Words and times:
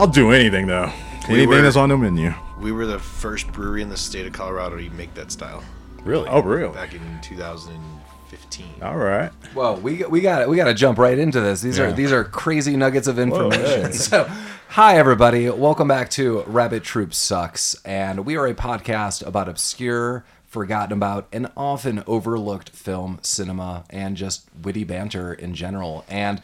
I'll, 0.00 0.06
I'll 0.06 0.12
do 0.12 0.30
anything 0.32 0.66
though. 0.66 0.90
We 1.28 1.34
anything 1.34 1.48
were- 1.50 1.60
that's 1.62 1.76
on 1.76 1.90
the 1.90 1.98
menu. 1.98 2.32
We 2.58 2.72
were 2.72 2.86
the 2.86 2.98
first 2.98 3.50
brewery 3.52 3.82
in 3.82 3.88
the 3.90 3.96
state 3.96 4.26
of 4.26 4.32
Colorado 4.32 4.76
to 4.78 4.90
make 4.90 5.14
that 5.14 5.30
style 5.30 5.62
Really? 6.04 6.28
Oh, 6.28 6.40
really? 6.42 6.72
back 6.74 6.94
in 6.94 7.00
2015. 7.22 8.66
All 8.82 8.96
right. 8.96 9.30
Well, 9.54 9.76
we 9.76 10.02
we 10.04 10.20
got 10.22 10.40
it. 10.42 10.48
we 10.48 10.56
got 10.56 10.64
to 10.64 10.74
jump 10.74 10.98
right 10.98 11.18
into 11.18 11.40
this. 11.40 11.60
These 11.60 11.78
are 11.78 11.92
these 11.92 12.12
are 12.12 12.24
crazy 12.24 12.76
nuggets 12.76 13.06
of 13.08 13.18
information. 13.18 13.82
hey. 13.86 13.92
So, 13.92 14.24
hi 14.68 14.96
everybody, 14.98 15.50
welcome 15.50 15.88
back 15.88 16.08
to 16.10 16.42
Rabbit 16.46 16.82
Troop 16.84 17.12
Sucks, 17.12 17.74
and 17.84 18.24
we 18.24 18.36
are 18.36 18.46
a 18.46 18.54
podcast 18.54 19.26
about 19.26 19.48
obscure, 19.48 20.24
forgotten 20.46 20.92
about, 20.96 21.26
and 21.32 21.50
often 21.56 22.02
overlooked 22.06 22.70
film, 22.70 23.18
cinema, 23.22 23.84
and 23.90 24.16
just 24.16 24.48
witty 24.62 24.84
banter 24.84 25.34
in 25.34 25.54
general. 25.54 26.04
And 26.08 26.40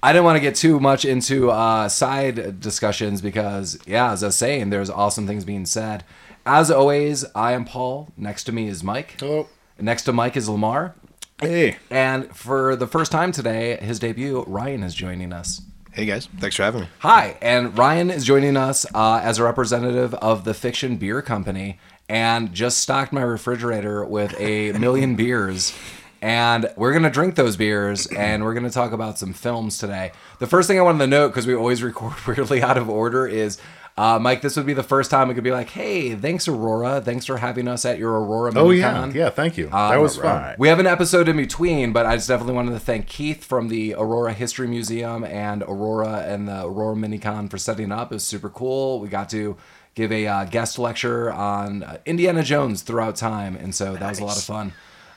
I 0.00 0.12
didn't 0.12 0.26
want 0.26 0.36
to 0.36 0.40
get 0.40 0.54
too 0.54 0.78
much 0.78 1.04
into 1.04 1.50
uh, 1.50 1.88
side 1.88 2.60
discussions 2.60 3.20
because, 3.20 3.78
yeah, 3.84 4.12
as 4.12 4.22
I 4.22 4.26
was 4.26 4.36
saying, 4.36 4.70
there's 4.70 4.90
awesome 4.90 5.26
things 5.26 5.44
being 5.44 5.66
said. 5.66 6.04
As 6.46 6.70
always, 6.70 7.24
I 7.34 7.52
am 7.52 7.64
Paul. 7.64 8.08
Next 8.16 8.44
to 8.44 8.52
me 8.52 8.68
is 8.68 8.84
Mike. 8.84 9.16
Hello. 9.18 9.48
Next 9.80 10.04
to 10.04 10.12
Mike 10.12 10.36
is 10.36 10.48
Lamar. 10.48 10.94
Hey. 11.40 11.78
And 11.90 12.34
for 12.34 12.76
the 12.76 12.86
first 12.86 13.10
time 13.10 13.32
today, 13.32 13.76
his 13.78 13.98
debut, 13.98 14.44
Ryan 14.46 14.84
is 14.84 14.94
joining 14.94 15.32
us. 15.32 15.62
Hey 15.92 16.06
guys, 16.06 16.28
thanks 16.38 16.54
for 16.54 16.62
having 16.62 16.82
me. 16.82 16.88
Hi, 17.00 17.36
and 17.42 17.76
Ryan 17.76 18.10
is 18.10 18.24
joining 18.24 18.56
us 18.56 18.86
uh, 18.94 19.20
as 19.20 19.38
a 19.38 19.42
representative 19.42 20.14
of 20.14 20.44
the 20.44 20.54
Fiction 20.54 20.96
Beer 20.96 21.22
Company 21.22 21.80
and 22.08 22.52
just 22.52 22.78
stocked 22.78 23.12
my 23.12 23.22
refrigerator 23.22 24.04
with 24.04 24.38
a 24.38 24.72
million 24.72 25.16
beers. 25.16 25.76
And 26.20 26.70
we're 26.76 26.92
going 26.92 27.04
to 27.04 27.10
drink 27.10 27.36
those 27.36 27.56
beers 27.56 28.06
and 28.16 28.44
we're 28.44 28.54
going 28.54 28.66
to 28.66 28.70
talk 28.70 28.92
about 28.92 29.18
some 29.18 29.32
films 29.32 29.78
today. 29.78 30.12
The 30.38 30.46
first 30.46 30.68
thing 30.68 30.78
I 30.78 30.82
wanted 30.82 30.98
to 31.00 31.06
note, 31.06 31.28
because 31.28 31.46
we 31.46 31.54
always 31.54 31.82
record 31.84 32.14
weirdly 32.26 32.62
out 32.62 32.76
of 32.76 32.88
order, 32.88 33.26
is 33.26 33.58
uh, 33.96 34.16
Mike, 34.16 34.42
this 34.42 34.56
would 34.56 34.64
be 34.66 34.74
the 34.74 34.82
first 34.84 35.10
time 35.10 35.26
we 35.26 35.34
could 35.34 35.42
be 35.42 35.50
like, 35.50 35.70
hey, 35.70 36.14
thanks, 36.14 36.46
Aurora. 36.46 37.00
Thanks 37.00 37.26
for 37.26 37.36
having 37.38 37.66
us 37.66 37.84
at 37.84 37.98
your 37.98 38.12
Aurora 38.12 38.52
Oh 38.54 38.70
yeah, 38.70 38.94
Minicon." 38.94 39.14
yeah. 39.14 39.28
Thank 39.30 39.58
you. 39.58 39.66
that 39.70 39.96
was 39.96 40.16
fun. 40.16 40.40
right. 40.40 40.58
We 40.58 40.68
have 40.68 40.78
an 40.78 40.86
episode 40.86 41.28
in 41.28 41.36
between, 41.36 41.92
but 41.92 42.06
I 42.06 42.14
just 42.14 42.28
definitely 42.28 42.54
wanted 42.54 42.72
to 42.74 42.78
thank 42.78 43.08
Keith 43.08 43.44
from 43.44 43.66
the 43.66 43.94
Aurora 43.94 44.32
History 44.34 44.68
Museum 44.68 45.24
and 45.24 45.64
Aurora 45.64 46.24
and 46.28 46.46
the 46.46 46.64
Aurora 46.64 46.94
Minicon 46.94 47.50
for 47.50 47.58
setting 47.58 47.90
up. 47.90 48.12
It 48.12 48.16
was 48.16 48.24
super 48.24 48.48
cool. 48.48 49.00
We 49.00 49.08
got 49.08 49.28
to 49.30 49.56
give 49.96 50.12
a 50.12 50.28
uh, 50.28 50.44
guest 50.44 50.78
lecture 50.78 51.32
on 51.32 51.82
uh, 51.82 51.98
Indiana 52.06 52.44
Jones 52.44 52.82
throughout 52.82 53.16
time, 53.16 53.56
and 53.56 53.74
so 53.74 53.94
that 53.96 54.08
was 54.10 54.20
a 54.20 54.24
lot 54.24 54.36
of 54.36 54.44
fun. 54.44 54.72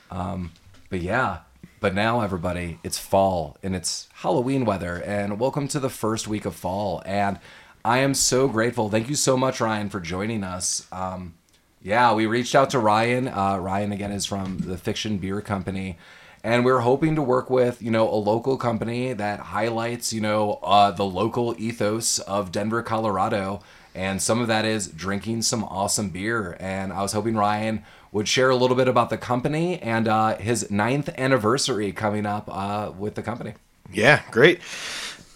Um, 0.10 0.52
but 0.92 1.00
yeah, 1.02 1.40
but 1.80 1.96
now 1.96 2.20
everybody, 2.20 2.78
it's 2.84 3.00
fall 3.00 3.58
and 3.64 3.74
it's 3.78 4.10
Halloween 4.16 4.66
weather, 4.66 5.02
and 5.06 5.40
welcome 5.40 5.70
to 5.70 5.80
the 5.80 5.90
first 5.90 6.28
week 6.28 6.44
of 6.44 6.54
fall. 6.54 7.02
And 7.06 7.40
I 7.86 8.00
am 8.00 8.14
so 8.14 8.50
grateful. 8.50 8.90
Thank 8.90 9.08
you 9.08 9.16
so 9.16 9.38
much, 9.38 9.62
Ryan, 9.62 9.90
for 9.90 10.02
joining 10.02 10.44
us. 10.44 10.86
Um, 10.92 11.36
yeah, 11.82 12.14
we 12.14 12.26
reached 12.26 12.56
out 12.56 12.72
to 12.72 12.80
Ryan. 12.80 13.30
Uh, 13.30 13.58
Ryan 13.58 13.94
again 13.94 14.12
is 14.12 14.26
from 14.26 14.58
the 14.58 14.78
Fiction 14.78 15.18
Beer 15.18 15.40
Company, 15.40 15.98
and 16.44 16.66
we're 16.66 16.80
hoping 16.80 17.16
to 17.16 17.22
work 17.22 17.50
with 17.50 17.82
you 17.82 17.90
know 17.90 18.14
a 18.14 18.20
local 18.20 18.58
company 18.58 19.14
that 19.14 19.40
highlights 19.40 20.12
you 20.12 20.20
know 20.20 20.60
uh, 20.62 20.92
the 20.92 21.06
local 21.06 21.56
ethos 21.58 22.20
of 22.20 22.52
Denver, 22.52 22.84
Colorado, 22.84 23.62
and 23.96 24.22
some 24.22 24.42
of 24.42 24.48
that 24.50 24.66
is 24.66 24.88
drinking 24.88 25.44
some 25.44 25.64
awesome 25.64 26.10
beer. 26.10 26.58
And 26.60 26.92
I 26.92 27.02
was 27.02 27.14
hoping 27.14 27.38
Ryan 27.38 27.86
would 28.12 28.28
share 28.28 28.50
a 28.50 28.56
little 28.56 28.76
bit 28.76 28.88
about 28.88 29.10
the 29.10 29.18
company 29.18 29.80
and 29.82 30.08
uh, 30.08 30.38
his 30.38 30.70
ninth 30.70 31.10
anniversary 31.18 31.92
coming 31.92 32.26
up 32.26 32.50
uh, 32.52 32.92
with 32.98 33.16
the 33.16 33.22
company. 33.24 33.54
Yeah, 33.94 34.22
great. 34.32 34.60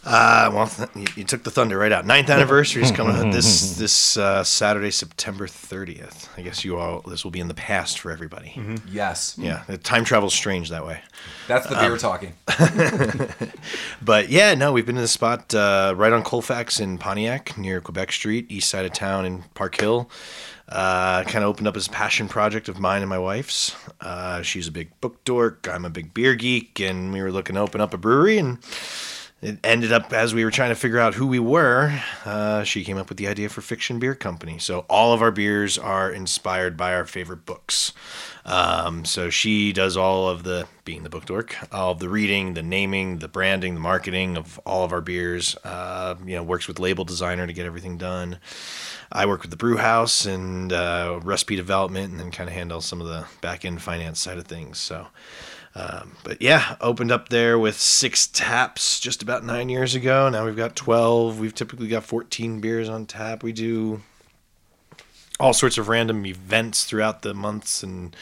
Uh, 0.07 0.51
well, 0.53 0.67
th- 0.67 0.87
you, 0.93 1.05
you 1.15 1.23
took 1.23 1.41
the 1.43 1.49
thunder 1.49 1.79
right 1.79 1.91
out. 1.91 2.05
Ninth 2.05 2.29
anniversary 2.29 2.83
is 2.83 2.91
coming 2.91 3.15
up 3.15 3.33
this 3.33 3.75
this 3.79 4.17
uh, 4.17 4.43
Saturday, 4.43 4.91
September 4.91 5.47
30th. 5.47 6.29
I 6.37 6.43
guess 6.43 6.63
you 6.63 6.77
all 6.77 7.01
this 7.07 7.23
will 7.23 7.31
be 7.31 7.39
in 7.39 7.47
the 7.47 7.55
past 7.55 7.97
for 7.99 8.11
everybody. 8.11 8.61
Yes, 8.87 9.35
Yeah, 9.39 9.63
the 9.65 9.79
time 9.79 10.03
travel's 10.05 10.35
strange 10.35 10.69
that 10.69 10.85
way. 10.85 11.01
that's 11.47 11.65
the 11.65 11.75
beer 11.75 11.97
talking. 11.97 12.33
But 14.01 14.29
yeah, 14.29 14.53
no, 14.53 14.71
we've 14.71 14.85
been 14.85 14.97
in 14.97 15.01
the 15.01 15.07
spot 15.07 15.53
uh, 15.55 15.93
right 15.97 16.13
on 16.13 16.21
Colfax 16.23 16.79
in 16.79 16.97
Pontiac, 16.99 17.57
near 17.57 17.81
Quebec 17.81 18.11
Street, 18.11 18.45
east 18.49 18.69
side 18.69 18.85
of 18.85 18.93
town 18.93 19.25
in 19.25 19.43
Park 19.55 19.79
Hill. 19.79 20.09
Uh, 20.67 21.23
kind 21.25 21.43
of 21.43 21.49
opened 21.49 21.67
up 21.67 21.77
as 21.77 21.85
a 21.85 21.91
passion 21.91 22.27
project 22.27 22.67
of 22.67 22.79
mine 22.79 23.01
and 23.01 23.09
my 23.09 23.19
wife's. 23.19 23.75
Uh, 24.01 24.41
she's 24.41 24.67
a 24.67 24.71
big 24.71 24.89
book 24.99 25.23
dork. 25.23 25.67
I'm 25.69 25.85
a 25.85 25.91
big 25.91 26.13
beer 26.13 26.33
geek, 26.33 26.79
and 26.79 27.13
we 27.13 27.21
were 27.21 27.31
looking 27.31 27.55
to 27.55 27.61
open 27.61 27.81
up 27.81 27.93
a 27.93 27.97
brewery. 27.97 28.39
And 28.39 28.57
it 29.41 29.59
ended 29.63 29.91
up 29.91 30.11
as 30.13 30.33
we 30.33 30.43
were 30.43 30.51
trying 30.51 30.69
to 30.69 30.75
figure 30.75 30.97
out 30.97 31.13
who 31.13 31.27
we 31.27 31.39
were. 31.39 32.01
Uh, 32.23 32.63
she 32.63 32.83
came 32.83 32.97
up 32.97 33.09
with 33.09 33.17
the 33.17 33.27
idea 33.27 33.49
for 33.49 33.61
Fiction 33.61 33.99
Beer 33.99 34.15
Company. 34.15 34.57
So 34.57 34.85
all 34.89 35.13
of 35.13 35.21
our 35.21 35.31
beers 35.31 35.77
are 35.77 36.09
inspired 36.09 36.77
by 36.77 36.95
our 36.95 37.05
favorite 37.05 37.45
books. 37.45 37.93
Um, 38.45 39.05
so 39.05 39.29
she 39.29 39.73
does 39.73 39.97
all 39.97 40.29
of 40.29 40.43
the 40.43 40.67
being 40.83 41.03
the 41.03 41.09
book 41.09 41.25
dork, 41.25 41.55
all 41.71 41.91
of 41.91 41.99
the 41.99 42.09
reading, 42.09 42.53
the 42.53 42.63
naming, 42.63 43.19
the 43.19 43.27
branding, 43.27 43.73
the 43.73 43.79
marketing 43.79 44.37
of 44.37 44.59
all 44.65 44.83
of 44.83 44.93
our 44.93 45.01
beers. 45.01 45.55
Uh, 45.63 46.15
you 46.25 46.35
know, 46.35 46.43
works 46.43 46.67
with 46.67 46.79
label 46.79 47.03
designer 47.03 47.45
to 47.45 47.53
get 47.53 47.65
everything 47.65 47.97
done. 47.97 48.39
I 49.11 49.25
work 49.25 49.41
with 49.41 49.51
the 49.51 49.57
brew 49.57 49.77
house 49.77 50.25
and 50.25 50.71
uh, 50.71 51.19
recipe 51.23 51.55
development, 51.55 52.11
and 52.11 52.19
then 52.19 52.31
kind 52.31 52.49
of 52.49 52.55
handle 52.55 52.81
some 52.81 53.01
of 53.01 53.07
the 53.07 53.25
back 53.41 53.65
end 53.65 53.81
finance 53.81 54.19
side 54.19 54.37
of 54.37 54.45
things. 54.45 54.79
So. 54.79 55.07
Um, 55.75 56.15
but 56.23 56.41
yeah, 56.41 56.77
opened 56.79 57.11
up 57.11 57.27
there 57.29 57.59
with 57.59 57.77
six 57.77 58.27
taps 58.27 58.99
just 58.99 59.21
about 59.21 59.43
nine 59.43 59.67
years 59.67 59.93
ago. 59.93 60.29
Now 60.29 60.45
we've 60.45 60.55
got 60.55 60.75
12. 60.75 61.39
We've 61.39 61.53
typically 61.53 61.89
got 61.89 62.05
14 62.05 62.61
beers 62.61 62.87
on 62.87 63.05
tap. 63.05 63.43
We 63.43 63.51
do 63.51 64.01
all 65.37 65.53
sorts 65.53 65.77
of 65.77 65.89
random 65.89 66.25
events 66.25 66.85
throughout 66.85 67.23
the 67.23 67.33
months 67.33 67.83
and 67.83 68.15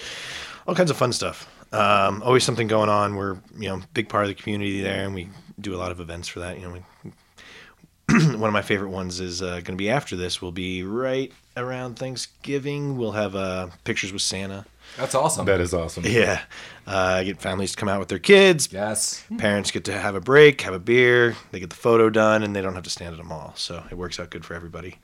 all 0.68 0.74
kinds 0.74 0.90
of 0.90 0.98
fun 0.98 1.14
stuff. 1.14 1.48
Um, 1.72 2.24
always 2.24 2.44
something 2.44 2.68
going 2.68 2.90
on. 2.90 3.16
We're, 3.16 3.38
you 3.58 3.70
know, 3.70 3.82
big 3.94 4.10
part 4.10 4.24
of 4.24 4.30
the 4.30 4.36
community 4.36 4.82
there 4.82 5.06
and 5.06 5.14
we 5.14 5.30
do 5.60 5.76
a 5.76 5.78
lot 5.78 5.92
of 5.92 6.00
events 6.00 6.28
for 6.28 6.40
that. 6.40 6.60
You 6.60 6.68
know, 6.68 6.74
we, 6.74 7.14
one 8.36 8.50
of 8.50 8.54
my 8.54 8.64
favorite 8.64 8.90
ones 8.90 9.20
is 9.20 9.44
uh, 9.44 9.56
going 9.56 9.66
to 9.66 9.76
be 9.76 9.92
after 9.92 10.16
this. 10.16 10.42
Will 10.42 10.52
be 10.52 10.84
right 10.84 11.32
around 11.56 12.00
Thanksgiving. 12.00 12.98
We'll 12.98 13.12
have 13.12 13.36
uh, 13.36 13.68
pictures 13.84 14.12
with 14.12 14.24
Santa. 14.24 14.66
That's 14.98 15.16
awesome. 15.16 15.46
That 15.46 15.60
is 15.60 15.74
awesome. 15.74 16.04
Yeah. 16.06 16.42
Uh, 16.86 17.24
get 17.24 17.42
families 17.42 17.72
to 17.72 17.78
come 17.78 17.90
out 17.90 18.00
with 18.00 18.10
their 18.10 18.20
kids. 18.20 18.70
Yes. 18.72 19.24
Parents 19.38 19.72
get 19.72 19.86
to 19.86 19.98
have 19.98 20.16
a 20.16 20.20
break, 20.22 20.62
have 20.62 20.74
a 20.74 20.80
beer, 20.80 21.36
they 21.52 21.60
get 21.60 21.70
the 21.70 21.76
photo 21.76 22.10
done, 22.10 22.44
and 22.44 22.56
they 22.56 22.62
don't 22.62 22.76
have 22.76 22.84
to 22.84 22.90
stand 22.90 23.14
at 23.14 23.20
a 23.20 23.24
mall. 23.24 23.54
So 23.56 23.84
it 23.90 23.96
works 23.96 24.20
out 24.20 24.30
good 24.30 24.46
for 24.46 24.54
everybody. 24.54 25.00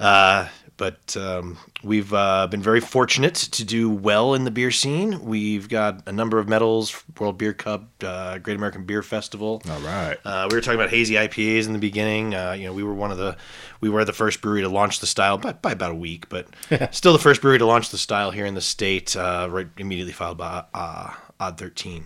Uh, 0.00 0.48
but 0.76 1.16
um, 1.16 1.58
we've 1.82 2.12
uh, 2.12 2.46
been 2.46 2.62
very 2.62 2.80
fortunate 2.80 3.34
to 3.34 3.64
do 3.64 3.90
well 3.90 4.34
in 4.34 4.44
the 4.44 4.50
beer 4.50 4.70
scene. 4.70 5.24
We've 5.24 5.68
got 5.68 6.02
a 6.06 6.12
number 6.12 6.38
of 6.38 6.48
medals 6.48 7.02
World 7.18 7.38
Beer 7.38 7.52
Cup, 7.52 7.88
uh, 8.02 8.38
Great 8.38 8.56
American 8.56 8.84
Beer 8.84 9.02
Festival. 9.02 9.62
All 9.68 9.80
right. 9.80 10.16
Uh, 10.24 10.48
we 10.50 10.56
were 10.56 10.60
talking 10.60 10.80
about 10.80 10.90
hazy 10.90 11.14
IPAs 11.14 11.66
in 11.66 11.72
the 11.72 11.78
beginning. 11.78 12.34
Uh, 12.34 12.52
you 12.52 12.64
know, 12.64 12.72
we 12.72 12.82
were 12.82 12.94
one 12.94 13.10
of 13.10 13.18
the, 13.18 13.36
we 13.80 13.88
were 13.88 14.04
the 14.04 14.12
first 14.12 14.40
brewery 14.40 14.62
to 14.62 14.68
launch 14.68 15.00
the 15.00 15.06
style 15.06 15.38
by, 15.38 15.52
by 15.52 15.72
about 15.72 15.92
a 15.92 15.96
week, 15.96 16.28
but 16.28 16.48
still 16.94 17.12
the 17.12 17.18
first 17.18 17.42
brewery 17.42 17.58
to 17.58 17.66
launch 17.66 17.90
the 17.90 17.98
style 17.98 18.30
here 18.30 18.46
in 18.46 18.54
the 18.54 18.60
state. 18.60 19.16
Uh, 19.16 19.48
right 19.50 19.68
immediately 19.78 20.12
followed 20.12 20.38
by 20.38 20.64
uh, 20.74 21.12
Odd 21.38 21.58
Thirteen. 21.58 22.04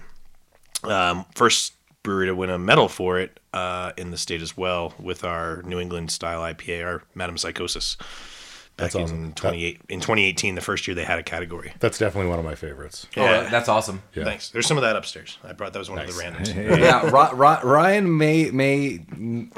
Um, 0.85 1.25
first 1.35 1.73
brewery 2.02 2.26
to 2.26 2.35
win 2.35 2.50
a 2.50 2.58
medal 2.58 2.88
for 2.88 3.19
it 3.19 3.40
uh, 3.52 3.93
in 3.96 4.12
the 4.12 4.17
state 4.17 4.40
as 4.40 4.56
well 4.56 4.94
with 4.99 5.25
our 5.25 5.62
New 5.62 5.81
England 5.81 6.11
style 6.11 6.40
IPA, 6.40 6.85
our 6.87 7.02
Madame 7.14 7.37
Psychosis. 7.37 7.96
Back 8.76 8.93
That's 8.93 8.96
awesome. 9.05 9.25
in 9.25 9.32
28 9.32 9.81
in 9.88 10.00
2018, 10.00 10.55
the 10.55 10.61
first 10.61 10.87
year 10.87 10.94
they 10.94 11.05
had 11.05 11.19
a 11.19 11.23
category. 11.23 11.73
That's 11.81 11.96
definitely 11.96 12.28
one 12.28 12.38
of 12.38 12.44
my 12.44 12.55
favorites. 12.55 13.06
Oh, 13.17 13.23
that's 13.50 13.70
awesome. 13.70 14.02
Yeah. 14.14 14.25
Thanks. 14.25 14.50
There's 14.50 14.67
some 14.67 14.76
of 14.76 14.82
that 14.82 14.94
upstairs. 14.96 15.38
I 15.43 15.55
brought 15.55 15.73
that 15.73 15.78
was 15.78 15.88
one 15.88 15.99
of 15.99 16.06
the 16.06 16.12
randoms. 16.12 16.55
yeah, 16.78 17.05
Ri- 17.06 17.34
Ri- 17.34 17.70
Ryan 17.70 18.19
may 18.19 18.50
may 18.50 19.00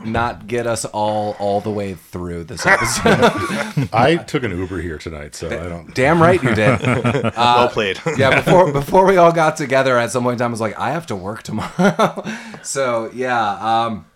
not 0.04 0.46
get 0.46 0.68
us 0.68 0.84
all 0.84 1.34
all 1.40 1.60
the 1.60 1.70
way 1.70 1.94
through 1.94 2.44
this 2.44 2.64
episode. 2.66 3.88
I 3.92 4.22
took 4.24 4.44
an 4.44 4.56
Uber 4.56 4.80
here 4.82 4.98
tonight, 4.98 5.34
so 5.34 5.48
I 5.48 5.68
don't. 5.68 5.92
Damn 5.96 6.22
right 6.22 6.40
you 6.40 6.54
did. 6.54 6.80
well 7.36 7.68
played. 7.70 7.98
Yeah, 8.16 8.40
before 8.40 8.72
before 8.72 9.04
we 9.04 9.16
all 9.16 9.32
got 9.32 9.56
together 9.56 9.98
at 9.98 10.12
some 10.12 10.22
point 10.22 10.34
in 10.34 10.38
time, 10.38 10.50
I 10.50 10.52
was 10.52 10.60
like, 10.60 10.78
I 10.78 10.90
have 10.92 11.06
to 11.06 11.16
work 11.16 11.42
tomorrow. 11.42 12.22
so 12.62 13.10
yeah, 13.12 13.84
um, 13.86 14.06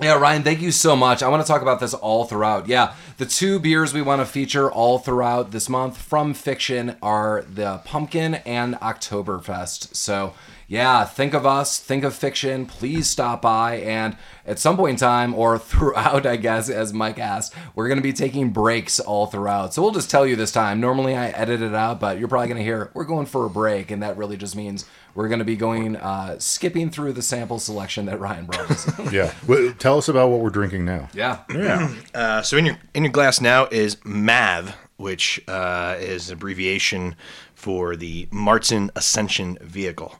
yeah, 0.00 0.14
Ryan, 0.14 0.44
thank 0.44 0.60
you 0.60 0.70
so 0.70 0.94
much. 0.94 1.22
I 1.24 1.28
want 1.28 1.44
to 1.44 1.50
talk 1.50 1.60
about 1.60 1.80
this 1.80 1.92
all 1.92 2.24
throughout. 2.24 2.68
Yeah, 2.68 2.94
the 3.16 3.26
two 3.26 3.58
beers 3.58 3.92
we 3.92 4.00
want 4.00 4.20
to 4.20 4.26
feature 4.26 4.70
all 4.70 5.00
throughout 5.00 5.50
this 5.50 5.68
month 5.68 5.96
from 5.96 6.34
Fiction 6.34 6.96
are 7.02 7.44
the 7.52 7.78
Pumpkin 7.84 8.34
and 8.34 8.76
Oktoberfest. 8.76 9.96
So 9.96 10.34
yeah, 10.68 11.04
think 11.06 11.32
of 11.32 11.46
us, 11.46 11.80
think 11.80 12.04
of 12.04 12.14
fiction. 12.14 12.66
Please 12.66 13.08
stop 13.08 13.40
by. 13.40 13.76
And 13.76 14.16
at 14.46 14.58
some 14.58 14.76
point 14.76 14.90
in 14.90 14.96
time, 14.96 15.34
or 15.34 15.58
throughout, 15.58 16.26
I 16.26 16.36
guess, 16.36 16.68
as 16.68 16.92
Mike 16.92 17.18
asked, 17.18 17.54
we're 17.74 17.88
going 17.88 17.96
to 17.96 18.02
be 18.02 18.12
taking 18.12 18.50
breaks 18.50 19.00
all 19.00 19.26
throughout. 19.26 19.72
So 19.72 19.80
we'll 19.80 19.92
just 19.92 20.10
tell 20.10 20.26
you 20.26 20.36
this 20.36 20.52
time. 20.52 20.78
Normally 20.78 21.16
I 21.16 21.28
edit 21.30 21.62
it 21.62 21.74
out, 21.74 22.00
but 22.00 22.18
you're 22.18 22.28
probably 22.28 22.48
going 22.48 22.58
to 22.58 22.64
hear 22.64 22.90
we're 22.92 23.04
going 23.04 23.24
for 23.26 23.46
a 23.46 23.50
break. 23.50 23.90
And 23.90 24.02
that 24.02 24.18
really 24.18 24.36
just 24.36 24.54
means 24.54 24.84
we're 25.14 25.28
going 25.28 25.38
to 25.40 25.44
be 25.44 25.56
going, 25.56 25.96
uh, 25.96 26.38
skipping 26.38 26.90
through 26.90 27.14
the 27.14 27.22
sample 27.22 27.58
selection 27.58 28.04
that 28.06 28.20
Ryan 28.20 28.44
brought 28.44 28.70
us. 28.70 28.86
Yeah. 29.12 29.32
Well, 29.46 29.72
tell 29.78 29.96
us 29.96 30.08
about 30.08 30.28
what 30.28 30.40
we're 30.40 30.50
drinking 30.50 30.84
now. 30.84 31.08
yeah. 31.14 31.44
Yeah. 31.50 31.94
Uh, 32.14 32.42
so 32.42 32.56
in 32.56 32.66
your 32.66 32.76
in 32.94 33.04
your 33.04 33.12
glass 33.12 33.40
now 33.40 33.68
is 33.70 33.96
MAV, 34.04 34.74
which 34.96 35.40
uh, 35.48 35.96
is 35.98 36.30
abbreviation 36.30 37.14
for 37.54 37.96
the 37.96 38.28
Martian 38.30 38.90
Ascension 38.96 39.56
vehicle, 39.60 40.18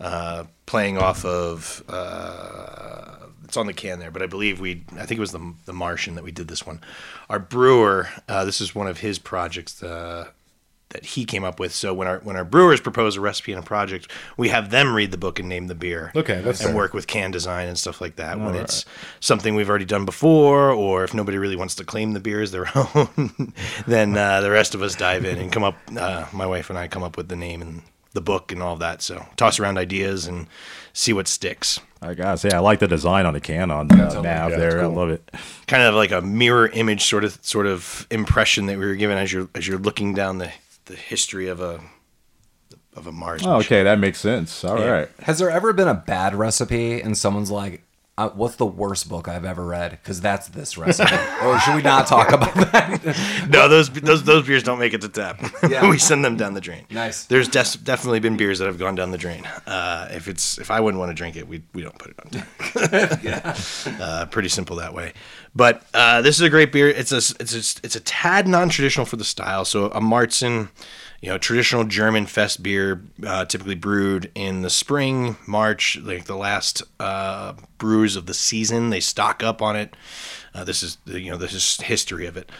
uh, 0.00 0.44
playing 0.66 0.98
off 0.98 1.24
of. 1.24 1.82
Uh, 1.88 3.26
it's 3.44 3.56
on 3.56 3.66
the 3.66 3.72
can 3.72 3.98
there, 3.98 4.10
but 4.10 4.22
I 4.22 4.26
believe 4.26 4.60
we. 4.60 4.84
I 4.92 5.06
think 5.06 5.18
it 5.18 5.20
was 5.20 5.32
the 5.32 5.54
the 5.64 5.72
Martian 5.72 6.14
that 6.16 6.24
we 6.24 6.32
did 6.32 6.48
this 6.48 6.66
one. 6.66 6.80
Our 7.28 7.38
brewer. 7.38 8.08
Uh, 8.28 8.44
this 8.44 8.60
is 8.60 8.74
one 8.74 8.86
of 8.86 8.98
his 8.98 9.18
projects. 9.18 9.82
Uh, 9.82 10.28
that 10.90 11.04
he 11.04 11.24
came 11.24 11.44
up 11.44 11.60
with. 11.60 11.74
So 11.74 11.92
when 11.92 12.08
our 12.08 12.18
when 12.20 12.36
our 12.36 12.44
brewers 12.44 12.80
propose 12.80 13.16
a 13.16 13.20
recipe 13.20 13.52
in 13.52 13.58
a 13.58 13.62
project, 13.62 14.10
we 14.36 14.48
have 14.48 14.70
them 14.70 14.94
read 14.94 15.10
the 15.10 15.18
book 15.18 15.38
and 15.38 15.48
name 15.48 15.66
the 15.66 15.74
beer. 15.74 16.12
Okay, 16.16 16.40
that's 16.40 16.60
and 16.60 16.68
fair. 16.70 16.76
work 16.76 16.94
with 16.94 17.06
can 17.06 17.30
design 17.30 17.68
and 17.68 17.78
stuff 17.78 18.00
like 18.00 18.16
that. 18.16 18.38
when 18.38 18.54
it's 18.54 18.84
something 19.20 19.54
we've 19.54 19.68
already 19.68 19.84
done 19.84 20.04
before, 20.04 20.70
or 20.70 21.04
if 21.04 21.12
nobody 21.12 21.36
really 21.36 21.56
wants 21.56 21.74
to 21.76 21.84
claim 21.84 22.12
the 22.12 22.20
beer 22.20 22.40
as 22.40 22.52
their 22.52 22.66
own, 22.74 23.52
then 23.86 24.16
uh, 24.16 24.40
the 24.40 24.50
rest 24.50 24.74
of 24.74 24.82
us 24.82 24.94
dive 24.94 25.24
in 25.24 25.38
and 25.38 25.52
come 25.52 25.64
up. 25.64 25.76
Uh, 25.94 26.26
my 26.32 26.46
wife 26.46 26.70
and 26.70 26.78
I 26.78 26.88
come 26.88 27.02
up 27.02 27.16
with 27.16 27.28
the 27.28 27.36
name 27.36 27.60
and 27.60 27.82
the 28.12 28.20
book 28.20 28.52
and 28.52 28.62
all 28.62 28.74
of 28.74 28.78
that. 28.80 29.02
So 29.02 29.26
toss 29.36 29.58
around 29.60 29.78
ideas 29.78 30.26
and 30.26 30.46
see 30.92 31.12
what 31.12 31.28
sticks. 31.28 31.80
I 32.00 32.14
gotta 32.14 32.38
say, 32.38 32.50
I 32.52 32.60
like 32.60 32.78
the 32.78 32.86
design 32.88 33.26
on 33.26 33.34
the 33.34 33.40
can 33.40 33.70
on 33.70 33.90
uh, 33.90 34.22
MAV 34.22 34.24
Yeah, 34.24 34.48
there. 34.56 34.76
it's 34.78 34.82
I 34.84 34.86
love 34.86 35.10
it. 35.10 35.30
Kind 35.66 35.82
of 35.82 35.94
like 35.94 36.12
a 36.12 36.20
mirror 36.20 36.68
image 36.68 37.04
sort 37.04 37.24
of 37.24 37.38
sort 37.42 37.66
of 37.66 38.06
impression 38.10 38.66
that 38.66 38.78
we 38.78 38.86
were 38.86 38.94
given 38.94 39.18
as 39.18 39.32
you're 39.32 39.48
as 39.54 39.66
you're 39.66 39.78
looking 39.78 40.14
down 40.14 40.38
the 40.38 40.52
the 40.86 40.94
history 40.94 41.48
of 41.48 41.60
a 41.60 41.80
of 42.96 43.06
a 43.06 43.12
Mars. 43.12 43.42
Oh, 43.44 43.56
okay, 43.58 43.82
that 43.84 43.98
makes 43.98 44.18
sense. 44.18 44.64
All 44.64 44.74
right. 44.76 45.08
Yeah. 45.18 45.24
Has 45.24 45.38
there 45.38 45.50
ever 45.50 45.72
been 45.72 45.86
a 45.88 45.94
bad 45.94 46.34
recipe 46.34 47.00
and 47.00 47.16
someone's 47.16 47.50
like, 47.50 47.82
uh, 48.18 48.28
"What's 48.30 48.56
the 48.56 48.66
worst 48.66 49.08
book 49.08 49.28
I've 49.28 49.44
ever 49.44 49.64
read?" 49.64 49.92
Because 49.92 50.20
that's 50.20 50.48
this 50.48 50.76
recipe. 50.76 51.14
or 51.44 51.58
should 51.60 51.74
we 51.76 51.82
not 51.82 52.06
talk 52.06 52.32
about 52.32 52.54
that? 52.54 53.16
No, 53.48 53.68
those 53.68 53.88
those 53.90 54.24
those 54.24 54.46
beers 54.46 54.62
don't 54.62 54.78
make 54.78 54.92
it 54.92 55.00
to 55.02 55.08
tap. 55.08 55.40
Yeah. 55.68 55.88
we 55.88 55.98
send 55.98 56.24
them 56.24 56.36
down 56.36 56.54
the 56.54 56.60
drain. 56.60 56.84
Nice. 56.90 57.24
There's 57.26 57.48
des- 57.48 57.78
definitely 57.82 58.20
been 58.20 58.36
beers 58.36 58.58
that 58.58 58.66
have 58.66 58.78
gone 58.78 58.94
down 58.94 59.10
the 59.10 59.18
drain. 59.18 59.44
Uh, 59.66 60.08
if 60.10 60.28
it's 60.28 60.58
if 60.58 60.70
I 60.70 60.80
wouldn't 60.80 60.98
want 60.98 61.10
to 61.10 61.14
drink 61.14 61.36
it, 61.36 61.46
we 61.48 61.62
we 61.74 61.82
don't 61.82 61.98
put 61.98 62.10
it 62.12 62.16
on 62.24 62.30
tap. 62.30 63.58
uh, 64.00 64.26
pretty 64.26 64.48
simple 64.48 64.76
that 64.76 64.94
way. 64.94 65.12
But 65.54 65.82
uh, 65.94 66.22
this 66.22 66.36
is 66.36 66.42
a 66.42 66.50
great 66.50 66.72
beer. 66.72 66.88
It's 66.88 67.12
a 67.12 67.18
it's 67.40 67.54
a, 67.54 67.80
it's 67.84 67.96
a 67.96 68.00
tad 68.00 68.46
non-traditional 68.46 69.06
for 69.06 69.16
the 69.16 69.24
style. 69.24 69.64
So 69.64 69.86
a 69.86 70.00
Marzen, 70.00 70.68
you 71.20 71.28
know, 71.28 71.38
traditional 71.38 71.84
German 71.84 72.26
fest 72.26 72.62
beer, 72.62 73.02
uh, 73.26 73.44
typically 73.44 73.74
brewed 73.74 74.30
in 74.34 74.62
the 74.62 74.70
spring, 74.70 75.36
March, 75.46 75.98
like 76.00 76.26
the 76.26 76.36
last 76.36 76.82
uh, 77.00 77.54
brews 77.78 78.14
of 78.14 78.26
the 78.26 78.34
season. 78.34 78.90
They 78.90 79.00
stock 79.00 79.42
up 79.42 79.60
on 79.60 79.74
it. 79.74 79.94
Uh, 80.54 80.64
this 80.64 80.82
is 80.82 80.98
you 81.06 81.30
know 81.30 81.36
this 81.36 81.54
is 81.54 81.80
history 81.80 82.26
of 82.26 82.36
it. 82.36 82.50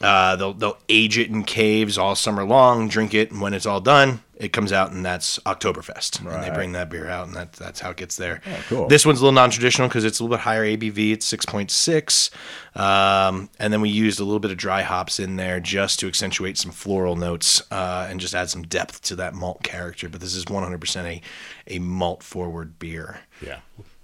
Uh, 0.00 0.36
they'll 0.36 0.52
they'll 0.52 0.78
age 0.88 1.18
it 1.18 1.30
in 1.30 1.44
caves 1.44 1.96
all 1.96 2.14
summer 2.14 2.44
long, 2.44 2.88
drink 2.88 3.14
it, 3.14 3.30
and 3.30 3.40
when 3.40 3.54
it's 3.54 3.64
all 3.64 3.80
done, 3.80 4.20
it 4.36 4.52
comes 4.52 4.72
out, 4.72 4.90
and 4.90 5.04
that's 5.06 5.38
Oktoberfest. 5.46 6.18
And 6.20 6.42
they 6.42 6.50
bring 6.50 6.72
that 6.72 6.90
beer 6.90 7.08
out, 7.08 7.28
and 7.28 7.36
that, 7.36 7.52
that's 7.52 7.78
how 7.78 7.90
it 7.90 7.96
gets 7.96 8.16
there. 8.16 8.40
cool. 8.68 8.88
This 8.88 9.06
one's 9.06 9.20
a 9.20 9.22
little 9.22 9.34
non-traditional 9.34 9.86
because 9.88 10.04
it's 10.04 10.18
a 10.18 10.24
little 10.24 10.36
bit 10.36 10.42
higher 10.42 10.64
ABV. 10.64 11.12
It's 11.12 11.24
six 11.24 11.46
point 11.46 11.70
six, 11.70 12.30
um, 12.74 13.48
and 13.60 13.72
then 13.72 13.80
we 13.80 13.88
used 13.88 14.18
a 14.20 14.24
little 14.24 14.40
bit 14.40 14.50
of 14.50 14.56
dry 14.56 14.82
hops 14.82 15.20
in 15.20 15.36
there 15.36 15.60
just 15.60 16.00
to 16.00 16.08
accentuate 16.08 16.58
some 16.58 16.72
floral 16.72 17.14
notes 17.16 17.62
uh, 17.70 18.08
and 18.10 18.18
just 18.20 18.34
add 18.34 18.50
some 18.50 18.62
depth 18.62 19.00
to 19.02 19.16
that 19.16 19.34
malt 19.34 19.62
character. 19.62 20.08
But 20.08 20.20
this 20.20 20.34
is 20.34 20.44
one 20.46 20.64
hundred 20.64 20.80
percent 20.80 21.06
a 21.06 21.22
a 21.68 21.78
malt 21.78 22.22
forward 22.22 22.78
beer. 22.78 23.20
Yeah. 23.40 23.58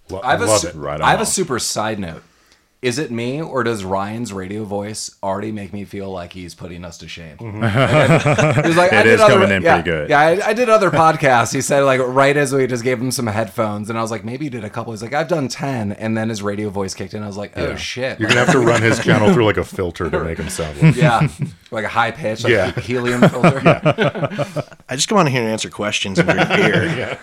Lo- 0.08 0.20
I 0.24 0.32
have, 0.32 0.42
a 0.42 0.46
love 0.46 0.60
su- 0.60 0.68
it. 0.68 0.74
Right 0.74 1.00
I 1.00 1.10
have 1.10 1.20
a 1.20 1.26
super 1.26 1.58
side 1.58 1.98
note. 1.98 2.22
Is 2.82 2.98
it 2.98 3.10
me 3.10 3.42
or 3.42 3.62
does 3.62 3.84
Ryan's 3.84 4.32
radio 4.32 4.64
voice 4.64 5.14
already 5.22 5.52
make 5.52 5.70
me 5.70 5.84
feel 5.84 6.10
like 6.10 6.32
he's 6.32 6.54
putting 6.54 6.82
us 6.82 6.96
to 6.98 7.08
shame? 7.08 7.36
Mm-hmm. 7.36 8.66
He's 8.66 8.76
like, 8.76 8.90
It 8.90 9.02
did 9.02 9.06
is 9.14 9.20
other- 9.20 9.34
coming 9.34 9.50
in 9.50 9.62
yeah, 9.62 9.74
pretty 9.82 9.90
good. 9.90 10.08
Yeah, 10.08 10.18
I, 10.20 10.48
I 10.48 10.52
did 10.54 10.70
other 10.70 10.90
podcasts. 10.90 11.52
He 11.52 11.60
said 11.60 11.80
like 11.80 12.00
right 12.00 12.34
as 12.36 12.54
we 12.54 12.66
just 12.66 12.82
gave 12.82 12.98
him 12.98 13.10
some 13.10 13.26
headphones, 13.26 13.90
and 13.90 13.98
I 13.98 14.02
was 14.02 14.10
like, 14.10 14.24
maybe 14.24 14.46
you 14.46 14.50
did 14.50 14.64
a 14.64 14.70
couple. 14.70 14.94
He's 14.94 15.02
like, 15.02 15.12
I've 15.12 15.28
done 15.28 15.48
ten, 15.48 15.92
and 15.92 16.16
then 16.16 16.30
his 16.30 16.42
radio 16.42 16.70
voice 16.70 16.94
kicked 16.94 17.12
in. 17.12 17.22
I 17.22 17.26
was 17.26 17.36
like, 17.36 17.52
oh 17.58 17.76
shit. 17.76 18.18
You're 18.18 18.28
gonna 18.30 18.44
have 18.46 18.52
to 18.52 18.60
run 18.60 18.80
his 18.80 18.98
channel 19.04 19.30
through 19.34 19.44
like 19.44 19.58
a 19.58 19.64
filter 19.64 20.08
to 20.08 20.24
make 20.24 20.38
him 20.38 20.48
sound. 20.48 20.80
Like 20.82 20.96
yeah, 20.96 21.28
like 21.70 21.84
a 21.84 21.88
high 21.88 22.10
pitch, 22.10 22.44
like 22.44 22.52
Yeah. 22.52 22.72
helium 22.72 23.20
filter. 23.28 23.60
I 24.88 24.96
just 24.96 25.08
come 25.08 25.18
on 25.18 25.26
here 25.26 25.42
and 25.42 25.50
answer 25.50 25.70
questions 25.70 26.18
and 26.18 26.28
drink 26.28 26.48
beer. 26.48 27.18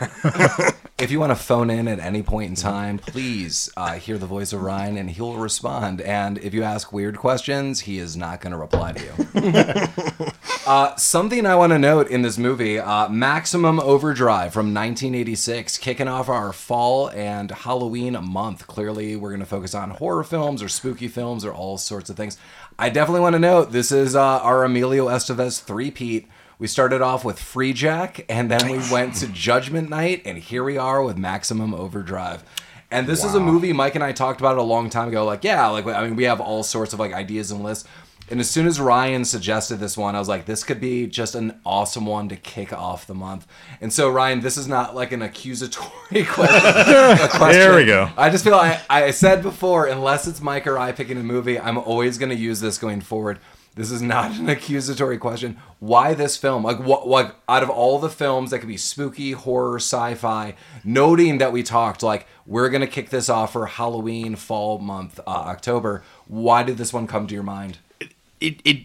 If 0.99 1.11
you 1.11 1.19
want 1.19 1.29
to 1.29 1.35
phone 1.35 1.69
in 1.69 1.87
at 1.87 1.99
any 1.99 2.23
point 2.23 2.49
in 2.49 2.55
time, 2.55 2.97
please 2.97 3.69
uh, 3.77 3.93
hear 3.93 4.17
the 4.17 4.25
voice 4.25 4.51
of 4.51 4.61
Ryan 4.63 4.97
and 4.97 5.11
he'll 5.11 5.35
respond. 5.35 6.01
And 6.01 6.39
if 6.39 6.55
you 6.55 6.63
ask 6.63 6.91
weird 6.91 7.17
questions, 7.19 7.81
he 7.81 7.99
is 7.99 8.17
not 8.17 8.41
going 8.41 8.51
to 8.51 8.57
reply 8.57 8.93
to 8.93 9.03
you. 9.03 10.27
uh, 10.67 10.95
something 10.95 11.45
I 11.45 11.53
want 11.53 11.71
to 11.71 11.77
note 11.77 12.07
in 12.07 12.23
this 12.23 12.39
movie 12.39 12.79
uh, 12.79 13.09
Maximum 13.09 13.79
Overdrive 13.79 14.53
from 14.53 14.73
1986, 14.73 15.77
kicking 15.77 16.07
off 16.07 16.29
our 16.29 16.51
fall 16.51 17.09
and 17.11 17.51
Halloween 17.51 18.17
month. 18.23 18.65
Clearly, 18.65 19.15
we're 19.15 19.29
going 19.29 19.39
to 19.39 19.45
focus 19.45 19.75
on 19.75 19.91
horror 19.91 20.23
films 20.23 20.63
or 20.63 20.67
spooky 20.69 21.07
films 21.07 21.45
or 21.45 21.53
all 21.53 21.77
sorts 21.77 22.09
of 22.09 22.15
things. 22.17 22.37
I 22.79 22.89
definitely 22.89 23.21
want 23.21 23.33
to 23.33 23.39
note 23.39 23.71
this 23.71 23.91
is 23.91 24.15
uh, 24.15 24.21
our 24.21 24.63
Emilio 24.63 25.07
Estevez 25.07 25.59
three-peat. 25.59 26.27
We 26.59 26.67
started 26.67 27.01
off 27.01 27.25
with 27.25 27.39
Freejack, 27.39 28.23
and 28.29 28.51
then 28.51 28.69
we 28.69 28.77
went 28.91 29.15
to 29.15 29.27
Judgment 29.27 29.89
Night, 29.89 30.21
and 30.25 30.37
here 30.37 30.63
we 30.63 30.77
are 30.77 31.01
with 31.01 31.17
Maximum 31.17 31.73
Overdrive. 31.73 32.43
And 32.91 33.07
this 33.07 33.23
is 33.23 33.33
a 33.33 33.39
movie 33.39 33.73
Mike 33.73 33.95
and 33.95 34.03
I 34.03 34.11
talked 34.11 34.39
about 34.39 34.53
it 34.53 34.59
a 34.59 34.63
long 34.63 34.89
time 34.91 35.09
ago. 35.09 35.25
Like, 35.25 35.43
yeah, 35.43 35.67
like 35.67 35.87
I 35.87 36.05
mean, 36.05 36.15
we 36.15 36.23
have 36.25 36.39
all 36.39 36.63
sorts 36.63 36.93
of 36.93 36.99
like 36.99 37.13
ideas 37.13 37.51
and 37.51 37.63
lists. 37.63 37.87
And 38.29 38.41
as 38.41 38.49
soon 38.49 38.67
as 38.67 38.79
Ryan 38.79 39.23
suggested 39.23 39.77
this 39.77 39.95
one, 39.95 40.15
I 40.15 40.19
was 40.19 40.27
like, 40.27 40.45
this 40.45 40.63
could 40.63 40.81
be 40.81 41.07
just 41.07 41.33
an 41.33 41.59
awesome 41.65 42.05
one 42.05 42.27
to 42.29 42.35
kick 42.35 42.73
off 42.73 43.07
the 43.07 43.13
month. 43.13 43.47
And 43.79 43.93
so, 43.93 44.09
Ryan, 44.09 44.41
this 44.41 44.57
is 44.57 44.67
not 44.67 44.95
like 44.95 45.13
an 45.13 45.21
accusatory 45.21 46.25
question. 46.25 47.17
question. 47.29 47.51
There 47.51 47.75
we 47.75 47.85
go. 47.85 48.09
I 48.17 48.29
just 48.29 48.43
feel 48.43 48.55
I, 48.55 48.81
I 48.89 49.11
said 49.11 49.41
before, 49.41 49.85
unless 49.85 50.27
it's 50.27 50.41
Mike 50.41 50.67
or 50.67 50.77
I 50.77 50.91
picking 50.91 51.17
a 51.17 51.23
movie, 51.23 51.57
I'm 51.57 51.77
always 51.77 52.17
going 52.17 52.29
to 52.29 52.35
use 52.35 52.59
this 52.59 52.77
going 52.77 52.99
forward. 52.99 53.39
This 53.75 53.91
is 53.91 54.01
not 54.01 54.31
an 54.31 54.49
accusatory 54.49 55.19
question. 55.19 55.57
Why 55.79 56.15
this 56.15 56.35
film? 56.35 56.63
Like, 56.63 56.79
what? 56.79 57.07
Like, 57.07 57.35
out 57.47 57.61
of 57.61 57.69
all 57.69 57.99
the 57.99 58.09
films 58.09 58.49
that 58.49 58.57
could 58.57 58.67
be 58.67 58.75
spooky, 58.75 59.33
horror, 59.33 59.75
sci-fi, 59.75 60.55
noting 60.83 61.37
that 61.37 61.51
we 61.53 61.61
talked, 61.61 62.01
like, 62.01 62.25
we're 62.47 62.69
gonna 62.69 62.87
kick 62.87 63.11
this 63.11 63.29
off 63.29 63.53
for 63.53 63.67
Halloween, 63.67 64.35
fall 64.35 64.79
month, 64.79 65.19
uh, 65.19 65.29
October. 65.29 66.03
Why 66.25 66.63
did 66.63 66.77
this 66.77 66.91
one 66.91 67.05
come 67.05 67.27
to 67.27 67.35
your 67.35 67.43
mind? 67.43 67.77
It, 68.39 68.61
it 68.65 68.77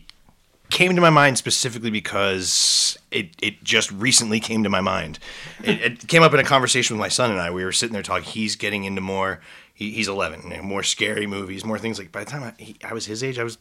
came 0.71 0.95
to 0.95 1.01
my 1.03 1.11
mind 1.11 1.37
specifically 1.39 1.91
because 1.91 2.97
it, 3.11 3.29
it 3.43 3.63
just 3.63 3.91
recently 3.93 4.41
came 4.41 4.63
to 4.63 4.69
my 4.71 4.81
mind. 4.81 5.19
It, 5.65 5.81
it 5.81 6.09
came 6.09 6.23
up 6.25 6.35
in 6.35 6.41
a 6.41 6.45
conversation 6.45 6.97
with 6.97 7.01
my 7.01 7.09
son 7.09 7.31
and 7.31 7.39
I. 7.41 7.51
We 7.53 7.65
were 7.65 7.71
sitting 7.71 7.93
there 7.93 8.03
talking. 8.03 8.25
He's 8.29 8.57
getting 8.57 8.83
into 8.83 9.01
more. 9.01 9.41
He, 9.75 9.93
he's 9.93 10.09
11. 10.09 10.43
you 10.51 10.57
know, 10.57 10.63
More 10.63 10.83
scary 10.83 11.27
movies, 11.29 11.65
more 11.65 11.79
things 11.79 11.99
like. 12.01 12.11
By 12.11 12.25
the 12.25 12.31
time 12.31 12.43
I, 12.43 12.53
he, 12.61 12.77
I 12.85 12.93
was 12.93 13.07
his 13.07 13.23
age, 13.23 13.39
I 13.39 13.45
was 13.45 13.59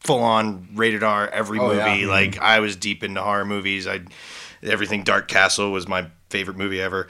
full 0.00 0.20
on 0.20 0.68
rated 0.74 1.02
R 1.02 1.26
every 1.28 1.58
Oh, 1.58 1.66
movie. 1.68 1.78
yeah. 1.78 1.96
Mhm. 1.96 2.08
Like 2.08 2.38
I 2.38 2.60
was 2.60 2.76
deep 2.76 3.02
into 3.02 3.20
horror 3.22 3.44
movies. 3.44 3.88
I 3.88 4.02
everything 4.62 5.02
Dark 5.02 5.26
Castle 5.26 5.72
was 5.72 5.88
my 5.88 6.06
favorite 6.30 6.56
movie 6.56 6.80
ever. 6.80 7.08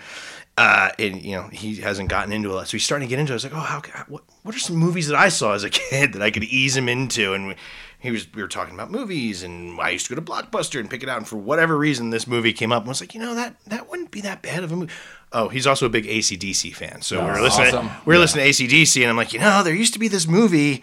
Uh, 0.56 0.90
and 0.98 1.22
you 1.22 1.32
know 1.36 1.48
he 1.48 1.76
hasn't 1.76 2.08
gotten 2.10 2.32
into 2.32 2.56
it, 2.58 2.66
so 2.66 2.72
he's 2.72 2.84
starting 2.84 3.06
to 3.08 3.10
get 3.10 3.18
into. 3.18 3.32
it. 3.32 3.34
I 3.34 3.36
was 3.36 3.44
like, 3.44 3.54
oh, 3.54 3.60
how? 3.60 3.82
What? 4.08 4.22
What 4.42 4.54
are 4.54 4.58
some 4.58 4.76
movies 4.76 5.08
that 5.08 5.16
I 5.18 5.28
saw 5.28 5.52
as 5.52 5.64
a 5.64 5.70
kid 5.90 6.14
that 6.14 6.22
I 6.22 6.30
could 6.30 6.44
ease 6.44 6.74
him 6.76 6.88
into? 6.88 7.32
And 7.34 7.48
we, 7.48 7.54
he 8.02 8.11
was, 8.11 8.26
we 8.35 8.42
were 8.42 8.49
talking 8.49 8.75
about 8.75 8.90
movies, 8.90 9.44
and 9.44 9.80
I 9.80 9.90
used 9.90 10.06
to 10.09 10.14
go 10.14 10.21
to 10.21 10.26
Blockbuster 10.28 10.80
and 10.80 10.90
pick 10.90 11.04
it 11.04 11.09
out. 11.09 11.18
And 11.18 11.28
for 11.28 11.37
whatever 11.37 11.78
reason, 11.78 12.11
this 12.11 12.26
movie 12.26 12.52
came 12.52 12.73
up, 12.73 12.82
and 12.82 12.88
I 12.88 12.90
was 12.90 13.00
like, 13.00 13.14
you 13.14 13.21
know 13.21 13.37
that 13.37 13.54
that 13.68 13.88
wouldn't 13.88 14.11
be 14.11 14.21
that 14.23 14.42
bad 14.42 14.64
of 14.64 14.73
a 14.73 14.76
movie. 14.76 14.92
Oh, 15.32 15.49
he's 15.49 15.68
also 15.68 15.87
a 15.87 15.88
big 15.88 16.04
ACDC 16.04 16.75
fan, 16.75 17.00
so 17.00 17.25
we 17.25 17.30
were 17.30 17.40
listening. 17.40 17.68
awesome. 17.68 17.90
We 18.04 18.14
were 18.14 18.18
listening 18.18 18.44
to 18.44 18.50
ACDC, 18.50 19.00
and 19.02 19.09
I'm 19.09 19.16
like, 19.16 19.32
you 19.32 19.38
know, 19.38 19.62
there 19.62 19.75
used 19.75 19.92
to 19.92 20.00
be 20.00 20.09
this 20.09 20.26
movie. 20.26 20.82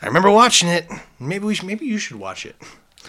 I 0.00 0.06
remember 0.06 0.30
watching 0.30 0.68
it. 0.68 0.88
Maybe 1.18 1.44
we 1.44 1.54
should, 1.56 1.66
maybe 1.66 1.86
you 1.86 1.98
should 1.98 2.16
watch 2.16 2.46
it. 2.46 2.54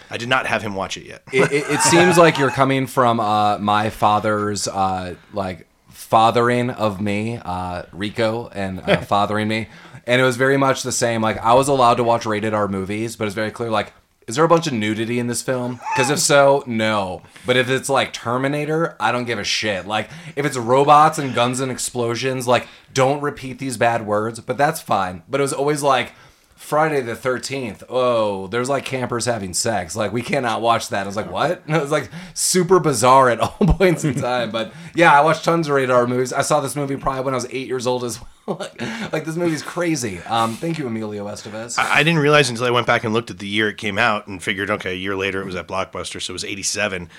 I 0.10 0.18
did 0.18 0.28
not 0.28 0.48
have 0.48 0.64
him 0.64 0.74
watch 0.74 0.98
it 0.98 1.06
yet. 1.06 1.22
it, 1.32 1.52
it, 1.52 1.70
it 1.70 1.82
seems 1.82 2.18
like 2.18 2.38
you're 2.40 2.50
coming 2.50 2.88
from 2.88 3.20
uh, 3.20 3.60
my 3.60 3.90
father's 3.92 4.68
uh, 4.68 5.16
like 5.34 5.68
fathering 5.90 6.70
of 6.72 7.00
me, 7.00 7.40
uh, 7.44 7.84
Rico, 7.94 8.50
and 8.50 8.82
uh, 8.82 9.02
fathering 9.02 9.48
me, 9.48 9.68
and 10.06 10.22
it 10.22 10.24
was 10.24 10.38
very 10.38 10.58
much 10.58 10.84
the 10.84 10.92
same. 10.92 11.22
Like 11.22 11.38
I 11.40 11.54
was 11.54 11.68
allowed 11.68 11.96
to 11.96 12.04
watch 12.04 12.26
rated 12.26 12.54
R 12.54 12.68
movies, 12.68 13.16
but 13.16 13.26
it's 13.26 13.36
very 13.36 13.52
clear 13.52 13.70
like 13.70 13.94
is 14.28 14.36
there 14.36 14.46
a 14.46 14.50
bunch 14.50 14.68
of 14.68 14.74
nudity 14.74 15.20
in 15.20 15.28
this 15.28 15.42
film? 15.42 15.82
Because 15.94 16.10
if 16.10 16.20
so, 16.20 16.64
no. 16.68 17.24
But 17.46 17.58
if 17.58 17.70
it's 17.70 17.90
like 17.90 18.14
Terminator, 18.14 18.96
I 19.00 19.12
don't 19.12 19.26
give 19.26 19.40
a 19.40 19.44
shit. 19.44 19.88
Like 19.88 20.10
if 20.36 20.46
it's 20.46 20.56
robots 20.58 21.18
and 21.18 21.34
guns 21.34 21.60
and 21.60 21.72
explosions, 21.72 22.48
like 22.48 22.68
don't 22.94 23.22
repeat 23.22 23.60
these 23.60 23.78
bad 23.78 24.06
words. 24.06 24.40
But 24.40 24.58
that's 24.58 24.80
fine. 24.80 25.24
But 25.28 25.42
it 25.42 25.44
was 25.44 25.54
always 25.54 25.82
like 25.84 26.14
Friday 26.62 27.02
the 27.02 27.16
Thirteenth. 27.16 27.84
Oh, 27.90 28.46
there's 28.48 28.70
like 28.70 28.86
campers 28.86 29.26
having 29.26 29.54
sex. 29.54 29.96
Like 29.96 30.14
we 30.14 30.22
cannot 30.22 30.62
watch 30.62 30.90
that. 30.90 31.04
I 31.04 31.06
was 31.08 31.16
like, 31.16 31.30
what? 31.30 31.64
And 31.66 31.76
it 31.76 31.82
was 31.82 31.92
like 31.92 32.10
super 32.36 32.80
bizarre 32.80 33.30
at 33.30 33.40
all 33.42 33.50
points 33.60 34.06
in 34.06 34.14
time. 34.14 34.52
But 34.52 34.72
yeah, 34.96 35.12
I 35.12 35.22
watched 35.22 35.44
tons 35.44 35.68
of 35.68 35.74
radar 35.74 36.06
movies. 36.08 36.32
I 36.32 36.44
saw 36.44 36.62
this 36.62 36.76
movie 36.76 36.96
probably 36.96 37.24
when 37.24 37.34
I 37.34 37.38
was 37.38 37.48
eight 37.50 37.68
years 37.68 37.88
old 37.88 38.04
as 38.04 38.20
well. 38.48 38.58
like, 38.58 39.12
like, 39.12 39.26
this 39.26 39.36
movie's 39.36 39.64
crazy. 39.64 40.20
Um, 40.20 40.54
thank 40.56 40.78
you, 40.78 40.86
Emilio 40.86 41.26
Estevez. 41.28 41.80
I, 41.80 42.00
I 42.00 42.04
didn't 42.04 42.20
realize 42.20 42.50
until 42.50 42.66
I 42.68 42.72
went 42.72 42.88
back 42.88 43.04
and 43.04 43.12
looked 43.14 43.32
at 43.32 43.40
the 43.40 43.48
year 43.48 43.68
it 43.68 43.78
came 43.78 43.98
out 43.98 44.28
and 44.28 44.42
figured, 44.42 44.70
okay, 44.70 44.92
a 44.92 44.98
year 44.98 45.16
later 45.16 45.42
it 45.42 45.46
was 45.46 45.56
at 45.56 45.68
Blockbuster, 45.68 46.22
so 46.22 46.32
it 46.32 46.34
was 46.34 46.46
87. 46.46 47.10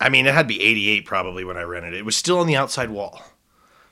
I 0.00 0.08
mean, 0.08 0.26
it 0.26 0.34
had 0.34 0.42
to 0.42 0.48
be 0.48 0.60
88 0.62 1.06
probably 1.06 1.44
when 1.44 1.56
I 1.56 1.62
rented 1.62 1.94
it. 1.94 1.98
It 1.98 2.04
was 2.04 2.16
still 2.16 2.40
on 2.40 2.48
the 2.48 2.56
outside 2.56 2.90
wall. 2.90 3.22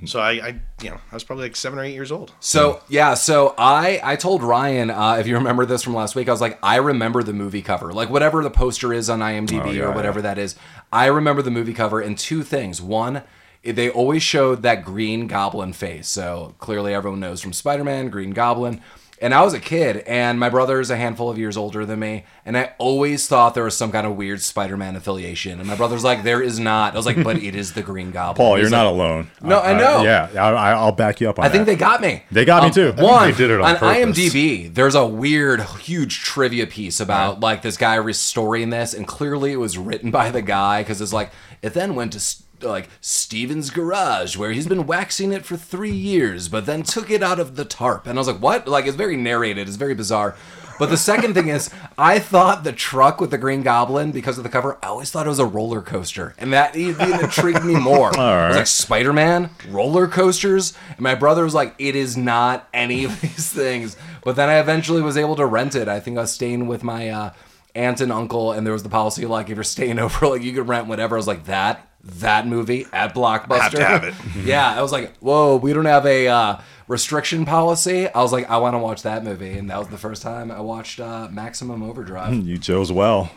So 0.04 0.20
I, 0.20 0.30
I, 0.30 0.60
you 0.80 0.90
know, 0.90 1.00
I 1.10 1.14
was 1.14 1.24
probably 1.24 1.46
like 1.46 1.56
seven 1.56 1.78
or 1.78 1.82
eight 1.82 1.92
years 1.94 2.12
old. 2.12 2.32
So 2.38 2.80
yeah, 2.88 3.14
so 3.14 3.54
I 3.58 4.00
I 4.02 4.14
told 4.16 4.42
Ryan 4.44 4.90
uh, 4.90 5.16
if 5.18 5.26
you 5.26 5.34
remember 5.34 5.66
this 5.66 5.82
from 5.82 5.94
last 5.94 6.14
week, 6.14 6.28
I 6.28 6.30
was 6.30 6.40
like, 6.40 6.58
I 6.62 6.76
remember 6.76 7.22
the 7.24 7.32
movie 7.32 7.62
cover, 7.62 7.92
like 7.92 8.08
whatever 8.08 8.42
the 8.44 8.50
poster 8.50 8.92
is 8.92 9.10
on 9.10 9.18
IMDb 9.18 9.64
Oh, 9.64 9.70
yeah, 9.70 9.82
or 9.84 9.92
whatever 9.92 10.22
that 10.22 10.38
is. 10.38 10.54
I 10.92 11.06
remember 11.06 11.42
the 11.42 11.50
movie 11.50 11.74
cover 11.74 12.00
and 12.00 12.16
two 12.16 12.44
things. 12.44 12.80
One, 12.80 13.22
they 13.64 13.90
always 13.90 14.22
showed 14.22 14.62
that 14.62 14.84
Green 14.84 15.26
Goblin 15.26 15.72
face, 15.72 16.06
so 16.06 16.54
clearly 16.58 16.94
everyone 16.94 17.18
knows 17.20 17.40
from 17.40 17.52
Spider 17.52 17.82
Man, 17.82 18.08
Green 18.08 18.30
Goblin. 18.30 18.80
And 19.20 19.34
I 19.34 19.42
was 19.42 19.52
a 19.52 19.58
kid, 19.60 19.98
and 20.06 20.38
my 20.38 20.48
brother 20.48 20.78
is 20.80 20.90
a 20.90 20.96
handful 20.96 21.28
of 21.28 21.38
years 21.38 21.56
older 21.56 21.84
than 21.84 21.98
me, 21.98 22.24
and 22.46 22.56
I 22.56 22.72
always 22.78 23.26
thought 23.26 23.54
there 23.54 23.64
was 23.64 23.76
some 23.76 23.90
kind 23.90 24.06
of 24.06 24.16
weird 24.16 24.40
Spider-Man 24.40 24.94
affiliation. 24.94 25.58
And 25.58 25.66
my 25.68 25.74
brother's 25.74 26.04
like, 26.04 26.22
"There 26.22 26.40
is 26.40 26.60
not." 26.60 26.92
I 26.94 26.96
was 26.96 27.04
like, 27.06 27.22
"But 27.24 27.38
it 27.42 27.56
is 27.56 27.72
the 27.72 27.82
Green 27.82 28.12
Goblin." 28.12 28.36
Paul, 28.46 28.54
He's 28.56 28.62
you're 28.62 28.70
like, 28.70 28.84
not 28.84 28.86
alone. 28.86 29.30
No, 29.42 29.60
I 29.60 29.76
know. 29.76 30.02
yeah, 30.04 30.28
I, 30.34 30.50
I- 30.52 30.72
I'll 30.72 30.92
back 30.92 31.20
you 31.20 31.28
up 31.28 31.38
on 31.40 31.44
I 31.44 31.48
think 31.48 31.66
they 31.66 31.74
got 31.76 32.00
me. 32.00 32.22
They 32.30 32.44
got 32.44 32.62
me 32.62 32.68
Um, 32.68 32.72
too. 32.72 33.02
One, 33.02 33.30
they 33.30 33.36
did 33.36 33.50
it 33.50 33.60
on 33.60 33.76
purpose. 33.76 34.18
IMDb, 34.18 34.72
there's 34.72 34.94
a 34.94 35.06
weird, 35.06 35.62
huge 35.80 36.22
trivia 36.22 36.66
piece 36.68 37.00
about 37.00 37.40
like 37.40 37.62
this 37.62 37.76
guy 37.76 37.96
restoring 37.96 38.70
this, 38.70 38.94
and 38.94 39.06
clearly 39.06 39.52
it 39.52 39.56
was 39.56 39.76
written 39.76 40.10
by 40.10 40.30
the 40.30 40.42
guy 40.42 40.82
because 40.82 41.00
it's 41.00 41.12
like 41.12 41.30
it 41.60 41.74
then 41.74 41.94
went 41.96 42.12
to 42.12 42.20
like 42.62 42.88
Steven's 43.00 43.70
garage 43.70 44.36
where 44.36 44.52
he's 44.52 44.66
been 44.66 44.86
waxing 44.86 45.32
it 45.32 45.44
for 45.44 45.56
three 45.56 45.92
years, 45.92 46.48
but 46.48 46.66
then 46.66 46.82
took 46.82 47.10
it 47.10 47.22
out 47.22 47.38
of 47.38 47.56
the 47.56 47.64
tarp, 47.64 48.06
and 48.06 48.18
I 48.18 48.20
was 48.20 48.28
like, 48.28 48.40
what? 48.40 48.66
Like 48.68 48.86
it's 48.86 48.96
very 48.96 49.16
narrated, 49.16 49.68
it's 49.68 49.76
very 49.76 49.94
bizarre. 49.94 50.36
But 50.78 50.90
the 50.90 50.96
second 50.96 51.34
thing 51.34 51.48
is, 51.48 51.70
I 51.98 52.20
thought 52.20 52.62
the 52.62 52.72
truck 52.72 53.20
with 53.20 53.32
the 53.32 53.38
Green 53.38 53.62
Goblin, 53.62 54.12
because 54.12 54.38
of 54.38 54.44
the 54.44 54.50
cover, 54.50 54.78
I 54.80 54.86
always 54.86 55.10
thought 55.10 55.26
it 55.26 55.30
was 55.30 55.40
a 55.40 55.44
roller 55.46 55.82
coaster, 55.82 56.34
and 56.38 56.52
that 56.52 56.76
even 56.76 57.20
intrigued 57.20 57.64
me 57.64 57.74
more. 57.74 58.16
I 58.18 58.48
was 58.48 58.56
like, 58.56 58.66
Spider 58.68 59.12
Man, 59.12 59.50
roller 59.70 60.06
coasters, 60.06 60.74
and 60.90 61.00
my 61.00 61.16
brother 61.16 61.42
was 61.42 61.54
like, 61.54 61.74
it 61.78 61.96
is 61.96 62.16
not 62.16 62.68
any 62.72 63.04
of 63.04 63.20
these 63.20 63.50
things. 63.50 63.96
But 64.22 64.36
then 64.36 64.48
I 64.48 64.60
eventually 64.60 65.02
was 65.02 65.16
able 65.16 65.34
to 65.36 65.46
rent 65.46 65.74
it. 65.74 65.88
I 65.88 65.98
think 65.98 66.16
I 66.16 66.20
was 66.20 66.32
staying 66.32 66.68
with 66.68 66.84
my 66.84 67.08
uh, 67.08 67.32
aunt 67.74 68.00
and 68.00 68.12
uncle, 68.12 68.52
and 68.52 68.66
there 68.66 68.72
was 68.72 68.82
the 68.84 68.88
policy 68.88 69.26
like 69.26 69.50
if 69.50 69.56
you're 69.56 69.64
staying 69.64 69.98
over, 69.98 70.28
like 70.28 70.42
you 70.42 70.52
could 70.52 70.68
rent 70.68 70.86
whatever. 70.86 71.16
I 71.16 71.18
was 71.18 71.26
like, 71.26 71.46
that 71.46 71.87
that 72.04 72.46
movie 72.46 72.86
at 72.92 73.14
Blockbuster. 73.14 73.60
Have 73.60 73.72
to 73.72 73.84
have 73.84 74.04
it. 74.04 74.14
yeah, 74.44 74.72
I 74.78 74.82
was 74.82 74.92
like, 74.92 75.16
whoa, 75.18 75.56
we 75.56 75.72
don't 75.72 75.84
have 75.84 76.06
a 76.06 76.28
uh, 76.28 76.60
restriction 76.86 77.44
policy. 77.44 78.08
I 78.08 78.22
was 78.22 78.32
like, 78.32 78.48
I 78.48 78.56
want 78.58 78.74
to 78.74 78.78
watch 78.78 79.02
that 79.02 79.24
movie, 79.24 79.52
and 79.58 79.68
that 79.70 79.78
was 79.78 79.88
the 79.88 79.98
first 79.98 80.22
time 80.22 80.50
I 80.50 80.60
watched 80.60 81.00
uh, 81.00 81.28
Maximum 81.30 81.82
Overdrive. 81.82 82.32
You 82.44 82.56
chose 82.58 82.90
well. 82.92 83.30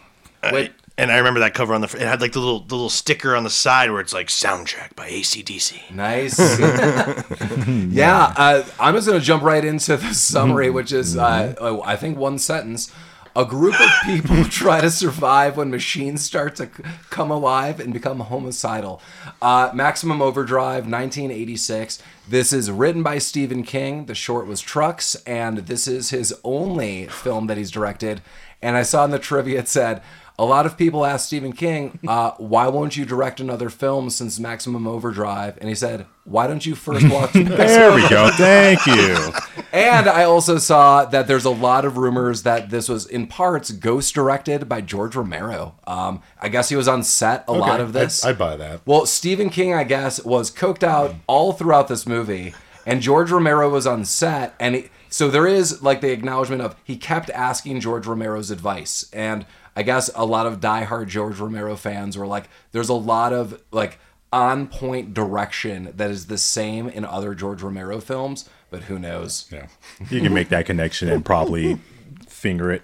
Wait, 0.52 0.72
And 0.98 1.12
I 1.12 1.18
remember 1.18 1.40
that 1.42 1.54
cover 1.54 1.74
on 1.76 1.82
the. 1.82 1.88
fr- 1.88 1.98
It 1.98 2.04
had 2.04 2.20
like 2.20 2.32
the 2.32 2.40
little 2.40 2.62
the 2.62 2.74
little 2.74 2.90
sticker 2.90 3.36
on 3.36 3.44
the 3.44 3.50
side 3.52 3.92
where 3.92 4.02
it's 4.02 4.14
like 4.14 4.28
soundtrack 4.28 4.96
by 4.96 5.08
ACDC. 5.10 5.92
Nice. 5.92 6.40
yeah, 7.94 8.34
uh, 8.36 8.64
I'm 8.80 8.96
just 8.96 9.08
going 9.08 9.20
to 9.20 9.26
jump 9.26 9.44
right 9.44 9.64
into 9.64 9.98
the 9.98 10.14
summary, 10.14 10.70
which 10.70 10.92
is, 10.92 11.18
uh, 11.18 11.54
oh, 11.60 11.82
I 11.84 11.96
think, 11.96 12.18
one 12.18 12.40
sentence. 12.40 12.92
A 13.34 13.46
group 13.46 13.80
of 13.80 13.90
people 14.04 14.44
try 14.50 14.82
to 14.82 14.92
survive 14.92 15.56
when 15.56 15.72
machines 15.72 16.22
start 16.22 16.58
to 16.58 16.68
come 17.10 17.32
alive 17.32 17.80
and 17.80 17.94
become 17.94 18.20
homicidal. 18.20 19.02
Uh, 19.42 19.72
Maximum 19.74 20.22
Overdrive, 20.22 20.84
1986. 20.84 22.04
This 22.28 22.52
is 22.52 22.70
written 22.70 23.04
by 23.04 23.20
Stephen 23.20 23.64
King. 23.64 24.06
The 24.08 24.16
short 24.16 24.48
was 24.48 24.60
Trucks, 24.60 25.16
and 25.26 25.60
this 25.60 25.88
is 25.88 26.10
his 26.10 26.34
only 26.44 27.08
film 27.08 27.48
that 27.48 27.58
he's 27.58 27.72
directed. 27.72 28.22
And 28.62 28.76
I 28.76 28.84
saw 28.84 29.06
in 29.06 29.12
the 29.12 29.20
trivia 29.20 29.60
it 29.60 29.70
said, 29.70 30.02
a 30.40 30.46
lot 30.46 30.66
of 30.66 30.78
people 30.78 31.06
asked 31.06 31.28
Stephen 31.28 31.54
King, 31.54 32.00
uh, 32.08 32.32
why 32.38 32.68
won't 32.68 32.98
you 32.98 33.06
direct 33.06 33.40
another 33.40 33.70
film 33.70 34.10
since 34.10 34.40
Maximum 34.40 34.88
Overdrive? 34.88 35.58
And 35.60 35.70
he 35.70 35.76
said, 35.76 36.08
why 36.24 36.48
don't 36.48 36.66
you 36.66 36.76
first 36.76 37.08
watch 37.10 37.34
There 37.34 37.94
we 37.94 38.08
go. 38.10 38.30
Thank 38.38 38.86
you. 38.86 39.32
And 39.74 40.08
I 40.08 40.24
also 40.24 40.58
saw 40.58 41.06
that 41.06 41.28
there's 41.28 41.46
a 41.46 41.52
lot 41.52 41.86
of 41.86 41.98
rumors 41.98 42.44
that 42.44 42.70
this 42.70 42.90
was 42.90 43.06
in 43.06 43.28
parts 43.28 43.72
ghost 43.72 44.14
directed 44.14 44.68
by 44.68 44.82
George 44.82 45.16
Romero. 45.16 45.76
Um, 45.86 46.22
I 46.40 46.50
guess 46.50 46.70
he 46.70 46.76
was 46.76 46.88
on 46.88 47.04
set 47.04 47.46
a 47.48 47.54
lot 47.54 47.80
of 47.80 47.94
this. 47.94 48.26
I'd, 48.26 48.32
I'd 48.32 48.38
buy 48.38 48.56
that. 48.58 48.82
Well, 48.86 49.06
Stephen 49.06 49.50
King, 49.50 49.74
I 49.74 49.84
guess, 49.84 50.24
was 50.24 50.52
coked 50.52 50.84
out 50.84 51.16
all 51.28 51.54
throughout 51.54 51.88
this 51.88 52.06
movie, 52.06 52.54
and 52.86 53.02
George 53.02 53.32
Romero 53.32 53.70
was 53.70 53.88
on 53.88 54.06
set, 54.06 54.56
and 54.60 54.76
he, 54.76 54.90
so 55.10 55.30
there 55.30 55.48
is 55.48 55.84
like 55.84 56.02
the 56.02 56.12
acknowledgement 56.12 56.62
of 56.62 56.76
he 56.84 56.96
kept 56.96 57.30
asking 57.32 57.82
George 57.82 58.08
Romero's 58.08 58.50
advice, 58.52 59.10
and 59.12 59.46
I 59.76 59.84
guess 59.84 60.10
a 60.16 60.26
lot 60.26 60.46
of 60.46 60.60
diehard 60.60 61.08
George 61.08 61.40
Romero 61.40 61.76
fans 61.76 62.18
were 62.18 62.28
like, 62.28 62.50
"There's 62.72 62.90
a 62.90 62.94
lot 62.94 63.34
of 63.34 63.62
like 63.72 64.00
on 64.34 64.68
point 64.68 65.14
direction 65.14 65.94
that 65.96 66.10
is 66.10 66.28
the 66.28 66.38
same 66.38 66.88
in 66.88 67.06
other 67.06 67.34
George 67.34 67.62
Romero 67.62 68.00
films, 68.00 68.50
but 68.70 68.84
who 68.84 69.00
knows?" 69.00 69.46
Yeah. 69.52 69.68
You 70.10 70.22
can 70.22 70.34
make 70.34 70.50
that 70.50 70.66
connection 70.66 71.10
and 71.10 71.24
probably 71.24 71.80
finger 72.28 72.72
it. 72.72 72.84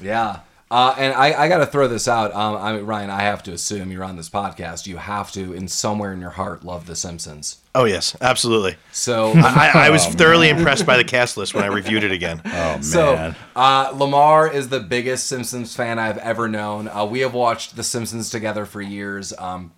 Yeah. 0.00 0.40
Uh, 0.70 0.94
and 0.96 1.12
I, 1.14 1.32
I 1.32 1.48
got 1.48 1.58
to 1.58 1.66
throw 1.66 1.88
this 1.88 2.06
out. 2.06 2.32
Um, 2.32 2.56
I 2.56 2.74
mean, 2.74 2.86
Ryan, 2.86 3.10
I 3.10 3.22
have 3.22 3.42
to 3.44 3.52
assume 3.52 3.90
you're 3.90 4.04
on 4.04 4.16
this 4.16 4.30
podcast. 4.30 4.86
You 4.86 4.98
have 4.98 5.32
to, 5.32 5.52
in 5.52 5.66
somewhere 5.66 6.12
in 6.12 6.20
your 6.20 6.30
heart, 6.30 6.64
love 6.64 6.86
The 6.86 6.94
Simpsons. 6.94 7.58
Oh 7.74 7.84
yes, 7.84 8.16
absolutely. 8.20 8.76
So, 8.92 9.32
I, 9.34 9.72
I 9.74 9.90
was 9.90 10.06
thoroughly 10.06 10.48
impressed 10.48 10.86
by 10.86 10.96
the 10.96 11.04
cast 11.04 11.36
list 11.36 11.54
when 11.54 11.64
I 11.64 11.68
reviewed 11.68 12.04
it 12.04 12.12
again. 12.12 12.40
Oh 12.50 12.72
man. 12.74 12.82
so 12.82 13.34
uh, 13.56 13.90
Lamar 13.94 14.52
is 14.52 14.68
the 14.68 14.80
biggest 14.80 15.26
Simpsons 15.26 15.74
fan 15.74 15.98
I've 15.98 16.18
ever 16.18 16.46
known. 16.46 16.88
Uh, 16.88 17.04
we 17.04 17.20
have 17.20 17.32
watched 17.32 17.74
The 17.74 17.82
Simpsons 17.82 18.28
together 18.30 18.64
for 18.64 18.82
years. 18.82 19.32
Um, 19.38 19.72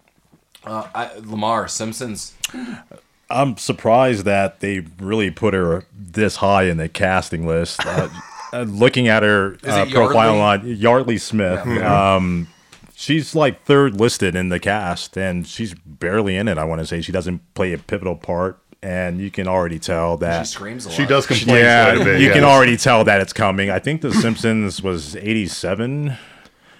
uh, 0.64 0.88
I, 0.94 1.10
Lamar 1.18 1.68
Simpsons. 1.68 2.34
I'm 3.30 3.56
surprised 3.56 4.24
that 4.24 4.60
they 4.60 4.80
really 4.98 5.30
put 5.30 5.54
her 5.54 5.84
this 5.96 6.36
high 6.36 6.64
in 6.64 6.76
the 6.76 6.88
casting 6.88 7.46
list. 7.46 7.80
Uh, 8.52 8.62
looking 8.62 9.08
at 9.08 9.22
her 9.22 9.56
uh, 9.64 9.86
profile 9.90 10.34
Yeardley? 10.34 10.72
on 10.72 10.76
Yeardley 10.76 11.18
Smith, 11.18 11.66
um, 11.82 12.48
she's 12.94 13.34
like 13.34 13.64
third 13.64 13.98
listed 13.98 14.36
in 14.36 14.48
the 14.50 14.60
cast, 14.60 15.16
and 15.16 15.46
she's 15.46 15.74
barely 15.74 16.36
in 16.36 16.48
it. 16.48 16.58
I 16.58 16.64
want 16.64 16.80
to 16.80 16.86
say 16.86 17.00
she 17.00 17.12
doesn't 17.12 17.54
play 17.54 17.72
a 17.72 17.78
pivotal 17.78 18.16
part, 18.16 18.58
and 18.82 19.20
you 19.20 19.30
can 19.30 19.48
already 19.48 19.78
tell 19.78 20.16
that 20.18 20.46
She 20.46 20.52
screams 20.52 20.84
a 20.84 20.88
lot. 20.90 20.94
She 20.96 21.06
does 21.06 21.26
complain 21.26 21.56
yeah, 21.58 21.92
a 21.94 22.04
bit. 22.04 22.20
you 22.20 22.30
can 22.32 22.44
already 22.44 22.76
tell 22.76 23.04
that 23.04 23.20
it's 23.22 23.32
coming. 23.32 23.70
I 23.70 23.78
think 23.78 24.02
The 24.02 24.12
Simpsons 24.12 24.82
was 24.82 25.16
'87. 25.16 26.16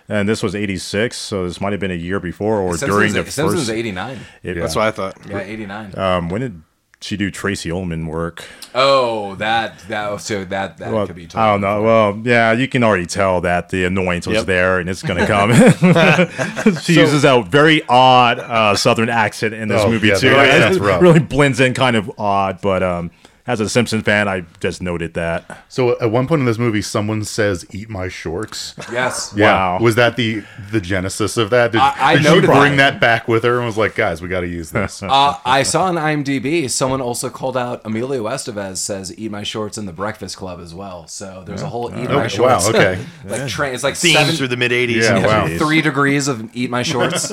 And 0.09 0.29
this 0.29 0.43
was 0.43 0.55
'86, 0.55 1.17
so 1.17 1.47
this 1.47 1.59
might 1.61 1.73
have 1.73 1.81
been 1.81 1.93
a 1.93 1.95
year 1.95 2.21
before 2.21 2.59
or 2.59 2.73
Simpsons, 2.77 2.91
during 2.91 3.13
the 3.15 3.31
Simpsons 3.31 3.61
first. 3.69 3.71
'89. 3.71 4.19
it- 4.43 4.55
That's 4.55 4.75
what 4.77 4.87
I 4.89 4.91
thought. 4.91 5.17
Yeah, 5.27 5.39
'89. 5.39 5.97
um, 5.99 6.29
when 6.29 6.41
did 6.43 6.63
she 7.03 7.17
do 7.17 7.31
Tracey 7.31 7.71
Ullman 7.71 8.07
work? 8.07 8.45
oh, 8.75 9.35
that 9.35 9.79
that 9.89 10.19
so 10.23 10.45
that 10.47 10.79
that 10.79 10.91
Well, 10.93 11.07
could 11.07 11.15
be. 11.17 11.29
I 11.35 11.51
don't 11.53 11.61
know. 11.61 11.83
Well, 11.83 12.21
yeah, 12.25 12.53
you 12.53 12.67
can 12.69 12.83
already 12.83 13.05
tell 13.07 13.41
that 13.43 13.69
the 13.69 13.85
annoyance 13.85 14.27
was 14.27 14.37
Yep. 14.39 14.47
there, 14.47 14.79
and 14.79 14.89
it's 14.89 15.03
going 15.03 15.19
to 15.21 15.27
come. 15.27 15.53
she 16.83 16.95
uses 16.95 17.25
a 17.25 17.43
very 17.43 17.83
odd 17.89 18.39
uh, 18.39 18.75
Southern 18.75 19.09
accent 19.11 19.53
in 19.55 19.69
this 19.69 19.83
Oh, 19.83 19.91
movie 19.91 20.09
yeah, 20.09 20.15
too. 20.15 20.31
that- 20.31 20.57
It 20.57 20.59
that's 20.61 20.79
rough. 20.79 21.03
really 21.03 21.21
blends 21.21 21.61
in, 21.61 21.75
kind 21.75 21.97
of 21.97 22.11
odd. 22.19 22.61
But 22.63 22.83
um, 22.83 23.11
as 23.45 23.59
a 23.61 23.69
Simpson 23.69 24.03
fan, 24.03 24.29
I 24.29 24.45
just 24.61 24.81
noted 24.81 25.15
that. 25.15 25.65
So 25.69 25.99
at 26.01 26.11
one 26.13 26.29
point 26.29 26.41
in 26.41 26.47
this 26.47 26.59
movie, 26.59 26.81
someone 26.83 27.25
says, 27.25 27.67
"Eat 27.73 27.91
my 27.91 28.07
shorts." 28.09 28.75
Yes. 28.93 29.35
Wow. 29.35 29.79
Was 29.81 29.97
that 29.97 30.17
the 30.17 30.45
the 30.71 30.81
genesis 30.81 31.37
of 31.37 31.51
that? 31.51 31.73
Did, 31.73 31.81
I- 31.81 31.95
I 31.99 32.13
did 32.15 32.23
she 32.23 32.29
noted 32.29 32.47
bring 32.47 32.77
that. 32.77 32.93
that. 32.93 33.01
back 33.01 33.27
with 33.29 33.43
her 33.43 33.57
and 33.57 33.67
was 33.67 33.77
like, 33.77 33.95
"Guys, 33.97 34.23
we 34.23 34.29
got 34.29 34.41
to 34.43 34.49
use 34.49 34.71
this"? 34.71 35.03
Uh, 35.13 35.39
I 35.45 35.63
saw 35.65 35.85
on 35.87 35.97
IMDb 35.97 36.71
someone 36.71 37.01
also 37.01 37.29
called 37.31 37.57
out 37.57 37.81
Emilio 37.85 38.25
Estevez 38.25 38.77
says 38.79 39.13
"Eat 39.19 39.31
My 39.31 39.43
Shorts" 39.43 39.77
in 39.77 39.87
the 39.87 39.93
Breakfast 39.93 40.37
Club 40.37 40.61
as 40.61 40.73
well. 40.75 41.07
So 41.09 41.43
there's 41.45 41.63
a 41.63 41.69
whole 41.69 41.91
"Eat 41.91 42.09
Oh, 42.09 42.15
My 42.15 42.23
wow, 42.23 42.29
Shorts." 42.29 42.69
okay. 42.69 43.05
like 43.27 43.49
tra- 43.49 43.71
it's 43.73 43.83
like 43.83 43.97
Themes 43.97 44.17
seven, 44.19 44.35
through 44.37 44.49
the 44.49 44.57
mid 44.57 44.71
'80s. 44.71 45.03
Yeah, 45.03 45.27
wow. 45.49 45.59
Three 45.59 45.83
degrees 45.83 46.29
of 46.29 46.49
"Eat 46.55 46.71
My 46.71 46.83
Shorts." 46.85 47.33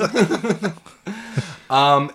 um, 1.70 2.10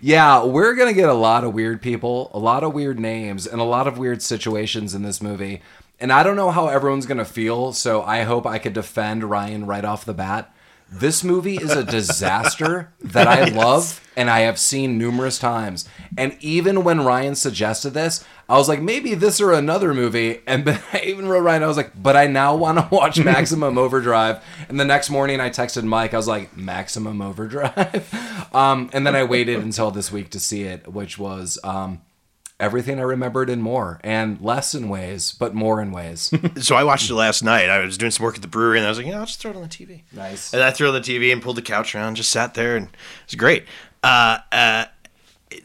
yeah, 0.00 0.44
we're 0.44 0.74
gonna 0.74 0.92
get 0.92 1.08
a 1.08 1.14
lot 1.14 1.44
of 1.44 1.54
weird 1.54 1.82
people, 1.82 2.30
a 2.32 2.38
lot 2.38 2.62
of 2.64 2.72
weird 2.74 2.98
names, 2.98 3.46
and 3.46 3.60
a 3.60 3.64
lot 3.64 3.86
of 3.86 3.98
weird 3.98 4.22
situations 4.22 4.94
in 4.94 5.02
this 5.02 5.20
movie. 5.22 5.62
and 6.00 6.12
I 6.12 6.22
don't 6.22 6.36
know 6.36 6.52
how 6.52 6.68
everyone's 6.68 7.06
gonna 7.06 7.24
feel, 7.24 7.72
so 7.72 8.02
I 8.02 8.22
hope 8.22 8.46
I 8.46 8.58
could 8.58 8.72
defend 8.72 9.24
Ryan 9.24 9.66
right 9.66 9.84
off 9.84 10.04
the 10.04 10.14
bat. 10.14 10.52
This 10.90 11.22
movie 11.22 11.56
is 11.56 11.70
a 11.70 11.84
disaster 11.84 12.92
that 13.00 13.26
I 13.26 13.44
love 13.54 14.00
and 14.16 14.30
I 14.30 14.40
have 14.40 14.58
seen 14.58 14.96
numerous 14.96 15.38
times. 15.38 15.86
And 16.16 16.36
even 16.40 16.82
when 16.82 17.04
Ryan 17.04 17.34
suggested 17.34 17.90
this, 17.90 18.24
I 18.48 18.56
was 18.56 18.68
like, 18.68 18.80
maybe 18.80 19.14
this 19.14 19.40
or 19.40 19.52
another 19.52 19.92
movie. 19.92 20.40
And 20.46 20.64
then 20.64 20.82
I 20.92 21.00
even 21.00 21.28
wrote 21.28 21.42
Ryan, 21.42 21.62
I 21.62 21.66
was 21.66 21.76
like, 21.76 21.92
but 22.00 22.16
I 22.16 22.26
now 22.26 22.56
want 22.56 22.78
to 22.78 22.88
watch 22.94 23.22
Maximum 23.22 23.76
Overdrive. 23.76 24.42
And 24.68 24.80
the 24.80 24.84
next 24.84 25.10
morning 25.10 25.40
I 25.40 25.50
texted 25.50 25.84
Mike, 25.84 26.14
I 26.14 26.16
was 26.16 26.28
like, 26.28 26.56
Maximum 26.56 27.20
Overdrive. 27.20 28.54
um, 28.54 28.88
and 28.94 29.06
then 29.06 29.14
I 29.14 29.24
waited 29.24 29.60
until 29.60 29.90
this 29.90 30.10
week 30.10 30.30
to 30.30 30.40
see 30.40 30.62
it, 30.62 30.88
which 30.88 31.18
was 31.18 31.58
um, 31.62 32.00
everything 32.60 32.98
I 32.98 33.02
remembered 33.02 33.48
and 33.48 33.62
more, 33.62 34.00
and 34.02 34.40
less 34.40 34.74
in 34.74 34.88
ways, 34.88 35.32
but 35.32 35.54
more 35.54 35.80
in 35.80 35.92
ways. 35.92 36.32
So 36.60 36.74
I 36.74 36.82
watched 36.84 37.08
it 37.08 37.14
last 37.14 37.42
night. 37.42 37.68
I 37.68 37.78
was 37.78 37.96
doing 37.96 38.10
some 38.10 38.24
work 38.24 38.34
at 38.36 38.42
the 38.42 38.48
brewery, 38.48 38.78
and 38.78 38.86
I 38.86 38.88
was 38.88 38.98
like, 38.98 39.06
you 39.06 39.12
know, 39.12 39.20
I'll 39.20 39.26
just 39.26 39.40
throw 39.40 39.52
it 39.52 39.56
on 39.56 39.62
the 39.62 39.68
TV. 39.68 40.02
Nice. 40.12 40.52
And 40.52 40.62
I 40.62 40.70
threw 40.70 40.88
it 40.88 40.94
on 40.94 41.00
the 41.02 41.08
TV 41.08 41.32
and 41.32 41.40
pulled 41.40 41.56
the 41.56 41.62
couch 41.62 41.94
around, 41.94 42.16
just 42.16 42.30
sat 42.30 42.54
there, 42.54 42.76
and 42.76 42.86
it 42.86 42.92
was 43.26 43.34
great. 43.36 43.64
Uh, 44.02 44.38
uh, 44.50 44.86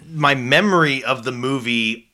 my 0.07 0.35
memory 0.35 1.03
of 1.03 1.23
the 1.23 1.31
movie 1.31 2.09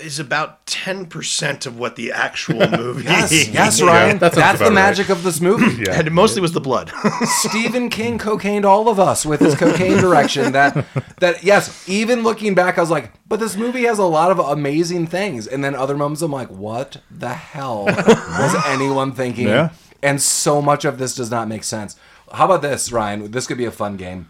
is 0.00 0.18
about 0.18 0.66
ten 0.66 1.06
percent 1.06 1.66
of 1.66 1.78
what 1.78 1.96
the 1.96 2.12
actual 2.12 2.68
movie. 2.70 3.04
yes, 3.04 3.32
is. 3.32 3.48
yes, 3.50 3.80
Ryan. 3.82 4.18
that 4.18 4.32
That's 4.32 4.34
the 4.34 4.40
about 4.40 4.60
right. 4.60 4.72
magic 4.74 5.08
of 5.08 5.22
this 5.22 5.40
movie. 5.40 5.82
Yeah. 5.84 5.98
And 5.98 6.06
it 6.06 6.12
mostly 6.12 6.40
was 6.40 6.52
the 6.52 6.60
blood. 6.60 6.92
Stephen 7.22 7.88
King 7.90 8.18
cocained 8.18 8.64
all 8.64 8.88
of 8.88 8.98
us 9.00 9.24
with 9.26 9.40
his 9.40 9.54
cocaine 9.54 9.98
direction. 9.98 10.52
That 10.52 10.86
that 11.20 11.42
yes, 11.44 11.88
even 11.88 12.22
looking 12.22 12.54
back, 12.54 12.78
I 12.78 12.80
was 12.80 12.90
like, 12.90 13.12
but 13.28 13.40
this 13.40 13.56
movie 13.56 13.84
has 13.84 13.98
a 13.98 14.04
lot 14.04 14.30
of 14.30 14.38
amazing 14.38 15.06
things. 15.06 15.46
And 15.46 15.62
then 15.64 15.74
other 15.74 15.96
moments, 15.96 16.22
I'm 16.22 16.32
like, 16.32 16.50
what 16.50 16.98
the 17.10 17.34
hell 17.34 17.84
was 17.86 18.54
anyone 18.66 19.12
thinking? 19.12 19.48
Yeah. 19.48 19.70
And 20.02 20.20
so 20.20 20.60
much 20.60 20.84
of 20.84 20.98
this 20.98 21.14
does 21.14 21.30
not 21.30 21.48
make 21.48 21.64
sense. 21.64 21.96
How 22.32 22.44
about 22.46 22.62
this, 22.62 22.92
Ryan? 22.92 23.30
This 23.30 23.46
could 23.46 23.56
be 23.58 23.64
a 23.64 23.70
fun 23.70 23.96
game. 23.96 24.28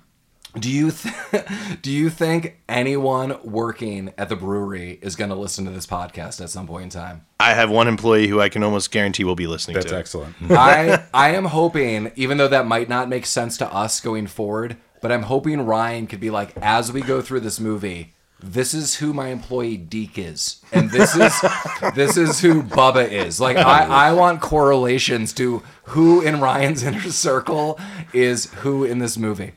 Do 0.59 0.71
you 0.71 0.91
th- 0.93 1.45
do 1.83 1.91
you 1.91 2.11
think 2.11 2.61
anyone 2.69 3.37
working 3.43 4.13
at 4.17 4.29
the 4.29 4.37
brewery 4.37 4.99
is 5.03 5.17
going 5.17 5.31
to 5.31 5.37
listen 5.37 5.65
to 5.65 5.71
this 5.71 5.87
podcast 5.87 6.41
at 6.41 6.51
some 6.51 6.67
point 6.67 6.85
in 6.85 6.91
time? 6.91 7.27
I 7.41 7.55
have 7.55 7.71
one 7.71 7.89
employee 7.89 8.29
who 8.29 8.41
I 8.41 8.49
can 8.49 8.63
almost 8.63 8.91
guarantee 8.91 9.25
will 9.25 9.35
be 9.35 9.47
listening 9.47 9.75
That's 9.75 9.87
to. 9.87 9.97
it. 9.97 9.99
excellent. 9.99 10.35
I 10.51 11.05
I 11.13 11.31
am 11.35 11.47
hoping, 11.47 12.13
even 12.17 12.39
though 12.39 12.49
that 12.49 12.67
might 12.67 12.89
not 12.89 13.09
make 13.09 13.27
sense 13.27 13.57
to 13.59 13.73
us 13.73 14.01
going 14.01 14.27
forward, 14.29 14.77
but 15.01 15.11
I'm 15.11 15.25
hoping 15.25 15.67
Ryan 15.67 16.07
could 16.07 16.21
be 16.21 16.31
like, 16.31 16.57
as 16.63 16.93
we 16.93 17.01
go 17.03 17.21
through 17.21 17.41
this 17.41 17.59
movie, 17.59 18.15
this 18.41 18.75
is 18.75 18.97
who 18.97 19.13
my 19.13 19.29
employee 19.29 19.77
Deke 19.77 20.19
is, 20.19 20.61
and 20.71 20.91
this 20.91 21.17
is 21.17 21.33
this 21.95 22.17
is 22.17 22.41
who 22.41 22.63
Bubba 22.63 23.11
is. 23.11 23.41
Like 23.41 23.57
I, 23.57 24.09
I 24.09 24.13
want 24.13 24.41
correlations 24.41 25.33
to 25.35 25.63
who 25.85 26.21
in 26.21 26.41
Ryan's 26.41 26.83
inner 26.83 27.11
circle 27.11 27.79
is 28.13 28.53
who 28.57 28.85
in 28.85 28.99
this 28.99 29.17
movie. 29.17 29.53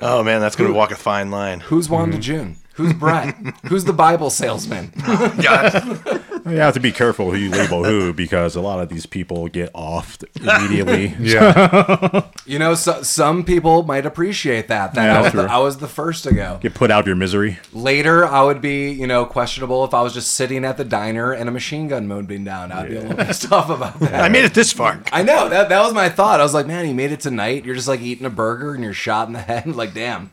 Oh 0.00 0.22
man, 0.22 0.40
that's 0.40 0.56
gonna 0.56 0.72
walk 0.72 0.90
a 0.90 0.96
fine 0.96 1.30
line. 1.30 1.60
Who's 1.60 1.88
Wanda 1.88 2.16
hmm. 2.16 2.22
June? 2.22 2.56
Who's 2.76 2.92
Brett? 2.92 3.34
Who's 3.68 3.84
the 3.84 3.92
Bible 3.92 4.30
salesman? 4.30 4.92
Oh, 5.08 5.34
God. 5.42 6.22
You 6.46 6.58
have 6.58 6.74
to 6.74 6.80
be 6.80 6.92
careful 6.92 7.30
who 7.32 7.36
you 7.36 7.50
label 7.50 7.82
who 7.84 8.12
because 8.12 8.54
a 8.54 8.60
lot 8.60 8.78
of 8.80 8.88
these 8.88 9.04
people 9.06 9.48
get 9.48 9.72
offed 9.72 10.24
immediately. 10.36 11.14
Yeah. 11.20 12.28
You 12.44 12.58
know, 12.60 12.74
so, 12.74 13.02
some 13.02 13.42
people 13.44 13.82
might 13.82 14.06
appreciate 14.06 14.68
that. 14.68 14.94
That 14.94 15.04
Yeah, 15.06 15.18
I, 15.18 15.22
was 15.22 15.32
the. 15.32 15.42
I 15.42 15.58
was 15.58 15.78
the 15.78 15.88
first 15.88 16.22
to 16.24 16.34
go. 16.34 16.58
Get 16.60 16.74
put 16.74 16.90
out 16.90 17.00
of 17.00 17.06
your 17.06 17.16
misery. 17.16 17.58
Later, 17.72 18.24
I 18.24 18.42
would 18.42 18.60
be, 18.60 18.90
you 18.90 19.06
know, 19.08 19.24
questionable 19.24 19.84
if 19.84 19.92
I 19.94 20.02
was 20.02 20.12
just 20.14 20.32
sitting 20.32 20.64
at 20.64 20.76
the 20.76 20.84
diner 20.84 21.32
and 21.32 21.48
a 21.48 21.52
machine 21.52 21.88
gun 21.88 22.06
mode 22.06 22.28
being 22.28 22.44
down. 22.44 22.70
I'd 22.70 22.90
be 22.90 22.96
a 22.96 23.00
little 23.00 23.16
pissed 23.24 23.50
off 23.50 23.70
about 23.70 23.98
that. 24.00 24.22
I 24.22 24.28
made 24.28 24.44
it 24.44 24.54
this 24.54 24.72
far. 24.72 25.02
I 25.10 25.22
know 25.22 25.48
that 25.48 25.68
that 25.68 25.82
was 25.82 25.94
my 25.94 26.08
thought. 26.08 26.38
I 26.38 26.42
was 26.44 26.54
like, 26.54 26.66
man, 26.66 26.86
you 26.86 26.94
made 26.94 27.10
it 27.10 27.20
tonight. 27.20 27.64
You're 27.64 27.74
just 27.74 27.88
like 27.88 28.00
eating 28.00 28.26
a 28.26 28.30
burger 28.30 28.74
and 28.74 28.84
you're 28.84 28.92
shot 28.92 29.26
in 29.26 29.32
the 29.32 29.40
head. 29.40 29.66
like, 29.66 29.94
damn. 29.94 30.30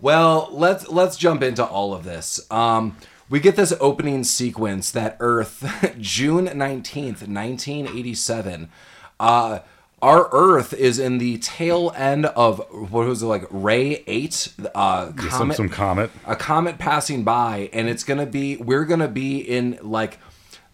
Well, 0.00 0.48
let's 0.50 0.88
let's 0.88 1.16
jump 1.16 1.42
into 1.42 1.64
all 1.64 1.92
of 1.92 2.04
this. 2.04 2.40
Um, 2.50 2.96
we 3.28 3.38
get 3.38 3.56
this 3.56 3.72
opening 3.80 4.24
sequence 4.24 4.90
that 4.92 5.16
Earth, 5.20 5.94
June 6.00 6.50
nineteenth, 6.54 7.28
nineteen 7.28 7.86
eighty-seven. 7.86 8.70
Uh, 9.18 9.60
our 10.02 10.30
Earth 10.32 10.72
is 10.72 10.98
in 10.98 11.18
the 11.18 11.36
tail 11.38 11.92
end 11.94 12.26
of 12.26 12.58
what 12.70 13.06
was 13.06 13.22
it 13.22 13.26
like 13.26 13.44
Rhea-M? 13.50 14.28
Uh, 14.74 15.06
some, 15.06 15.28
comet 15.28 15.56
some 15.56 15.68
comet. 15.68 16.10
a 16.26 16.34
comet 16.34 16.78
passing 16.78 17.22
by 17.22 17.68
and 17.72 17.88
it's 17.88 18.02
gonna 18.02 18.24
be 18.24 18.56
we're 18.56 18.86
gonna 18.86 19.08
be 19.08 19.38
in 19.38 19.78
like 19.82 20.18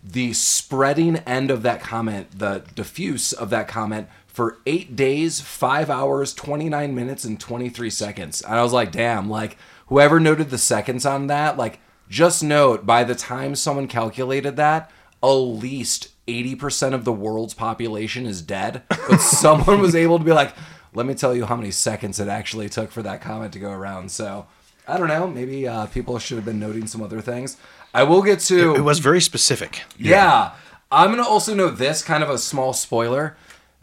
the 0.03 0.33
spreading 0.33 1.17
end 1.19 1.51
of 1.51 1.63
that 1.63 1.81
comet 1.81 2.29
the 2.31 2.63
diffuse 2.77 3.33
of 3.33 3.51
that 3.51 3.67
comet 3.67 4.09
for 4.37 4.59
eight 4.67 4.95
days 4.95 5.41
five 5.41 5.89
hours 5.89 6.35
29 6.35 6.95
minutes 6.95 7.25
and 7.25 7.41
23 7.41 7.89
seconds 7.89 8.43
and 8.43 8.55
i 8.55 8.63
was 8.63 8.71
like 8.75 8.93
damn 8.93 9.31
like 9.31 9.57
whoever 9.87 10.21
noted 10.21 10.51
the 10.51 10.59
seconds 10.59 11.07
on 11.07 11.27
that 11.27 11.57
like 11.57 11.79
just 12.11 12.43
note 12.43 12.85
by 12.85 13.03
the 13.03 13.15
time 13.15 13.55
someone 13.55 13.89
calculated 13.89 14.57
that 14.57 14.91
at 15.23 15.29
least 15.29 16.09
80% 16.29 16.93
of 16.93 17.07
the 17.07 17.15
world's 17.15 17.55
population 17.55 18.27
is 18.27 18.43
dead 18.43 18.83
but 18.91 19.17
someone 19.23 19.81
was 19.81 19.95
able 19.95 20.19
to 20.19 20.25
be 20.25 20.35
like 20.35 20.55
let 20.93 21.07
me 21.07 21.15
tell 21.15 21.35
you 21.35 21.47
how 21.47 21.57
many 21.57 21.71
seconds 21.71 22.21
it 22.21 22.29
actually 22.29 22.69
took 22.69 22.91
for 22.91 23.03
that 23.03 23.23
comment 23.23 23.55
to 23.55 23.59
go 23.59 23.71
around 23.71 24.11
so 24.11 24.47
I 24.89 24.99
don't 24.99 25.09
know. 25.09 25.27
Maybe 25.27 25.67
uh, 25.67 25.87
people 25.87 26.17
should 26.21 26.37
have 26.37 26.45
been 26.45 26.61
noting 26.61 26.87
some 26.87 27.03
other 27.03 27.21
things. 27.21 27.57
I 27.93 28.05
will 28.05 28.23
get 28.23 28.39
to. 28.43 28.77
It 28.77 28.83
was 28.83 29.01
very 29.01 29.21
specific. 29.21 29.83
yeah. 29.99 30.53
I'm 30.93 31.11
going 31.11 31.23
to 31.23 31.29
also 31.29 31.53
note 31.53 31.79
this 31.79 32.03
kind 32.03 32.23
of 32.23 32.31
a 32.31 32.39
small 32.39 32.73
spoiler. 32.73 33.37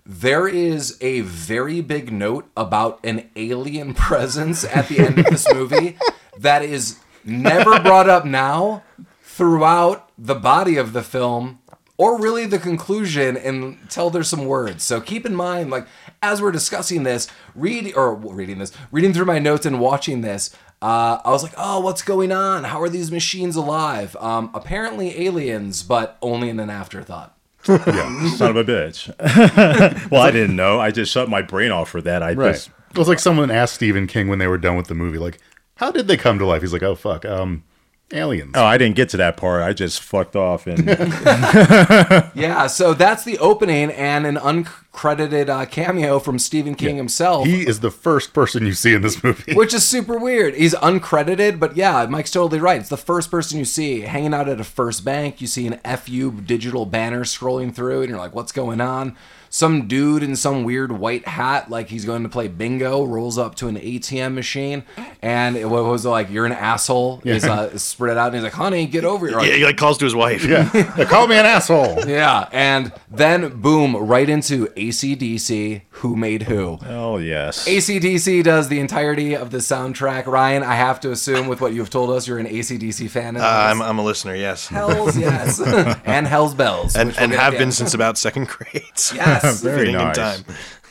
There 0.06 0.50
is 0.50 0.98
a 1.00 1.22
very 1.22 1.80
big 1.80 2.12
note 2.12 2.50
about 2.58 3.00
an 3.06 3.30
alien 3.38 3.94
presence 3.94 4.66
at 4.66 4.90
the 4.90 5.00
end 5.00 5.20
of 5.20 5.26
this 5.26 5.52
movie 5.54 5.98
that 6.38 6.62
is 6.62 7.00
never 7.24 7.80
brought 7.80 8.10
up 8.10 8.26
now 8.26 8.84
throughout 9.22 10.10
the 10.18 10.36
body 10.36 10.76
of 10.76 10.92
the 10.92 11.04
film 11.04 11.60
or 11.98 12.20
really 12.20 12.46
the 12.46 12.60
conclusion 12.60 13.38
until 13.38 14.10
there's 14.10 14.28
some 14.28 14.46
words. 14.46 14.84
So 14.84 15.00
keep 15.00 15.26
in 15.26 15.36
mind, 15.36 15.70
like 15.70 15.88
as 16.22 16.42
we're 16.42 16.52
discussing 16.52 17.04
this, 17.04 17.28
read 17.56 17.94
or 17.96 18.14
reading 18.14 18.58
this, 18.60 18.74
reading 18.92 19.14
through 19.14 19.26
my 19.26 19.40
notes 19.40 19.66
and 19.66 19.80
watching 19.80 20.20
this, 20.20 20.54
uh, 20.82 21.22
I 21.24 21.30
was 21.30 21.44
like, 21.44 21.54
oh, 21.58 21.80
what's 21.80 22.02
going 22.02 22.34
on? 22.34 22.66
How 22.66 22.82
are 22.82 22.90
these 22.90 23.10
machines 23.10 23.56
alive? 23.56 24.18
Um, 24.18 24.52
apparently 24.54 25.26
aliens, 25.26 25.82
but 25.82 26.18
only 26.22 26.50
in 26.50 26.60
an 26.60 26.70
afterthought. 26.70 27.33
Yeah, 27.68 28.30
son 28.36 28.52
of 28.52 28.58
a 28.58 28.64
bitch. 28.64 30.10
well, 30.12 30.22
I 30.22 30.32
didn't 30.32 30.56
know. 30.56 30.80
I 30.80 30.92
just 30.92 31.12
shut 31.12 31.30
my 31.30 31.42
brain 31.42 31.72
off 31.72 31.90
for 31.90 32.02
that. 32.02 32.22
I 32.24 32.34
Right. 32.34 32.54
just 32.54 32.70
It 32.92 32.98
was 32.98 33.08
like 33.08 33.20
someone 33.20 33.50
asked 33.52 33.76
Stephen 33.76 34.08
King 34.08 34.28
when 34.28 34.40
they 34.40 34.48
were 34.48 34.58
done 34.58 34.76
with 34.76 34.88
the 34.88 34.96
movie, 34.96 35.18
like, 35.18 35.40
how 35.76 35.92
did 35.92 36.08
they 36.08 36.18
come 36.18 36.38
to 36.40 36.46
life? 36.46 36.62
He's 36.62 36.74
like, 36.74 36.84
oh, 36.84 36.96
fuck. 36.96 37.26
Um, 37.26 37.64
aliens. 38.12 38.52
oh, 38.56 38.64
I 38.64 38.78
didn't 38.78 38.96
get 38.96 39.10
to 39.10 39.18
that 39.18 39.38
part. 39.38 39.64
I 39.64 39.74
just 39.74 40.02
fucked 40.02 40.36
off 40.36 40.68
and 40.68 40.86
Yeah, 42.36 42.68
so 42.68 42.94
that's 42.94 43.24
the 43.24 43.38
opening 43.40 43.92
and 43.92 44.26
an 44.26 44.36
uncredited 44.36 45.50
uh, 45.50 45.66
cameo 45.66 46.20
from 46.20 46.38
Stephen 46.40 46.76
King 46.76 46.98
himself. 46.98 47.46
He 47.46 47.68
is 47.68 47.80
the 47.80 47.92
first 47.92 48.34
person 48.34 48.66
you 48.66 48.74
see 48.74 48.94
in 48.94 49.02
this 49.02 49.24
movie. 49.24 49.54
which 49.56 49.74
is 49.74 49.88
super 49.88 50.18
weird. 50.18 50.56
He's 50.56 50.76
uncredited, 50.76 51.60
but 51.60 51.76
yeah, 51.78 52.06
Mike's 52.08 52.32
totally 52.32 52.60
right. 52.60 52.80
It's 52.80 52.90
the 52.90 52.98
first 52.98 53.32
person 53.32 53.58
you 53.58 53.66
see 53.66 54.02
hanging 54.02 54.34
out 54.34 54.50
at 54.50 54.60
a 54.60 54.64
first 54.64 55.04
bank. 55.06 55.42
You 55.42 55.48
see 55.48 55.68
an 55.68 55.80
FU 55.98 56.32
digital 56.42 56.86
banner 56.86 57.24
scrolling 57.24 57.74
through, 57.74 58.02
and 58.02 58.10
you're 58.10 58.20
like, 58.20 58.36
what's 58.36 58.52
going 58.52 58.82
on? 58.82 59.16
Some 59.54 59.88
dude 59.88 60.24
in 60.24 60.36
some 60.36 60.64
weird 60.64 60.92
white 60.94 61.28
hat, 61.28 61.70
like 61.70 61.90
he's 61.90 62.06
going 62.06 62.24
to 62.24 62.30
play 62.30 62.48
bingo, 62.48 63.04
rolls 63.04 63.38
up 63.38 63.54
to 63.58 63.68
an 63.68 63.76
ATM 63.76 64.34
machine, 64.34 64.82
and 65.22 65.56
it 65.56 65.70
was 65.70 66.08
like, 66.08 66.32
"You're 66.32 66.48
an 66.48 66.52
asshole." 66.54 67.22
Is 67.24 67.46
uh, 67.46 67.78
spread 67.78 68.14
it 68.14 68.18
out, 68.18 68.30
and 68.30 68.36
he's 68.38 68.44
like, 68.44 68.54
"Honey, 68.54 68.88
get 68.88 69.06
over 69.06 69.28
here." 69.28 69.40
Yeah, 69.42 69.56
he 69.58 69.64
like 69.64 69.78
calls 69.78 70.00
to 70.00 70.06
his 70.06 70.16
wife. 70.16 70.44
yeah. 70.44 70.64
They 70.98 71.06
call 71.06 71.28
me 71.28 71.36
an 71.36 71.46
asshole. 71.46 72.08
Yeah, 72.08 72.50
and 72.52 72.92
then 73.12 73.62
boom, 73.62 73.96
right 73.96 74.28
into 74.28 74.66
ACDC. 74.70 75.84
Who 75.98 76.16
made 76.16 76.44
who? 76.44 76.80
oh 76.88 77.18
yes. 77.20 77.68
ACDC 77.68 78.44
does 78.44 78.70
the 78.70 78.80
entirety 78.80 79.36
of 79.36 79.52
the 79.52 79.60
soundtrack. 79.60 80.26
Ryan, 80.26 80.64
I 80.64 80.74
have 80.74 81.00
to 81.02 81.12
assume 81.12 81.48
with 81.48 81.62
what 81.62 81.74
you've 81.74 81.92
told 81.92 82.10
us, 82.10 82.28
you're 82.28 82.40
an 82.40 82.48
ACDC 82.48 83.08
fan. 83.10 83.38
Uh, 83.38 83.42
I'm, 83.44 83.82
I'm 83.84 84.00
a 84.00 84.04
listener, 84.04 84.36
yes. 84.36 84.68
Hells 84.68 85.16
yes, 85.16 85.62
and 86.06 86.26
Hell's 86.26 86.56
Bells, 86.56 86.96
and 86.96 87.10
which 87.10 87.18
we'll 87.18 87.26
and 87.26 87.34
have 87.34 87.54
been 87.54 87.72
since 87.72 87.94
about 87.94 88.18
second 88.18 88.48
grade. 88.48 88.82
Yes, 89.14 89.43
Very 89.62 89.92
nice. 89.92 90.16
time. 90.16 90.46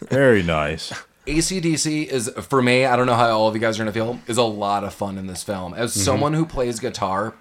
Very 0.09 0.43
nice. 0.43 0.93
ACDC 1.27 2.07
is 2.07 2.29
for 2.49 2.61
me. 2.61 2.85
I 2.85 2.97
don't 2.97 3.07
know 3.07 3.15
how 3.15 3.31
all 3.31 3.49
of 3.49 3.55
you 3.55 3.61
guys 3.61 3.79
are 3.79 3.83
gonna 3.83 3.93
feel. 3.93 4.19
Is 4.27 4.39
a 4.39 4.43
lot 4.43 4.85
of 4.85 4.93
fun 4.93 5.19
in 5.19 5.27
this 5.27 5.43
film. 5.43 5.73
As 5.75 5.93
mm-hmm. 5.93 6.01
someone 6.01 6.35
who 6.35 6.45
plays 6.45 6.81
guitar, 6.81 7.35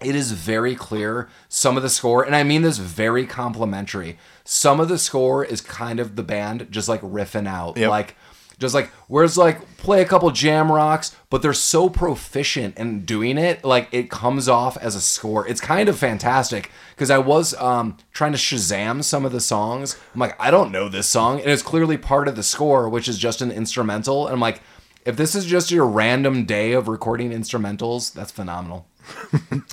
it 0.00 0.14
is 0.14 0.32
very 0.32 0.74
clear 0.74 1.28
some 1.48 1.76
of 1.76 1.82
the 1.82 1.90
score, 1.90 2.22
and 2.22 2.34
I 2.34 2.42
mean 2.42 2.62
this 2.62 2.78
very 2.78 3.26
complimentary. 3.26 4.18
Some 4.44 4.80
of 4.80 4.88
the 4.88 4.98
score 4.98 5.44
is 5.44 5.60
kind 5.60 6.00
of 6.00 6.16
the 6.16 6.22
band 6.22 6.68
just 6.70 6.88
like 6.88 7.02
riffing 7.02 7.46
out, 7.46 7.76
Yep. 7.76 7.90
like 7.90 8.16
Just 8.60 8.74
like 8.74 8.90
whereas 9.08 9.38
like 9.38 9.78
play 9.78 10.02
a 10.02 10.04
couple 10.04 10.30
jam 10.30 10.70
rocks, 10.70 11.16
but 11.30 11.40
they're 11.40 11.54
so 11.54 11.88
proficient 11.88 12.76
in 12.76 13.06
doing 13.06 13.38
it, 13.38 13.64
like 13.64 13.88
it 13.90 14.10
comes 14.10 14.48
off 14.48 14.76
as 14.76 14.94
a 14.94 15.00
score. 15.00 15.48
It's 15.48 15.62
kind 15.62 15.88
of 15.88 15.98
fantastic 15.98 16.70
because 16.94 17.10
I 17.10 17.18
was 17.18 17.54
um, 17.54 17.96
trying 18.12 18.32
to 18.32 18.38
Shazam 18.38 19.02
some 19.02 19.24
of 19.24 19.32
the 19.32 19.40
songs. 19.40 19.98
I'm 20.14 20.20
like, 20.20 20.38
I 20.38 20.50
don't 20.50 20.70
know 20.70 20.90
this 20.90 21.08
song, 21.08 21.40
and 21.40 21.48
it's 21.48 21.62
clearly 21.62 21.96
part 21.96 22.28
of 22.28 22.36
the 22.36 22.42
score, 22.42 22.88
which 22.88 23.08
is 23.08 23.16
just 23.18 23.40
an 23.40 23.50
instrumental. 23.50 24.26
And 24.26 24.34
I'm 24.34 24.40
like, 24.40 24.60
if 25.06 25.16
this 25.16 25.34
is 25.34 25.46
just 25.46 25.70
your 25.70 25.86
random 25.86 26.44
day 26.44 26.72
of 26.72 26.86
recording 26.86 27.30
instrumentals, 27.30 28.12
that's 28.12 28.30
phenomenal. 28.30 28.86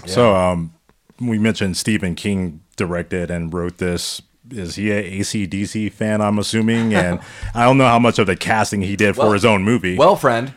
So, 0.05 0.35
um, 0.35 0.73
we 1.19 1.37
mentioned 1.37 1.75
Stephen 1.77 2.15
King 2.15 2.61
directed 2.75 3.29
and 3.29 3.53
wrote 3.53 3.77
this. 3.77 4.21
Is 4.51 4.75
he 4.75 4.91
a 4.91 5.19
ACDC 5.19 5.91
fan? 5.91 6.21
I'm 6.21 6.39
assuming, 6.39 6.93
and 6.93 7.19
I 7.53 7.65
don't 7.65 7.77
know 7.77 7.87
how 7.87 7.99
much 7.99 8.19
of 8.19 8.27
the 8.27 8.35
casting 8.35 8.81
he 8.81 8.95
did 8.95 9.15
Well- 9.15 9.27
for 9.27 9.33
his 9.33 9.45
own 9.45 9.63
movie. 9.63 9.97
Well, 9.97 10.15
friend, 10.15 10.53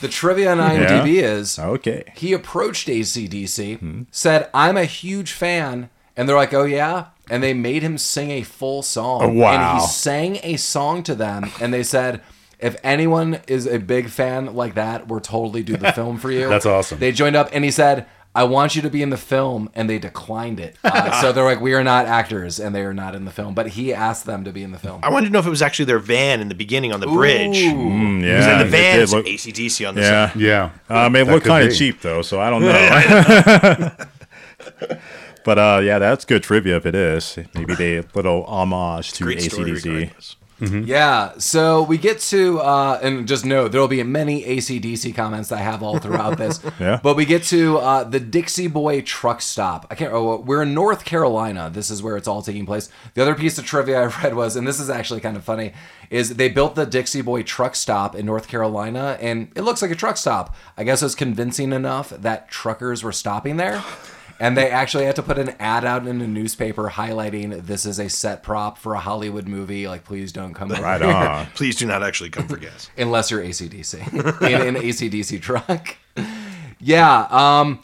the 0.00 0.08
trivia 0.10 0.52
on 0.52 0.58
IMDb 0.58 1.22
is 1.22 1.58
okay. 1.58 2.12
he 2.16 2.32
approached 2.32 2.88
ACDC, 2.88 3.78
hmm. 3.78 4.02
said, 4.10 4.48
I'm 4.54 4.76
a 4.76 4.84
huge 4.84 5.32
fan. 5.32 5.90
And 6.16 6.28
they're 6.28 6.36
like, 6.36 6.52
oh, 6.52 6.64
yeah? 6.64 7.06
And 7.30 7.42
they 7.42 7.54
made 7.54 7.82
him 7.82 7.96
sing 7.96 8.30
a 8.30 8.42
full 8.42 8.82
song. 8.82 9.22
Oh, 9.22 9.28
wow. 9.28 9.72
And 9.72 9.80
he 9.80 9.86
sang 9.86 10.38
a 10.42 10.56
song 10.56 11.02
to 11.04 11.14
them. 11.14 11.50
And 11.60 11.72
they 11.72 11.82
said, 11.82 12.20
if 12.58 12.76
anyone 12.82 13.40
is 13.46 13.66
a 13.66 13.78
big 13.78 14.08
fan 14.10 14.54
like 14.54 14.74
that, 14.74 15.08
we're 15.08 15.20
totally 15.20 15.62
do 15.62 15.76
the 15.76 15.92
film 15.94 16.18
for 16.18 16.30
you. 16.30 16.48
That's 16.48 16.66
awesome. 16.66 16.98
They 16.98 17.12
joined 17.12 17.36
up 17.36 17.48
and 17.52 17.64
he 17.64 17.70
said, 17.70 18.06
I 18.32 18.44
want 18.44 18.76
you 18.76 18.82
to 18.82 18.90
be 18.90 19.02
in 19.02 19.10
the 19.10 19.16
film. 19.16 19.70
And 19.74 19.90
they 19.90 19.98
declined 19.98 20.60
it. 20.60 20.76
Uh, 20.84 21.20
so 21.20 21.32
they're 21.32 21.44
like, 21.44 21.60
we 21.60 21.74
are 21.74 21.82
not 21.82 22.06
actors 22.06 22.60
and 22.60 22.74
they 22.74 22.82
are 22.82 22.94
not 22.94 23.14
in 23.16 23.24
the 23.24 23.30
film. 23.32 23.54
But 23.54 23.68
he 23.68 23.92
asked 23.92 24.24
them 24.26 24.44
to 24.44 24.52
be 24.52 24.62
in 24.62 24.70
the 24.72 24.78
film. 24.78 25.00
I 25.02 25.10
wanted 25.10 25.26
to 25.26 25.32
know 25.32 25.40
if 25.40 25.46
it 25.46 25.50
was 25.50 25.62
actually 25.62 25.86
their 25.86 25.98
van 25.98 26.40
in 26.40 26.48
the 26.48 26.54
beginning 26.54 26.92
on 26.92 27.00
the 27.00 27.06
bridge. 27.08 27.56
Mm, 27.56 28.20
Because 28.20 28.46
yeah, 28.46 28.52
in 28.52 28.58
the 28.58 28.70
van, 28.70 29.06
look- 29.06 29.26
ACDC 29.26 29.88
on 29.88 29.94
the 29.96 30.00
yeah. 30.02 30.30
side. 30.32 30.40
Yeah. 30.40 30.70
Um, 30.88 31.16
it 31.16 31.24
That 31.24 31.32
looked 31.32 31.44
could 31.44 31.50
kind 31.50 31.68
of 31.68 31.74
cheap 31.76 32.00
though, 32.02 32.22
so 32.22 32.40
I 32.40 32.50
don't 32.50 32.62
know. 33.90 33.90
but 35.44 35.58
uh, 35.58 35.80
yeah, 35.82 35.98
that's 35.98 36.24
good 36.24 36.42
trivia 36.42 36.76
if 36.76 36.86
it 36.86 36.94
is. 36.94 37.38
Maybe 37.54 37.74
they 37.74 37.96
a 37.96 38.04
little 38.14 38.44
homage 38.44 39.12
to 39.14 39.24
Great 39.24 39.42
story 39.42 39.72
ACDC. 39.72 40.36
Regardless. 40.60 40.88
Yeah, 40.88 41.32
so 41.38 41.82
we 41.82 41.98
get 41.98 42.20
to, 42.20 42.60
uh, 42.60 42.98
and 43.02 43.26
just 43.26 43.44
know 43.44 43.68
there 43.68 43.80
will 43.80 43.88
be 43.88 44.02
many 44.02 44.44
ACDC 44.44 45.14
comments 45.14 45.50
I 45.52 45.58
have 45.58 45.82
all 45.82 45.98
throughout 45.98 46.38
this. 46.38 46.60
Yeah. 46.80 47.00
But 47.02 47.16
we 47.16 47.26
get 47.26 47.42
to 47.44 47.76
uh, 47.78 48.04
the 48.04 48.20
Dixie 48.20 48.68
Boy 48.68 49.02
truck 49.02 49.42
stop. 49.42 49.86
I 49.90 49.94
can't. 49.94 50.12
Oh, 50.14 50.36
we're 50.36 50.62
in 50.62 50.72
North 50.72 51.04
Carolina. 51.04 51.68
This 51.70 51.90
is 51.90 52.02
where 52.02 52.16
it's 52.16 52.28
all 52.28 52.42
taking 52.42 52.64
place. 52.64 52.88
The 53.14 53.22
other 53.22 53.34
piece 53.34 53.58
of 53.58 53.66
trivia 53.66 54.00
I 54.00 54.04
read 54.22 54.34
was, 54.34 54.56
and 54.56 54.66
this 54.66 54.80
is 54.80 54.88
actually 54.88 55.20
kind 55.20 55.36
of 55.36 55.44
funny, 55.44 55.72
is 56.08 56.36
they 56.36 56.48
built 56.48 56.74
the 56.74 56.86
Dixie 56.86 57.20
Boy 57.22 57.42
truck 57.42 57.74
stop 57.74 58.14
in 58.14 58.24
North 58.24 58.48
Carolina, 58.48 59.18
and 59.20 59.50
it 59.56 59.62
looks 59.62 59.82
like 59.82 59.90
a 59.90 59.94
truck 59.96 60.16
stop. 60.16 60.54
I 60.76 60.84
guess 60.84 61.02
it 61.02 61.06
was 61.06 61.14
convincing 61.14 61.72
enough 61.72 62.10
that 62.10 62.48
truckers 62.48 63.02
were 63.02 63.12
stopping 63.12 63.56
there. 63.56 63.82
And 64.40 64.56
they 64.56 64.70
actually 64.70 65.04
had 65.04 65.16
to 65.16 65.22
put 65.22 65.38
an 65.38 65.50
ad 65.60 65.84
out 65.84 66.06
in 66.06 66.20
a 66.22 66.26
newspaper 66.26 66.88
highlighting 66.88 67.66
this 67.66 67.84
is 67.84 67.98
a 68.00 68.08
set 68.08 68.42
prop 68.42 68.78
for 68.78 68.94
a 68.94 68.98
Hollywood 68.98 69.46
movie. 69.46 69.86
Like, 69.86 70.02
please 70.04 70.32
don't 70.32 70.54
come 70.54 70.72
over 70.72 70.80
Right 70.82 71.00
here 71.02 71.10
on. 71.10 71.46
Please 71.54 71.76
do 71.76 71.84
not 71.86 72.02
actually 72.02 72.30
come 72.30 72.48
for 72.48 72.56
gas. 72.66 72.88
unless 72.96 73.30
you're 73.30 73.42
ACDC 73.42 74.40
in 74.42 74.76
an 74.76 74.82
ACDC 74.82 75.42
truck. 75.42 75.96
Yeah. 76.80 77.26
Um. 77.30 77.82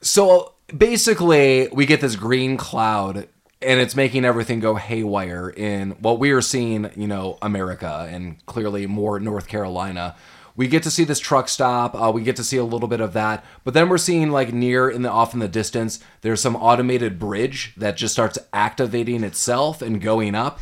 So 0.00 0.52
basically, 0.74 1.68
we 1.72 1.86
get 1.86 2.00
this 2.00 2.14
green 2.16 2.56
cloud, 2.56 3.28
and 3.60 3.80
it's 3.80 3.96
making 3.96 4.24
everything 4.24 4.60
go 4.60 4.76
haywire 4.76 5.50
in 5.50 5.90
what 6.00 6.18
we 6.20 6.30
are 6.30 6.40
seeing. 6.40 6.88
You 6.96 7.08
know, 7.08 7.36
America, 7.42 8.08
and 8.10 8.44
clearly 8.46 8.86
more 8.86 9.18
North 9.18 9.48
Carolina. 9.48 10.14
We 10.60 10.68
get 10.68 10.82
to 10.82 10.90
see 10.90 11.04
this 11.04 11.18
truck 11.18 11.48
stop. 11.48 11.94
Uh, 11.94 12.12
we 12.12 12.22
get 12.22 12.36
to 12.36 12.44
see 12.44 12.58
a 12.58 12.64
little 12.64 12.86
bit 12.86 13.00
of 13.00 13.14
that, 13.14 13.42
but 13.64 13.72
then 13.72 13.88
we're 13.88 13.96
seeing 13.96 14.30
like 14.30 14.52
near 14.52 14.90
in 14.90 15.00
the 15.00 15.10
off 15.10 15.32
in 15.32 15.40
the 15.40 15.48
distance. 15.48 16.00
There's 16.20 16.42
some 16.42 16.54
automated 16.54 17.18
bridge 17.18 17.72
that 17.78 17.96
just 17.96 18.12
starts 18.12 18.38
activating 18.52 19.24
itself 19.24 19.80
and 19.80 20.02
going 20.02 20.34
up. 20.34 20.60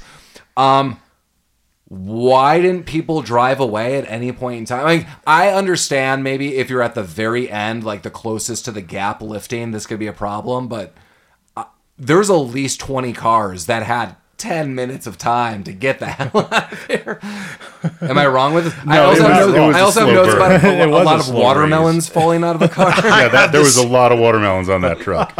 Um, 0.56 1.00
why 1.86 2.60
didn't 2.60 2.86
people 2.86 3.22
drive 3.22 3.58
away 3.58 3.96
at 3.96 4.08
any 4.08 4.30
point 4.30 4.58
in 4.60 4.64
time? 4.66 4.84
Like, 4.84 5.08
I 5.26 5.48
understand 5.48 6.22
maybe 6.22 6.58
if 6.58 6.70
you're 6.70 6.80
at 6.80 6.94
the 6.94 7.02
very 7.02 7.50
end, 7.50 7.82
like 7.82 8.02
the 8.02 8.08
closest 8.08 8.66
to 8.66 8.70
the 8.70 8.80
gap 8.80 9.20
lifting, 9.20 9.72
this 9.72 9.84
could 9.84 9.98
be 9.98 10.06
a 10.06 10.12
problem, 10.12 10.68
but 10.68 10.94
uh, 11.56 11.64
there's 11.98 12.30
at 12.30 12.34
least 12.34 12.78
20 12.78 13.12
cars 13.14 13.66
that 13.66 13.82
had 13.82 14.14
10 14.38 14.74
minutes 14.74 15.06
of 15.06 15.18
time 15.18 15.64
to 15.64 15.72
get 15.72 15.98
the 15.98 16.06
hell 16.06 16.48
out 16.52 16.72
of 16.72 16.86
there. 16.88 17.18
Am 18.00 18.16
I 18.16 18.26
wrong 18.26 18.54
with 18.54 18.64
this? 18.64 18.74
I 18.86 18.98
also 18.98 19.24
it 19.24 19.30
have 19.32 19.46
was- 19.46 19.54
notes, 19.54 19.58
it 19.58 19.66
was 19.66 19.76
I 19.76 19.78
a 19.80 19.82
also 19.84 20.06
have 20.06 20.14
notes 20.14 20.28
burn. 20.34 20.36
about 20.36 20.64
a, 20.64 20.84
a 20.84 20.86
lot 21.04 21.16
a 21.16 21.18
of 21.18 21.24
slow 21.24 21.40
watermelons 21.40 22.08
falling 22.08 22.44
out 22.44 22.54
of 22.54 22.60
the 22.60 22.68
car. 22.68 22.92
Yeah, 23.04 23.28
that, 23.28 23.52
there 23.52 23.60
was 23.60 23.76
a 23.76 23.86
lot 23.86 24.12
of 24.12 24.18
watermelons 24.18 24.68
on 24.68 24.80
that 24.82 25.00
truck. 25.00 25.32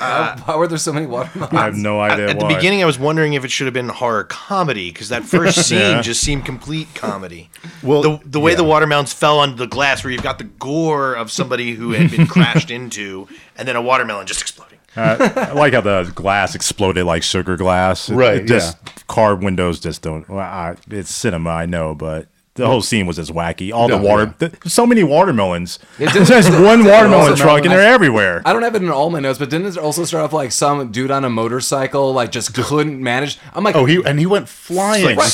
Uh, 0.00 0.38
why 0.40 0.56
were 0.56 0.66
there 0.68 0.78
so 0.78 0.92
many 0.92 1.06
watermelons? 1.06 1.52
I 1.54 1.64
have 1.66 1.74
no 1.76 2.00
idea 2.00 2.28
At 2.30 2.38
the 2.38 2.44
why. 2.46 2.54
beginning, 2.54 2.82
I 2.82 2.86
was 2.86 2.98
wondering 2.98 3.34
if 3.34 3.44
it 3.44 3.50
should 3.50 3.66
have 3.66 3.74
been 3.74 3.88
horror 3.88 4.24
comedy 4.24 4.90
because 4.90 5.08
that 5.10 5.24
first 5.24 5.68
scene 5.68 5.78
Yeah. 5.78 6.00
just 6.02 6.20
seemed 6.22 6.44
complete 6.46 6.88
comedy. 6.94 7.50
Well, 7.82 8.02
the 8.02 8.20
the 8.24 8.40
way 8.40 8.52
yeah. 8.52 8.56
the 8.58 8.64
watermelons 8.64 9.12
fell 9.12 9.38
onto 9.40 9.56
the 9.56 9.66
glass, 9.66 10.02
where 10.04 10.12
you've 10.12 10.22
got 10.22 10.38
the 10.38 10.44
gore 10.44 11.14
of 11.14 11.30
somebody 11.30 11.74
who 11.74 11.92
had 11.92 12.10
been 12.10 12.26
crashed 12.26 12.70
into, 12.70 13.28
and 13.56 13.66
then 13.68 13.76
a 13.76 13.82
watermelon 13.82 14.26
just 14.26 14.40
exploding. 14.40 14.77
Uh, 14.98 15.48
I 15.50 15.52
like 15.52 15.72
how 15.74 15.80
the 15.80 16.10
glass 16.14 16.54
exploded 16.54 17.04
like 17.06 17.22
sugar 17.22 17.56
glass. 17.56 18.08
It- 18.08 18.14
Right, 18.14 18.36
it 18.38 18.46
just 18.46 18.76
car 19.06 19.34
windows 19.36 19.80
just 19.80 20.02
don't. 20.02 20.28
Well, 20.28 20.38
I, 20.40 20.76
it's 20.90 21.14
cinema, 21.14 21.50
I 21.50 21.66
know, 21.66 21.94
but 21.94 22.26
the 22.58 22.66
whole 22.66 22.82
scene 22.82 23.06
was 23.06 23.18
as 23.18 23.30
wacky. 23.30 23.72
All 23.72 23.88
No, 23.88 23.98
the 23.98 24.04
water, 24.06 24.34
yeah. 24.40 24.48
th- 24.48 24.62
so 24.66 24.86
many 24.86 25.02
watermelons. 25.02 25.78
It 25.98 26.12
did- 26.12 26.26
There's 26.26 26.50
one 26.50 26.84
watermelon 26.84 27.36
truck, 27.36 27.62
and 27.62 27.70
they're 27.72 27.80
everywhere. 27.80 28.42
I 28.44 28.52
don't 28.52 28.62
have 28.62 28.74
it 28.74 28.82
in 28.82 28.90
all 28.90 29.08
my 29.10 29.20
notes, 29.20 29.38
but 29.38 29.48
didn't 29.50 29.66
it 29.68 29.78
also 29.78 30.04
start 30.04 30.24
off 30.24 30.32
like 30.32 30.52
some 30.52 30.92
dude 30.92 31.10
on 31.10 31.24
a 31.24 31.30
motorcycle 31.30 32.12
like 32.12 32.30
just 32.30 32.54
couldn't 32.54 33.02
manage? 33.02 33.38
I'm 33.54 33.64
like, 33.64 33.74
Oh, 33.76 33.86
he 33.86 34.02
and 34.04 34.18
he 34.18 34.26
went 34.26 34.48
flying. 34.48 35.18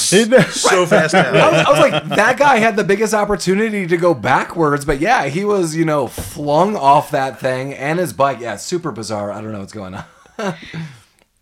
So 0.55 0.87
fast 0.87 1.15
now. 1.15 1.31
I 1.31 1.51
was, 1.51 1.67
I 1.67 1.71
was 1.71 1.79
like, 1.81 2.09
that 2.17 2.39
guy 2.39 2.57
had 2.59 2.77
the 2.77 2.85
biggest 2.85 3.13
opportunity 3.15 3.87
to 3.87 3.97
go 3.97 4.15
backwards, 4.15 4.85
but 4.85 5.01
yeah, 5.01 5.27
he 5.27 5.45
was, 5.45 5.75
you 5.75 5.85
know, 5.85 6.07
flung 6.07 6.77
off 6.77 7.11
that 7.11 7.41
thing 7.41 7.75
and 7.75 7.99
his 7.99 8.13
bike. 8.13 8.39
Yeah, 8.41 8.57
super 8.57 8.93
bizarre. 8.93 9.33
I 9.33 9.41
don't 9.41 9.53
know 9.53 9.61
what's 9.61 9.73
going 9.73 9.95
on. 9.95 10.05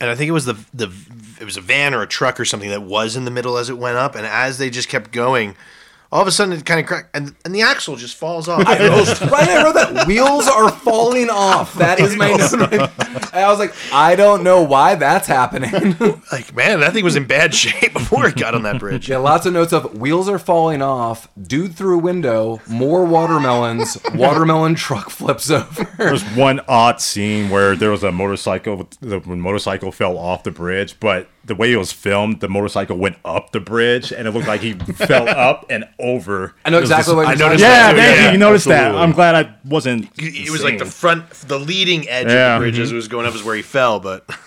and 0.03 0.11
I 0.11 0.17
think 0.17 0.29
it 0.29 0.33
was 0.33 0.47
the 0.47 0.59
the 0.75 0.93
it 1.41 1.45
was 1.45 1.57
a 1.57 1.61
van 1.61 1.95
or 1.95 2.03
a 2.03 2.09
truck 2.09 2.41
or 2.41 2.45
something 2.45 2.71
that 2.71 2.83
was 2.83 3.15
in 3.15 3.25
the 3.25 3.31
middle 3.31 3.57
as 3.57 3.71
it 3.71 3.79
went 3.79 3.97
up, 3.97 4.17
and 4.17 4.27
as 4.27 4.59
they 4.59 4.69
just 4.69 4.89
kept 4.89 5.13
going, 5.13 5.55
all 6.13 6.21
of 6.21 6.29
a 6.29 6.31
sudden 6.31 6.53
it 6.53 6.67
kind 6.67 6.79
of 6.79 6.87
cracked, 6.87 7.09
and 7.15 7.35
and 7.45 7.55
the 7.55 7.63
axle 7.63 7.97
just 7.97 8.17
falls 8.17 8.47
off. 8.47 8.59
right, 8.67 8.81
I 8.81 9.65
wrote 9.65 9.75
that 9.75 10.07
wheels 10.07 10.47
are 10.47 10.71
falling 10.71 11.31
off. 11.31 11.75
That 11.75 12.01
is 12.01 12.17
my 12.17 12.33
note. 12.33 12.53
And 12.53 12.83
I 13.33 13.49
was 13.49 13.59
like, 13.59 13.75
I 13.93 14.15
don't 14.15 14.45
know 14.45 14.63
why 14.63 14.95
that's 14.95 15.27
happening. 15.27 15.97
like 16.33 16.55
man, 16.55 16.81
that 16.81 16.93
thing 16.93 17.03
was 17.03 17.17
in 17.17 17.27
bad 17.27 17.55
shape 17.55 17.95
before 17.95 18.27
it 18.27 18.37
got 18.37 18.55
on 18.55 18.63
that 18.65 18.79
bridge. 18.79 19.09
yeah, 19.09 19.17
lots 19.17 19.47
of 19.47 19.55
notes 19.55 19.73
of 19.73 19.99
wheels 19.99 20.29
are 20.29 20.39
falling 20.39 20.83
off. 20.83 21.29
Dude 21.41 21.75
through 21.75 21.99
window. 21.99 22.61
More 22.69 23.07
watermelons. 23.07 23.97
Watermelon 24.15 24.75
truck 24.75 25.09
flips 25.09 25.51
over. 25.51 25.89
There's 25.97 26.25
one 26.35 26.61
odd 26.69 27.01
scene 27.01 27.49
where 27.49 27.75
there 27.75 27.91
was 27.91 28.05
a 28.05 28.13
motorcycle. 28.13 28.87
The 29.01 29.21
motorcycle 29.21 29.91
fell 29.91 30.19
off 30.19 30.43
the 30.43 30.51
bridge, 30.51 31.01
but 31.01 31.29
the 31.45 31.55
way 31.55 31.73
it 31.73 31.77
was 31.77 31.93
filmed, 31.93 32.41
the 32.41 32.49
motorcycle 32.49 32.97
went 32.97 33.17
up 33.25 33.53
the 33.53 33.61
bridge, 33.61 34.13
and 34.13 34.29
it 34.29 34.31
looked 34.31 34.47
like 34.47 34.61
he 34.61 34.73
fell 34.95 35.29
up 35.29 35.67
and 35.71 35.85
over. 35.99 36.55
I 36.65 36.71
know 36.71 36.79
exactly 36.79 37.15
just- 37.15 37.17
what 37.17 37.27
I 37.27 37.31
you're 37.31 37.39
talking 37.39 37.47
noticed 37.61 37.65
about. 37.65 37.97
Yeah, 37.97 38.03
thank 38.03 38.17
yeah, 38.19 38.27
you. 38.27 38.33
You 38.33 38.39
noticed 38.39 38.67
that. 38.67 38.95
I'm 38.95 39.13
glad 39.13 39.35
I 39.35 39.55
wasn't. 39.65 40.09
It 40.19 40.51
was 40.51 40.63
like 40.63 40.79
the 40.79 40.87
front, 40.87 41.29
the 41.31 41.59
leading 41.59 42.09
edge 42.09 42.29
Yeah. 42.29 42.57
of 42.57 42.61
the 42.61 42.65
bridge 42.67 42.79
as 42.79 42.89
mm-hmm. 42.89 42.95
it 42.95 42.97
was 42.97 43.09
going 43.09 43.27
up 43.27 43.35
is 43.35 43.43
where 43.43 43.57
he 43.57 43.63
fell, 43.63 43.99
but 44.01 44.25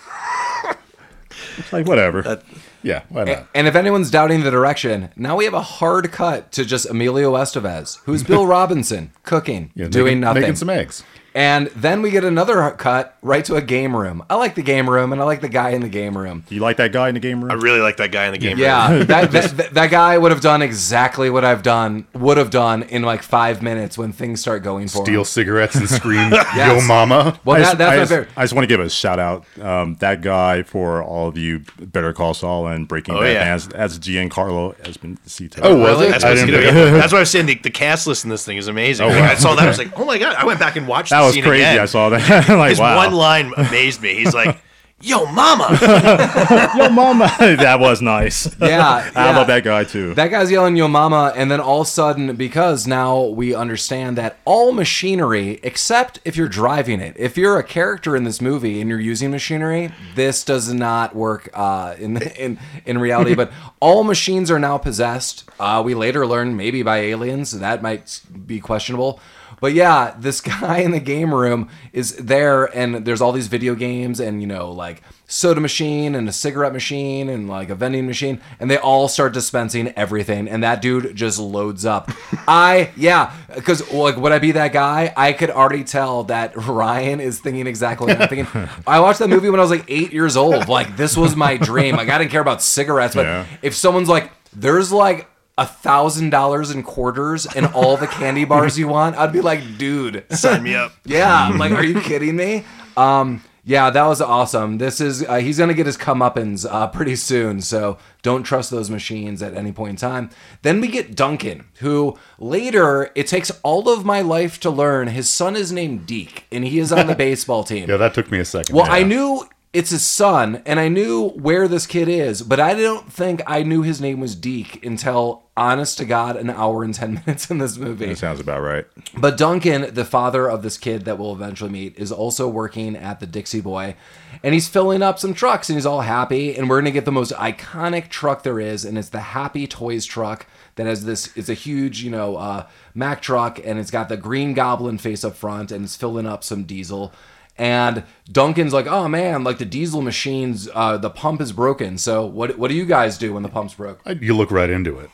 It's 1.58 1.72
like 1.72 1.86
whatever. 1.86 2.40
Yeah, 2.82 3.02
why 3.08 3.24
not? 3.24 3.48
And 3.54 3.66
if 3.66 3.74
anyone's 3.74 4.10
doubting 4.10 4.42
the 4.42 4.50
direction, 4.50 5.08
now 5.16 5.36
we 5.36 5.44
have 5.44 5.54
a 5.54 5.62
hard 5.62 6.12
cut 6.12 6.52
to 6.52 6.64
just 6.64 6.88
Emilio 6.88 7.32
Estevez, 7.34 7.98
who's 8.04 8.22
Bill 8.22 8.46
Robinson, 8.56 9.10
cooking, 9.24 9.70
Yeah, 9.74 9.88
doing 9.88 10.04
making, 10.06 10.20
nothing. 10.20 10.42
making 10.42 10.56
some 10.56 10.70
eggs. 10.70 11.02
And 11.36 11.66
then 11.68 12.00
we 12.02 12.10
get 12.10 12.24
another 12.24 12.68
cut 12.72 13.14
right 13.22 13.44
to 13.44 13.54
a 13.56 13.60
game 13.62 13.94
room. 13.94 14.24
I 14.30 14.34
like 14.36 14.54
the 14.54 14.62
game 14.62 14.88
room, 14.88 15.12
and 15.12 15.20
I 15.20 15.24
like 15.24 15.40
the 15.42 15.48
guy 15.48 15.70
in 15.70 15.82
the 15.82 15.88
game 15.88 16.16
room. 16.16 16.44
Do 16.48 16.54
you 16.54 16.60
like 16.62 16.78
that 16.78 16.92
guy 16.92 17.08
in 17.08 17.14
the 17.14 17.20
game 17.20 17.42
room? 17.42 17.50
I 17.50 17.54
really 17.54 17.80
like 17.80 17.98
that 17.98 18.10
guy 18.10 18.24
in 18.26 18.32
the 18.32 18.38
game. 18.38 18.52
Room. 18.52 18.60
Yeah, 18.60 19.04
that, 19.04 19.30
that, 19.32 19.56
that, 19.56 19.74
that 19.74 19.90
guy 19.90 20.16
would 20.18 20.32
have 20.32 20.40
done 20.40 20.62
exactly 20.62 21.28
what 21.30 21.44
I've 21.44 21.62
done, 21.62 22.06
would 22.14 22.38
have 22.38 22.50
done 22.50 22.82
in 22.84 23.02
like 23.02 23.22
five 23.22 23.62
minutes 23.62 23.98
when 23.98 24.12
things 24.12 24.40
start 24.40 24.62
going 24.62 24.88
for 24.88 25.04
Steal 25.04 25.20
him. 25.20 25.24
cigarettes 25.24 25.74
and 25.76 25.88
scream, 25.88 26.16
Yes. 26.32 26.80
"Yo, 26.82 26.86
mama!" 26.86 27.38
Well, 27.44 27.56
I 27.56 27.60
that, 27.60 27.64
just, 27.64 27.78
that's 27.78 27.90
I, 27.90 27.94
my 27.96 28.00
just, 28.02 28.10
favorite. 28.10 28.28
I 28.36 28.42
just 28.44 28.54
want 28.54 28.62
to 28.64 28.68
give 28.68 28.80
a 28.80 28.88
shout 28.88 29.18
out. 29.18 29.44
Um, 29.60 29.96
that 29.96 30.22
guy 30.22 30.62
for 30.62 31.02
all 31.02 31.28
of 31.28 31.36
you 31.36 31.62
Better 31.78 32.12
Call 32.14 32.32
Saul 32.34 32.66
and 32.68 32.88
Breaking 32.88 33.14
Oh, 33.14 33.20
Bad 33.20 33.32
yeah. 33.32 33.44
fans. 33.44 33.68
That's 33.68 33.98
Giancarlo 33.98 34.74
Esposito. 34.78 35.58
Oh, 35.62 35.76
was 35.76 35.88
Really? 35.90 36.06
it? 36.06 36.10
That's, 36.12 36.24
I 36.24 36.28
what's 36.30 36.40
didn't 36.40 36.54
gonna 36.64 36.72
know. 36.72 36.92
be- 36.92 36.98
that's 36.98 37.12
why 37.12 37.18
I 37.18 37.20
was 37.20 37.30
saying 37.30 37.46
the, 37.46 37.54
the 37.56 37.70
cast 37.70 38.06
list 38.06 38.24
in 38.24 38.30
this 38.30 38.44
thing 38.44 38.56
is 38.56 38.68
amazing. 38.68 39.06
Like, 39.08 39.16
I 39.22 39.34
saw 39.34 39.54
that, 39.54 39.64
I 39.64 39.68
was 39.68 39.78
like, 39.78 39.98
oh 39.98 40.04
my 40.06 40.16
god! 40.18 40.34
I 40.36 40.44
went 40.46 40.58
back 40.60 40.76
and 40.76 40.88
watched 40.88 41.10
that 41.10 41.20
the 41.25 41.25
was 41.26 41.34
scene 41.34 41.44
crazy. 41.44 41.62
again. 41.64 41.80
I 41.80 41.86
saw 41.86 42.08
that. 42.10 42.48
like 42.48 42.70
His 42.70 42.80
wow. 42.80 42.96
one 42.96 43.12
line 43.12 43.52
amazed 43.56 44.02
me. 44.02 44.14
He's 44.14 44.34
like, 44.34 44.58
Yo, 45.02 45.26
mama! 45.26 45.78
Yo, 46.78 46.88
mama. 46.88 47.30
that 47.38 47.78
was 47.78 48.00
nice. 48.00 48.48
Yeah, 48.58 49.10
I 49.14 49.26
yeah. 49.26 49.36
love 49.36 49.46
that 49.48 49.62
guy 49.62 49.84
too. 49.84 50.14
That 50.14 50.28
guy's 50.28 50.50
yelling 50.50 50.74
"Yo 50.74 50.88
mama," 50.88 51.34
and 51.36 51.50
then 51.50 51.60
all 51.60 51.82
of 51.82 51.86
a 51.86 51.90
sudden, 51.90 52.34
because 52.34 52.86
now 52.86 53.20
we 53.24 53.54
understand 53.54 54.16
that 54.16 54.38
all 54.46 54.72
machinery, 54.72 55.60
except 55.62 56.20
if 56.24 56.34
you're 56.34 56.48
driving 56.48 57.00
it, 57.00 57.14
if 57.18 57.36
you're 57.36 57.58
a 57.58 57.62
character 57.62 58.16
in 58.16 58.24
this 58.24 58.40
movie 58.40 58.80
and 58.80 58.88
you're 58.88 58.98
using 58.98 59.30
machinery, 59.30 59.92
this 60.14 60.42
does 60.42 60.72
not 60.72 61.14
work 61.14 61.50
uh, 61.52 61.94
in 61.98 62.16
in 62.22 62.58
in 62.86 62.96
reality. 62.96 63.34
but 63.34 63.52
all 63.80 64.02
machines 64.02 64.50
are 64.50 64.58
now 64.58 64.78
possessed. 64.78 65.44
Uh, 65.60 65.82
we 65.84 65.94
later 65.94 66.26
learn 66.26 66.56
maybe 66.56 66.82
by 66.82 67.00
aliens. 67.00 67.50
That 67.50 67.82
might 67.82 68.22
be 68.46 68.60
questionable. 68.60 69.20
But 69.60 69.72
yeah, 69.72 70.14
this 70.18 70.40
guy 70.60 70.78
in 70.78 70.90
the 70.90 71.00
game 71.00 71.34
room 71.34 71.68
is 71.92 72.16
there, 72.16 72.64
and 72.76 73.04
there's 73.06 73.20
all 73.20 73.32
these 73.32 73.46
video 73.48 73.74
games, 73.74 74.20
and 74.20 74.40
you 74.40 74.46
know, 74.46 74.70
like 74.70 75.02
soda 75.28 75.60
machine 75.60 76.14
and 76.14 76.28
a 76.28 76.32
cigarette 76.32 76.72
machine 76.72 77.28
and 77.28 77.48
like 77.48 77.68
a 77.68 77.74
vending 77.74 78.06
machine, 78.06 78.40
and 78.60 78.70
they 78.70 78.76
all 78.78 79.08
start 79.08 79.32
dispensing 79.32 79.88
everything, 79.96 80.48
and 80.48 80.62
that 80.62 80.80
dude 80.82 81.16
just 81.16 81.38
loads 81.38 81.84
up. 81.84 82.10
I 82.48 82.90
yeah, 82.96 83.32
because 83.54 83.90
like 83.92 84.16
would 84.16 84.32
I 84.32 84.38
be 84.38 84.52
that 84.52 84.72
guy? 84.72 85.12
I 85.16 85.32
could 85.32 85.50
already 85.50 85.84
tell 85.84 86.24
that 86.24 86.56
Ryan 86.68 87.20
is 87.20 87.40
thinking 87.40 87.66
exactly 87.66 88.06
what 88.08 88.20
I'm 88.22 88.28
thinking. 88.28 88.68
I 88.86 89.00
watched 89.00 89.18
that 89.20 89.28
movie 89.28 89.50
when 89.50 89.58
I 89.58 89.62
was 89.62 89.70
like 89.70 89.84
eight 89.88 90.12
years 90.12 90.36
old. 90.36 90.68
Like 90.68 90.96
this 90.96 91.16
was 91.16 91.34
my 91.34 91.56
dream. 91.56 91.96
Like 91.96 92.08
I 92.08 92.18
didn't 92.18 92.30
care 92.30 92.40
about 92.40 92.62
cigarettes, 92.62 93.14
but 93.14 93.24
Yeah. 93.26 93.46
if 93.62 93.74
someone's 93.74 94.08
like, 94.08 94.30
there's 94.54 94.92
like 94.92 95.28
a 95.58 95.66
thousand 95.66 96.30
dollars 96.30 96.70
in 96.70 96.82
quarters 96.82 97.46
and 97.46 97.66
all 97.66 97.96
the 97.96 98.06
candy 98.06 98.44
bars 98.44 98.78
you 98.78 98.88
want, 98.88 99.16
I'd 99.16 99.32
be 99.32 99.40
like, 99.40 99.78
dude, 99.78 100.24
Sign 100.30 100.62
me 100.62 100.74
up. 100.74 100.92
yeah. 101.04 101.48
I'm 101.48 101.58
like, 101.58 101.72
are 101.72 101.84
you 101.84 102.00
kidding 102.00 102.36
me? 102.36 102.64
Um, 102.96 103.42
yeah, 103.68 103.90
that 103.90 104.04
was 104.06 104.20
awesome. 104.20 104.78
This 104.78 105.00
is 105.00 105.24
uh, 105.24 105.36
he's 105.38 105.58
gonna 105.58 105.74
get 105.74 105.86
his 105.86 105.96
comeuppance 105.96 106.64
uh, 106.70 106.86
pretty 106.86 107.16
soon, 107.16 107.60
so 107.60 107.98
don't 108.22 108.44
trust 108.44 108.70
those 108.70 108.88
machines 108.90 109.42
at 109.42 109.54
any 109.54 109.72
point 109.72 109.90
in 109.90 109.96
time. 109.96 110.30
Then 110.62 110.80
we 110.80 110.86
get 110.86 111.16
Duncan, 111.16 111.64
who 111.80 112.16
later 112.38 113.10
it 113.16 113.26
takes 113.26 113.50
all 113.64 113.88
of 113.88 114.04
my 114.04 114.20
life 114.20 114.60
to 114.60 114.70
learn 114.70 115.08
his 115.08 115.28
son 115.28 115.56
is 115.56 115.72
named 115.72 116.06
Deke, 116.06 116.44
and 116.52 116.64
he 116.64 116.78
is 116.78 116.92
on 116.92 117.08
the 117.08 117.14
baseball 117.26 117.64
team. 117.64 117.88
Yeah, 117.90 117.96
that 117.96 118.14
took 118.14 118.30
me 118.30 118.38
a 118.38 118.44
second. 118.44 118.72
Well, 118.74 118.86
Yeah. 118.86 118.92
I 118.92 119.02
knew 119.02 119.48
it's 119.76 119.90
his 119.90 120.06
son, 120.06 120.62
and 120.64 120.80
I 120.80 120.88
knew 120.88 121.28
where 121.32 121.68
this 121.68 121.86
kid 121.86 122.08
is, 122.08 122.40
but 122.40 122.58
I 122.58 122.72
don't 122.72 123.12
think 123.12 123.42
I 123.46 123.62
knew 123.62 123.82
his 123.82 124.00
name 124.00 124.20
was 124.20 124.34
Deke 124.34 124.82
until, 124.82 125.42
honest 125.54 125.98
to 125.98 126.06
God, 126.06 126.34
an 126.36 126.48
hour 126.48 126.82
and 126.82 126.94
10 126.94 127.12
minutes 127.26 127.50
in 127.50 127.58
this 127.58 127.76
movie. 127.76 128.06
that 128.06 128.16
sounds 128.16 128.40
about 128.40 128.62
right. 128.62 128.86
But 129.18 129.36
Duncan, 129.36 129.92
the 129.92 130.06
father 130.06 130.50
of 130.50 130.62
this 130.62 130.78
kid 130.78 131.04
that 131.04 131.18
we'll 131.18 131.34
eventually 131.34 131.68
meet, 131.68 131.98
is 131.98 132.10
also 132.10 132.48
working 132.48 132.96
at 132.96 133.20
the 133.20 133.26
Dixie 133.26 133.60
Boy. 133.60 133.96
And 134.42 134.54
he's 134.54 134.66
filling 134.66 135.02
up 135.02 135.18
some 135.18 135.34
trucks 135.34 135.68
and 135.68 135.76
he's 135.76 135.84
all 135.84 136.00
happy. 136.00 136.56
And 136.56 136.70
we're 136.70 136.76
going 136.76 136.86
to 136.86 136.90
get 136.90 137.04
the 137.04 137.12
most 137.12 137.32
iconic 137.32 138.08
truck 138.08 138.44
there 138.44 138.58
is. 138.58 138.82
And 138.86 138.96
it's 138.96 139.10
the 139.10 139.20
Happy 139.20 139.66
Toys 139.66 140.06
truck 140.06 140.46
that 140.76 140.86
has 140.86 141.04
this, 141.04 141.36
it's 141.36 141.50
a 141.50 141.54
huge, 141.54 142.02
you 142.02 142.10
know, 142.10 142.36
uh, 142.36 142.66
Mack 142.94 143.20
truck. 143.20 143.60
And 143.62 143.78
it's 143.78 143.90
got 143.90 144.08
the 144.08 144.16
Green 144.16 144.54
Goblin 144.54 144.96
face 144.96 145.22
up 145.22 145.36
front 145.36 145.70
and 145.70 145.84
it's 145.84 145.96
filling 145.96 146.26
up 146.26 146.42
some 146.44 146.64
diesel. 146.64 147.12
And 147.58 148.04
Duncan's 148.30 148.72
like, 148.72 148.86
oh 148.86 149.08
man, 149.08 149.42
like 149.44 149.58
the 149.58 149.64
diesel 149.64 150.02
machines, 150.02 150.68
uh, 150.74 150.98
the 150.98 151.10
pump 151.10 151.40
is 151.40 151.52
broken. 151.52 151.96
So 151.96 152.26
what, 152.26 152.58
what 152.58 152.68
do 152.68 152.74
you 152.74 152.84
guys 152.84 153.16
do 153.16 153.32
when 153.32 153.42
the 153.42 153.48
pump's 153.48 153.74
broke? 153.74 154.00
You 154.20 154.36
look 154.36 154.50
right 154.50 154.68
into 154.68 154.98
it. 154.98 155.10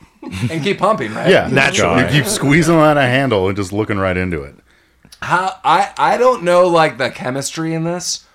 And 0.51 0.63
keep 0.63 0.79
pumping, 0.79 1.15
right? 1.15 1.31
Yeah, 1.31 1.49
Naturally. 1.49 2.03
You 2.03 2.09
keep 2.09 2.27
squeezing 2.27 2.77
on 2.77 2.97
a 2.99 3.03
handle 3.03 3.49
and 3.49 3.57
just 3.57 3.73
looking 3.73 3.99
right 3.99 4.17
into 4.17 4.43
it. 4.43 4.57
How 5.21 5.57
I 5.65 5.93
I 5.97 6.17
don't 6.17 6.43
know 6.43 6.67
like 6.67 6.99
the 6.99 7.11
chemistry 7.11 7.75
in 7.75 7.85
this. 7.85 8.27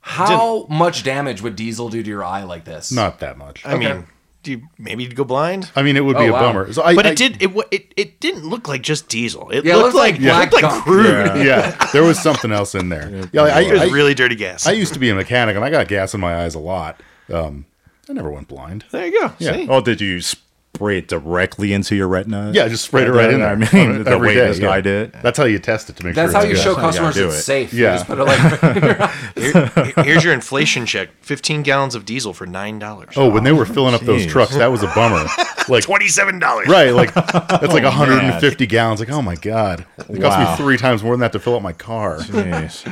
How 0.00 0.66
much 0.70 1.02
damage 1.02 1.42
would 1.42 1.56
Diesel 1.56 1.88
do 1.88 2.00
to 2.00 2.08
your 2.08 2.24
eye 2.24 2.44
like 2.44 2.64
this? 2.64 2.92
Not 2.92 3.18
that 3.18 3.36
much. 3.36 3.66
I 3.66 3.72
I, 3.72 3.76
mean, 3.76 3.88
do 3.88 4.04
you, 4.52 4.62
maybe 4.78 5.02
you'd 5.04 5.16
go 5.16 5.24
blind? 5.24 5.70
I 5.76 5.82
mean, 5.82 5.96
it 5.96 6.04
would 6.04 6.16
be 6.16 6.24
Oh, 6.24 6.28
a 6.28 6.32
wow. 6.32 6.40
bummer. 6.40 6.72
So 6.72 6.82
I, 6.82 6.94
But 6.94 7.06
I- 7.06 7.10
it 7.10 7.16
did. 7.18 7.42
It, 7.42 7.52
wa- 7.54 7.64
it 7.70 7.92
it 7.96 8.20
didn't 8.20 8.44
look 8.48 8.68
like 8.68 8.82
just 8.82 9.08
diesel. 9.08 9.50
It 9.50 9.64
Yeah, 9.64 9.74
it 9.74 9.76
looked 9.76 9.94
looked 9.94 9.96
like 9.96 10.12
like 10.14 10.20
black 10.22 10.48
it 10.48 10.52
looked 10.52 10.62
like 10.62 10.72
gunk. 10.72 10.84
crude. 10.84 11.46
Yeah, 11.46 11.86
there 11.92 12.02
was 12.02 12.18
something 12.18 12.52
else 12.52 12.74
in 12.74 12.88
there. 12.88 13.28
Yeah, 13.32 13.42
I, 13.42 13.60
It 13.62 13.72
was 13.72 13.82
I, 13.82 13.86
really 13.86 14.14
dirty 14.14 14.36
gas. 14.36 14.66
I 14.66 14.72
used 14.72 14.92
to 14.94 14.98
be 14.98 15.10
a 15.10 15.14
mechanic, 15.14 15.56
and 15.56 15.64
I 15.64 15.70
got 15.70 15.88
gas 15.88 16.14
in 16.14 16.20
my 16.20 16.36
eyes 16.44 16.54
a 16.54 16.58
lot. 16.60 17.00
Um, 17.32 17.66
I 18.08 18.12
never 18.12 18.30
went 18.30 18.48
blind. 18.48 18.84
there 18.92 19.06
you 19.06 19.20
go. 19.20 19.32
Yeah. 19.38 19.52
See? 19.54 19.66
Oh, 19.68 19.80
did 19.80 20.00
you 20.00 20.20
spray 20.76 20.98
it 20.98 21.08
directly 21.08 21.72
into 21.72 21.96
your 21.96 22.08
retina? 22.08 22.52
Yeah, 22.54 22.68
just 22.68 22.84
spray 22.84 23.02
it 23.04 23.08
right 23.10 23.30
in 23.32 23.40
there. 23.40 23.48
I 23.50 23.54
mean, 23.56 23.90
On 23.90 24.00
it 24.00 24.04
the 24.04 24.10
every 24.12 24.28
way 24.28 24.34
day, 24.34 24.46
this 24.48 24.58
yeah. 24.58 24.66
guy 24.68 24.80
did. 24.80 25.12
That's 25.22 25.36
how 25.38 25.44
you 25.44 25.58
test 25.58 25.90
it 25.90 25.96
to 25.96 26.04
make 26.04 26.14
That's 26.14 26.32
sure. 26.32 26.40
That's 26.42 26.44
how 26.46 26.50
it's 26.50 26.64
you 26.64 26.70
good. 26.70 26.76
show 26.76 26.80
Yeah, 26.80 26.86
customers 26.86 27.14
do 27.14 27.26
it's 27.26 27.36
it. 27.38 27.42
safe. 27.42 27.72
You 27.72 27.82
Yeah. 27.84 27.96
just 27.96 28.06
put 28.06 28.18
it 28.18 28.24
like 28.24 29.10
Here- 29.36 30.04
here's 30.04 30.24
your 30.24 30.32
inflation 30.34 30.86
check: 30.86 31.08
fifteen 31.20 31.62
gallons 31.62 31.94
of 31.94 32.04
diesel 32.04 32.32
for 32.32 32.46
nine 32.46 32.78
dollars. 32.78 33.14
Oh, 33.16 33.28
when 33.28 33.44
they 33.44 33.52
were 33.52 33.66
filling 33.66 33.94
up 33.94 34.00
those 34.02 34.26
trucks, 34.26 34.54
that 34.56 34.66
was 34.68 34.82
a 34.82 34.88
bummer. 34.88 35.26
Like 35.68 35.82
twenty-seven 35.82 36.38
dollars. 36.38 36.68
Right, 36.68 36.90
like 36.90 37.12
that's 37.12 37.72
like 37.72 37.82
150 37.82 38.66
gallons. 38.68 39.00
Like, 39.00 39.10
oh 39.10 39.20
my 39.20 39.34
god, 39.34 39.84
it 39.98 40.20
cost 40.20 40.38
me 40.60 40.64
three 40.64 40.76
times 40.76 41.02
more 41.02 41.12
than 41.14 41.20
that 41.22 41.32
to 41.32 41.40
fill 41.40 41.56
up 41.56 41.62
my 41.62 41.72
car. 41.72 42.18
Jeez. 42.20 42.86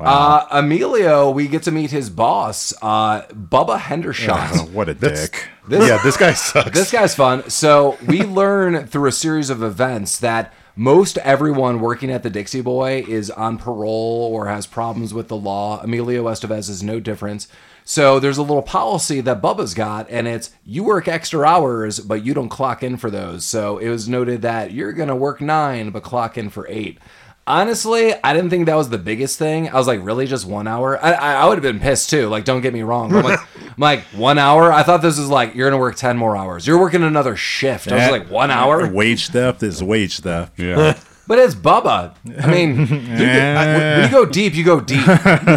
Uh, 0.00 0.46
Emilio, 0.50 1.30
we 1.30 1.48
get 1.48 1.62
to 1.64 1.70
meet 1.70 1.90
his 1.90 2.10
boss, 2.10 2.72
uh, 2.82 3.22
Bubba 3.26 3.78
Hendershot. 3.78 4.50
Oh, 4.52 4.64
what 4.72 4.88
a 4.88 4.94
dick. 4.94 5.48
This, 5.66 5.88
yeah, 5.88 5.98
this 6.02 6.16
guy 6.16 6.32
sucks. 6.32 6.70
This 6.70 6.90
guy's 6.90 7.14
fun. 7.14 7.48
So 7.48 7.96
we 8.06 8.22
learn 8.22 8.86
through 8.86 9.08
a 9.08 9.12
series 9.12 9.50
of 9.50 9.62
events 9.62 10.18
that 10.18 10.52
most 10.76 11.18
everyone 11.18 11.80
working 11.80 12.10
at 12.10 12.22
the 12.22 12.30
Dixie 12.30 12.60
Boy 12.60 13.04
is 13.06 13.30
on 13.30 13.58
parole 13.58 14.30
or 14.32 14.48
has 14.48 14.66
problems 14.66 15.14
with 15.14 15.28
the 15.28 15.36
law. 15.36 15.80
Emilio 15.82 16.24
Estevez 16.24 16.68
is 16.68 16.82
no 16.82 16.98
different. 16.98 17.46
So 17.84 18.18
there's 18.18 18.38
a 18.38 18.42
little 18.42 18.62
policy 18.62 19.20
that 19.20 19.42
Bubba's 19.42 19.74
got, 19.74 20.08
and 20.10 20.26
it's 20.26 20.50
you 20.64 20.82
work 20.82 21.06
extra 21.06 21.46
hours, 21.46 22.00
but 22.00 22.24
you 22.24 22.32
don't 22.32 22.48
clock 22.48 22.82
in 22.82 22.96
for 22.96 23.10
those. 23.10 23.44
So 23.44 23.78
it 23.78 23.90
was 23.90 24.08
noted 24.08 24.42
that 24.42 24.72
you're 24.72 24.92
gonna 24.92 25.14
work 25.14 25.40
nine, 25.40 25.90
but 25.90 26.02
clock 26.02 26.38
in 26.38 26.48
for 26.48 26.66
eight. 26.68 26.98
Honestly, 27.46 28.14
I 28.24 28.32
didn't 28.32 28.48
think 28.50 28.66
that 28.66 28.74
was 28.74 28.88
the 28.88 28.96
biggest 28.98 29.38
thing. 29.38 29.68
I 29.68 29.74
was 29.74 29.86
like, 29.86 30.00
really, 30.02 30.26
just 30.26 30.46
one 30.46 30.66
hour? 30.66 30.98
I, 31.04 31.12
I, 31.12 31.32
I 31.34 31.46
would 31.46 31.56
have 31.56 31.62
been 31.62 31.78
pissed 31.78 32.08
too. 32.08 32.28
Like, 32.28 32.44
don't 32.46 32.62
get 32.62 32.72
me 32.72 32.82
wrong. 32.82 33.14
I'm 33.14 33.22
like, 33.22 33.38
I'm 33.56 33.72
like, 33.76 34.00
one 34.14 34.38
hour? 34.38 34.72
I 34.72 34.82
thought 34.82 35.02
this 35.02 35.18
was 35.18 35.28
like, 35.28 35.54
you're 35.54 35.68
going 35.68 35.78
to 35.78 35.82
work 35.82 35.96
10 35.96 36.16
more 36.16 36.36
hours. 36.38 36.66
You're 36.66 36.80
working 36.80 37.02
another 37.02 37.36
shift. 37.36 37.88
I 37.88 37.94
was 37.94 38.00
That- 38.04 38.10
like, 38.12 38.30
one 38.30 38.50
hour? 38.50 38.88
Wage 38.92 39.28
theft 39.28 39.62
is 39.62 39.82
wage 39.82 40.20
theft. 40.20 40.58
yeah, 40.58 40.98
But 41.26 41.38
it's 41.38 41.54
Bubba. 41.54 42.14
I 42.42 42.50
mean, 42.50 42.80
you 42.80 42.86
could- 42.86 42.98
I- 43.28 43.78
when 43.98 44.04
you 44.04 44.10
go 44.10 44.24
deep, 44.24 44.54
you 44.54 44.64
go 44.64 44.80
deep. 44.80 45.04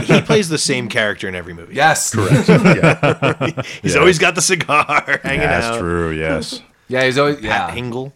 He 0.04 0.22
plays 0.22 0.50
the 0.50 0.58
same 0.58 0.90
character 0.90 1.28
in 1.30 1.36
every 1.36 1.54
movie. 1.54 1.76
Yes. 1.76 2.14
Correct. 2.14 3.66
he's 3.82 3.96
always 3.96 4.20
got 4.20 4.36
the 4.36 4.42
cigar 4.42 5.20
hanging 5.24 5.42
out. 5.46 5.50
That's 5.50 5.66
out. 5.68 5.80
true. 5.80 6.12
Yes. 6.12 6.62
Yeah, 6.90 7.04
he's 7.06 7.18
always, 7.18 7.40
yeah. 7.42 7.70
Hingle. 7.74 8.12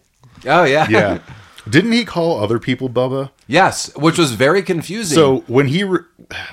Oh, 0.46 0.64
yeah. 0.64 0.86
yeah. 0.88 1.18
Didn't 1.68 1.92
he 1.92 2.04
call 2.04 2.42
other 2.42 2.58
people 2.58 2.88
Bubba? 2.88 3.30
Yes, 3.52 3.94
which 3.96 4.16
was 4.18 4.32
very 4.32 4.62
confusing. 4.62 5.14
So 5.14 5.44
when 5.46 5.66
he 5.66 5.84
re- 5.84 6.00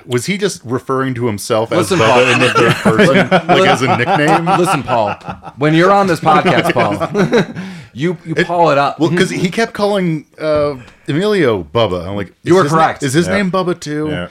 was 0.05 0.25
he 0.25 0.37
just 0.37 0.61
referring 0.65 1.13
to 1.15 1.27
himself 1.27 1.71
as 1.71 1.89
Listen, 1.91 1.99
Bubba 1.99 2.33
in 2.33 2.39
the 2.39 2.49
third 2.49 2.73
person, 2.75 3.15
like 3.47 3.67
as 3.69 3.81
a 3.81 3.97
nickname? 3.97 4.45
Listen, 4.59 4.83
Paul, 4.83 5.13
when 5.57 5.73
you're 5.73 5.91
on 5.91 6.07
this 6.07 6.19
podcast, 6.19 6.73
Paul, 7.53 7.55
you, 7.93 8.17
you 8.25 8.35
Paul 8.35 8.71
it 8.71 8.77
up. 8.77 8.99
Well, 8.99 9.09
because 9.09 9.29
he 9.29 9.49
kept 9.49 9.73
calling 9.73 10.25
uh, 10.37 10.75
Emilio 11.07 11.63
Bubba. 11.63 12.05
I'm 12.07 12.15
like, 12.17 12.33
You 12.43 12.57
is 12.57 12.63
were 12.63 12.69
correct. 12.69 13.01
na- 13.01 13.05
is 13.07 13.13
his 13.13 13.27
Yeah. 13.27 13.37
name 13.37 13.51
Bubba 13.51 13.79
too? 13.79 14.09
Yeah. 14.09 14.27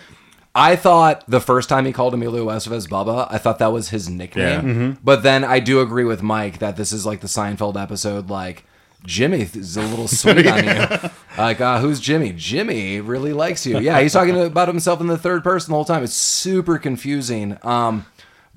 I 0.54 0.76
thought 0.76 1.24
the 1.28 1.40
first 1.40 1.68
time 1.68 1.87
he 1.87 1.92
called 1.92 2.12
Emilio 2.14 2.46
Estevez 2.48 2.88
Bubba, 2.88 3.28
I 3.31 3.38
thought 3.38 3.61
that 3.61 3.72
was 3.72 3.90
his 3.90 4.09
nickname. 4.11 4.81
Yeah. 4.81 4.94
But 5.02 5.22
then 5.22 5.44
I 5.44 5.61
do 5.61 5.81
agree 5.81 6.04
with 6.04 6.20
Mike 6.20 6.59
that 6.59 6.76
this 6.76 6.92
is 6.92 7.07
like 7.07 7.20
the 7.20 7.28
Seinfeld 7.28 7.81
episode, 7.81 8.28
like 8.28 8.64
Jimmy 9.04 9.42
is 9.42 9.76
a 9.76 9.82
little 9.82 10.08
sweet 10.08 10.46
on 10.46 10.64
you. 10.64 11.11
Like, 11.37 11.61
uh, 11.61 11.80
who's 11.80 12.00
Jimmy? 12.00 12.32
Jimmy 12.37 13.00
really 13.00 13.32
likes 13.32 13.64
you. 13.66 13.78
Yeah, 13.78 14.00
he's 14.00 14.12
talking 14.12 14.38
about 14.40 14.68
himself 14.68 15.00
in 15.00 15.06
the 15.06 15.18
third 15.18 15.44
person 15.44 15.70
the 15.70 15.76
whole 15.76 15.84
time. 15.84 16.02
It's 16.02 16.14
super 16.14 16.78
confusing. 16.78 17.58
Um, 17.62 18.06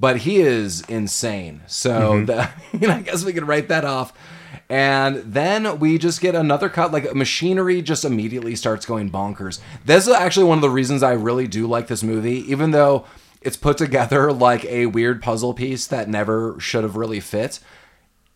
but 0.01 0.17
he 0.17 0.41
is 0.41 0.81
insane. 0.89 1.61
So 1.67 2.25
that, 2.25 2.59
you 2.73 2.87
know, 2.87 2.95
I 2.95 3.01
guess 3.01 3.23
we 3.23 3.33
could 3.33 3.47
write 3.47 3.67
that 3.67 3.85
off. 3.85 4.13
And 4.67 5.17
then 5.17 5.79
we 5.79 5.97
just 5.97 6.21
get 6.21 6.33
another 6.33 6.69
cut. 6.69 6.91
Like 6.91 7.13
machinery 7.13 7.81
just 7.81 8.03
immediately 8.03 8.55
starts 8.55 8.85
going 8.85 9.11
bonkers. 9.11 9.59
This 9.85 10.07
is 10.07 10.13
actually 10.13 10.45
one 10.45 10.57
of 10.57 10.61
the 10.61 10.69
reasons 10.69 11.03
I 11.03 11.11
really 11.11 11.47
do 11.47 11.67
like 11.67 11.87
this 11.87 12.03
movie, 12.03 12.39
even 12.51 12.71
though 12.71 13.05
it's 13.41 13.57
put 13.57 13.77
together 13.77 14.31
like 14.33 14.65
a 14.65 14.87
weird 14.87 15.21
puzzle 15.21 15.53
piece 15.53 15.85
that 15.87 16.09
never 16.09 16.59
should 16.59 16.83
have 16.83 16.95
really 16.95 17.19
fit 17.19 17.59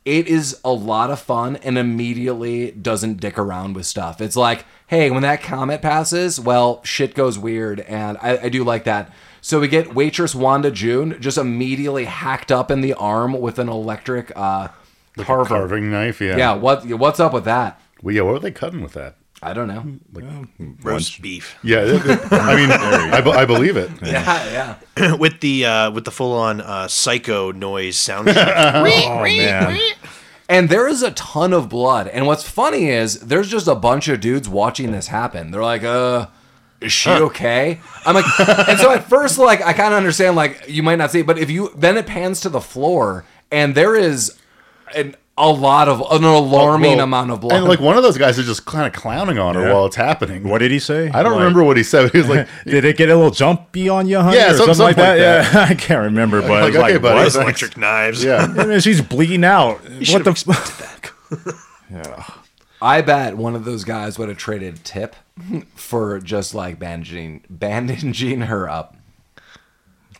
it 0.06 0.28
is 0.28 0.60
a 0.64 0.72
lot 0.72 1.10
of 1.10 1.20
fun 1.20 1.56
and 1.58 1.78
immediately 1.78 2.72
doesn't 2.72 3.20
dick 3.20 3.40
around 3.40 3.76
with 3.76 3.88
stuff. 3.88 4.22
It's 4.22 4.36
like, 4.36 4.66
hey, 4.88 5.10
when 5.10 5.24
that 5.24 5.42
comet 5.42 5.82
passes, 5.82 6.40
well, 6.40 6.82
shit 6.84 7.16
goes 7.16 7.40
weird, 7.40 7.80
and 7.82 8.18
I, 8.22 8.38
I 8.44 8.50
do 8.50 8.64
like 8.64 8.84
that. 8.84 9.12
So 9.42 9.60
we 9.60 9.68
get 9.68 9.96
waitress 9.96 10.36
Wanda 10.36 10.72
June 10.72 11.18
just 11.20 11.38
immediately 11.38 12.06
hacked 12.06 12.52
up 12.52 12.70
in 12.70 12.82
the 12.82 12.94
arm 12.94 13.34
with 13.34 13.60
an 13.60 13.68
electric 13.68 14.32
uh, 14.36 14.70
carver. 15.18 15.46
Carving 15.46 15.92
knife. 15.92 16.22
Yeah. 16.22 16.38
Yeah, 16.38 16.54
what 16.54 16.86
what's 16.86 17.20
up 17.20 17.34
with 17.34 17.46
that? 17.46 17.82
Well, 18.02 18.14
yeah. 18.16 18.22
What 18.22 18.34
were 18.34 18.40
they 18.40 18.52
cutting 18.52 18.82
with 18.82 18.94
that? 18.94 19.18
I 19.46 19.54
don't 19.54 19.68
know. 19.68 19.86
like 20.14 20.26
Roast 20.84 21.22
beef 21.22 21.56
Yeah, 21.64 21.80
it- 21.82 22.06
it- 22.06 22.20
I 22.32 22.56
mean, 22.56 22.72
I, 22.72 23.22
be- 23.22 23.32
I 23.32 23.46
believe 23.46 23.78
it. 23.78 23.90
Yeah, 24.02 24.78
yeah. 24.98 25.16
with 25.20 25.40
the 25.42 25.66
uh, 25.66 25.92
with 25.92 26.06
the 26.06 26.12
full 26.12 26.34
on 26.34 26.62
uh, 26.62 26.88
psycho 26.88 27.52
noise 27.52 27.96
soundtrack. 27.98 28.84
Oh 29.08 29.22
man. 29.24 29.80
And 30.48 30.70
there 30.70 30.88
is 30.88 31.02
a 31.02 31.12
ton 31.12 31.54
of 31.54 31.70
blood. 31.70 32.08
And 32.08 32.28
what's 32.28 32.48
funny 32.48 32.90
is 32.90 33.20
there's 33.22 33.50
just 33.50 33.68
a 33.68 33.74
bunch 33.76 34.08
of 34.08 34.20
dudes 34.20 34.48
watching 34.48 34.92
this 34.92 35.08
happen. 35.08 35.50
They're 35.52 35.64
like, 35.64 35.84
uh, 35.84 36.28
is 36.82 36.92
she 36.92 37.10
okay? 37.10 37.80
I'm 38.06 38.14
like, 38.14 38.26
and 38.70 38.78
so 38.80 38.92
at 38.92 39.10
first, 39.10 39.40
like, 39.40 39.62
I 39.64 39.74
kind 39.74 39.92
of 39.94 39.98
understand, 39.98 40.36
like, 40.36 40.66
you 40.68 40.84
might 40.84 40.98
not 40.98 41.10
see 41.10 41.22
it, 41.22 41.26
but 41.26 41.40
if 41.40 41.50
you, 41.50 41.72
then 41.76 41.98
it 41.98 42.06
pans 42.06 42.42
to 42.42 42.50
the 42.50 42.62
floor 42.62 43.26
and 43.52 43.74
there 43.74 43.96
is 43.96 44.38
an, 44.96 45.16
a 45.38 45.50
lot 45.52 45.90
of, 45.90 46.00
an 46.12 46.24
alarming 46.24 46.96
Well, 46.98 47.04
amount 47.04 47.30
of 47.32 47.42
blood. 47.42 47.58
And 47.58 47.66
like 47.66 47.82
one 47.82 47.98
of 47.98 48.04
those 48.04 48.18
guys 48.18 48.38
is 48.40 48.46
just 48.46 48.66
kind 48.66 48.88
of 48.88 48.94
clowning 48.94 49.38
on 49.38 49.56
her 49.56 49.68
Yeah. 49.68 49.74
while 49.74 49.86
it's 49.86 49.98
happening. 49.98 50.48
What 50.48 50.60
did 50.60 50.72
he 50.72 50.80
say? 50.80 51.10
I 51.10 51.24
don't 51.24 51.34
Like, 51.34 51.40
remember 51.40 51.64
what 51.64 51.76
he 51.76 51.84
said. 51.84 52.10
He 52.12 52.20
was 52.20 52.30
like, 52.30 52.48
Did 52.66 52.86
it 52.86 52.96
get 52.96 53.10
a 53.10 53.16
little 53.16 53.32
jumpy 53.32 53.90
on 53.90 54.08
you, 54.08 54.20
honey? 54.20 54.38
Yeah, 54.38 54.52
or 54.54 54.58
some- 54.58 54.74
something, 54.74 54.84
like 54.86 54.96
something 54.96 55.18
that. 55.22 55.44
like 55.44 55.54
Yeah, 55.54 55.66
I 55.70 55.76
can't 55.76 56.04
remember, 56.06 56.42
but 56.42 56.50
Like, 56.52 56.62
it 56.64 56.66
was 56.68 56.76
like, 56.78 56.92
okay, 56.94 56.98
buddy, 57.02 57.16
what? 57.16 57.24
Those 57.24 57.36
electric 57.36 57.78
knives. 57.78 58.24
yeah. 58.24 58.46
And 58.50 58.56
then 58.72 58.80
she's 58.80 59.02
bleeding 59.02 59.44
out. 59.44 59.82
What 59.84 60.06
should've 60.06 60.24
the? 60.24 60.32
expected 60.32 61.54
F- 61.92 62.40
I 62.82 63.02
bet 63.02 63.36
one 63.36 63.56
of 63.56 63.66
those 63.66 63.84
guys 63.84 64.18
would 64.20 64.30
have 64.30 64.38
traded 64.38 64.84
tip 64.86 65.16
for 65.76 66.20
just 66.20 66.54
like 66.56 66.78
bandaging, 66.80 67.44
bandaging 67.50 68.42
her 68.42 68.70
up. 68.70 68.96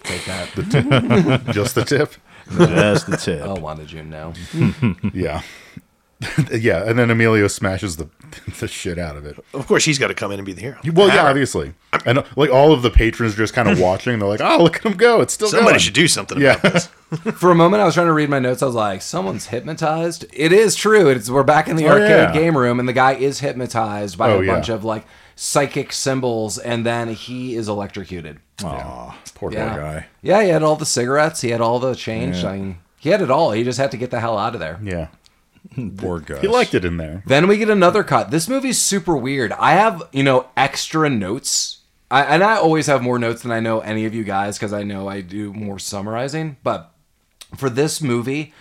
Take 0.04 0.26
that. 0.26 1.42
just 1.54 1.76
the 1.76 1.84
tip. 1.86 2.14
That's 2.48 3.04
the 3.04 3.18
tip. 3.18 3.42
I 3.42 3.54
wanted 3.54 3.92
you 3.92 4.02
to 4.02 4.08
know. 4.08 4.34
Yeah. 5.14 5.42
yeah, 6.54 6.88
and 6.90 6.98
then 6.98 7.12
Emilio 7.12 7.48
smashes 7.48 7.98
the 7.98 8.08
the 8.60 8.70
shit 8.70 8.98
out 8.98 9.18
of 9.18 9.26
it. 9.26 9.38
Of 9.54 9.68
course, 9.68 9.84
he's 9.84 10.00
got 10.00 10.08
to 10.08 10.14
come 10.14 10.32
in 10.32 10.40
and 10.40 10.46
be 10.46 10.54
the 10.54 10.62
hero. 10.62 10.78
Well, 10.94 11.10
yeah, 11.10 11.28
obviously, 11.28 11.74
and 12.06 12.20
uh, 12.20 12.24
like 12.38 12.50
all 12.50 12.72
of 12.72 12.84
the 12.84 12.90
patrons 12.90 13.34
are 13.34 13.38
just 13.38 13.54
kind 13.54 13.68
of 13.68 13.80
watching. 13.82 14.18
They're 14.18 14.28
like, 14.30 14.40
"Oh, 14.42 14.64
look 14.64 14.78
at 14.78 14.84
him 14.86 14.94
go! 14.94 15.20
It's 15.20 15.34
still 15.34 15.50
Somebody 15.50 15.72
going." 15.74 15.80
should 15.80 15.94
do 15.94 16.08
something 16.08 16.40
Yeah, 16.40 16.54
about 16.58 16.72
this. 16.74 16.88
For 17.38 17.52
a 17.52 17.56
moment, 17.56 17.82
I 17.82 17.86
was 17.86 17.96
trying 17.96 18.08
to 18.08 18.14
read 18.14 18.30
my 18.30 18.40
notes. 18.40 18.64
I 18.64 18.66
was 18.66 18.76
like, 18.76 19.02
"Someone's 19.02 19.48
hypnotized." 19.48 20.26
It 20.32 20.54
is 20.54 20.74
true. 20.76 21.10
It's 21.10 21.30
we're 21.30 21.44
back 21.44 21.68
in 21.68 21.76
the 21.76 21.86
Oh, 21.88 21.92
arcade 21.92 22.10
yeah. 22.10 22.32
game 22.34 22.58
room, 22.58 22.80
and 22.80 22.88
the 22.88 22.94
guy 22.94 23.14
is 23.16 23.42
hypnotized 23.42 24.18
by 24.18 24.30
Oh, 24.32 24.40
a 24.40 24.46
yeah. 24.46 24.54
bunch 24.54 24.70
of 24.70 24.86
like 24.86 25.06
psychic 25.36 25.92
symbols, 25.92 26.58
and 26.58 26.86
then 26.86 27.10
he 27.10 27.56
is 27.56 27.68
electrocuted. 27.68 28.40
Aw, 28.64 29.18
poor 29.36 29.52
Yeah, 29.52 29.76
guy. 29.76 30.06
yeah. 30.22 30.42
He 30.44 30.50
had 30.50 30.64
all 30.64 30.76
the 30.76 30.86
cigarettes. 30.86 31.42
He 31.42 31.50
had 31.50 31.62
all 31.62 31.80
the 31.80 31.94
change. 31.96 32.38
Yeah. 32.44 32.50
I 32.52 32.58
mean, 32.58 32.78
he 33.00 33.10
had 33.10 33.22
it 33.22 33.30
all. 33.30 33.52
He 33.52 33.64
just 33.64 33.78
had 33.80 33.92
to 33.92 33.98
get 33.98 34.12
the 34.12 34.20
hell 34.22 34.38
out 34.38 34.54
of 34.54 34.60
there. 34.60 34.80
yeah. 34.84 35.08
Poor 35.98 36.20
guy. 36.20 36.40
He 36.40 36.48
liked 36.48 36.74
it 36.76 36.86
in 36.86 36.98
there. 36.98 37.24
Then 37.26 37.48
we 37.48 37.58
get 37.58 37.70
another 37.72 38.04
cut. 38.04 38.30
This 38.32 38.48
movie's 38.48 38.78
super 38.80 39.18
weird. 39.18 39.52
I 39.54 39.72
have, 39.72 40.04
you 40.14 40.22
know, 40.24 40.48
extra 40.56 41.10
notes. 41.10 41.80
I, 42.12 42.22
and 42.24 42.44
I 42.44 42.56
always 42.58 42.86
have 42.86 43.02
more 43.02 43.18
notes 43.18 43.42
than 43.42 43.52
I 43.52 43.60
know 43.60 43.80
any 43.80 44.06
of 44.06 44.14
you 44.14 44.24
guys 44.24 44.58
because 44.58 44.72
I 44.74 44.84
know 44.84 45.08
I 45.10 45.22
do 45.22 45.52
more 45.54 45.80
summarizing. 45.80 46.58
But 46.64 46.92
for 47.58 47.70
this 47.70 48.00
movie, 48.00 48.54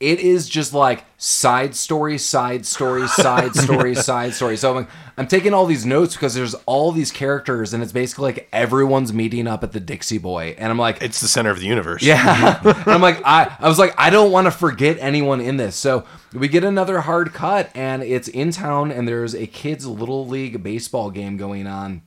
it 0.00 0.18
is 0.18 0.48
just 0.48 0.72
like 0.72 1.04
side 1.18 1.74
story, 1.76 2.16
side 2.16 2.64
story, 2.64 3.06
side 3.06 3.54
story, 3.54 3.94
side 4.08 4.32
story. 4.32 4.56
So 4.56 4.70
I'm, 4.70 4.76
like, 4.76 4.88
I'm 5.18 5.26
taking 5.28 5.52
all 5.52 5.66
these 5.66 5.84
notes 5.84 6.14
because 6.14 6.32
there's 6.32 6.54
all 6.64 6.90
these 6.90 7.10
characters 7.12 7.74
and 7.74 7.82
it's 7.82 7.92
basically 7.92 8.24
like 8.32 8.48
everyone's 8.50 9.12
meeting 9.12 9.46
up 9.46 9.62
at 9.62 9.72
the 9.72 9.80
Dixie 9.80 10.16
Boy. 10.16 10.54
And 10.58 10.70
I'm 10.70 10.78
like, 10.78 11.02
It's 11.02 11.20
the 11.20 11.28
center 11.28 11.50
of 11.50 11.60
the 11.60 11.66
universe. 11.66 12.02
yeah. 12.02 12.60
and 12.64 12.74
I'm 12.88 13.02
like, 13.02 13.20
I, 13.26 13.54
I 13.60 13.68
was 13.68 13.78
like, 13.78 13.94
I 13.98 14.08
don't 14.08 14.32
want 14.32 14.46
to 14.46 14.50
forget 14.50 14.96
anyone 15.00 15.40
in 15.42 15.58
this. 15.58 15.76
So 15.76 16.06
we 16.32 16.48
get 16.48 16.64
another 16.64 17.00
hard 17.00 17.34
cut, 17.34 17.68
and 17.74 18.02
it's 18.02 18.28
in 18.28 18.52
town, 18.52 18.90
and 18.90 19.06
there's 19.06 19.34
a 19.34 19.46
kids' 19.46 19.86
little 19.86 20.26
league 20.26 20.62
baseball 20.62 21.10
game 21.10 21.36
going 21.36 21.66
on. 21.66 22.00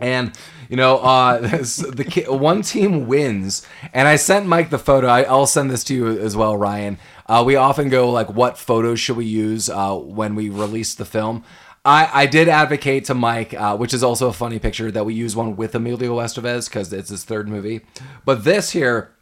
And 0.00 0.30
you 0.70 0.76
know, 0.76 0.98
uh, 0.98 1.38
the 1.40 2.06
ki- 2.08 2.28
one 2.28 2.62
team 2.62 3.08
wins, 3.08 3.66
and 3.92 4.06
I 4.06 4.14
sent 4.14 4.46
Mike 4.46 4.70
the 4.70 4.78
photo. 4.78 5.08
I, 5.08 5.22
I'll 5.24 5.46
send 5.46 5.70
this 5.72 5.82
to 5.84 5.94
you 5.94 6.06
as 6.06 6.36
well, 6.36 6.56
Ryan. 6.56 6.98
Uh, 7.28 7.42
we 7.44 7.56
often 7.56 7.88
go 7.88 8.10
like, 8.10 8.32
what 8.32 8.56
photos 8.56 8.98
should 8.98 9.16
we 9.16 9.26
use 9.26 9.68
uh, 9.68 9.94
when 9.94 10.34
we 10.34 10.48
release 10.48 10.94
the 10.94 11.04
film? 11.04 11.44
I, 11.84 12.10
I 12.12 12.26
did 12.26 12.48
advocate 12.48 13.04
to 13.06 13.14
Mike, 13.14 13.54
uh, 13.54 13.76
which 13.76 13.94
is 13.94 14.02
also 14.02 14.28
a 14.28 14.32
funny 14.32 14.58
picture, 14.58 14.90
that 14.90 15.04
we 15.04 15.14
use 15.14 15.36
one 15.36 15.56
with 15.56 15.74
Emilio 15.74 16.16
Estevez 16.16 16.68
because 16.68 16.92
it's 16.92 17.10
his 17.10 17.24
third 17.24 17.48
movie. 17.48 17.82
But 18.24 18.44
this 18.44 18.70
here, 18.70 19.14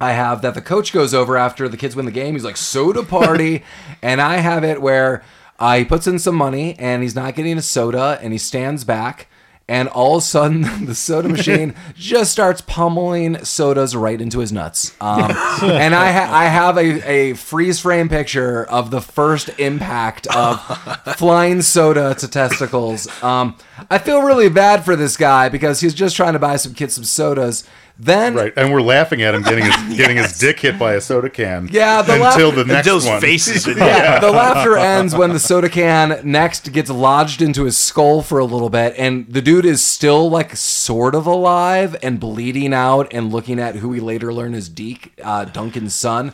I 0.00 0.12
have 0.12 0.42
that 0.42 0.54
the 0.54 0.62
coach 0.62 0.92
goes 0.92 1.12
over 1.12 1.36
after 1.36 1.68
the 1.68 1.76
kids 1.76 1.96
win 1.96 2.06
the 2.06 2.12
game. 2.12 2.34
He's 2.34 2.44
like 2.44 2.56
soda 2.56 3.02
party, 3.02 3.64
and 4.02 4.20
I 4.20 4.36
have 4.36 4.64
it 4.64 4.80
where 4.80 5.22
uh, 5.58 5.78
he 5.78 5.84
puts 5.84 6.06
in 6.06 6.18
some 6.18 6.36
money 6.36 6.78
and 6.78 7.02
he's 7.02 7.16
not 7.16 7.34
getting 7.34 7.58
a 7.58 7.62
soda, 7.62 8.18
and 8.22 8.32
he 8.32 8.38
stands 8.38 8.84
back, 8.84 9.28
and 9.68 9.88
all 9.88 10.16
of 10.16 10.22
a 10.22 10.26
sudden 10.26 10.62
the 10.86 10.94
soda 10.94 11.28
machine 11.28 11.74
just 11.94 12.32
starts 12.32 12.60
pummeling 12.62 13.44
sodas 13.44 13.94
right 13.94 14.20
into 14.20 14.38
his 14.38 14.50
nuts. 14.52 14.96
Um, 15.00 15.30
and 15.62 15.94
I 15.94 16.10
ha- 16.10 16.30
I 16.32 16.44
have 16.46 16.78
a, 16.78 17.08
a 17.08 17.34
freeze 17.34 17.80
frame 17.80 18.08
picture 18.08 18.64
of 18.64 18.90
the 18.90 19.00
first 19.00 19.50
impact 19.58 20.26
of 20.28 20.60
flying 21.16 21.62
soda 21.62 22.14
to 22.16 22.28
testicles. 22.28 23.06
Um, 23.22 23.56
I 23.90 23.98
feel 23.98 24.22
really 24.22 24.48
bad 24.48 24.84
for 24.84 24.96
this 24.96 25.16
guy 25.16 25.48
because 25.48 25.80
he's 25.80 25.94
just 25.94 26.16
trying 26.16 26.32
to 26.32 26.38
buy 26.38 26.56
some 26.56 26.74
kids 26.74 26.94
some 26.94 27.04
sodas. 27.04 27.64
Then 28.00 28.34
Right, 28.36 28.52
and 28.56 28.72
we're 28.72 28.80
laughing 28.80 29.22
at 29.22 29.34
him 29.34 29.42
getting 29.42 29.64
his 29.64 29.76
getting 29.96 30.16
his 30.16 30.38
dick 30.38 30.60
hit 30.60 30.78
by 30.78 30.94
a 30.94 31.00
soda 31.00 31.28
can. 31.28 31.68
Yeah, 31.72 32.02
the 32.02 32.12
until 32.14 32.48
laugh- 32.50 32.54
the 32.54 32.64
next 32.64 32.78
Until 32.86 32.94
his 32.96 33.06
one. 33.06 33.20
face 33.20 33.48
is 33.48 33.66
yeah, 33.76 34.20
the 34.20 34.30
laughter 34.30 34.76
ends 34.76 35.16
when 35.16 35.32
the 35.32 35.40
soda 35.40 35.68
can 35.68 36.20
next 36.22 36.72
gets 36.72 36.90
lodged 36.90 37.42
into 37.42 37.64
his 37.64 37.76
skull 37.76 38.22
for 38.22 38.38
a 38.38 38.44
little 38.44 38.70
bit, 38.70 38.94
and 38.96 39.26
the 39.32 39.42
dude 39.42 39.64
is 39.64 39.82
still 39.82 40.30
like 40.30 40.54
sort 40.54 41.16
of 41.16 41.26
alive 41.26 41.96
and 42.02 42.20
bleeding 42.20 42.72
out 42.72 43.12
and 43.12 43.32
looking 43.32 43.58
at 43.58 43.74
who 43.76 43.88
we 43.88 43.98
later 43.98 44.32
learn 44.32 44.54
is 44.54 44.68
Deke, 44.68 45.12
uh, 45.24 45.44
Duncan's 45.46 45.94
son. 45.94 46.32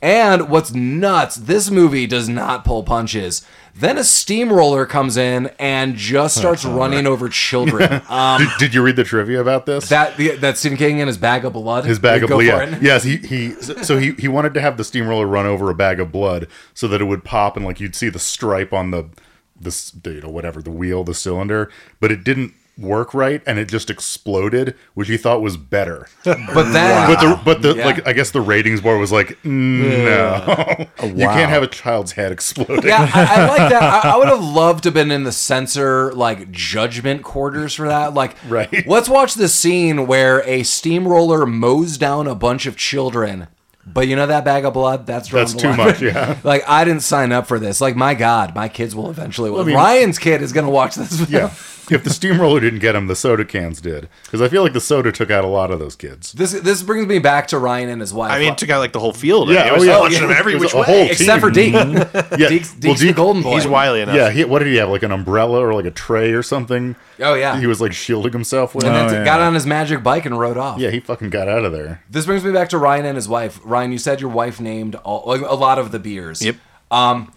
And 0.00 0.48
what's 0.48 0.72
nuts, 0.72 1.34
this 1.36 1.70
movie 1.70 2.06
does 2.06 2.28
not 2.28 2.64
pull 2.64 2.84
punches. 2.84 3.44
Then 3.78 3.96
a 3.96 4.02
steamroller 4.02 4.86
comes 4.86 5.16
in 5.16 5.52
and 5.58 5.94
just 5.94 6.36
starts 6.36 6.64
running 6.64 7.06
over 7.06 7.28
children. 7.28 8.02
Um, 8.08 8.40
Did, 8.40 8.50
did 8.58 8.74
you 8.74 8.82
read 8.82 8.96
the 8.96 9.04
trivia 9.04 9.40
about 9.40 9.66
this? 9.66 9.88
that 9.90 10.16
the, 10.16 10.36
that 10.36 10.56
Stephen 10.56 10.78
King 10.78 11.00
and 11.00 11.08
his 11.08 11.18
bag 11.18 11.44
of 11.44 11.52
blood. 11.52 11.84
his 11.84 11.98
bag 11.98 12.22
of 12.22 12.30
blood. 12.30 12.44
Yeah. 12.44 12.78
Yes, 12.80 13.02
he 13.02 13.18
he. 13.18 13.52
So 13.52 13.98
he 13.98 14.12
he 14.12 14.28
wanted 14.28 14.54
to 14.54 14.60
have 14.60 14.76
the 14.76 14.84
steamroller 14.84 15.26
run 15.26 15.46
over 15.46 15.70
a 15.70 15.74
bag 15.74 16.00
of 16.00 16.10
blood 16.10 16.48
so 16.74 16.88
that 16.88 17.00
it 17.00 17.04
would 17.04 17.22
pop 17.24 17.56
and 17.56 17.66
like 17.66 17.80
you'd 17.80 17.94
see 17.94 18.08
the 18.08 18.18
stripe 18.18 18.72
on 18.72 18.90
the 18.90 19.10
this 19.60 19.90
the, 19.90 20.14
you 20.14 20.20
know 20.22 20.28
whatever 20.30 20.62
the 20.62 20.70
wheel 20.70 21.04
the 21.04 21.14
cylinder, 21.14 21.70
but 22.00 22.10
it 22.10 22.24
didn't 22.24 22.54
work 22.78 23.12
right 23.12 23.42
and 23.44 23.58
it 23.58 23.66
just 23.68 23.90
exploded, 23.90 24.76
which 24.94 25.08
he 25.08 25.16
thought 25.16 25.42
was 25.42 25.56
better. 25.56 26.06
But 26.24 26.72
then 26.72 27.12
But 27.14 27.20
the 27.20 27.40
but 27.44 27.62
the 27.62 27.74
Yeah. 27.74 27.84
like 27.86 28.06
I 28.06 28.12
guess 28.12 28.30
the 28.30 28.40
ratings 28.40 28.80
board 28.80 29.00
was 29.00 29.10
like 29.10 29.36
mm, 29.42 30.04
no, 30.04 30.86
you 31.08 31.26
can't 31.26 31.50
have 31.50 31.62
a 31.62 31.66
child's 31.66 32.12
head 32.12 32.30
exploding. 32.32 32.86
Yeah, 32.86 33.10
I, 33.12 33.42
I 33.42 33.46
like 33.48 33.70
that. 33.70 34.04
I, 34.04 34.10
I 34.10 34.16
would 34.16 34.28
have 34.28 34.42
loved 34.62 34.84
to 34.84 34.88
have 34.88 34.94
been 34.94 35.10
in 35.10 35.24
the 35.24 35.32
censor 35.32 36.12
like 36.14 36.50
judgment 36.52 37.22
quarters 37.24 37.74
for 37.74 37.88
that. 37.88 38.14
Like, 38.14 38.36
Right. 38.48 38.86
Let's 38.86 39.08
watch 39.08 39.34
the 39.34 39.48
scene 39.48 40.06
where 40.06 40.42
a 40.48 40.62
steamroller 40.62 41.46
mows 41.46 41.98
down 41.98 42.26
a 42.28 42.34
bunch 42.34 42.66
of 42.66 42.76
children. 42.76 43.48
But 43.86 44.06
you 44.06 44.16
know 44.16 44.26
that 44.26 44.44
bag 44.44 44.64
of 44.66 44.74
blood? 44.74 45.06
That's 45.06 45.30
That's 45.30 45.54
too 45.54 45.68
line. 45.68 45.76
much, 45.78 46.02
yeah. 46.02 46.36
like 46.44 46.62
I 46.68 46.84
didn't 46.84 47.02
sign 47.02 47.32
up 47.32 47.46
for 47.46 47.58
this. 47.58 47.80
Like 47.80 47.96
my 47.96 48.14
God, 48.14 48.54
my 48.54 48.68
kids 48.68 48.94
will 48.94 49.08
eventually. 49.10 49.50
I 49.50 49.64
mean- 49.64 49.74
Ryan's 49.74 50.18
kid 50.18 50.42
is 50.42 50.52
gonna 50.52 50.70
watch 50.70 50.94
this. 50.94 51.16
Film. 51.16 51.28
Yeah. 51.30 51.50
If 51.98 52.04
the 52.04 52.10
steamroller 52.10 52.60
didn't 52.60 52.80
get 52.80 52.94
him, 52.94 53.06
the 53.06 53.16
soda 53.16 53.44
cans 53.44 53.80
did. 53.80 54.08
Because 54.24 54.42
I 54.42 54.48
feel 54.48 54.62
like 54.62 54.72
the 54.72 54.80
soda 54.80 55.10
took 55.12 55.30
out 55.30 55.44
a 55.44 55.48
lot 55.48 55.70
of 55.70 55.78
those 55.78 55.96
kids. 55.96 56.32
This 56.32 56.52
this 56.52 56.82
brings 56.82 57.06
me 57.06 57.18
back 57.18 57.48
to 57.48 57.58
Ryan 57.58 57.88
and 57.88 58.00
his 58.00 58.12
wife. 58.14 58.30
I 58.32 58.38
mean, 58.38 58.52
it 58.52 58.58
took 58.58 58.70
out 58.70 58.78
like 58.80 58.92
the 58.92 59.00
whole 59.00 59.12
field. 59.12 59.48
Yeah, 59.48 59.66
it 59.66 59.72
was 59.72 59.82
oh, 59.82 59.86
yeah. 59.86 59.96
launching 59.96 60.18
Oh, 60.18 60.20
them 60.22 60.30
yeah. 60.30 60.38
every 60.38 60.54
It 60.54 60.60
which 60.60 60.74
a 60.74 60.78
way. 60.78 60.82
whole 60.84 61.06
except 61.10 61.40
for 61.40 61.50
Deke. 61.50 61.74
Yeah. 62.38 62.48
Deke's, 62.48 62.70
Well, 62.72 62.80
Deke's 62.80 63.00
the 63.00 63.06
Deke- 63.08 63.16
golden 63.16 63.42
boy. 63.42 63.54
He's 63.54 63.66
wily 63.66 64.00
enough. 64.02 64.14
Yeah, 64.14 64.30
he, 64.30 64.44
what 64.44 64.60
did 64.60 64.68
he 64.68 64.76
have? 64.76 64.88
Like 64.90 65.02
an 65.02 65.12
umbrella 65.12 65.60
or 65.60 65.74
like 65.74 65.86
a 65.86 65.90
tray 65.90 66.32
or 66.32 66.42
something? 66.42 66.94
Oh 67.20 67.34
yeah. 67.34 67.58
He 67.58 67.66
was 67.66 67.80
like 67.80 67.92
shielding 67.92 68.32
himself 68.32 68.74
with. 68.74 68.84
and 68.84 68.94
then 68.94 69.06
Oh, 69.06 69.08
t- 69.08 69.14
yeah. 69.14 69.24
got 69.24 69.40
on 69.40 69.54
his 69.54 69.66
magic 69.66 70.02
bike 70.02 70.24
and 70.26 70.38
rode 70.38 70.56
off. 70.56 70.78
yeah, 70.78 70.90
he 70.90 71.00
fucking 71.00 71.30
got 71.30 71.48
out 71.48 71.64
of 71.64 71.72
there. 71.72 72.02
This 72.10 72.26
brings 72.26 72.44
me 72.44 72.52
back 72.52 72.68
to 72.70 72.78
Ryan 72.78 73.06
and 73.06 73.16
his 73.16 73.28
wife. 73.28 73.58
Ryan, 73.64 73.92
you 73.92 73.98
said 73.98 74.20
your 74.20 74.30
wife 74.30 74.60
named 74.60 74.94
all, 74.96 75.24
like, 75.26 75.40
a 75.40 75.54
lot 75.54 75.78
of 75.78 75.90
the 75.92 75.98
beers. 75.98 76.42
Yep. 76.42 76.56
Um, 76.90 77.32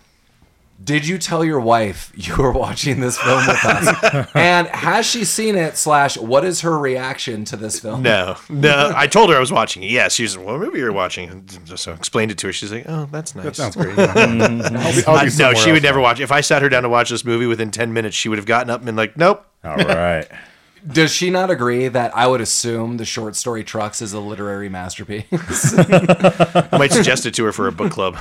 did 0.84 1.08
you 1.08 1.18
tell 1.18 1.44
your 1.44 1.60
wife 1.60 2.12
you 2.16 2.36
were 2.38 2.52
watching 2.52 3.02
this 3.02 3.18
film 3.18 3.46
with 3.46 3.66
us? 3.66 4.32
and 4.36 4.68
has 4.68 5.06
she 5.06 5.26
seen 5.26 5.56
it? 5.56 5.78
Slash, 5.78 6.18
what 6.18 6.46
is 6.46 6.62
her 6.62 6.78
reaction 6.78 7.46
to 7.46 7.56
this 7.56 7.80
film? 7.80 8.02
No, 8.02 8.38
no. 8.50 8.92
I 8.96 9.08
told 9.08 9.30
her 9.30 9.36
I 9.36 9.40
was 9.40 9.52
watching 9.52 9.84
it. 9.84 9.92
Yeah, 9.92 10.08
she 10.08 10.24
was. 10.24 10.38
What 10.38 10.60
movie 10.60 10.80
you're 10.80 10.92
watching? 10.92 11.48
So 11.76 11.92
I 11.92 11.96
explained 11.96 12.32
it 12.32 12.38
to 12.40 12.48
her. 12.48 12.54
She's 12.54 12.72
like, 12.72 12.86
"Oh, 12.88 13.08
that's 13.12 13.36
nice." 13.36 13.46
That 13.46 13.56
sounds 13.56 13.76
great. 13.76 13.98
I'll 14.00 14.16
be, 14.16 15.06
I'll 15.06 15.26
be 15.26 15.32
no, 15.38 15.54
she 15.54 15.72
would 15.72 15.84
never 15.84 16.00
now. 16.00 16.04
watch. 16.04 16.20
If 16.20 16.32
I 16.32 16.42
sat 16.42 16.62
her 16.62 16.70
down 16.70 16.84
to 16.84 16.90
watch 16.90 17.10
this 17.10 17.26
movie 17.26 17.46
within 17.46 17.72
ten 17.72 17.94
minutes, 17.94 18.16
she 18.16 18.30
would 18.30 18.38
have 18.38 18.46
gotten 18.46 18.70
up 18.70 18.80
and 18.80 18.86
been 18.86 18.96
like, 18.96 19.18
"Nope." 19.18 19.46
All 19.64 19.76
right. 19.76 20.28
Does 20.88 21.12
she 21.12 21.30
not 21.30 21.50
agree 21.52 21.88
that 21.88 22.16
I 22.16 22.26
would 22.28 22.42
assume 22.42 22.98
the 22.98 23.06
short 23.06 23.36
story 23.36 23.64
Trucks 23.64 24.02
is 24.02 24.14
a 24.14 24.20
literary 24.20 24.68
masterpiece? 24.70 25.26
I 25.32 26.68
might 26.78 26.92
suggest 26.92 27.26
it 27.26 27.34
to 27.36 27.46
her 27.46 27.52
for 27.52 27.68
a 27.68 27.72
book 27.72 27.92
club. 27.92 28.18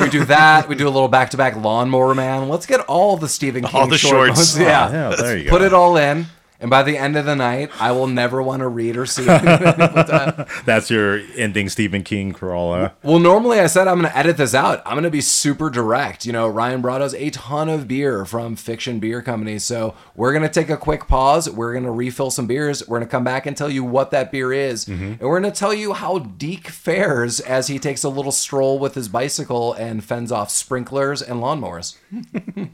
we 0.00 0.08
do 0.10 0.24
that. 0.24 0.68
We 0.68 0.74
do 0.74 0.86
a 0.88 0.90
little 0.90 1.08
back 1.08 1.30
to 1.30 1.36
back 1.36 1.56
Lawnmower 1.56 2.14
Man. 2.14 2.48
Let's 2.48 2.66
get 2.66 2.80
all 2.80 3.16
the 3.16 3.28
Stephen 3.28 3.62
King 3.64 3.80
All 3.80 3.86
the 3.86 3.98
short 3.98 4.26
shorts. 4.34 4.38
ones. 4.38 4.58
Yeah. 4.58 4.88
Ah, 4.88 4.92
yeah, 4.92 5.16
there 5.16 5.36
you 5.38 5.48
Put 5.50 5.60
go. 5.60 5.66
it 5.66 5.72
all 5.72 5.96
in. 5.96 6.26
And 6.64 6.70
by 6.70 6.82
the 6.82 6.96
end 6.96 7.14
of 7.14 7.26
the 7.26 7.36
night, 7.36 7.70
I 7.78 7.92
will 7.92 8.06
never 8.06 8.42
want 8.42 8.60
to 8.60 8.68
read 8.68 8.96
or 8.96 9.04
see 9.04 9.28
anything 9.28 9.44
that. 9.46 10.48
That's 10.64 10.90
your 10.90 11.20
ending 11.36 11.68
Stephen 11.68 12.02
King 12.02 12.32
crawl. 12.32 12.90
Well, 13.02 13.18
normally 13.18 13.60
I 13.60 13.66
said 13.66 13.86
I'm 13.86 14.00
going 14.00 14.10
to 14.10 14.16
edit 14.16 14.38
this 14.38 14.54
out. 14.54 14.80
I'm 14.86 14.94
going 14.94 15.04
to 15.04 15.10
be 15.10 15.20
super 15.20 15.68
direct. 15.68 16.24
You 16.24 16.32
know, 16.32 16.48
Ryan 16.48 16.80
brought 16.80 17.02
us 17.02 17.12
a 17.12 17.28
ton 17.28 17.68
of 17.68 17.86
beer 17.86 18.24
from 18.24 18.56
Fiction 18.56 18.98
Beer 18.98 19.20
Company. 19.20 19.58
So 19.58 19.94
we're 20.16 20.32
going 20.32 20.42
to 20.42 20.48
take 20.48 20.70
a 20.70 20.78
quick 20.78 21.06
pause. 21.06 21.50
We're 21.50 21.72
going 21.72 21.84
to 21.84 21.90
refill 21.90 22.30
some 22.30 22.46
beers. 22.46 22.80
We're 22.88 22.96
going 22.96 23.08
to 23.08 23.12
come 23.12 23.24
back 23.24 23.44
and 23.44 23.54
tell 23.54 23.68
you 23.68 23.84
what 23.84 24.10
that 24.12 24.32
beer 24.32 24.50
is. 24.50 24.86
Mm-hmm. 24.86 25.04
And 25.04 25.20
we're 25.20 25.40
going 25.40 25.52
to 25.52 25.58
tell 25.58 25.74
you 25.74 25.92
how 25.92 26.20
Deke 26.20 26.68
fares 26.68 27.40
as 27.40 27.66
he 27.66 27.78
takes 27.78 28.04
a 28.04 28.08
little 28.08 28.32
stroll 28.32 28.78
with 28.78 28.94
his 28.94 29.08
bicycle 29.08 29.74
and 29.74 30.02
fends 30.02 30.32
off 30.32 30.48
sprinklers 30.48 31.20
and 31.20 31.42
lawnmowers. 31.42 31.98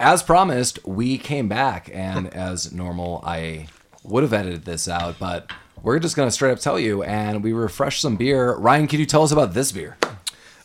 as 0.00 0.22
promised, 0.22 0.78
we 0.86 1.18
came 1.18 1.48
back. 1.48 1.90
And 1.92 2.26
as 2.34 2.72
normal, 2.72 3.22
I 3.24 3.68
would 4.02 4.22
have 4.22 4.32
edited 4.32 4.64
this 4.64 4.88
out, 4.88 5.16
but 5.18 5.50
we're 5.82 5.98
just 5.98 6.16
going 6.16 6.26
to 6.26 6.32
straight 6.32 6.52
up 6.52 6.60
tell 6.60 6.78
you. 6.78 7.02
And 7.02 7.42
we 7.42 7.52
refreshed 7.52 8.00
some 8.00 8.16
beer. 8.16 8.54
Ryan, 8.56 8.86
can 8.86 9.00
you 9.00 9.06
tell 9.06 9.22
us 9.22 9.32
about 9.32 9.54
this 9.54 9.72
beer? 9.72 9.96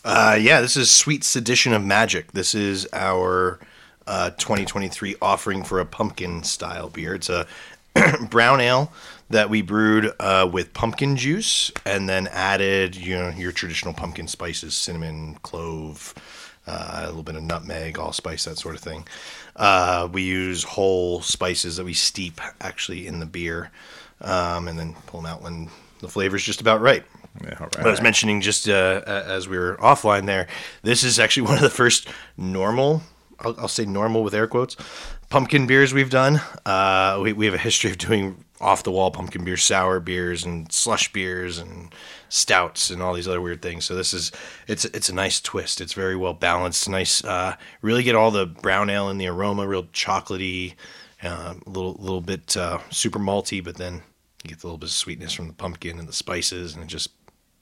Uh, 0.05 0.38
yeah, 0.39 0.59
this 0.59 0.75
is 0.75 0.91
Sweet 0.91 1.23
Sedition 1.23 1.73
of 1.73 1.84
Magic. 1.84 2.34
This 2.34 2.53
is 2.53 2.88
our 2.91 3.59
uh, 4.05 4.31
2023 4.31 5.15
offering 5.21 5.63
for 5.63 5.79
a 5.79 5.86
pumpkin 5.86 6.43
style 6.43 6.89
beer. 6.89 7.15
It's 7.15 7.29
a 7.29 7.47
brown 8.29 8.59
ale 8.59 8.91
that 9.29 9.49
we 9.49 9.61
brewed 9.61 10.11
uh, 10.19 10.49
with 10.51 10.73
pumpkin 10.73 11.15
juice 11.15 11.71
and 11.86 12.09
then 12.09 12.27
added, 12.27 12.95
you 12.95 13.15
know, 13.15 13.29
your 13.29 13.51
traditional 13.51 13.93
pumpkin 13.93 14.27
spices, 14.27 14.75
cinnamon, 14.75 15.36
clove, 15.41 16.13
a 16.68 17.05
little 17.07 17.24
bit 17.24 17.36
of 17.36 17.43
nutmeg, 17.43 17.97
allspice, 17.97 18.45
that 18.45 18.57
sort 18.57 18.76
of 18.76 18.82
thing. 18.82 19.07
Uh, 19.55 20.07
we 20.11 20.24
use 20.24 20.64
whole 20.64 21.22
spices 21.22 21.78
that 21.78 21.86
we 21.86 21.93
steep 21.93 22.39
actually 22.61 23.07
in 23.07 23.20
the 23.20 23.26
beer 23.26 23.72
um, 24.22 24.68
and 24.68 24.80
then 24.80 24.95
pull 25.07 25.22
them 25.22 25.32
out 25.32 25.41
when 25.41 25.70
the 25.99 26.07
flavor 26.07 26.36
is 26.36 26.43
just 26.43 26.61
about 26.61 26.82
right. 26.82 27.03
Yeah, 27.43 27.57
all 27.59 27.68
But 27.72 27.88
I 27.88 27.89
was 27.89 28.01
mentioning 28.01 28.41
just 28.41 28.70
uh, 28.70 29.01
as 29.05 29.47
we 29.47 29.57
were 29.57 29.76
offline 29.78 30.26
there, 30.26 30.47
this 30.84 31.03
is 31.03 31.20
actually 31.20 31.43
one 31.47 31.55
of 31.55 31.61
the 31.61 31.70
first 31.70 32.07
normal, 32.38 33.01
I'll, 33.39 33.55
I'll 33.59 33.68
say 33.68 33.86
normal 33.86 34.24
with 34.24 34.34
air 34.34 34.47
quotes, 34.47 34.76
pumpkin 35.30 35.66
beers 35.66 35.93
we've 35.93 36.09
done. 36.09 36.41
Uh, 36.66 37.20
we, 37.22 37.34
we 37.34 37.45
have 37.45 37.55
a 37.55 37.59
history 37.59 37.89
of 37.89 37.97
doing 37.97 38.43
off 38.62 38.84
the 38.84 38.91
wall 38.91 39.12
pumpkin 39.12 39.43
beers, 39.43 39.64
sour 39.64 39.99
beers, 39.99 40.43
and 40.45 40.72
slush 40.72 41.12
beers, 41.12 41.58
and 41.58 41.93
stouts, 42.30 42.89
and 42.89 43.01
all 43.01 43.14
these 43.14 43.28
other 43.28 43.41
weird 43.41 43.62
things. 43.62 43.86
So 43.86 43.95
this 43.95 44.14
is 44.14 44.32
it's 44.68 44.86
it's 44.86 45.10
a 45.10 45.16
nice 45.16 45.41
twist. 45.41 45.82
It's 45.82 45.93
very 45.93 46.16
well 46.16 46.34
balanced. 46.34 46.88
Nice, 46.88 47.24
uh, 47.24 47.56
really 47.82 48.04
get 48.04 48.16
all 48.16 48.32
the 48.32 48.45
brown 48.45 48.89
ale 48.89 49.10
in 49.10 49.18
the 49.18 49.28
aroma, 49.28 49.68
real 49.68 49.86
chocolatey, 49.86 50.76
uh, 51.24 51.56
a 51.66 51.70
little 51.70 51.93
little 51.93 52.22
bit 52.22 52.56
uh, 52.56 52.80
super 52.89 53.20
malty, 53.20 53.64
but 53.64 53.76
then 53.76 54.04
you 54.43 54.49
get 54.49 54.64
a 54.64 54.68
little 54.68 54.78
bit 54.78 54.89
of 54.89 54.93
sweetness 54.93 55.34
from 55.34 55.47
the 55.47 55.54
pumpkin 55.54 55.99
and 55.99 56.08
the 56.08 56.14
spices, 56.14 56.74
and 56.74 56.84
it 56.84 56.88
just 56.88 57.10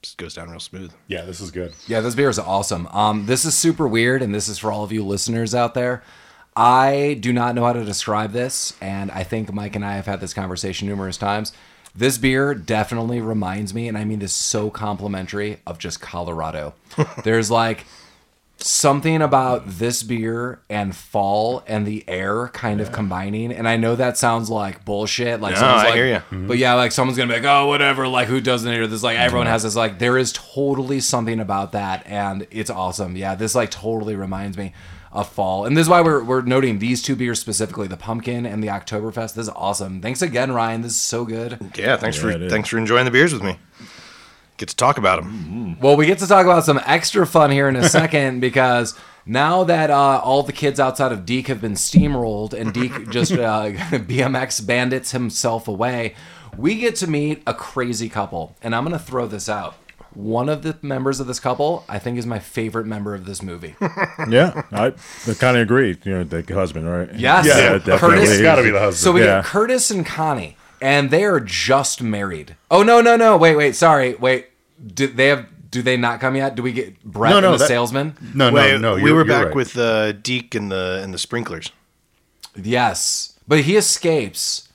just 0.02 0.18
goes 0.18 0.34
down 0.34 0.50
real 0.50 0.60
smooth. 0.60 0.92
Yeah, 1.06 1.24
this 1.24 1.40
is 1.40 1.50
good. 1.50 1.72
Yeah, 1.86 2.00
this 2.00 2.14
beer 2.14 2.28
is 2.28 2.38
awesome. 2.38 2.88
Um, 2.88 3.26
this 3.26 3.44
is 3.44 3.56
super 3.56 3.86
weird, 3.86 4.20
and 4.20 4.34
this 4.34 4.48
is 4.48 4.58
for 4.58 4.72
all 4.72 4.82
of 4.82 4.92
you 4.92 5.04
listeners 5.04 5.54
out 5.54 5.74
there. 5.74 6.02
I 6.54 7.16
do 7.20 7.32
not 7.32 7.54
know 7.54 7.64
how 7.64 7.72
to 7.72 7.84
describe 7.84 8.32
this, 8.32 8.74
and 8.80 9.10
I 9.10 9.24
think 9.24 9.52
Mike 9.52 9.74
and 9.74 9.84
I 9.84 9.94
have 9.94 10.06
had 10.06 10.20
this 10.20 10.34
conversation 10.34 10.86
numerous 10.86 11.16
times. 11.16 11.52
This 11.94 12.18
beer 12.18 12.54
definitely 12.54 13.20
reminds 13.20 13.74
me, 13.74 13.88
and 13.88 13.96
I 13.96 14.04
mean 14.04 14.18
this 14.18 14.34
so 14.34 14.70
complimentary, 14.70 15.60
of 15.66 15.78
just 15.78 16.00
Colorado. 16.00 16.74
There's 17.24 17.50
like 17.50 17.86
something 18.64 19.20
about 19.20 19.66
this 19.66 20.02
beer 20.02 20.60
and 20.70 20.94
fall 20.94 21.64
and 21.66 21.86
the 21.86 22.04
air 22.06 22.48
kind 22.48 22.80
of 22.80 22.92
combining. 22.92 23.52
And 23.52 23.68
I 23.68 23.76
know 23.76 23.96
that 23.96 24.16
sounds 24.16 24.48
like 24.50 24.84
bullshit. 24.84 25.40
Like 25.40 25.54
No, 25.54 25.60
someone's 25.60 25.82
I 25.82 25.84
like, 25.86 25.94
hear 25.94 26.06
ya. 26.06 26.18
Mm-hmm. 26.18 26.46
But 26.46 26.58
yeah, 26.58 26.74
like 26.74 26.92
someone's 26.92 27.18
gonna 27.18 27.32
be 27.32 27.40
like, 27.40 27.48
oh, 27.48 27.66
whatever. 27.66 28.06
Like 28.06 28.28
who 28.28 28.40
doesn't 28.40 28.70
hear 28.70 28.86
this? 28.86 29.02
Like 29.02 29.18
everyone 29.18 29.46
has 29.48 29.64
this. 29.64 29.74
Like 29.74 29.98
there 29.98 30.16
is 30.16 30.32
totally 30.32 31.00
something 31.00 31.40
about 31.40 31.72
that, 31.72 32.06
and 32.06 32.46
it's 32.50 32.70
awesome. 32.70 33.16
Yeah, 33.16 33.34
this 33.34 33.54
like 33.54 33.70
totally 33.70 34.14
reminds 34.16 34.56
me 34.56 34.72
of 35.12 35.28
fall, 35.28 35.66
and 35.66 35.76
this 35.76 35.82
is 35.82 35.88
why 35.88 36.00
we're 36.00 36.24
we're 36.24 36.40
noting 36.42 36.78
these 36.78 37.02
two 37.02 37.14
beers 37.14 37.38
specifically, 37.38 37.86
the 37.86 37.96
pumpkin 37.96 38.46
and 38.46 38.62
the 38.62 38.68
Oktoberfest. 38.68 39.34
This 39.34 39.46
is 39.46 39.48
awesome. 39.50 40.00
Thanks 40.00 40.22
again, 40.22 40.52
Ryan. 40.52 40.80
This 40.82 40.92
is 40.92 41.00
so 41.00 41.24
good. 41.24 41.58
Yeah, 41.76 41.96
thanks 41.96 42.16
Yeah, 42.22 42.38
for 42.38 42.48
thanks 42.48 42.68
for 42.68 42.78
enjoying 42.78 43.04
the 43.04 43.10
beers 43.10 43.32
with 43.32 43.42
me. 43.42 43.58
Get 44.56 44.68
to 44.68 44.76
talk 44.76 44.98
about 44.98 45.22
them. 45.22 45.78
Well, 45.80 45.96
we 45.96 46.06
get 46.06 46.18
to 46.18 46.26
talk 46.26 46.44
about 46.46 46.64
some 46.64 46.80
extra 46.86 47.26
fun 47.26 47.50
here 47.50 47.68
in 47.68 47.76
a 47.76 47.88
second 47.88 48.40
because 48.40 48.94
now 49.26 49.64
that 49.64 49.90
uh, 49.90 50.20
all 50.22 50.42
the 50.42 50.52
kids 50.52 50.78
outside 50.80 51.12
of 51.12 51.24
Deke 51.26 51.48
have 51.48 51.60
been 51.60 51.74
steamrolled 51.74 52.52
and 52.54 52.72
Deke 52.72 53.08
just 53.10 53.32
uh, 53.32 53.36
BMX 53.72 54.64
bandits 54.66 55.10
himself 55.12 55.68
away, 55.68 56.14
we 56.56 56.76
get 56.76 56.96
to 56.96 57.06
meet 57.06 57.42
a 57.46 57.54
crazy 57.54 58.08
couple. 58.08 58.56
And 58.62 58.74
I'm 58.74 58.84
going 58.84 58.96
to 58.98 59.04
throw 59.04 59.26
this 59.26 59.48
out. 59.48 59.74
One 60.14 60.48
of 60.48 60.62
the 60.62 60.76
members 60.82 61.20
of 61.20 61.26
this 61.26 61.40
couple, 61.40 61.84
I 61.88 61.98
think, 61.98 62.18
is 62.18 62.26
my 62.26 62.38
favorite 62.38 62.86
member 62.86 63.14
of 63.14 63.24
this 63.24 63.42
movie. 63.42 63.74
Yeah, 64.28 64.62
I, 64.70 64.86
I 65.26 65.34
kind 65.34 65.56
of 65.56 65.62
agree. 65.62 65.96
You 66.04 66.12
know, 66.18 66.24
the 66.24 66.42
husband, 66.54 66.88
right? 66.88 67.12
Yes. 67.14 67.46
yeah, 67.46 67.58
Yeah, 67.58 67.78
definitely. 67.78 68.18
Curtis- 68.26 68.40
got 68.40 68.56
to 68.56 68.62
be 68.62 68.70
the 68.70 68.78
husband. 68.78 68.96
So 69.02 69.12
we 69.12 69.20
Yeah. 69.20 69.38
get 69.38 69.44
Curtis 69.46 69.90
and 69.90 70.06
Connie, 70.06 70.56
and 70.80 71.10
they 71.10 71.24
are 71.24 71.40
just 71.40 72.00
married. 72.02 72.56
Oh 72.70 72.82
no, 72.82 73.00
no, 73.00 73.16
no! 73.16 73.36
Wait, 73.36 73.56
wait, 73.56 73.74
sorry, 73.74 74.14
wait. 74.14 74.48
Do 74.86 75.06
they 75.06 75.28
have? 75.28 75.46
Do 75.70 75.80
they 75.82 75.96
not 75.96 76.20
come 76.20 76.36
yet? 76.36 76.54
Do 76.54 76.62
we 76.62 76.72
get 76.72 77.02
Brett 77.02 77.32
No, 77.32 77.40
no, 77.40 77.46
and 77.52 77.54
the 77.54 77.58
that- 77.64 77.68
salesman? 77.68 78.14
no, 78.34 78.50
no, 78.50 78.56
Wait, 78.56 78.80
no. 78.80 78.94
we 78.96 79.10
were 79.12 79.24
back 79.24 79.46
right. 79.46 79.54
with 79.54 79.76
uh, 79.78 80.12
Deke 80.12 80.54
and 80.54 80.70
the 80.70 81.00
and 81.02 81.12
the 81.14 81.18
sprinklers. 81.18 81.72
Yes, 82.54 83.38
but 83.48 83.60
he 83.60 83.76
escapes, 83.76 84.68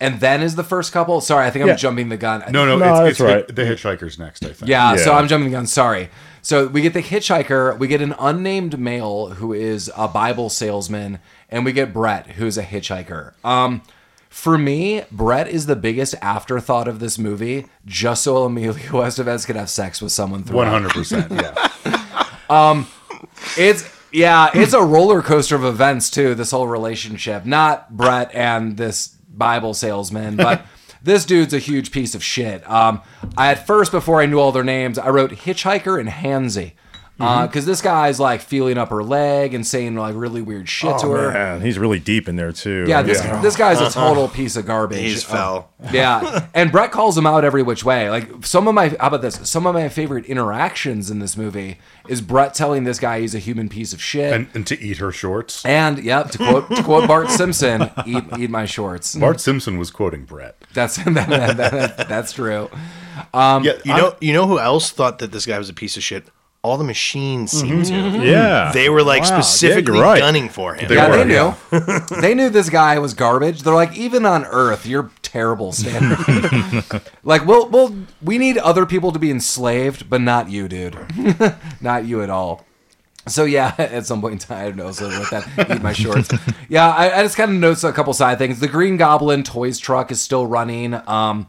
and 0.00 0.20
then 0.20 0.42
is 0.42 0.54
the 0.56 0.64
first 0.64 0.92
couple. 0.92 1.20
Sorry, 1.20 1.46
I 1.46 1.50
think 1.50 1.62
I'm 1.64 1.68
Yeah. 1.70 1.74
jumping 1.76 2.08
the 2.08 2.16
gun. 2.16 2.42
No, 2.50 2.64
no, 2.64 2.78
No, 2.78 2.86
it's, 2.86 2.98
that's 2.98 3.10
it's 3.10 3.20
right. 3.20 3.56
the 3.56 3.62
hitchhiker's 3.62 4.18
next. 4.18 4.44
I 4.44 4.48
think. 4.52 4.68
Yeah, 4.68 4.96
so 4.96 5.12
Yeah. 5.12 5.18
I'm 5.18 5.28
jumping 5.28 5.50
the 5.50 5.56
gun. 5.56 5.66
Sorry. 5.66 6.08
So 6.42 6.66
we 6.68 6.80
get 6.82 6.94
the 6.94 7.02
hitchhiker, 7.02 7.78
we 7.78 7.88
get 7.88 8.00
an 8.00 8.14
unnamed 8.18 8.78
male 8.78 9.30
who 9.30 9.52
is 9.52 9.90
a 9.96 10.06
Bible 10.08 10.48
salesman, 10.50 11.18
and 11.50 11.64
we 11.64 11.72
get 11.72 11.92
Brett, 11.92 12.26
who's 12.32 12.56
a 12.56 12.62
hitchhiker. 12.62 13.32
Um, 13.44 13.82
for 14.30 14.56
me, 14.56 15.02
Brett 15.10 15.48
is 15.48 15.66
the 15.66 15.74
biggest 15.76 16.14
afterthought 16.22 16.86
of 16.86 17.00
this 17.00 17.18
movie, 17.18 17.66
just 17.84 18.22
so 18.22 18.44
Emilio 18.44 18.72
Estevez 19.02 19.46
could 19.46 19.56
have 19.56 19.68
sex 19.68 20.00
with 20.00 20.12
someone. 20.12 20.40
one 20.40 20.46
throughout. 20.48 20.68
hundred 20.68 20.92
percent. 20.92 21.32
Yeah. 21.32 22.84
It's 23.56 23.84
yeah, 24.12 24.50
it's 24.54 24.72
a 24.72 24.80
roller 24.82 25.20
coaster 25.22 25.54
of 25.56 25.64
events 25.64 26.10
too. 26.10 26.34
This 26.34 26.50
whole 26.52 26.66
relationship, 26.66 27.44
not 27.44 27.94
Brett 27.96 28.30
and 28.34 28.76
this 28.76 29.16
Bible 29.38 29.74
salesman, 29.74 30.36
but 30.36 30.66
this 31.02 31.24
dude's 31.24 31.54
a 31.54 31.58
huge 31.58 31.90
piece 31.90 32.14
of 32.14 32.22
shit. 32.22 32.68
Um, 32.68 33.00
I, 33.36 33.52
at 33.52 33.66
first, 33.66 33.92
before 33.92 34.20
I 34.20 34.26
knew 34.26 34.38
all 34.38 34.52
their 34.52 34.64
names, 34.64 34.98
I 34.98 35.08
wrote 35.10 35.30
hitchhiker 35.30 35.98
and 35.98 36.08
Hansy. 36.08 36.74
Because 37.18 37.66
this 37.66 37.82
guy's 37.82 38.20
like 38.20 38.40
feeling 38.40 38.78
up 38.78 38.90
her 38.90 39.02
leg 39.02 39.52
and 39.52 39.66
saying 39.66 39.96
like 39.96 40.14
really 40.16 40.40
weird 40.40 40.68
shit 40.68 40.98
to 41.00 41.10
her. 41.10 41.32
Man, 41.32 41.60
he's 41.60 41.76
really 41.76 41.98
deep 41.98 42.28
in 42.28 42.36
there 42.36 42.52
too. 42.52 42.84
Yeah, 42.86 43.02
this 43.02 43.20
this 43.42 43.56
guy's 43.56 43.80
a 43.80 43.90
total 43.90 44.28
piece 44.28 44.54
of 44.56 44.66
garbage. 44.66 45.00
He's 45.00 45.24
Uh, 45.24 45.28
foul. 45.28 45.72
yeah, 45.92 46.46
and 46.54 46.70
Brett 46.72 46.92
calls 46.92 47.18
him 47.18 47.26
out 47.26 47.44
every 47.44 47.62
which 47.62 47.84
way. 47.84 48.08
Like 48.08 48.46
some 48.46 48.68
of 48.68 48.74
my, 48.74 48.88
how 49.00 49.08
about 49.08 49.22
this? 49.22 49.34
Some 49.48 49.66
of 49.66 49.74
my 49.74 49.88
favorite 49.88 50.26
interactions 50.26 51.10
in 51.10 51.18
this 51.18 51.36
movie 51.36 51.78
is 52.08 52.20
Brett 52.20 52.54
telling 52.54 52.84
this 52.84 52.98
guy 52.98 53.20
he's 53.20 53.34
a 53.34 53.38
human 53.38 53.68
piece 53.68 53.92
of 53.92 54.00
shit. 54.02 54.32
And, 54.32 54.48
and 54.54 54.66
to 54.68 54.80
eat 54.80 54.98
her 54.98 55.10
shorts. 55.12 55.64
And 55.64 55.98
yep, 56.02 56.30
to 56.32 56.38
quote 56.38 56.68
to 56.70 56.82
quote 56.82 57.08
Bart 57.08 57.30
Simpson, 57.30 57.90
eat 58.06 58.24
eat 58.38 58.50
my 58.50 58.64
shorts. 58.64 59.14
Bart 59.16 59.40
Simpson 59.40 59.76
was 59.78 59.90
quoting 59.90 60.24
Brett. 60.24 60.56
That's 60.72 60.96
that, 61.04 61.14
that, 61.14 61.56
that- 61.56 62.08
that's 62.08 62.32
true. 62.32 62.70
Um, 63.34 63.64
Yeah, 63.64 63.72
You 63.84 63.96
know, 63.96 64.16
you 64.20 64.32
know 64.32 64.46
who 64.46 64.58
else 64.60 64.90
thought 64.90 65.18
that 65.18 65.32
this 65.32 65.46
guy 65.46 65.58
was 65.58 65.68
a 65.68 65.74
piece 65.74 65.96
of 65.96 66.02
shit? 66.04 66.28
All 66.62 66.76
the 66.76 66.84
machines 66.84 67.52
seemed 67.52 67.86
to. 67.86 67.94
yeah. 68.18 68.72
They 68.72 68.88
were 68.88 69.02
like 69.04 69.22
Wow. 69.22 69.36
Yeah, 69.36 69.40
specifically 69.40 69.94
you're 69.94 70.02
right. 70.02 70.18
gunning 70.18 70.48
for 70.48 70.74
him. 70.74 70.88
They 70.88 70.96
yeah, 70.96 71.08
were, 71.08 71.16
they 71.16 71.24
knew. 71.24 71.54
they 72.20 72.34
knew 72.34 72.50
this 72.50 72.68
guy 72.68 72.98
was 72.98 73.14
garbage. 73.14 73.62
They're 73.62 73.74
like, 73.74 73.96
even 73.96 74.26
on 74.26 74.44
Earth, 74.44 74.84
you're 74.84 75.10
terrible, 75.22 75.70
Stanley. 75.72 76.82
like, 77.22 77.46
we'll, 77.46 77.68
we'll, 77.68 77.94
we 78.20 78.38
need 78.38 78.58
other 78.58 78.86
people 78.86 79.12
to 79.12 79.20
be 79.20 79.30
enslaved, 79.30 80.10
but 80.10 80.20
not 80.20 80.50
you, 80.50 80.66
dude. 80.68 80.98
not 81.80 82.04
you 82.06 82.22
at 82.22 82.30
all. 82.30 82.64
So 83.28 83.44
yeah, 83.44 83.74
at 83.78 84.06
some 84.06 84.20
point 84.20 84.32
in 84.32 84.38
time, 84.38 84.58
I 84.58 84.64
don't 84.68 84.76
know, 84.76 84.90
so 84.90 85.06
with 85.06 85.30
that, 85.30 85.70
eat 85.70 85.82
my 85.82 85.92
shorts. 85.92 86.30
Yeah, 86.68 86.88
I, 86.88 87.20
I 87.20 87.22
just 87.22 87.36
kind 87.36 87.50
of 87.50 87.58
noticed 87.58 87.84
a 87.84 87.92
couple 87.92 88.12
side 88.14 88.38
things. 88.38 88.58
The 88.58 88.68
Green 88.68 88.96
Goblin 88.96 89.42
toys 89.42 89.78
truck 89.78 90.10
is 90.10 90.20
still 90.20 90.46
running. 90.46 90.94
Um, 91.06 91.46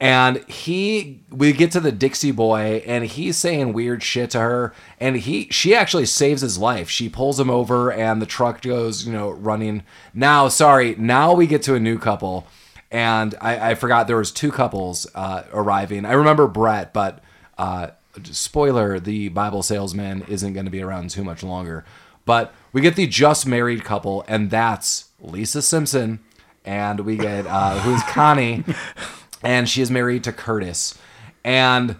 And 0.00 0.44
he, 0.48 1.22
we 1.28 1.52
get 1.52 1.72
to 1.72 1.80
the 1.80 1.90
Dixie 1.90 2.30
boy, 2.30 2.84
and 2.86 3.04
he's 3.04 3.36
saying 3.36 3.72
weird 3.72 4.00
shit 4.02 4.30
to 4.30 4.38
her, 4.38 4.72
and 5.00 5.16
he, 5.16 5.48
she 5.50 5.74
actually 5.74 6.06
saves 6.06 6.40
his 6.40 6.56
life. 6.56 6.88
She 6.88 7.08
pulls 7.08 7.40
him 7.40 7.50
over, 7.50 7.90
and 7.90 8.22
the 8.22 8.26
truck 8.26 8.62
goes, 8.62 9.04
you 9.06 9.12
know, 9.12 9.30
running. 9.30 9.82
Now, 10.14 10.46
sorry, 10.46 10.94
now 10.96 11.34
we 11.34 11.48
get 11.48 11.62
to 11.62 11.74
a 11.74 11.80
new 11.80 11.98
couple, 11.98 12.46
and 12.92 13.34
I, 13.40 13.70
I 13.70 13.74
forgot 13.74 14.06
there 14.06 14.16
was 14.16 14.30
two 14.30 14.52
couples 14.52 15.06
uh, 15.16 15.42
arriving. 15.52 16.04
I 16.04 16.12
remember 16.12 16.46
Brett, 16.46 16.92
but 16.92 17.20
uh, 17.58 17.88
spoiler: 18.22 19.00
the 19.00 19.30
Bible 19.30 19.62
salesman 19.62 20.22
isn't 20.28 20.52
going 20.52 20.66
to 20.66 20.70
be 20.70 20.82
around 20.82 21.10
too 21.10 21.24
much 21.24 21.42
longer. 21.42 21.84
But 22.24 22.54
we 22.72 22.80
get 22.82 22.94
the 22.94 23.06
just 23.06 23.46
married 23.46 23.84
couple, 23.84 24.24
and 24.28 24.50
that's 24.50 25.08
Lisa 25.20 25.62
Simpson, 25.62 26.20
and 26.64 27.00
we 27.00 27.16
get 27.16 27.46
uh, 27.46 27.78
who's 27.80 28.02
Connie, 28.02 28.64
and 29.42 29.68
she 29.68 29.82
is 29.82 29.90
married 29.90 30.24
to 30.24 30.32
Curtis. 30.32 30.98
And 31.44 31.96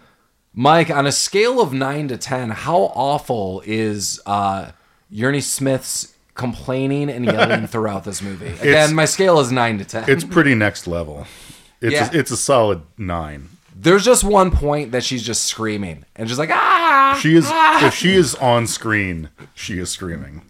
Mike, 0.54 0.90
on 0.90 1.06
a 1.06 1.12
scale 1.12 1.60
of 1.60 1.72
nine 1.72 2.08
to 2.08 2.16
ten, 2.16 2.50
how 2.50 2.92
awful 2.94 3.62
is 3.64 4.20
uh, 4.26 4.72
Yeardley 5.10 5.40
Smith's 5.40 6.14
complaining 6.34 7.08
and 7.10 7.24
yelling 7.24 7.66
throughout 7.68 8.04
this 8.04 8.20
movie? 8.22 8.46
Again, 8.60 8.94
my 8.94 9.04
scale 9.04 9.38
is 9.40 9.50
nine 9.52 9.78
to 9.78 9.84
ten. 9.84 10.04
It's 10.08 10.24
pretty 10.24 10.54
next 10.54 10.86
level. 10.86 11.26
It's 11.80 11.92
Yeah. 11.92 12.10
a, 12.12 12.18
it's 12.18 12.30
a 12.30 12.36
solid 12.36 12.82
nine. 12.96 13.50
There's 13.80 14.04
just 14.04 14.24
one 14.24 14.50
point 14.50 14.90
that 14.90 15.04
she's 15.04 15.22
just 15.22 15.44
screaming 15.44 16.04
and 16.16 16.28
she's 16.28 16.38
like 16.38 16.50
ah. 16.50 17.16
She 17.22 17.36
is 17.36 17.48
if 17.86 17.94
she 17.94 18.14
is 18.14 18.34
on 18.34 18.66
screen, 18.66 19.30
she 19.54 19.78
is 19.78 19.88
screaming. 19.90 20.42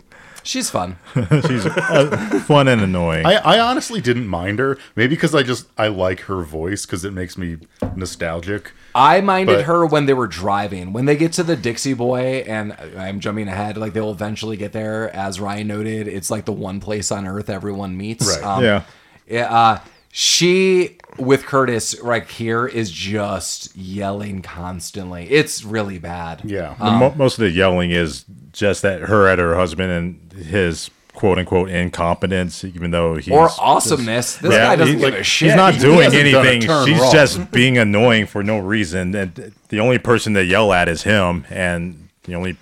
She's 0.49 0.70
fun. 0.70 0.96
She's 1.14 1.66
uh, 1.66 2.42
fun 2.46 2.68
and 2.68 2.80
annoying. 2.80 3.26
I, 3.26 3.34
I 3.34 3.59
honestly 3.59 4.01
didn't 4.01 4.28
mind 4.28 4.59
her. 4.61 4.78
Maybe 4.96 5.14
because 5.14 5.34
I 5.34 5.42
just 5.42 5.66
I 5.76 5.88
like 5.88 6.20
her 6.20 6.42
voice 6.42 6.86
because 6.86 7.05
it 7.05 7.12
makes 7.12 7.36
me 7.36 7.59
nostalgic. 7.94 8.72
I 8.94 9.20
minded 9.20 9.57
But- 9.57 9.64
her 9.66 9.84
when 9.84 10.07
they 10.07 10.14
were 10.14 10.26
driving. 10.26 10.94
When 10.94 11.05
they 11.05 11.16
get 11.16 11.34
to 11.34 11.42
the 11.42 11.55
Dixie 11.55 11.92
Boy, 11.92 12.44
and 12.46 12.72
I'm 12.96 13.20
jumping 13.20 13.46
ahead, 13.46 13.76
like 13.76 13.92
they'll 13.92 14.11
eventually 14.11 14.57
get 14.57 14.72
there. 14.72 15.14
As 15.14 15.38
Ryan 15.38 15.66
noted, 15.66 16.09
it's 16.09 16.30
like 16.30 16.46
the 16.46 16.53
one 16.53 16.80
place 16.80 17.12
on 17.12 17.26
Earth 17.26 17.51
everyone 17.51 17.94
meets. 17.99 18.26
Right. 18.40 18.62
Yeah. 18.62 18.82
yeah, 19.28 19.55
Uh, 19.55 19.80
she 20.11 20.97
with 21.19 21.45
Curtis 21.45 21.99
right 22.01 22.27
here 22.29 22.67
is 22.67 22.91
just 22.91 23.77
yelling 23.77 24.43
constantly. 24.43 25.29
It's 25.31 25.65
really 25.65 25.99
bad. 25.99 26.43
Yeah. 26.45 26.77
Um, 26.81 26.95
the 26.95 26.99
mo- 26.99 27.15
most 27.17 27.39
of 27.39 27.43
the 27.43 27.51
yelling 27.51 27.91
is 27.91 28.25
just 28.53 28.83
that 28.83 29.03
her 29.03 29.27
at 29.29 29.39
her 29.39 29.55
husband 29.57 29.91
and 29.91 30.45
his 30.45 30.91
quote 31.13 31.39
unquote 31.39 31.69
incompetence, 31.71 32.65
even 32.65 32.93
though 32.93 33.17
he's 33.17 33.29
Or 33.33 33.49
awesomeness. 33.59 34.37
This 34.37 34.53
Yeah, 34.53 34.59
guy 34.59 34.77
doesn't 34.77 34.95
he- 34.95 35.01
give 35.01 35.13
like, 35.13 35.21
a 35.21 35.25
shit. 35.25 35.49
He's 35.49 35.57
not 35.57 35.75
He 35.75 35.81
doing 35.81 36.03
hasn't 36.03 36.33
done 36.33 36.47
a 36.47 36.49
anything. 36.51 36.85
She's 36.87 37.01
wrong. 37.01 37.13
just 37.13 37.51
being 37.51 37.77
annoying 37.79 38.27
for 38.27 38.43
no 38.45 38.59
reason. 38.59 39.15
And 39.15 39.53
the 39.69 39.81
only 39.81 39.99
person 39.99 40.35
to 40.35 40.45
yell 40.45 40.73
at 40.73 40.89
is 40.89 41.03
him, 41.03 41.45
and 41.51 42.09
the 42.25 42.35
only 42.37 42.57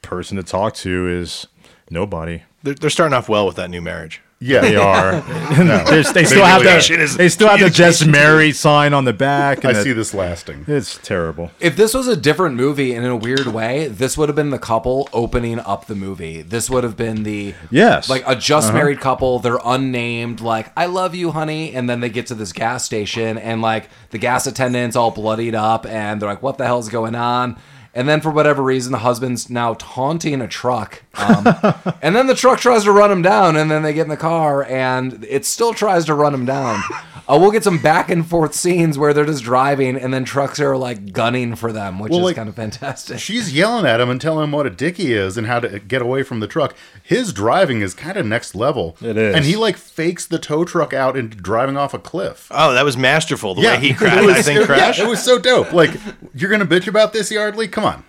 person 0.00 0.36
to 0.38 0.42
talk 0.42 0.74
to 0.76 1.06
is 1.08 1.46
nobody. 1.90 2.42
They're, 2.62 2.74
they're 2.74 2.88
starting 2.90 3.12
off 3.14 3.28
well 3.28 3.46
with 3.46 3.56
that 3.56 3.68
new 3.68 3.82
marriage. 3.82 4.22
Yeah, 4.40 4.60
They 4.60 4.76
are. 4.92 5.20
There's- 5.90 6.12
they 6.12 6.24
still 6.24 6.44
have 6.44 6.62
really 6.62 6.80
the. 6.80 7.04
are. 7.14 7.16
They 7.16 7.28
still 7.28 7.48
have 7.48 7.58
the 7.60 7.70
just 7.70 8.06
married 8.06 8.54
sign 8.54 8.94
on 8.94 9.04
the 9.04 9.12
back. 9.12 9.64
I 9.64 9.72
the- 9.72 9.82
see 9.82 9.92
this 9.92 10.14
lasting. 10.14 10.64
It's 10.68 10.96
terrible. 10.98 11.50
If 11.58 11.76
this 11.76 11.92
was 11.92 12.06
a 12.06 12.16
different 12.16 12.54
movie 12.54 12.94
and 12.94 13.04
in 13.04 13.10
a 13.10 13.16
weird 13.16 13.48
way, 13.48 13.88
this 13.88 14.16
would 14.16 14.28
have 14.28 14.36
been 14.36 14.50
the 14.50 14.58
couple 14.58 15.08
opening 15.12 15.58
up 15.58 15.86
the 15.86 15.96
movie. 15.96 16.42
This 16.42 16.70
would 16.70 16.84
have 16.84 16.96
been 16.96 17.24
the 17.24 17.54
Yes. 17.70 18.08
like 18.08 18.22
a 18.26 18.36
just 18.36 18.68
uh-huh. 18.68 18.78
married 18.78 19.00
couple. 19.00 19.40
They're 19.40 19.58
unnamed, 19.64 20.40
like 20.40 20.70
"I 20.76 20.86
love 20.86 21.14
you, 21.16 21.32
honey," 21.32 21.74
and 21.74 21.90
then 21.90 21.98
they 22.00 22.08
get 22.08 22.26
to 22.28 22.34
this 22.36 22.52
gas 22.52 22.84
station 22.84 23.38
and 23.38 23.60
like 23.60 23.88
the 24.10 24.18
gas 24.18 24.46
attendant's 24.46 24.94
all 24.96 25.10
bloodied 25.10 25.54
up, 25.56 25.84
and 25.84 26.22
they're 26.22 26.28
like, 26.28 26.42
"What 26.42 26.58
the 26.58 26.64
hell's 26.66 26.88
going 26.88 27.14
on?" 27.16 27.58
And 27.94 28.08
then 28.08 28.20
for 28.20 28.30
whatever 28.30 28.62
reason, 28.62 28.92
the 28.92 28.98
husband's 28.98 29.50
now 29.50 29.74
taunting 29.74 30.40
a 30.40 30.46
truck, 30.46 31.02
um, 31.18 31.94
and 32.02 32.14
then 32.16 32.26
the 32.26 32.34
truck 32.34 32.58
tries 32.60 32.84
to 32.84 32.92
run 32.92 33.10
him 33.10 33.22
down, 33.22 33.56
and 33.56 33.70
then 33.70 33.82
they 33.82 33.92
get 33.92 34.02
in 34.02 34.08
the 34.08 34.16
car, 34.16 34.64
and 34.64 35.24
it 35.28 35.44
still 35.44 35.74
tries 35.74 36.04
to 36.06 36.14
run 36.14 36.32
him 36.34 36.44
down. 36.46 36.80
Uh, 37.30 37.36
we'll 37.38 37.50
get 37.50 37.62
some 37.62 37.76
back 37.82 38.08
and 38.08 38.26
forth 38.26 38.54
scenes 38.54 38.96
where 38.96 39.12
they're 39.12 39.26
just 39.26 39.44
driving, 39.44 39.96
and 39.96 40.14
then 40.14 40.24
trucks 40.24 40.58
are 40.60 40.78
like 40.78 41.12
gunning 41.12 41.54
for 41.56 41.72
them, 41.72 41.98
which 41.98 42.10
Well, 42.10 42.20
is 42.20 42.24
like, 42.24 42.36
kind 42.36 42.48
of 42.48 42.54
fantastic. 42.54 43.18
She's 43.18 43.52
yelling 43.52 43.84
at 43.84 44.00
him 44.00 44.08
and 44.08 44.18
telling 44.18 44.44
him 44.44 44.52
what 44.52 44.64
a 44.66 44.70
dick 44.70 44.96
he 44.96 45.12
is 45.12 45.36
and 45.36 45.46
how 45.46 45.60
to 45.60 45.78
get 45.78 46.00
away 46.00 46.22
from 46.22 46.40
the 46.40 46.46
truck. 46.46 46.74
His 47.02 47.34
driving 47.34 47.82
is 47.82 47.92
kind 47.92 48.16
of 48.16 48.24
next 48.24 48.54
level. 48.54 48.96
It 49.02 49.18
is. 49.18 49.34
And 49.34 49.44
he 49.44 49.56
like 49.56 49.76
fakes 49.76 50.24
the 50.24 50.38
tow 50.38 50.64
truck 50.64 50.94
out 50.94 51.18
into 51.18 51.36
driving 51.36 51.76
off 51.76 51.92
a 51.92 51.98
cliff. 51.98 52.48
Oh, 52.50 52.72
that 52.72 52.84
was 52.86 52.96
masterful. 52.96 53.54
The 53.54 53.60
way 53.62 53.78
he 53.78 53.90
It 53.90 53.96
crashed, 53.98 54.24
was- 54.24 54.34
that 54.36 54.44
thing 54.46 54.56
it- 54.62 54.64
crashed. 54.66 54.98
Yeah, 54.98 55.06
it 55.06 55.10
was 55.10 55.22
so 55.22 55.38
dope. 55.38 55.74
Like, 55.74 55.90
you're 56.34 56.50
gonna 56.50 56.64
bitch 56.64 56.86
about 56.88 57.12
this, 57.12 57.30
Yeardley? 57.30 57.68
Come 57.68 57.84
on. 57.84 58.04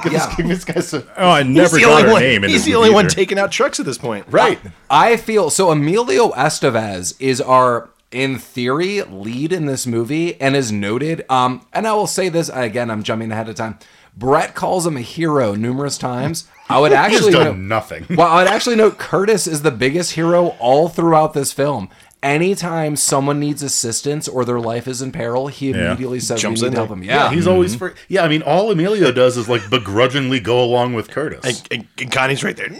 Give 0.04 0.12
Yeah. 0.12 0.26
this, 0.26 0.36
give 0.36 0.48
this 0.48 0.64
guy 0.64 0.80
some. 0.80 1.04
Oh, 1.16 1.28
I 1.30 1.42
He's 1.42 1.54
never 1.54 1.76
the 1.76 1.82
got 1.82 1.90
only 1.90 2.02
her 2.04 2.12
one. 2.12 2.22
name. 2.22 2.44
In 2.44 2.50
He's 2.50 2.64
the 2.64 2.70
movie 2.72 2.76
only 2.78 2.90
one 2.94 3.08
taking 3.08 3.38
out 3.38 3.50
trucks 3.52 3.78
at 3.80 3.86
this 3.86 3.98
point. 3.98 4.26
Right. 4.30 4.58
I 4.90 5.16
feel 5.16 5.50
so. 5.50 5.70
Emilio 5.70 6.30
Estevez 6.30 7.14
is 7.20 7.40
our, 7.40 7.90
in 8.10 8.38
theory, 8.38 9.02
lead 9.02 9.52
in 9.52 9.66
this 9.66 9.86
movie 9.86 10.40
and 10.40 10.56
is 10.56 10.72
noted. 10.72 11.24
Um, 11.30 11.66
and 11.72 11.86
I 11.86 11.92
will 11.94 12.06
say 12.06 12.28
this 12.28 12.48
again. 12.52 12.90
I'm 12.90 13.02
jumping 13.02 13.30
ahead 13.32 13.48
of 13.48 13.54
time. 13.56 13.78
Brett 14.16 14.56
calls 14.56 14.84
him 14.84 14.96
a 14.96 15.00
hero 15.00 15.54
numerous 15.54 15.96
times. 15.96 16.48
I 16.68 16.80
would 16.80 16.90
He's 16.90 16.98
actually 16.98 17.32
done 17.32 17.44
note, 17.44 17.56
nothing. 17.58 18.06
well, 18.10 18.26
I 18.26 18.42
would 18.42 18.50
actually 18.52 18.74
note 18.74 18.98
Curtis 18.98 19.46
is 19.46 19.62
the 19.62 19.70
biggest 19.70 20.12
hero 20.14 20.56
all 20.58 20.88
throughout 20.88 21.34
this 21.34 21.52
film. 21.52 21.88
Anytime 22.20 22.96
someone 22.96 23.38
needs 23.38 23.62
assistance 23.62 24.26
or 24.26 24.44
their 24.44 24.58
life 24.58 24.88
is 24.88 25.00
in 25.00 25.12
peril, 25.12 25.46
he 25.46 25.70
Yeah. 25.70 25.86
immediately 25.88 26.18
says 26.18 26.40
Jumps 26.42 26.60
we 26.60 26.66
in 26.66 26.72
need 26.72 26.76
help 26.76 26.88
there. 26.88 26.96
him. 26.98 27.02
Yeah, 27.04 27.24
Yeah, 27.28 27.30
he's 27.34 27.46
always 27.46 27.76
for. 27.76 27.94
Yeah, 28.08 28.24
I 28.24 28.28
mean, 28.28 28.42
all 28.42 28.70
Emilio 28.72 29.12
does 29.12 29.36
is 29.36 29.48
like 29.48 29.70
begrudgingly 29.70 30.40
go 30.40 30.60
along 30.62 30.94
with 30.94 31.08
Curtis. 31.10 31.44
And, 31.44 31.62
and, 31.70 31.86
and 32.00 32.10
Connie's 32.12 32.42
right 32.42 32.56
there. 32.56 32.68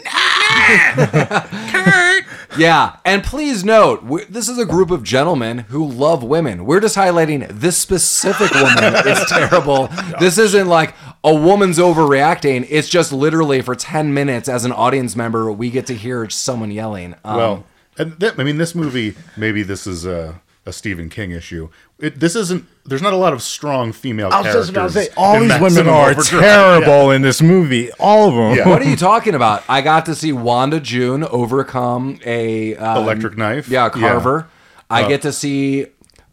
Kurt. 1.71 2.25
Yeah, 2.59 2.97
and 3.05 3.23
please 3.23 3.65
note, 3.65 4.05
this 4.31 4.49
is 4.49 4.59
a 4.59 4.65
group 4.67 4.91
of 4.91 5.03
gentlemen 5.05 5.59
who 5.69 5.87
love 5.87 6.23
women. 6.25 6.65
We're 6.65 6.81
just 6.81 6.97
highlighting 6.97 7.47
this 7.49 7.77
specific 7.77 8.53
woman 8.55 8.95
is 9.07 9.25
terrible. 9.29 9.89
This 10.19 10.39
isn't 10.39 10.67
like 10.67 10.95
a 11.23 11.35
woman's 11.35 11.79
overreacting. 11.79 12.67
It's 12.69 12.89
just 12.89 13.13
literally 13.13 13.61
for 13.61 13.75
10 13.75 14.13
minutes 14.13 14.49
as 14.49 14.65
an 14.65 14.73
audience 14.73 15.15
member, 15.15 15.53
we 15.53 15.71
get 15.71 15.87
to 15.87 15.95
hear 15.95 16.29
someone 16.31 16.71
yelling. 16.71 17.15
Um, 17.25 17.37
Well, 17.37 17.65
and 17.99 18.19
that, 18.21 18.39
I 18.39 18.45
mean, 18.45 18.59
this 18.59 18.75
movie, 18.75 19.17
maybe 19.37 19.63
this 19.63 19.87
is 19.87 20.07
a, 20.07 20.41
a 20.67 20.73
Stephen 20.73 21.09
King 21.09 21.31
issue. 21.33 21.69
It, 21.99 22.21
this 22.21 22.37
isn't. 22.37 22.67
There's 22.85 23.03
not 23.03 23.13
a 23.13 23.17
lot 23.17 23.33
of 23.33 23.43
strong 23.43 23.93
female 23.93 24.27
I 24.33 24.39
was 24.39 24.45
characters. 24.47 24.55
just 24.67 24.71
about 24.71 24.87
to 24.87 24.93
say, 24.93 25.09
all 25.17 25.37
in 25.43 25.49
these 25.49 25.61
women 25.61 25.89
are 25.89 26.11
Overdrive. 26.11 26.43
terrible 26.43 27.11
in 27.11 27.23
this 27.23 27.43
movie. 27.43 27.91
All 27.99 28.29
of 28.29 28.35
them. 28.35 28.57
Yeah. 28.57 28.69
what 28.69 28.81
are 28.81 28.89
you 28.89 28.97
talking 28.97 29.35
about? 29.35 29.63
I 29.69 29.83
got 29.83 30.07
to 30.07 30.15
see 30.15 30.33
Wanda 30.33 30.81
June 30.81 31.25
overcome 31.25 32.19
a 32.25 32.77
uh, 32.77 33.01
Electric 33.01 33.37
knife. 33.37 33.69
Yeah, 33.69 33.89
Carver. 33.91 34.49
I 34.91 35.07
get 35.07 35.23
to 35.23 35.33
see 35.33 35.87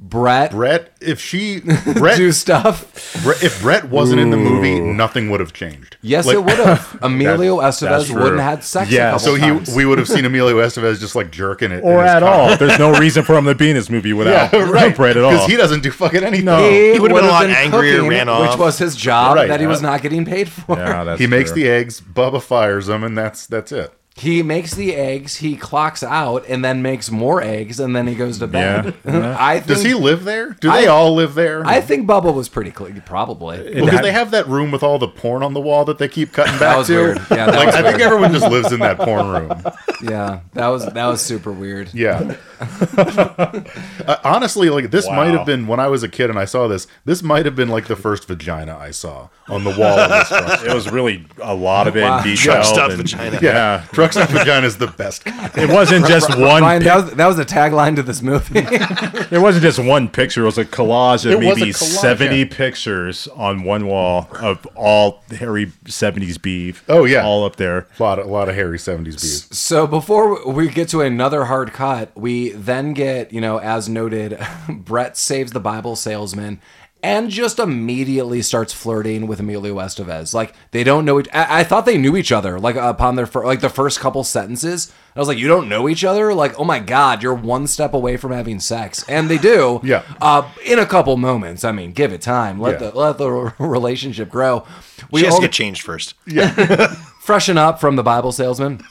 Brett, 0.08 0.52
Brett, 0.52 0.92
if 1.02 1.20
she 1.20 1.62
Brett, 1.96 2.18
do 2.18 2.32
stuff. 2.32 3.20
Brett, 3.24 3.42
if 3.44 3.60
Brett 3.62 3.86
wasn't 3.90 4.20
in 4.22 4.30
the 4.30 4.38
movie, 4.38 4.80
nothing 4.80 5.32
would 5.32 5.40
have 5.40 5.52
changed. 5.52 5.98
Yes, 6.02 6.28
Like- 6.28 6.36
it 6.36 6.44
would 6.46 6.54
have. 6.58 7.00
Emilio 7.02 7.60
that's 7.60 7.82
Estevez 7.82 8.14
wouldn't 8.14 8.40
have 8.40 8.58
had 8.58 8.64
sex. 8.64 8.92
Yeah, 8.92 9.08
a 9.10 9.12
couple 9.14 9.20
So 9.26 9.34
he, 9.36 9.42
times. 9.42 9.76
we 9.76 9.86
would 9.86 9.98
have 9.98 10.08
seen 10.08 10.24
Emilio 10.26 10.58
Estevez 10.58 11.00
just 11.00 11.16
like 11.16 11.32
jerking 11.32 11.72
it, 11.72 11.84
Or 11.84 12.02
at 12.04 12.22
cock. 12.22 12.32
all. 12.52 12.58
There's 12.58 12.78
no 12.78 12.94
reason 13.00 13.24
for 13.24 13.36
him 13.36 13.46
to 13.46 13.56
be 13.56 13.70
in 13.72 13.76
this 13.76 13.90
movie 13.90 14.14
without 14.14 14.54
Yeah, 14.54 14.70
right. 14.70 14.96
Brett 14.96 15.18
at 15.18 15.24
all. 15.24 15.32
Because 15.32 15.48
he 15.48 15.56
doesn't 15.58 15.82
do 15.82 15.90
fucking 15.90 16.24
anything. 16.24 16.46
No. 16.46 16.70
He 16.70 17.00
would've 17.00 17.16
been 17.16 17.26
a 17.26 17.32
have 17.32 17.50
lot 17.50 17.58
angrier, 17.58 18.08
ran 18.08 18.30
off, 18.30 18.52
which 18.52 18.60
was 18.60 18.78
his 18.78 18.96
job 18.96 19.36
Right. 19.38 19.48
that 19.48 19.60
he 19.60 19.66
was 19.66 19.82
not 19.82 20.02
getting 20.04 20.24
paid 20.24 20.50
for. 20.50 20.78
yeah, 20.78 21.04
that's 21.04 21.20
he 21.20 21.26
makes 21.28 21.52
the 21.52 21.68
eggs. 21.68 22.00
Bubba 22.00 22.42
fires 22.42 22.86
them, 22.88 23.04
and 23.04 23.18
that's 23.18 23.48
that's 23.48 23.72
it. 23.72 23.92
He 24.18 24.42
makes 24.44 24.74
the 24.74 24.96
eggs, 24.96 25.36
he 25.38 25.58
clocks 25.58 26.02
out, 26.02 26.46
and 26.48 26.64
then 26.64 26.82
makes 26.82 27.12
more 27.12 27.42
eggs, 27.42 27.82
and 27.82 27.94
then 27.94 28.08
he 28.08 28.16
goes 28.16 28.40
to 28.40 28.48
bed. 28.48 28.94
Yeah. 29.06 29.36
I 29.38 29.56
think, 29.56 29.68
Does 29.68 29.84
he 29.84 29.94
live 29.94 30.24
there? 30.24 30.52
Do 30.62 30.72
I- 30.72 30.82
they 30.82 30.88
all 30.88 31.14
live 31.14 31.36
there? 31.36 31.66
I 31.66 31.82
think 31.82 32.08
Bubba 32.08 32.34
was 32.34 32.48
pretty 32.48 32.72
clean, 32.72 33.04
probably. 33.06 33.74
because 33.74 34.00
they 34.00 34.14
have 34.14 34.32
that 34.32 34.48
room 34.48 34.72
with 34.72 34.84
all 34.84 35.00
the 35.00 35.10
porn 35.10 35.44
on 35.44 35.54
the 35.54 35.60
wall 35.60 35.84
that 35.84 35.98
they 35.98 36.08
keep 36.08 36.32
cutting 36.32 36.58
back 36.60 36.78
was 36.78 36.88
to. 36.88 36.96
weird. 36.96 37.18
Yeah, 37.30 37.48
that 37.48 37.56
like 37.56 37.66
was 37.66 37.76
I 37.76 37.82
think 37.82 38.00
everyone 38.00 38.32
just 38.32 38.50
lives 38.50 38.72
in 38.72 38.80
that 38.80 38.98
porn 39.00 39.28
room. 39.28 39.62
yeah, 40.02 40.40
that 40.54 40.68
was 40.70 40.86
that 40.86 41.06
was 41.08 41.20
super 41.22 41.52
weird. 41.52 41.94
Yeah. 41.94 42.38
Uh, 44.06 44.18
honestly, 44.24 44.70
like 44.70 44.92
this 44.92 45.08
might 45.08 45.34
have 45.34 45.46
been 45.48 45.66
when 45.66 45.80
I 45.80 45.88
was 45.88 46.04
a 46.04 46.10
kid 46.10 46.30
and 46.30 46.38
I 46.38 46.46
saw 46.46 46.68
this. 46.68 46.86
This 47.06 47.24
might 47.24 47.46
have 47.46 47.56
been 47.56 47.70
like 47.70 47.88
the 47.88 47.96
first 47.96 48.28
vagina 48.28 48.78
I 48.78 48.92
saw 48.92 49.30
on 49.50 49.64
the 49.64 49.72
wall 49.72 49.98
of 49.98 50.10
this 50.12 50.28
truck. 50.28 50.64
It 50.64 50.74
was 50.74 50.92
really 50.92 51.26
a 51.42 51.56
lot 51.56 51.88
of 51.88 51.98
it 51.98 52.04
Wow. 52.04 52.18
in 52.20 52.24
detail. 52.24 52.54
Truck 52.54 52.66
stop 52.66 52.90
and- 52.92 52.98
vagina. 52.98 53.40
Yeah, 53.42 53.52
Yeah, 53.52 53.84
truck 53.92 54.14
Ruck's 54.16 54.32
vagina 54.32 54.68
is 54.68 54.78
the 54.78 54.88
best. 54.88 55.24
It 55.26 55.70
wasn't 55.70 56.06
just 56.06 56.30
one. 56.38 56.62
Ryan, 56.62 56.82
pic- 56.82 56.86
that 56.88 56.96
was 57.06 57.14
that 57.16 57.28
was 57.28 57.38
the 57.38 57.46
tagline 57.46 57.96
to 57.96 58.04
this 58.04 58.22
movie. 58.22 58.60
it 59.36 59.42
wasn't 59.42 59.64
just 59.64 59.80
one 59.80 60.08
picture. 60.08 60.44
It 60.44 60.46
was 60.46 60.58
a 60.60 60.66
collage 60.66 61.26
of 61.26 61.32
It 61.34 61.40
maybe 61.40 61.62
collage, 61.72 61.76
seventy 61.76 62.40
yeah. 62.40 62.46
pictures 62.52 63.28
on 63.30 63.64
one 63.64 63.88
wall 63.88 64.30
of 64.40 64.66
all 64.76 65.24
hairy 65.32 65.72
seventies 65.88 66.38
beef. 66.38 66.84
Oh, 66.88 67.06
yeah. 67.06 67.24
all 67.26 67.44
up 67.46 67.56
there. 67.56 67.88
A 68.00 68.04
lot, 68.04 68.20
of, 68.20 68.28
a 68.28 68.30
lot 68.30 68.50
of 68.50 68.56
hairy 68.56 68.78
'70s 68.78 69.22
beef. 69.22 69.54
So 69.56 69.88
before 69.88 70.48
we 70.52 70.68
get 70.70 70.90
to 70.90 71.02
another 71.02 71.46
hard 71.46 71.74
cut, 71.74 72.12
we 72.16 72.55
then 72.56 72.94
get, 72.94 73.32
you 73.34 73.42
know, 73.42 73.58
as 73.58 73.88
noted, 73.90 74.40
Brett 74.70 75.18
saves 75.18 75.52
the 75.52 75.60
Bible 75.60 75.96
salesman 75.96 76.60
and 77.04 77.30
just 77.30 77.60
immediately 77.60 78.42
starts 78.42 78.74
flirting 78.74 79.28
with 79.28 79.40
Emilio 79.40 79.76
Estevez. 79.76 80.34
Like 80.34 80.56
they 80.72 80.84
don't 80.84 81.06
know 81.06 81.20
each 81.20 81.28
I, 81.32 81.60
I 81.60 81.64
thought 81.64 81.86
they 81.86 82.00
knew 82.00 82.18
each 82.18 82.32
other 82.32 82.60
like 82.60 82.76
upon 82.78 83.16
their 83.16 83.28
fir- 83.28 83.46
like 83.46 83.62
the 83.62 83.70
first 83.70 84.00
couple 84.00 84.24
sentences. 84.24 84.92
I 85.16 85.20
was 85.20 85.28
like, 85.28 85.38
you 85.38 85.48
don't 85.48 85.70
know 85.70 85.88
each 85.88 86.04
other? 86.04 86.34
Like, 86.34 86.60
oh 86.60 86.64
my 86.64 86.80
god, 86.80 87.22
you're 87.22 87.36
one 87.36 87.68
step 87.68 87.94
away 87.94 88.18
from 88.18 88.32
having 88.32 88.60
sex. 88.60 89.06
And 89.08 89.30
they 89.30 89.38
do. 89.38 89.82
Yeah. 89.84 90.02
Uh 90.20 90.50
in 90.66 90.80
a 90.80 90.86
couple 90.88 91.16
moments. 91.18 91.64
I 91.64 91.72
mean, 91.74 91.92
give 91.92 92.12
it 92.12 92.22
time. 92.22 92.60
Let 92.60 92.82
Yeah. 92.82 92.90
the 92.90 92.98
let 92.98 93.18
the 93.20 93.30
relationship 93.60 94.30
grow. 94.30 94.66
We 95.12 95.20
She 95.20 95.26
has 95.26 95.36
all- 95.36 95.42
to 95.42 95.46
get 95.48 95.52
changed 95.54 95.84
first. 95.84 96.16
Yeah. 96.26 96.50
freshen 97.22 97.58
up 97.60 97.80
from 97.80 97.98
the 97.98 98.04
Bible 98.04 98.32
salesman. 98.32 98.82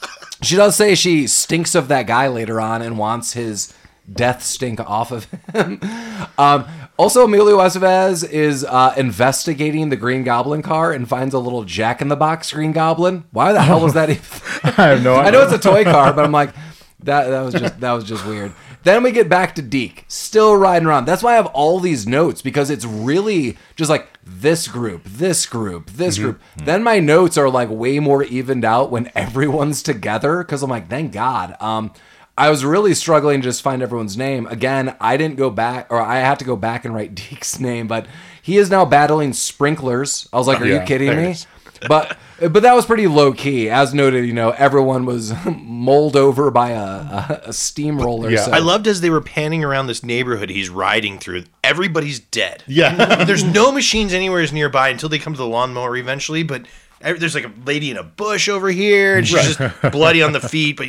She 0.45 0.57
does 0.57 0.77
say 0.77 0.95
she 0.95 1.27
stinks 1.27 1.75
of 1.75 1.89
that 1.89 2.07
guy 2.07 2.29
later 2.29 2.61
on 2.61 2.83
and 2.83 2.99
wants 2.99 3.33
his 3.33 3.73
death 4.11 4.43
stink 4.43 4.81
off 4.81 5.11
of 5.11 5.25
him. 5.53 5.81
um, 6.39 6.67
also, 6.97 7.25
Emilio 7.25 7.59
Estevez 7.59 8.29
is 8.29 8.65
uh, 8.65 8.95
investigating 8.97 9.89
the 9.89 9.97
Green 9.97 10.23
Goblin 10.23 10.63
car 10.63 10.93
and 10.93 11.09
finds 11.09 11.35
a 11.35 11.41
little 11.41 11.65
Jack 11.65 12.01
in 12.01 12.09
the 12.09 12.17
Box 12.17 12.53
Green 12.53 12.73
Goblin. 12.73 13.25
Why 13.33 13.53
the 13.53 13.63
hell 13.63 13.81
was 13.81 13.95
that? 13.95 14.11
Even? 14.11 14.23
I 14.63 14.71
have 14.71 15.03
no. 15.03 15.17
I 15.17 15.31
know 15.31 15.43
it's 15.43 15.53
a 15.53 15.59
toy 15.59 15.83
car, 15.85 16.13
but 16.13 16.25
I'm 16.25 16.33
like, 16.33 16.55
that 17.01 17.29
that 17.29 17.41
was 17.43 17.55
just 17.55 17.81
that 17.81 17.93
was 17.93 18.05
just 18.05 18.25
weird. 18.25 18.53
Then 18.85 19.03
we 19.03 19.13
get 19.13 19.29
back 19.29 19.55
to 19.55 19.63
Deke, 19.63 20.05
still 20.09 20.55
riding 20.57 20.87
around. 20.87 21.07
That's 21.07 21.23
why 21.23 21.33
I 21.33 21.37
have 21.37 21.47
all 21.47 21.81
these 21.81 22.07
notes 22.07 22.43
because 22.43 22.71
it's 22.71 22.85
really 22.85 23.57
just 23.77 23.91
like 23.91 24.07
this 24.23 24.69
group, 24.69 25.05
this 25.05 25.47
group, 25.47 25.91
this 25.91 26.19
group. 26.19 26.41
Then 26.57 26.83
my 26.83 27.01
notes 27.01 27.37
are 27.39 27.49
like 27.51 27.71
way 27.71 27.99
more 27.99 28.23
evened 28.23 28.65
out 28.65 28.91
when 28.91 29.11
everyone's 29.17 29.83
together 29.83 30.39
because 30.39 30.63
I'm 30.63 30.71
like, 30.71 30.89
thank 30.89 31.13
God. 31.13 31.57
Um, 31.61 31.93
I 32.37 32.51
was 32.51 32.65
really 32.65 32.95
struggling 32.95 33.41
to 33.41 33.45
just 33.49 33.63
find 33.63 33.81
everyone's 33.81 34.17
name. 34.17 34.47
Again, 34.49 34.97
I 35.01 35.17
didn't 35.17 35.37
go 35.37 35.51
back, 35.51 35.87
or 35.89 36.01
I 36.01 36.19
had 36.19 36.39
to 36.41 36.45
go 36.45 36.57
back 36.57 36.85
and 36.85 36.93
write 36.95 37.15
Deke's 37.15 37.61
name, 37.61 37.87
but 37.87 38.07
he 38.43 38.59
is 38.59 38.71
now 38.71 38.85
battling 38.85 39.33
sprinklers. 39.33 40.29
I 40.33 40.37
was 40.39 40.47
like, 40.47 40.61
are 40.61 40.67
Yeah, 40.67 40.81
you 40.81 40.87
kidding 40.87 41.17
me? 41.17 41.37
Is. 41.85 41.89
but 41.89 42.17
but 42.41 42.63
that 42.63 42.75
was 42.75 42.85
pretty 42.85 43.07
low 43.07 43.33
key, 43.33 43.71
as 43.71 43.95
noted. 43.95 44.27
You 44.27 44.33
know, 44.33 44.51
everyone 44.51 45.07
was 45.07 45.33
mulled 45.47 46.17
over 46.17 46.51
by 46.51 46.71
a, 46.71 46.83
a, 46.83 47.41
a 47.47 47.53
steamroller. 47.53 48.31
Yeah. 48.31 48.45
so. 48.45 48.53
I 48.53 48.59
loved 48.59 48.87
as 48.87 49.01
they 49.01 49.11
were 49.11 49.21
panning 49.21 49.63
around 49.65 49.87
this 49.87 50.03
neighborhood 50.03 50.51
he's 50.51 50.69
riding 50.69 51.19
through. 51.19 51.45
Everybody's 51.63 52.19
dead. 52.21 52.63
Yeah. 52.67 53.25
There's 53.25 53.45
no 53.45 53.73
machines 53.73 54.13
anywhere 54.13 54.45
nearby 54.53 54.89
until 54.89 55.09
they 55.09 55.19
come 55.19 55.33
to 55.33 55.39
the 55.39 55.47
lawnmower 55.47 55.97
eventually, 55.97 56.43
but 56.43 56.63
ev- 56.63 56.69
there's 57.13 57.35
like 57.35 57.45
a 57.45 57.53
lady 57.67 57.91
in 57.91 57.97
a 57.97 58.03
bush 58.03 58.49
over 58.49 58.69
here, 58.71 59.19
and 59.19 59.29
she's 59.29 59.57
just 59.57 59.83
bloody 59.93 60.23
on 60.23 60.33
the 60.33 60.41
feet, 60.41 60.77
but 60.77 60.89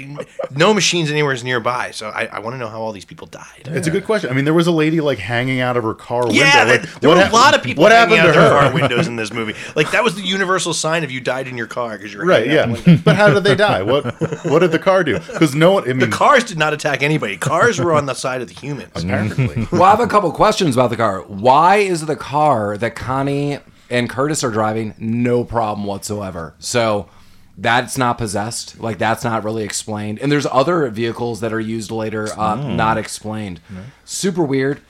no 0.51 0.73
machines 0.73 1.11
anywhere 1.11 1.33
is 1.33 1.43
nearby. 1.43 1.91
So 1.91 2.09
I, 2.09 2.25
I 2.25 2.39
want 2.39 2.53
to 2.53 2.57
know 2.57 2.69
how 2.69 2.81
all 2.81 2.91
these 2.91 3.05
people 3.05 3.27
died. 3.27 3.63
It's 3.65 3.87
a 3.87 3.91
good 3.91 4.05
question. 4.05 4.29
I 4.29 4.33
mean, 4.33 4.45
there 4.45 4.53
was 4.53 4.67
a 4.67 4.71
lady 4.71 5.01
like 5.01 5.19
hanging 5.19 5.59
out 5.59 5.75
of 5.77 5.83
her 5.83 5.93
car 5.93 6.23
Yeah, 6.31 6.65
window. 6.65 6.73
that- 6.77 6.81
Like, 6.89 6.99
there 7.01 7.09
were 7.09 7.15
what 7.17 7.21
a 7.21 7.25
hap- 7.25 7.33
lot 7.33 7.55
of 7.55 7.63
people 7.63 7.81
What 7.83 7.91
hanging 7.91 8.17
happened 8.17 8.29
out 8.29 8.33
to 8.33 8.39
their 8.39 8.61
her? 8.61 8.69
car 8.69 8.73
windows 8.81 9.07
in 9.07 9.15
this 9.17 9.33
movie. 9.33 9.53
Like 9.75 9.91
that 9.91 10.03
was 10.03 10.15
the 10.15 10.21
universal 10.21 10.73
sign 10.73 11.03
of 11.03 11.11
you 11.11 11.19
died 11.21 11.47
in 11.47 11.57
your 11.57 11.67
car 11.67 11.97
because 11.97 12.13
you're 12.13 12.25
Right. 12.25 12.47
Yeah. 12.47 12.65
but 13.03 13.15
how 13.15 13.33
did 13.33 13.43
they 13.43 13.55
die? 13.55 13.81
What 13.81 14.05
What 14.45 14.59
did 14.59 14.71
the 14.71 14.79
car 14.79 15.03
do? 15.03 15.19
Because 15.19 15.53
no 15.55 15.73
one. 15.73 15.83
I 15.83 15.87
mean, 15.87 15.99
The 15.99 16.07
cars 16.07 16.43
did 16.43 16.57
not 16.57 16.73
attack 16.73 17.03
anybody. 17.03 17.37
Cars 17.37 17.79
were 17.79 17.93
on 17.93 18.05
the 18.05 18.13
side 18.13 18.41
of 18.41 18.47
the 18.47 18.53
humans. 18.53 18.91
apparently. 19.03 19.67
well, 19.71 19.83
I 19.83 19.89
have 19.91 19.99
a 19.99 20.07
couple 20.07 20.31
questions 20.31 20.75
about 20.75 20.89
the 20.89 20.97
car. 20.97 21.21
Why 21.21 21.77
is 21.77 22.05
the 22.05 22.15
car 22.15 22.77
that 22.77 22.95
Connie 22.95 23.59
and 23.89 24.09
Curtis 24.09 24.43
are 24.43 24.51
driving 24.51 24.93
no 24.97 25.43
problem 25.43 25.85
whatsoever? 25.85 26.55
So 26.59 27.09
that's 27.57 27.97
not 27.97 28.17
possessed. 28.17 28.79
Like 28.79 28.97
that's 28.97 29.23
not 29.23 29.43
really 29.43 29.63
explained. 29.63 30.19
And 30.19 30.31
there's 30.31 30.45
other 30.47 30.89
vehicles 30.89 31.39
that 31.41 31.53
are 31.53 31.59
used 31.59 31.91
later, 31.91 32.27
uh, 32.37 32.55
not 32.55 32.97
explained. 32.97 33.59
Super 34.03 34.43
weird. 34.43 34.81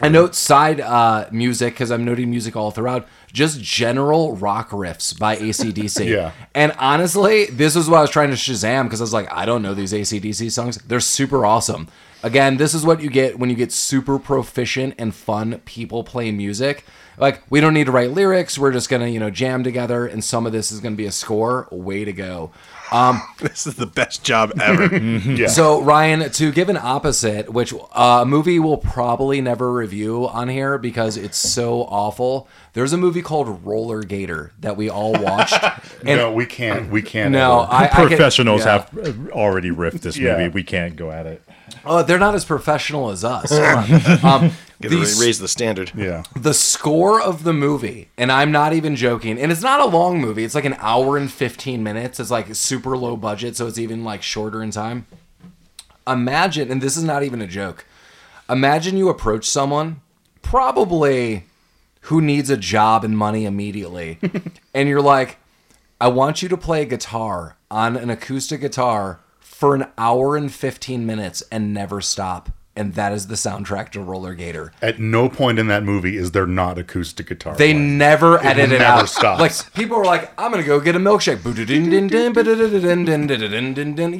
I 0.00 0.08
note 0.08 0.36
side 0.36 0.80
uh, 0.80 1.28
music 1.32 1.74
because 1.74 1.90
I'm 1.90 2.04
noting 2.04 2.30
music 2.30 2.54
all 2.54 2.70
throughout. 2.70 3.08
Just 3.32 3.60
general 3.60 4.36
rock 4.36 4.70
riffs 4.70 5.18
by 5.18 5.36
AC/DC. 5.36 6.06
Yeah. 6.08 6.30
And 6.54 6.72
honestly, 6.78 7.46
this 7.46 7.74
is 7.74 7.88
what 7.90 7.98
I 7.98 8.00
was 8.02 8.10
trying 8.10 8.30
to 8.30 8.36
Shazam 8.36 8.84
because 8.84 9.00
I 9.00 9.04
was 9.04 9.12
like, 9.12 9.26
I 9.32 9.44
don't 9.44 9.62
know 9.62 9.74
these 9.74 9.92
AC/DC 9.92 10.52
songs. 10.52 10.76
They're 10.78 11.00
super 11.00 11.44
awesome. 11.44 11.88
Again, 12.22 12.56
this 12.56 12.74
is 12.74 12.84
what 12.84 13.00
you 13.00 13.10
get 13.10 13.38
when 13.38 13.50
you 13.50 13.56
get 13.56 13.72
super 13.72 14.18
proficient 14.18 14.94
and 14.98 15.14
fun 15.14 15.60
people 15.64 16.02
playing 16.02 16.36
music. 16.36 16.84
Like, 17.18 17.42
we 17.50 17.60
don't 17.60 17.72
need 17.72 17.86
to 17.86 17.92
write 17.92 18.10
lyrics. 18.10 18.58
We're 18.58 18.72
just 18.72 18.90
going 18.90 19.00
to, 19.00 19.08
you 19.08 19.18
know, 19.20 19.30
jam 19.30 19.64
together, 19.64 20.06
and 20.06 20.22
some 20.22 20.44
of 20.44 20.52
this 20.52 20.70
is 20.70 20.80
going 20.80 20.92
to 20.92 20.96
be 20.98 21.06
a 21.06 21.12
score. 21.12 21.66
Way 21.70 22.04
to 22.04 22.12
go. 22.12 22.50
Um, 22.92 23.22
This 23.38 23.66
is 23.66 23.76
the 23.76 23.86
best 23.86 24.22
job 24.22 24.52
ever. 24.60 24.94
Yeah. 25.36 25.46
so 25.48 25.80
Ryan, 25.80 26.30
to 26.30 26.52
give 26.52 26.68
an 26.68 26.76
opposite, 26.76 27.50
which 27.52 27.72
uh, 27.72 28.20
a 28.22 28.26
movie 28.26 28.58
we'll 28.58 28.76
probably 28.76 29.40
never 29.40 29.72
review 29.72 30.28
on 30.28 30.48
here 30.48 30.76
because 30.78 31.16
it's 31.16 31.38
so 31.38 31.82
awful. 31.84 32.48
There's 32.76 32.92
a 32.92 32.98
movie 32.98 33.22
called 33.22 33.64
Roller 33.64 34.02
Gator 34.02 34.52
that 34.60 34.76
we 34.76 34.90
all 34.90 35.12
watched. 35.14 35.54
And 36.04 36.18
no, 36.20 36.30
we 36.30 36.44
can't. 36.44 36.90
We 36.90 37.00
can't. 37.00 37.32
no, 37.32 37.62
ever. 37.62 37.72
I, 37.72 37.84
I 37.84 37.88
can- 37.88 38.08
Professionals 38.08 38.66
yeah. 38.66 38.72
have 38.86 38.98
uh, 38.98 39.30
already 39.32 39.70
riffed 39.70 40.02
this 40.02 40.18
Yeah. 40.18 40.36
movie. 40.36 40.48
We 40.50 40.62
can't 40.62 40.94
go 40.94 41.10
at 41.10 41.24
it. 41.26 41.42
Oh, 41.86 42.02
they're 42.02 42.18
not 42.18 42.34
as 42.34 42.44
professional 42.44 43.08
as 43.08 43.24
us. 43.24 43.48
Come. 43.48 44.20
Um, 44.22 44.52
these- 44.78 45.18
raise 45.18 45.38
the 45.38 45.48
standard. 45.48 45.90
Yeah. 45.96 46.22
the 46.36 46.52
score 46.52 47.18
of 47.20 47.44
the 47.44 47.54
movie, 47.54 48.10
and 48.18 48.30
I'm 48.30 48.52
not 48.52 48.74
even 48.74 48.94
joking, 48.94 49.40
and 49.40 49.50
it's 49.50 49.62
not 49.62 49.80
a 49.80 49.86
long 49.86 50.20
movie. 50.20 50.44
It's 50.44 50.54
like 50.54 50.66
an 50.66 50.76
hour 50.80 51.16
and 51.16 51.32
15 51.32 51.82
minutes. 51.82 52.20
It's 52.20 52.30
like 52.30 52.54
super 52.54 52.94
low 52.94 53.16
budget, 53.16 53.56
so 53.56 53.66
it's 53.66 53.78
even 53.78 54.04
like 54.04 54.22
shorter 54.22 54.62
in 54.62 54.70
time. 54.70 55.06
Imagine, 56.06 56.70
and 56.70 56.82
this 56.82 56.96
is 56.98 57.04
not 57.04 57.22
even 57.22 57.40
a 57.40 57.46
joke. 57.46 57.86
Imagine 58.50 58.98
you 58.98 59.08
approach 59.08 59.46
someone, 59.48 60.02
probably 60.42 61.44
who 62.06 62.20
needs 62.20 62.50
a 62.50 62.56
job 62.56 63.04
and 63.04 63.18
money 63.18 63.44
immediately, 63.44 64.18
and 64.74 64.88
you're 64.88 65.02
like, 65.02 65.38
I 66.00 66.08
want 66.08 66.40
you 66.40 66.48
to 66.48 66.56
play 66.56 66.84
guitar 66.84 67.56
on 67.70 67.96
an 67.96 68.10
acoustic 68.10 68.60
guitar 68.60 69.20
for 69.40 69.74
an 69.74 69.86
hour 69.98 70.36
and 70.36 70.52
15 70.52 71.04
minutes 71.04 71.42
and 71.50 71.74
never 71.74 72.00
stop. 72.00 72.50
And 72.76 72.92
that 72.94 73.12
is 73.12 73.28
the 73.28 73.36
soundtrack 73.36 73.88
to 73.90 74.00
Roller 74.00 74.34
Gator. 74.34 74.70
At 74.82 74.98
no 74.98 75.30
point 75.30 75.58
in 75.58 75.66
that 75.68 75.82
movie 75.82 76.16
is 76.16 76.32
there 76.32 76.46
not 76.46 76.76
acoustic 76.78 77.28
guitar. 77.28 77.56
They 77.56 77.72
playing. 77.72 77.96
never 77.96 78.38
edit 78.44 78.70
it 78.70 78.78
never 78.78 78.84
out. 78.84 79.08
stops. 79.08 79.40
Like 79.40 79.74
people 79.74 79.96
are 79.96 80.04
like, 80.04 80.30
I'm 80.38 80.50
gonna 80.50 80.62
go 80.62 80.78
get 80.78 80.94
a 80.94 80.98
milkshake. 80.98 81.40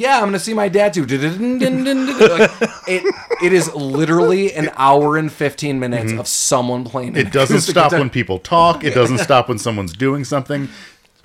Yeah, 0.01 0.17
I'm 0.19 0.25
gonna 0.25 0.39
see 0.39 0.55
my 0.55 0.69
dad 0.69 0.95
too. 0.95 1.05
Like, 1.05 2.51
it 2.89 3.15
it 3.43 3.53
is 3.53 3.75
literally 3.75 4.55
an 4.55 4.71
hour 4.77 5.17
and 5.17 5.31
15 5.31 5.79
minutes 5.79 6.13
of 6.13 6.27
someone 6.27 6.85
playing. 6.85 7.13
Mm-hmm. 7.13 7.27
It 7.27 7.33
doesn't 7.33 7.61
stop 7.61 7.91
guitar. 7.91 8.01
when 8.01 8.11
people 8.11 8.39
talk. 8.39 8.85
It 8.85 8.95
doesn't 8.95 9.19
stop 9.19 9.49
when 9.49 9.59
someone's 9.59 9.93
doing 9.93 10.25
something. 10.25 10.69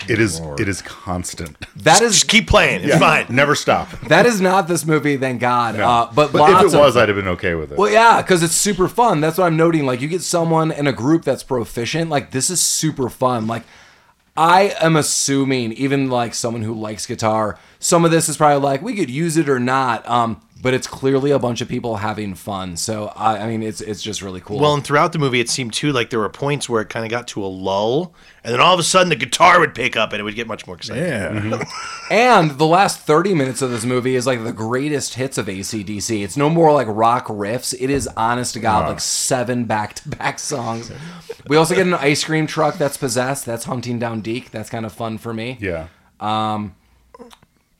It 0.10 0.20
is. 0.20 0.40
It 0.60 0.68
is 0.68 0.82
constant. 0.82 1.58
that 1.78 2.02
is 2.02 2.14
Just 2.14 2.28
keep 2.28 2.48
playing. 2.48 2.84
It's 2.84 2.98
fine. 2.98 3.26
Never 3.30 3.56
stop. 3.56 3.90
that 4.08 4.26
is 4.26 4.42
not 4.42 4.68
this 4.68 4.86
movie. 4.86 5.18
Thank 5.18 5.42
God. 5.42 5.80
Uh, 5.80 6.10
but 6.14 6.32
But 6.32 6.40
lots 6.40 6.54
if 6.66 6.74
it 6.74 6.76
of- 6.76 6.80
was, 6.82 6.98
I'd 6.98 7.10
have 7.10 7.16
been 7.18 7.28
okay 7.30 7.56
with 7.56 7.72
it. 7.72 7.78
Well, 7.78 7.92
yeah, 7.92 8.22
because 8.22 8.44
it's 8.44 8.56
super 8.56 8.88
fun. 8.88 9.22
That's 9.22 9.38
what 9.38 9.46
I'm 9.46 9.58
noting. 9.58 9.86
Like, 9.86 10.02
you 10.02 10.08
get 10.08 10.22
someone 10.22 10.72
in 10.72 10.88
a 10.88 10.94
group 10.94 11.24
that's 11.24 11.44
proficient. 11.44 12.10
Like, 12.10 12.32
this 12.32 12.50
is 12.50 12.60
super 12.62 13.10
fun. 13.10 13.48
Like, 13.48 13.64
I 14.38 14.74
am 14.80 14.96
assuming, 14.96 15.74
even 15.74 16.10
like 16.10 16.34
someone 16.34 16.62
who 16.64 16.74
likes 16.74 17.06
guitar, 17.06 17.60
some 17.80 18.06
of 18.06 18.12
this 18.12 18.30
is 18.30 18.38
probably 18.38 18.64
like 18.64 18.82
we 18.82 18.96
could 18.96 19.10
use 19.10 19.36
it 19.38 19.50
or 19.50 19.60
not. 19.60 20.08
Um, 20.10 20.42
but 20.62 20.74
it's 20.74 20.88
clearly 20.88 21.32
a 21.32 21.40
bunch 21.40 21.62
of 21.62 21.68
people 21.68 21.98
having 21.98 22.36
fun. 22.36 22.78
So 22.78 23.08
I, 23.16 23.40
I 23.40 23.48
mean, 23.48 23.64
it's 23.64 23.82
it's 23.82 24.02
just 24.02 24.22
really 24.22 24.40
cool. 24.42 24.60
Well, 24.60 24.74
and 24.74 24.84
throughout 24.84 25.12
the 25.14 25.20
movie, 25.20 25.40
it 25.40 25.50
seemed 25.50 25.74
too 25.74 25.92
like 25.92 26.10
there 26.10 26.20
were 26.20 26.30
points 26.30 26.70
where 26.70 26.82
it 26.82 26.90
kind 26.90 27.06
of 27.06 27.10
got 27.12 27.28
to 27.30 27.44
a 27.44 27.48
lull, 27.48 28.14
and 28.44 28.54
then 28.54 28.62
all 28.62 28.74
of 28.74 28.80
a 28.80 28.84
sudden 28.84 29.10
the 29.10 29.16
guitar 29.16 29.60
would 29.60 29.74
pick 29.74 29.96
up 29.96 30.12
and 30.14 30.20
it 30.20 30.24
would 30.24 30.36
get 30.36 30.48
much 30.48 30.68
more 30.68 30.76
exciting. 30.76 31.04
Yeah. 31.04 31.32
Mm-hmm. 31.42 32.14
And 32.14 32.52
the 32.52 32.66
last 32.68 33.00
30 33.00 33.34
minutes 33.34 33.62
of 33.62 33.72
this 33.72 33.86
movie 33.86 34.16
is 34.16 34.28
like 34.28 34.44
the 34.44 34.52
greatest 34.54 35.14
hits 35.16 35.38
of 35.38 35.48
AC/DC. 35.50 36.24
It's 36.24 36.36
no 36.38 36.50
more 36.50 36.72
like 36.74 36.88
rock 36.90 37.28
riffs. 37.28 37.74
It 37.80 37.90
is 37.90 38.08
honest 38.18 38.54
to 38.54 38.60
God, 38.60 38.88
like 38.88 39.00
seven 39.00 39.66
back 39.66 39.94
to 39.96 40.10
back 40.10 40.38
songs. 40.40 40.92
We 41.48 41.56
also 41.58 41.74
get 41.74 41.88
an 41.88 41.94
ice 41.94 42.24
cream 42.24 42.48
truck 42.48 42.78
that's 42.78 42.98
possessed. 42.98 43.46
That's 43.46 43.64
hunting 43.66 43.98
down 43.98 44.22
Deke. 44.22 44.52
That's 44.52 44.70
kind 44.70 44.86
of 44.86 44.92
fun 44.94 45.18
for 45.18 45.34
me. 45.34 45.58
yeah. 45.62 45.88
Um, 46.20 46.76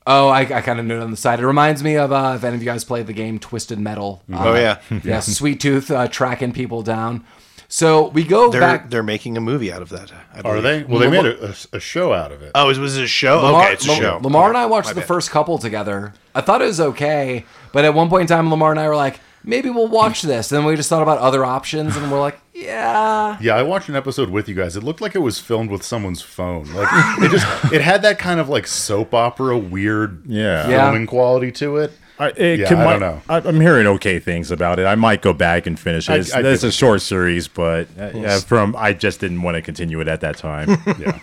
Oh, 0.08 0.30
I, 0.30 0.42
I 0.42 0.62
kind 0.62 0.80
of 0.80 0.86
knew 0.86 0.98
it 1.00 1.04
on 1.04 1.12
the 1.12 1.18
side. 1.18 1.40
It 1.40 1.46
reminds 1.46 1.84
me 1.84 1.96
of 1.96 2.12
uh, 2.12 2.34
if 2.36 2.44
any 2.44 2.56
of 2.56 2.62
you 2.64 2.66
guys 2.66 2.84
played 2.84 3.06
the 3.08 3.14
game 3.14 3.38
Twisted 3.40 3.80
Metal. 3.80 4.24
Uh, 4.34 4.38
Oh 4.50 4.56
yeah. 4.56 4.80
yeah, 5.04 5.20
Sweet 5.20 5.60
Tooth 5.60 5.92
uh, 5.92 6.08
tracking 6.08 6.52
people 6.54 6.82
down. 6.82 7.24
So 7.68 8.10
we 8.10 8.24
go 8.26 8.50
They're 8.52 8.60
back. 8.60 8.90
they're 8.90 9.02
making 9.04 9.38
a 9.38 9.42
movie 9.42 9.72
out 9.72 9.82
of 9.82 9.88
that. 9.90 10.12
I 10.34 10.42
Are 10.42 10.60
they? 10.60 10.84
Well, 10.84 11.00
they 11.00 11.10
made 11.10 11.26
a, 11.26 11.50
a, 11.52 11.56
a 11.78 11.80
show 11.80 12.12
out 12.12 12.34
of 12.34 12.42
it. 12.42 12.52
Oh, 12.54 12.70
it 12.70 12.78
was 12.78 12.98
it 12.98 13.04
a 13.04 13.08
show? 13.08 13.38
Lamar, 13.42 13.64
okay, 13.64 13.74
it's 13.74 13.86
a 13.86 13.92
Lam- 13.92 14.02
show. 14.02 14.20
Lamar 14.22 14.50
and 14.50 14.58
I 14.58 14.66
watched 14.66 14.88
my 14.90 14.94
the 14.94 15.00
bad. 15.02 15.08
first 15.08 15.30
couple 15.32 15.58
together. 15.58 16.12
I 16.36 16.42
thought 16.42 16.62
it 16.62 16.66
was 16.66 16.82
okay, 16.82 17.46
but 17.72 17.86
at 17.86 17.94
one 17.94 18.10
point 18.10 18.24
in 18.24 18.28
time, 18.28 18.50
Lamar 18.50 18.72
and 18.72 18.80
I 18.80 18.90
were 18.90 18.96
like, 18.98 19.22
maybe 19.46 19.70
we'll 19.70 19.88
watch 19.88 20.22
this. 20.22 20.52
And 20.52 20.58
then 20.60 20.66
we 20.66 20.76
just 20.76 20.90
thought 20.90 21.02
about 21.02 21.20
other 21.20 21.46
options, 21.46 21.96
and 21.96 22.12
we're 22.12 22.20
like, 22.20 22.41
yeah. 22.54 23.38
Yeah, 23.42 23.56
I 23.56 23.64
watched 23.64 23.90
an 23.90 23.96
episode 23.96 24.30
with 24.30 24.48
you 24.50 24.56
guys. 24.56 24.76
It 24.76 24.84
looked 24.84 25.02
like 25.02 25.16
it 25.16 25.20
was 25.20 25.40
filmed 25.40 25.72
with 25.72 25.84
someone's 25.84 26.22
phone. 26.22 26.66
Like 26.74 26.88
it 27.20 27.32
just 27.32 27.48
it 27.74 27.82
had 27.82 28.02
that 28.04 28.20
kind 28.20 28.40
of 28.40 28.50
like 28.50 28.68
soap 28.68 29.14
opera 29.14 29.58
weird 29.58 30.24
Yeah. 30.26 30.68
Yeah. 30.68 30.86
filming 30.92 31.08
quality 31.08 31.52
to 31.54 31.78
it. 31.78 31.92
I, 32.20 32.28
it 32.38 32.60
Yeah, 32.60 32.68
could- 32.70 32.78
I 32.78 32.84
might- 32.86 32.92
don't 32.92 33.02
know. 33.02 33.22
I, 33.30 33.38
I'm 33.38 33.60
hearing 33.60 33.88
okay 33.88 34.20
things 34.20 34.52
about 34.52 34.78
it. 34.80 34.86
I 34.86 34.94
might 34.96 35.22
go 35.24 35.34
back 35.34 35.66
and 35.66 35.80
finish 35.80 36.08
it. 36.08 36.14
I- 36.14 36.16
It's, 36.18 36.34
I'd 36.34 36.46
it's 36.46 36.62
give 36.62 36.68
a 36.68 36.70
it- 36.70 36.74
short 36.76 37.02
series, 37.02 37.48
but 37.48 37.88
uh, 38.00 38.12
yeah, 38.14 38.40
from 38.40 38.76
I 38.78 38.94
just 38.94 39.20
didn't 39.22 39.42
want 39.42 39.56
to 39.56 39.62
continue 39.62 40.00
it 40.02 40.08
at 40.08 40.22
that 40.22 40.38
time. 40.38 40.70
Yeah. 41.00 41.20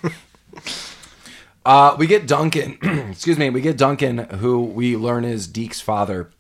Uh, 1.65 1.95
we 1.99 2.07
get 2.07 2.27
Duncan, 2.27 2.79
excuse 3.11 3.37
me, 3.39 3.51
we 3.51 3.61
get 3.61 3.77
Duncan, 3.77 4.19
who 4.19 4.63
we 4.63 4.97
learn 4.97 5.25
is 5.25 5.47
Deke's 5.47 5.81
father. 5.83 6.31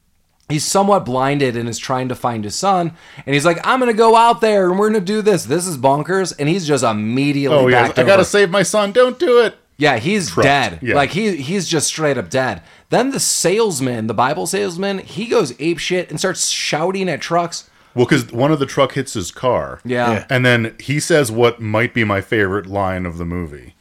He's 0.49 0.65
somewhat 0.65 1.05
blinded 1.05 1.57
and 1.57 1.69
is 1.69 1.79
trying 1.79 2.09
to 2.09 2.15
find 2.15 2.43
his 2.43 2.55
son. 2.55 2.93
And 3.27 3.35
he's 3.35 3.45
like, 3.45 3.59
I'm 3.65 3.81
going 3.81 3.93
to 3.93 3.97
go 3.97 4.17
out 4.17 4.41
there 4.41 4.71
and 4.71 4.79
we're 4.79 4.89
going 4.89 5.05
to 5.05 5.07
do 5.07 5.21
this. 5.21 5.45
This 5.45 5.67
is 5.67 5.77
bonkers. 5.77 6.35
And 6.39 6.49
he's 6.49 6.67
just 6.67 6.83
immediately 6.83 7.59
Oh 7.59 7.67
yeah, 7.69 7.93
I 7.95 8.03
gotta 8.03 8.25
save 8.25 8.51
my 8.51 8.63
son. 8.63 8.93
Don't 8.93 9.19
do 9.19 9.43
it. 9.43 9.59
Yeah, 9.77 9.99
he's 9.99 10.35
dead. 10.35 10.81
Yeah. 10.83 10.97
Like 10.97 11.11
he 11.11 11.37
he's 11.37 11.69
just 11.69 11.87
straight 11.87 12.19
up 12.19 12.31
dead. 12.31 12.63
Then 12.91 13.11
the 13.11 13.21
salesman, 13.21 14.07
the 14.07 14.15
Bible 14.15 14.47
salesman, 14.47 14.99
he 14.99 15.27
goes 15.27 15.55
ape 15.61 15.79
shit 15.79 16.11
and 16.11 16.19
starts 16.19 16.49
shouting 16.49 17.09
at 17.09 17.21
trucks. 17.21 17.71
Well, 17.95 18.07
because 18.07 18.33
one 18.33 18.51
of 18.51 18.59
the 18.59 18.67
truck 18.67 18.93
hits 18.93 19.13
his 19.13 19.31
car. 19.31 19.81
Yeah. 19.85 20.13
Yeah. 20.13 20.27
And 20.31 20.45
then 20.45 20.75
he 20.81 20.99
says 20.99 21.31
what 21.31 21.61
might 21.61 21.95
be 21.95 22.05
my 22.05 22.21
favorite 22.21 22.67
line 22.67 23.07
of 23.07 23.19
the 23.19 23.25
movie. 23.25 23.75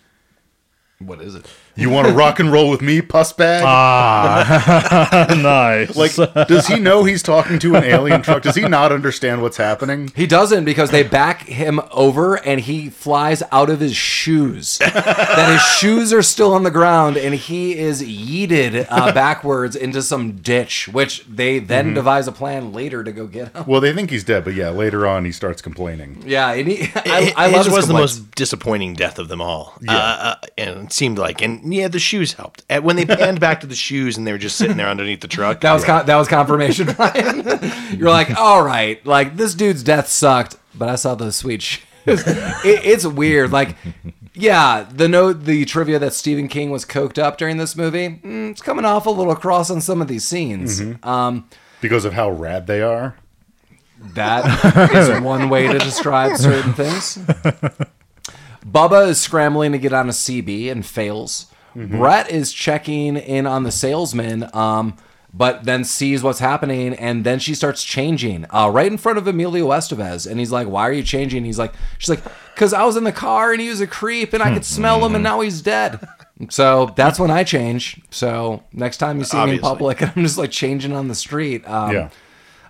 What 0.99 1.21
is 1.21 1.33
it? 1.33 1.47
You 1.77 1.91
want 1.91 2.07
to 2.07 2.13
rock 2.13 2.39
and 2.39 2.51
roll 2.51 2.69
with 2.69 2.81
me, 2.81 3.01
puss 3.01 3.33
bag? 3.33 3.63
Ah, 3.65 5.27
nice. 5.37 5.95
like, 5.95 6.15
does 6.47 6.67
he 6.67 6.79
know 6.79 7.03
he's 7.03 7.21
talking 7.21 7.59
to 7.59 7.75
an 7.75 7.83
alien 7.83 8.23
truck? 8.23 8.41
Does 8.41 8.55
he 8.55 8.67
not 8.67 8.91
understand 8.91 9.41
what's 9.43 9.57
happening? 9.57 10.11
He 10.15 10.25
doesn't 10.25 10.65
because 10.65 10.89
they 10.89 11.03
back 11.03 11.43
him 11.43 11.79
over 11.91 12.35
and 12.35 12.59
he 12.59 12.89
flies 12.89 13.43
out 13.51 13.69
of 13.69 13.79
his 13.79 13.95
shoes. 13.95 14.79
that 14.79 15.49
his 15.51 15.61
shoes 15.61 16.11
are 16.11 16.23
still 16.23 16.53
on 16.53 16.63
the 16.63 16.71
ground 16.71 17.15
and 17.15 17.35
he 17.35 17.77
is 17.77 18.01
yeeted 18.01 18.87
uh, 18.89 19.11
backwards 19.13 19.75
into 19.75 20.01
some 20.01 20.37
ditch, 20.37 20.87
which 20.87 21.25
they 21.25 21.59
then 21.59 21.93
devise 21.93 22.27
a 22.27 22.31
plan 22.31 22.73
later 22.73 23.03
to 23.03 23.11
go 23.11 23.27
get 23.27 23.55
him. 23.55 23.65
Well, 23.67 23.81
they 23.81 23.93
think 23.93 24.09
he's 24.09 24.23
dead, 24.23 24.43
but 24.43 24.55
yeah, 24.55 24.69
later 24.69 25.05
on 25.05 25.25
he 25.25 25.31
starts 25.31 25.61
complaining. 25.61 26.23
Yeah, 26.25 26.53
and 26.53 26.67
he, 26.67 26.91
I, 26.95 27.21
His 27.21 27.33
I 27.35 27.47
love 27.47 27.65
his 27.65 27.75
was 27.75 27.87
the 27.87 27.93
most 27.93 28.31
disappointing 28.35 28.93
death 28.95 29.19
of 29.19 29.27
them 29.27 29.41
all. 29.41 29.73
Yeah, 29.81 29.95
uh, 29.95 29.99
uh, 30.21 30.35
and 30.57 30.85
it 30.87 30.93
seemed 30.93 31.17
like, 31.19 31.41
and 31.41 31.63
yeah, 31.73 31.87
the 31.87 31.99
shoes 31.99 32.33
helped. 32.33 32.63
And 32.69 32.83
when 32.83 32.95
they 32.95 33.05
panned 33.05 33.39
back 33.39 33.61
to 33.61 33.67
the 33.67 33.75
shoes 33.75 34.17
and 34.17 34.25
they 34.27 34.31
were 34.31 34.37
just 34.37 34.57
sitting 34.57 34.77
there 34.77 34.87
underneath 34.87 35.21
the 35.21 35.27
truck. 35.27 35.61
That 35.61 35.73
was 35.73 35.83
con- 35.83 36.05
that 36.05 36.15
was 36.15 36.27
confirmation, 36.27 36.87
Ryan. 36.99 37.71
You're 37.97 38.09
like, 38.09 38.35
all 38.37 38.63
right, 38.63 39.03
like 39.05 39.37
this 39.37 39.53
dude's 39.53 39.83
death 39.83 40.07
sucked, 40.07 40.57
but 40.75 40.89
I 40.89 40.95
saw 40.95 41.15
those 41.15 41.35
sweet 41.35 41.61
shoes. 41.61 41.83
it, 42.07 42.85
it's 42.85 43.05
weird. 43.05 43.51
Like, 43.51 43.75
yeah, 44.33 44.87
the 44.89 45.07
note, 45.09 45.43
the 45.43 45.65
trivia 45.65 45.99
that 45.99 46.13
Stephen 46.13 46.47
King 46.47 46.69
was 46.69 46.85
coked 46.85 47.17
up 47.17 47.37
during 47.37 47.57
this 47.57 47.75
movie, 47.75 48.07
mm, 48.23 48.51
it's 48.51 48.61
coming 48.61 48.85
off 48.85 49.05
a 49.05 49.09
little 49.09 49.35
cross 49.35 49.69
on 49.69 49.81
some 49.81 50.01
of 50.01 50.07
these 50.07 50.23
scenes. 50.23 50.81
Um, 51.03 51.49
Because 51.81 52.05
of 52.05 52.13
how 52.13 52.29
rad 52.29 52.65
they 52.67 52.81
are. 52.81 53.15
that 54.13 54.93
is 54.93 55.19
one 55.21 55.49
way 55.49 55.67
to 55.67 55.79
describe 55.79 56.37
certain 56.37 56.73
things. 56.73 57.17
Bubba 58.65 59.07
is 59.09 59.19
scrambling 59.19 59.71
to 59.71 59.77
get 59.77 59.93
on 59.93 60.07
a 60.09 60.11
CB 60.11 60.71
and 60.71 60.85
fails. 60.85 61.47
Brett 61.85 62.31
is 62.31 62.51
checking 62.51 63.17
in 63.17 63.45
on 63.45 63.63
the 63.63 63.71
salesman, 63.71 64.49
um, 64.53 64.95
but 65.33 65.65
then 65.65 65.83
sees 65.83 66.23
what's 66.23 66.39
happening, 66.39 66.93
and 66.95 67.23
then 67.23 67.37
she 67.37 67.53
starts 67.53 67.83
changing 67.83 68.45
uh, 68.51 68.69
right 68.73 68.91
in 68.91 68.97
front 68.97 69.19
of 69.19 69.27
Emilio 69.27 69.67
Estevez, 69.69 70.25
and 70.29 70.39
he's 70.39 70.51
like, 70.51 70.67
"Why 70.67 70.87
are 70.87 70.91
you 70.91 71.03
changing?" 71.03 71.45
He's 71.45 71.59
like, 71.59 71.73
"She's 71.99 72.09
like, 72.09 72.23
because 72.55 72.73
I 72.73 72.83
was 72.83 72.97
in 72.97 73.03
the 73.03 73.11
car 73.11 73.51
and 73.51 73.61
he 73.61 73.69
was 73.69 73.79
a 73.81 73.85
creep, 73.87 74.33
and 74.33 74.41
I 74.41 74.53
could 74.53 74.65
smell 74.65 75.05
him, 75.05 75.13
and 75.13 75.23
now 75.23 75.41
he's 75.41 75.61
dead." 75.61 75.99
So 76.49 76.93
that's 76.95 77.19
when 77.19 77.29
I 77.31 77.43
change. 77.43 78.01
So 78.09 78.63
next 78.73 78.97
time 78.97 79.19
you 79.19 79.25
see 79.25 79.37
me 79.37 79.43
in 79.53 79.59
public, 79.59 80.01
and 80.01 80.11
I'm 80.15 80.23
just 80.23 80.37
like 80.37 80.51
changing 80.51 80.93
on 80.93 81.07
the 81.07 81.15
street. 81.15 81.67
Um, 81.69 81.91
Yeah. 81.93 82.09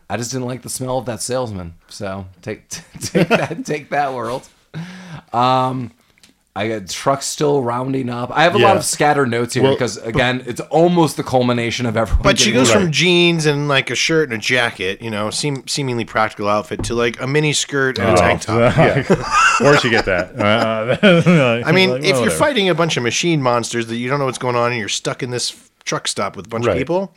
I 0.10 0.16
just 0.16 0.32
didn't 0.32 0.48
like 0.48 0.62
the 0.62 0.70
smell 0.70 0.98
of 1.00 1.06
that 1.06 1.22
salesman. 1.22 1.74
So 1.90 2.26
take 2.42 2.68
take 3.02 3.28
that 3.28 3.66
take 3.66 3.90
that 3.90 4.14
world. 4.14 4.48
Um 5.34 5.92
I 6.58 6.68
got 6.70 6.90
trucks 6.90 7.26
still 7.26 7.62
rounding 7.62 8.10
up. 8.10 8.32
I 8.34 8.44
have 8.44 8.56
a 8.56 8.58
lot 8.58 8.76
of 8.78 8.84
scattered 8.84 9.30
notes 9.30 9.54
here 9.54 9.64
Well, 9.64 9.74
because 9.74 9.98
again, 9.98 10.44
it's 10.46 10.60
almost 10.62 11.16
the 11.18 11.24
culmination 11.24 11.86
of 11.86 11.96
everyone. 11.96 12.24
But 12.24 12.40
she 12.40 12.46
getting- 12.52 12.62
goes 12.62 12.72
from 12.72 12.92
jeans 12.92 13.46
and 13.46 13.68
like 13.68 13.90
a 13.92 13.96
shirt 13.96 14.30
and 14.30 14.38
a 14.38 14.42
jacket, 14.42 15.02
you 15.02 15.10
know, 15.12 15.30
seem, 15.30 15.68
seemingly 15.68 16.04
practical 16.06 16.48
outfit, 16.50 16.84
to 16.86 16.96
like 16.96 17.22
a 17.22 17.28
mini 17.28 17.54
skirt 17.54 18.00
and 18.00 18.10
a 18.10 18.16
tank 18.18 18.42
top. 18.42 18.58
Yeah. 18.78 19.04
Where'd 19.60 19.84
you 19.84 19.90
get 19.90 20.06
that? 20.06 20.36
Uh, 20.38 21.62
I 21.66 21.72
mean, 21.72 21.90
like, 21.92 22.02
if 22.02 22.08
you're 22.08 22.20
whatever. 22.22 22.36
fighting 22.36 22.70
a 22.70 22.76
bunch 22.76 22.98
of 22.98 23.04
machine 23.04 23.42
monsters 23.42 23.88
that 23.88 23.96
you 23.98 24.10
don't 24.10 24.20
know 24.20 24.26
what's 24.26 24.38
going 24.38 24.56
on 24.56 24.72
and 24.72 24.80
you're 24.80 24.90
stuck 24.90 25.22
in 25.24 25.30
this 25.32 25.56
truck 25.86 26.08
stop 26.08 26.36
with 26.36 26.46
a 26.48 26.50
bunch 26.50 26.66
Right. 26.66 26.74
of 26.74 26.78
people, 26.80 27.14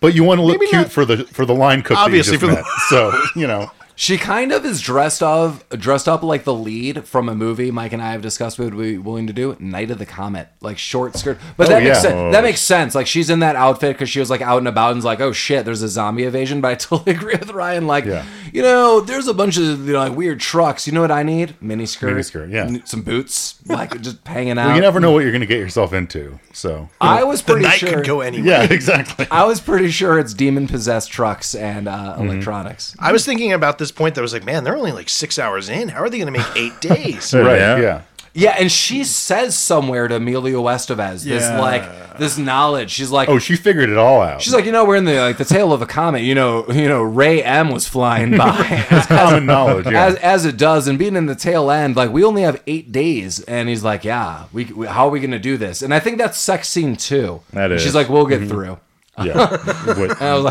But 0.00 0.14
you 0.14 0.24
want 0.24 0.38
to 0.38 0.42
look 0.42 0.58
Maybe 0.60 0.66
cute 0.70 0.82
not- 0.82 0.92
for 0.92 1.04
the 1.04 1.24
for 1.24 1.46
the 1.46 1.54
line 1.54 1.82
cook. 1.82 1.96
Obviously 1.96 2.36
that 2.36 2.46
you 2.46 2.54
for 2.56 2.60
just 2.62 2.90
the- 2.90 3.22
so 3.30 3.40
you 3.40 3.46
know. 3.46 3.70
She 3.96 4.18
kind 4.18 4.50
of 4.50 4.64
is 4.64 4.80
dressed 4.80 5.22
of 5.22 5.64
dressed 5.68 6.08
up 6.08 6.24
like 6.24 6.42
the 6.42 6.52
lead 6.54 7.04
from 7.06 7.28
a 7.28 7.34
movie 7.34 7.70
Mike 7.70 7.92
and 7.92 8.02
I 8.02 8.10
have 8.10 8.22
discussed 8.22 8.58
we 8.58 8.64
would 8.64 8.76
be 8.76 8.98
willing 8.98 9.28
to 9.28 9.32
do, 9.32 9.56
Night 9.60 9.90
of 9.92 9.98
the 9.98 10.06
Comet, 10.06 10.48
like 10.60 10.78
short 10.78 11.16
skirt. 11.16 11.38
But 11.56 11.68
oh, 11.68 11.70
that 11.70 11.76
Oh, 11.80 11.84
makes 11.84 11.96
yeah. 11.96 12.00
sense. 12.02 12.32
That 12.34 12.42
makes 12.42 12.60
sense. 12.60 12.94
Like 12.96 13.06
she's 13.06 13.30
in 13.30 13.38
that 13.38 13.54
outfit 13.54 13.94
because 13.94 14.10
she 14.10 14.18
was 14.18 14.30
like 14.30 14.40
out 14.40 14.58
and 14.58 14.66
about 14.66 14.90
and 14.90 14.98
is 14.98 15.04
like, 15.04 15.20
oh 15.20 15.30
shit, 15.32 15.64
there's 15.64 15.82
a 15.82 15.88
zombie 15.88 16.24
invasion. 16.24 16.60
But 16.64 16.70
I 16.72 16.74
totally 16.74 17.12
agree 17.16 17.36
with 17.38 17.50
Ryan. 17.52 17.86
Like, 17.86 18.04
Yeah. 18.04 18.24
you 18.52 18.62
know, 18.62 19.00
there's 19.00 19.28
a 19.28 19.34
bunch 19.34 19.56
of 19.58 19.86
you 19.86 19.92
know, 19.92 20.00
like 20.00 20.16
weird 20.16 20.40
trucks. 20.40 20.86
You 20.88 20.92
know 20.92 21.00
what 21.00 21.12
I 21.12 21.22
need? 21.22 21.54
Mini 21.60 21.86
skirt, 21.86 22.16
Miniskirt, 22.16 22.50
yeah. 22.50 22.64
n- 22.64 22.82
some 22.86 23.02
boots, 23.02 23.60
like 23.66 24.00
just 24.00 24.26
hanging 24.26 24.58
out. 24.58 24.66
Well, 24.66 24.74
you 24.76 24.82
never 24.82 24.98
know 24.98 25.12
what 25.12 25.20
you're 25.22 25.30
going 25.32 25.40
to 25.40 25.46
get 25.46 25.60
yourself 25.60 25.92
into. 25.92 26.40
So 26.54 26.88
I 27.00 27.24
was 27.24 27.42
the 27.42 27.52
pretty 27.52 27.66
night 27.66 27.78
sure. 27.80 27.90
could 27.96 28.06
go 28.06 28.20
anywhere. 28.20 28.62
yeah, 28.62 28.72
exactly. 28.72 29.26
I 29.30 29.44
was 29.44 29.60
pretty 29.60 29.90
sure 29.90 30.18
it's 30.18 30.32
demon 30.34 30.66
possessed 30.68 31.10
trucks 31.10 31.54
and 31.54 31.88
uh, 31.88 32.14
Mm-hmm. 32.16 32.28
electronics. 32.30 32.94
I 32.98 33.12
was 33.12 33.24
thinking 33.26 33.52
about 33.52 33.78
this 33.78 33.90
point 33.90 34.14
that 34.14 34.22
was 34.22 34.32
like, 34.32 34.44
man, 34.44 34.62
they're 34.64 34.76
only 34.76 34.92
like 34.92 35.08
six 35.08 35.38
hours 35.38 35.68
in. 35.68 35.88
How 35.88 36.00
are 36.02 36.08
they 36.10 36.18
going 36.18 36.32
to 36.32 36.38
make 36.38 36.46
eight 36.56 36.80
days? 36.80 37.34
Right. 37.34 37.58
Yeah. 37.58 37.78
Yeah. 37.80 38.02
Yeah, 38.36 38.56
and 38.58 38.70
she 38.70 39.04
says 39.04 39.56
somewhere 39.56 40.08
to 40.08 40.16
Emilio 40.16 40.60
Estevez 40.64 41.22
this 41.24 41.44
Yeah. 41.44 41.60
like 41.60 42.18
this 42.18 42.36
knowledge. 42.36 42.90
She's 42.90 43.10
like, 43.12 43.28
Oh, 43.28 43.38
she 43.38 43.54
figured 43.54 43.88
it 43.90 43.96
all 43.96 44.20
out. 44.20 44.42
she's 44.42 44.52
like, 44.52 44.64
you 44.64 44.72
know, 44.72 44.84
we're 44.84 44.96
in 44.96 45.04
the 45.04 45.20
like 45.20 45.36
the 45.38 45.44
tail 45.44 45.72
of 45.72 45.82
a 45.82 45.86
comet. 45.86 46.22
You 46.22 46.34
know, 46.34 46.66
you 46.68 46.88
know, 46.88 47.02
Rhea-M 47.04 47.70
was 47.70 47.86
flying 47.86 48.36
by 48.36 48.86
as, 48.90 49.06
common 49.06 49.46
knowledge. 49.46 49.86
Yeah. 49.86 50.06
as 50.06 50.14
as 50.16 50.44
it 50.46 50.56
does, 50.56 50.88
and 50.88 50.98
being 50.98 51.14
in 51.14 51.26
the 51.26 51.36
tail 51.36 51.70
end, 51.70 51.94
like 51.94 52.10
we 52.10 52.24
only 52.24 52.42
have 52.42 52.60
eight 52.66 52.90
days. 52.90 53.38
And 53.44 53.68
he's 53.68 53.84
like, 53.84 54.02
yeah, 54.04 54.46
we, 54.52 54.64
we 54.64 54.86
how 54.88 55.06
are 55.06 55.10
we 55.10 55.20
gonna 55.20 55.38
do 55.38 55.56
this? 55.56 55.80
And 55.82 55.94
I 55.94 56.00
think 56.00 56.18
that's 56.18 56.36
sex 56.36 56.68
scene 56.68 56.96
two. 56.96 57.40
That 57.52 57.70
And 57.70 57.80
She's 57.80 57.90
is. 57.90 57.94
like, 57.94 58.08
we'll 58.08 58.26
get 58.26 58.48
through. 58.48 58.78
yeah. 59.22 59.50
What- 59.94 60.20
And 60.20 60.28
I 60.28 60.34
was 60.34 60.44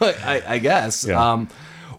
like, 0.00 0.24
I, 0.26 0.42
I 0.54 0.58
guess. 0.58 1.04
Yeah. 1.06 1.32
Um, 1.32 1.48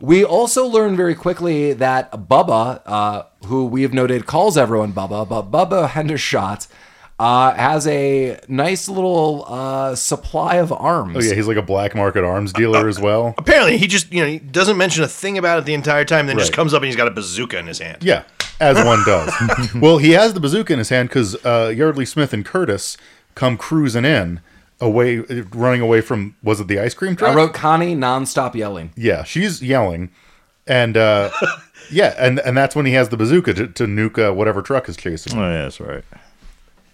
we 0.04 0.22
also 0.22 0.66
learn 0.68 0.98
very 0.98 1.16
quickly 1.16 1.72
that 1.72 2.12
Bubba, 2.12 2.82
uh, 2.86 3.24
who 3.46 3.66
we 3.66 3.84
have 3.84 3.94
noted 3.94 4.26
calls 4.26 4.58
everyone 4.58 4.92
Bubba, 4.92 5.28
but 5.30 5.50
Bubba 5.50 5.88
Hendershot 5.88 6.68
uh, 7.18 7.54
has 7.54 7.88
a 7.88 8.38
nice 8.50 8.90
little 8.90 9.46
uh, 9.48 9.96
supply 9.96 10.56
of 10.56 10.74
arms. 10.74 11.16
Oh 11.16 11.22
yeah, 11.22 11.34
he's 11.36 11.48
like 11.48 11.56
a 11.56 11.62
black 11.62 11.96
market 11.96 12.26
arms 12.26 12.52
dealer 12.52 12.90
as 12.90 13.00
well. 13.00 13.34
Apparently, 13.38 13.78
he 13.78 13.88
just, 13.88 14.12
you 14.12 14.20
know, 14.20 14.28
he 14.28 14.40
doesn't 14.40 14.76
mention 14.76 15.06
a 15.06 15.08
thing 15.08 15.38
about 15.38 15.60
it 15.60 15.66
the 15.66 15.74
entire 15.74 16.04
time, 16.04 16.28
then 16.28 16.38
just 16.38 16.52
Right. 16.52 16.56
comes 16.58 16.74
up 16.74 16.82
and 16.82 16.88
he's 16.88 16.98
got 16.98 17.08
a 17.08 17.12
bazooka 17.12 17.58
in 17.58 17.68
his 17.68 17.80
hand. 17.80 18.04
Yeah, 18.04 18.24
as 18.60 18.76
one 18.84 19.06
does. 19.06 19.34
well, 19.76 20.00
he 20.00 20.12
has 20.12 20.34
the 20.34 20.42
bazooka 20.42 20.74
in 20.74 20.80
his 20.80 20.90
hand 20.90 21.08
because 21.08 21.36
uh, 21.46 21.72
Yeardley 21.74 22.06
Smith 22.06 22.34
and 22.34 22.44
Curtis 22.44 22.98
come 23.36 23.56
cruising 23.56 24.04
in, 24.04 24.42
away, 24.82 25.20
running 25.54 25.82
away 25.82 26.02
from 26.02 26.36
was 26.44 26.60
it 26.60 26.68
the 26.68 26.80
ice 26.80 26.94
cream 26.94 27.16
truck? 27.16 27.32
I 27.32 27.36
wrote 27.36 27.54
Connie 27.54 27.96
nonstop 27.96 28.56
yelling. 28.56 28.92
yeah, 28.96 29.24
she's 29.24 29.62
yelling, 29.62 30.12
and 30.68 30.98
uh, 30.98 31.30
yeah, 31.92 32.14
and 32.18 32.40
and 32.40 32.56
that's 32.58 32.76
when 32.76 32.86
he 32.86 32.94
has 32.94 33.10
the 33.10 33.18
bazooka 33.18 33.54
to, 33.56 33.68
to 33.68 33.86
nuke 33.86 34.18
uh, 34.18 34.34
whatever 34.34 34.62
truck 34.62 34.88
is 34.90 34.98
chasing. 34.98 35.34
him. 35.34 35.40
oh, 35.40 35.50
yeah, 35.52 35.64
that's 35.64 35.80
right. 35.80 36.04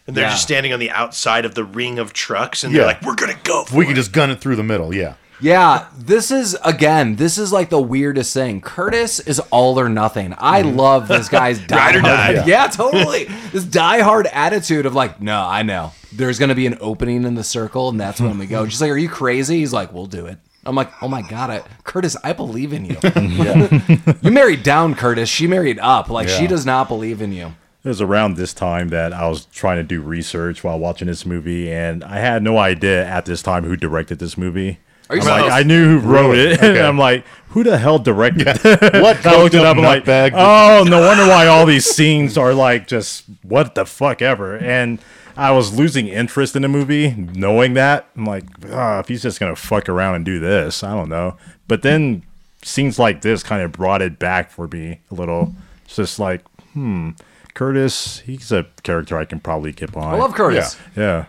And 0.07 0.15
they're 0.17 0.25
Yeah. 0.25 0.31
just 0.31 0.43
standing 0.43 0.73
on 0.73 0.79
the 0.79 0.89
outside 0.89 1.45
of 1.45 1.53
the 1.55 1.63
ring 1.63 1.99
of 1.99 2.13
trucks, 2.13 2.63
and 2.63 2.73
Yeah. 2.73 2.79
they're 2.79 2.87
like, 2.87 3.01
"We're 3.03 3.15
gonna 3.15 3.37
go." 3.43 3.65
For 3.65 3.75
We 3.75 3.83
it. 3.83 3.87
can 3.87 3.95
just 3.95 4.11
gun 4.11 4.31
it 4.31 4.41
through 4.41 4.55
the 4.55 4.63
middle. 4.63 4.93
Yeah, 4.93 5.13
Yeah, 5.41 5.85
this 5.97 6.31
is 6.31 6.57
again. 6.65 7.15
This 7.15 7.37
is 7.37 7.53
like 7.53 7.69
the 7.69 7.79
weirdest 7.81 8.33
thing. 8.33 8.59
Curtis 8.59 9.19
is 9.21 9.39
all 9.51 9.79
or 9.79 9.87
nothing. 9.87 10.33
I 10.37 10.63
love 10.63 11.07
this 11.07 11.29
guy's 11.29 11.59
die 11.59 11.77
Ride 11.93 11.95
or 11.95 11.99
hard- 12.01 12.35
die. 12.37 12.43
Yeah. 12.47 12.67
totally. 12.67 13.25
this 13.53 13.63
diehard 13.65 14.27
attitude 14.33 14.85
of 14.85 14.95
like, 14.95 15.21
no, 15.21 15.45
I 15.45 15.61
know 15.63 15.91
there's 16.13 16.39
gonna 16.39 16.55
be 16.55 16.67
an 16.67 16.77
opening 16.81 17.23
in 17.23 17.35
the 17.35 17.43
circle, 17.43 17.89
and 17.89 17.99
that's 17.99 18.19
when 18.19 18.37
we 18.37 18.47
go. 18.47 18.67
She's 18.67 18.81
like, 18.81 18.91
"Are 18.91 18.97
you 18.97 19.09
crazy?" 19.09 19.59
He's 19.59 19.73
like, 19.73 19.93
"We'll 19.93 20.05
do 20.05 20.25
it." 20.25 20.39
I'm 20.65 20.75
like, 20.75 20.91
oh 21.01 21.07
my 21.07 21.21
god, 21.21 21.49
I, 21.49 21.63
Curtis, 21.83 22.17
I 22.23 22.33
believe 22.33 22.73
in 22.73 22.85
you. 22.85 22.97
you 24.21 24.31
married 24.31 24.61
down, 24.61 24.93
Curtis. 24.93 25.29
She 25.29 25.47
married 25.47 25.79
up. 25.79 26.09
Like 26.09 26.27
she 26.27 26.47
does 26.47 26.65
not 26.65 26.87
believe 26.87 27.21
in 27.21 27.31
you. 27.31 27.53
It 27.83 27.87
was 27.87 28.01
around 28.01 28.35
this 28.35 28.53
time 28.53 28.89
that 28.89 29.13
I 29.13 29.29
was 29.29 29.45
trying 29.45 29.77
to 29.77 29.83
do 29.83 30.01
research 30.01 30.63
while 30.63 30.77
watching 30.77 31.07
this 31.07 31.25
movie, 31.25 31.71
and 31.71 32.03
I 32.03 32.17
had 32.17 32.43
no 32.43 32.57
idea 32.57 33.05
at 33.05 33.25
this 33.25 33.41
time 33.41 33.63
who 33.63 33.77
directed 33.77 34.19
this 34.19 34.37
movie. 34.37 34.79
Are 35.09 35.15
you 35.15 35.21
I'm 35.21 35.27
like. 35.27 35.51
I 35.51 35.63
knew 35.63 35.99
who 35.99 36.07
wrote 36.07 36.37
it, 36.37 36.59
and 36.61 36.77
I'm 36.77 36.97
like, 36.97 37.25
who 37.47 37.63
the 37.63 37.77
hell 37.77 37.97
directed 37.97 38.47
it? 38.47 38.61
What 39.01 39.25
I 39.25 39.41
looked 39.41 39.55
it 39.55 39.63
up. 39.63 39.77
I'm 39.77 39.83
like, 39.83 40.05
like, 40.05 40.33
oh, 40.35 40.83
no 40.87 40.99
wonder 41.07 41.25
why 41.25 41.47
all 41.47 41.65
these 41.65 41.85
scenes 41.85 42.37
are 42.37 42.53
like 42.53 42.85
just 42.85 43.23
what 43.43 43.75
the 43.75 43.85
fuck 43.85 44.21
ever. 44.21 44.57
And 44.57 44.99
I 45.39 45.51
was 45.51 45.73
losing 45.73 46.07
interest 46.07 46.55
in 46.55 46.63
the 46.63 46.67
movie, 46.67 47.11
knowing 47.11 47.73
that. 47.75 48.09
I'm 48.17 48.25
like, 48.25 48.43
ah, 48.71 48.99
if 48.99 49.07
he's 49.07 49.21
just 49.21 49.39
gonna 49.39 49.55
fuck 49.55 49.87
around 49.87 50.15
and 50.15 50.25
do 50.25 50.37
this, 50.39 50.83
I 50.83 50.93
don't 50.93 51.07
know. 51.09 51.37
But 51.67 51.81
then 51.81 52.23
scenes 52.61 52.99
like 52.99 53.21
this 53.21 53.41
kind 53.41 53.61
of 53.61 53.71
brought 53.71 54.01
it 54.01 54.19
back 54.19 54.51
for 54.51 54.67
me 54.67 54.99
a 55.09 55.15
little. 55.15 55.55
It's 55.85 55.95
just 55.95 56.19
like, 56.19 56.43
hmm, 56.73 57.11
Curtis, 57.53 58.19
he's 58.19 58.51
a 58.51 58.65
character 58.83 59.17
I 59.17 59.25
can 59.25 59.39
probably 59.39 59.71
get 59.71 59.91
behind. 59.93 60.15
I 60.15 60.19
love 60.19 60.33
Curtis. 60.33 60.77
Yeah. 60.95 61.01
Yeah. 61.03 61.25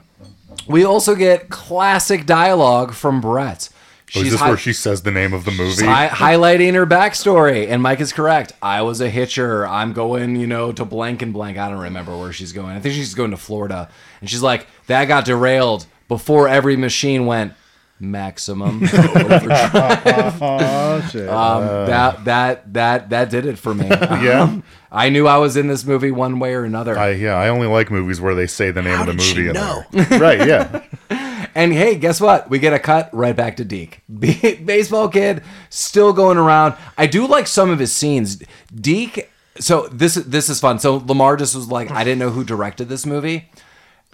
We 0.67 0.85
also 0.85 1.15
get 1.15 1.49
classic 1.49 2.27
dialogue 2.27 2.93
from 2.93 3.21
Brett. 3.21 3.69
Oh, 4.17 4.23
is 4.23 4.31
this 4.33 4.41
hi- 4.41 4.49
where 4.49 4.57
she 4.57 4.73
says 4.73 5.03
the 5.03 5.11
name 5.11 5.33
of 5.33 5.45
the 5.45 5.51
movie? 5.53 5.85
hi- 5.85 6.09
highlighting 6.09 6.75
her 6.75 6.87
backstory, 6.87 7.69
and 7.69 7.83
Mike 7.83 8.01
is 8.01 8.13
correct. 8.13 8.53
I 8.61 8.83
was 8.83 9.01
a 9.01 9.09
hitcher. 9.11 9.67
I'm 9.67 9.93
going, 9.93 10.37
you 10.37 10.47
know, 10.47 10.73
to 10.73 10.85
blank 10.85 11.23
and 11.23 11.33
blank. 11.33 11.59
I 11.59 11.69
don't 11.71 11.79
remember 11.81 12.17
where 12.17 12.33
she's 12.33 12.53
going. 12.53 12.77
I 12.77 12.81
think 12.81 12.95
she's 12.95 13.15
going 13.15 13.31
to 13.31 13.37
Florida, 13.37 13.89
and 14.21 14.29
she's 14.29 14.43
like, 14.43 14.67
"That 14.89 15.05
got 15.07 15.25
derailed 15.25 15.87
before 16.09 16.49
every 16.49 16.77
machine 16.77 17.27
went 17.27 17.53
maximum 18.01 18.83
overdrive." 18.83 20.41
Oh 20.43 21.09
shit. 21.13 21.29
um, 21.29 21.63
that 21.87 22.25
that 22.25 22.73
that 22.75 23.11
that 23.11 23.31
did 23.31 23.47
it 23.47 23.59
for 23.59 23.75
me. 23.75 23.87
yeah. 23.91 24.61
I 24.93 25.09
knew 25.09 25.27
I 25.29 25.37
was 25.37 25.57
in 25.57 25.69
this 25.69 25.85
movie 25.85 26.11
one 26.11 26.41
way 26.41 26.53
or 26.55 26.65
another. 26.65 26.99
I 26.99 27.11
yeah, 27.11 27.35
I 27.35 27.49
only 27.49 27.69
like 27.69 27.91
movies 27.91 28.21
where 28.21 28.35
they 28.35 28.47
say 28.49 28.71
the 28.73 28.83
name 28.83 28.97
How 28.97 29.09
of 29.09 29.17
the 29.17 29.23
she 29.23 29.37
movie 29.37 29.49
in 29.51 29.55
know? 29.55 29.85
right, 30.19 30.47
yeah. 30.47 30.83
And 31.55 31.73
hey, 31.73 31.97
guess 31.97 32.21
what? 32.21 32.49
We 32.51 32.59
get 32.59 32.73
a 32.73 32.79
cut 32.79 33.11
right 33.13 33.35
back 33.35 33.57
to 33.57 33.65
Deke. 33.65 34.01
Baseball 34.65 35.09
kid 35.09 35.43
still 35.69 36.13
going 36.13 36.39
around. 36.39 36.75
I 36.97 37.07
do 37.07 37.27
like 37.27 37.47
some 37.47 37.71
of 37.71 37.79
his 37.79 37.93
scenes. 37.93 38.43
Deke. 38.75 39.31
So 39.59 39.89
this 39.89 40.15
this 40.15 40.49
is 40.49 40.61
fun. 40.61 40.79
So 40.79 40.97
Lamar 40.97 41.37
just 41.37 41.55
was 41.55 41.69
like, 41.69 41.91
I 41.91 42.05
didn't 42.05 42.21
know 42.21 42.31
who 42.31 42.45
directed 42.45 42.89
this 42.89 43.05
movie. 43.05 43.51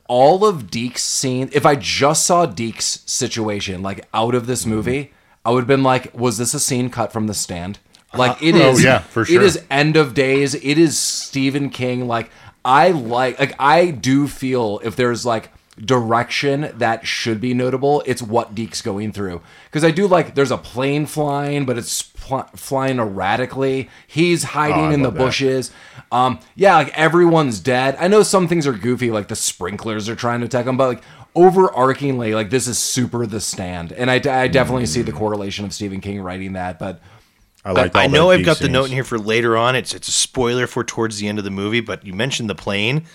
All 0.09 0.45
of 0.45 0.71
Deke's 0.71 1.03
scenes. 1.03 1.55
If 1.55 1.67
I 1.67 1.77
just 1.77 2.27
saw 2.27 2.47
Deke's 2.47 3.03
situation 3.07 3.83
like 3.83 4.07
out 4.15 4.35
of 4.35 4.47
this 4.47 4.65
movie, 4.65 5.13
I 5.45 5.51
would 5.51 5.61
have 5.61 5.69
been 5.69 5.83
like, 5.83 6.13
was 6.15 6.39
this 6.39 6.55
a 6.55 6.61
scene 6.61 6.91
cut 6.91 7.13
from 7.13 7.27
The 7.27 7.35
Stand? 7.35 7.79
Like 8.15 8.43
uh, 8.43 8.47
it 8.47 8.55
oh, 8.55 8.71
is. 8.71 8.81
Oh, 8.81 8.89
yeah, 8.89 8.99
for 8.99 9.25
sure. 9.25 9.43
is 9.43 9.63
end 9.71 9.97
of 9.97 10.15
days. 10.15 10.55
It 10.55 10.79
is 10.79 10.99
Stephen 10.99 11.71
King. 11.71 12.07
Like 12.07 12.31
I 12.65 12.91
like 12.91 13.39
like 13.39 13.55
I 13.59 13.91
do 13.91 14.27
feel 14.27 14.81
if 14.83 14.97
there's 14.97 15.25
like 15.25 15.51
direction 15.85 16.73
that 16.79 17.07
should 17.07 17.41
be 17.41 17.53
notable, 17.55 18.03
it's 18.07 18.23
what 18.23 18.55
Deke's 18.55 18.81
going 18.83 19.13
through. 19.13 19.43
Because 19.67 19.85
I 19.85 19.91
do 19.91 20.07
like 20.07 20.35
there's 20.35 20.51
a 20.51 20.59
plane 20.59 21.07
flying, 21.07 21.67
but 21.67 21.77
it's 21.79 22.03
pl- 22.03 22.49
flying 22.55 22.99
erratically. 22.99 23.89
He's 24.07 24.43
hiding 24.45 24.87
Oh, 24.87 24.91
in 24.91 25.03
the 25.03 25.11
that. 25.11 25.19
bushes. 25.19 25.71
Um, 26.11 26.41
yeah, 26.55 26.77
like 26.77 26.97
everyone's 26.99 27.61
dead. 27.61 27.97
I 27.99 28.09
know 28.09 28.23
some 28.23 28.49
things 28.49 28.67
are 28.67 28.73
goofy, 28.73 29.11
like 29.11 29.29
the 29.29 29.37
sprinklers 29.37 30.09
are 30.09 30.17
trying 30.17 30.41
to 30.41 30.47
attack 30.47 30.65
them, 30.65 30.77
but 30.77 30.89
like 30.89 31.03
overarchingly, 31.35 32.35
like 32.35 32.51
this 32.51 32.67
is 32.67 32.79
super 32.79 33.27
the 33.27 33.41
stand. 33.41 33.93
And 33.93 34.11
I, 34.11 34.15
I 34.15 34.49
definitely 34.49 34.87
see 34.87 35.03
the 35.03 35.13
correlation 35.13 35.65
of 35.65 35.73
Stephen 35.73 36.01
King 36.01 36.21
writing 36.21 36.55
that, 36.55 36.79
but. 36.79 37.01
I 37.65 37.73
like. 37.73 37.97
I 37.97 38.07
know 38.07 38.31
I've 38.31 38.39
deep 38.39 38.47
got 38.47 38.59
the 38.61 38.69
note 38.69 38.85
in 38.85 38.93
here 38.93 39.03
for 39.03 39.19
later 39.19 39.57
on. 39.57 39.75
It's 39.75 39.93
it's 39.93 40.07
a 40.07 40.13
spoiler 40.13 40.69
for 40.69 40.85
towards 40.85 41.19
the 41.19 41.27
end 41.27 41.39
of 41.39 41.45
the 41.45 41.51
movie, 41.51 41.81
but 41.81 42.07
you 42.07 42.13
mentioned 42.13 42.49
the 42.49 42.55
plane. 42.55 43.07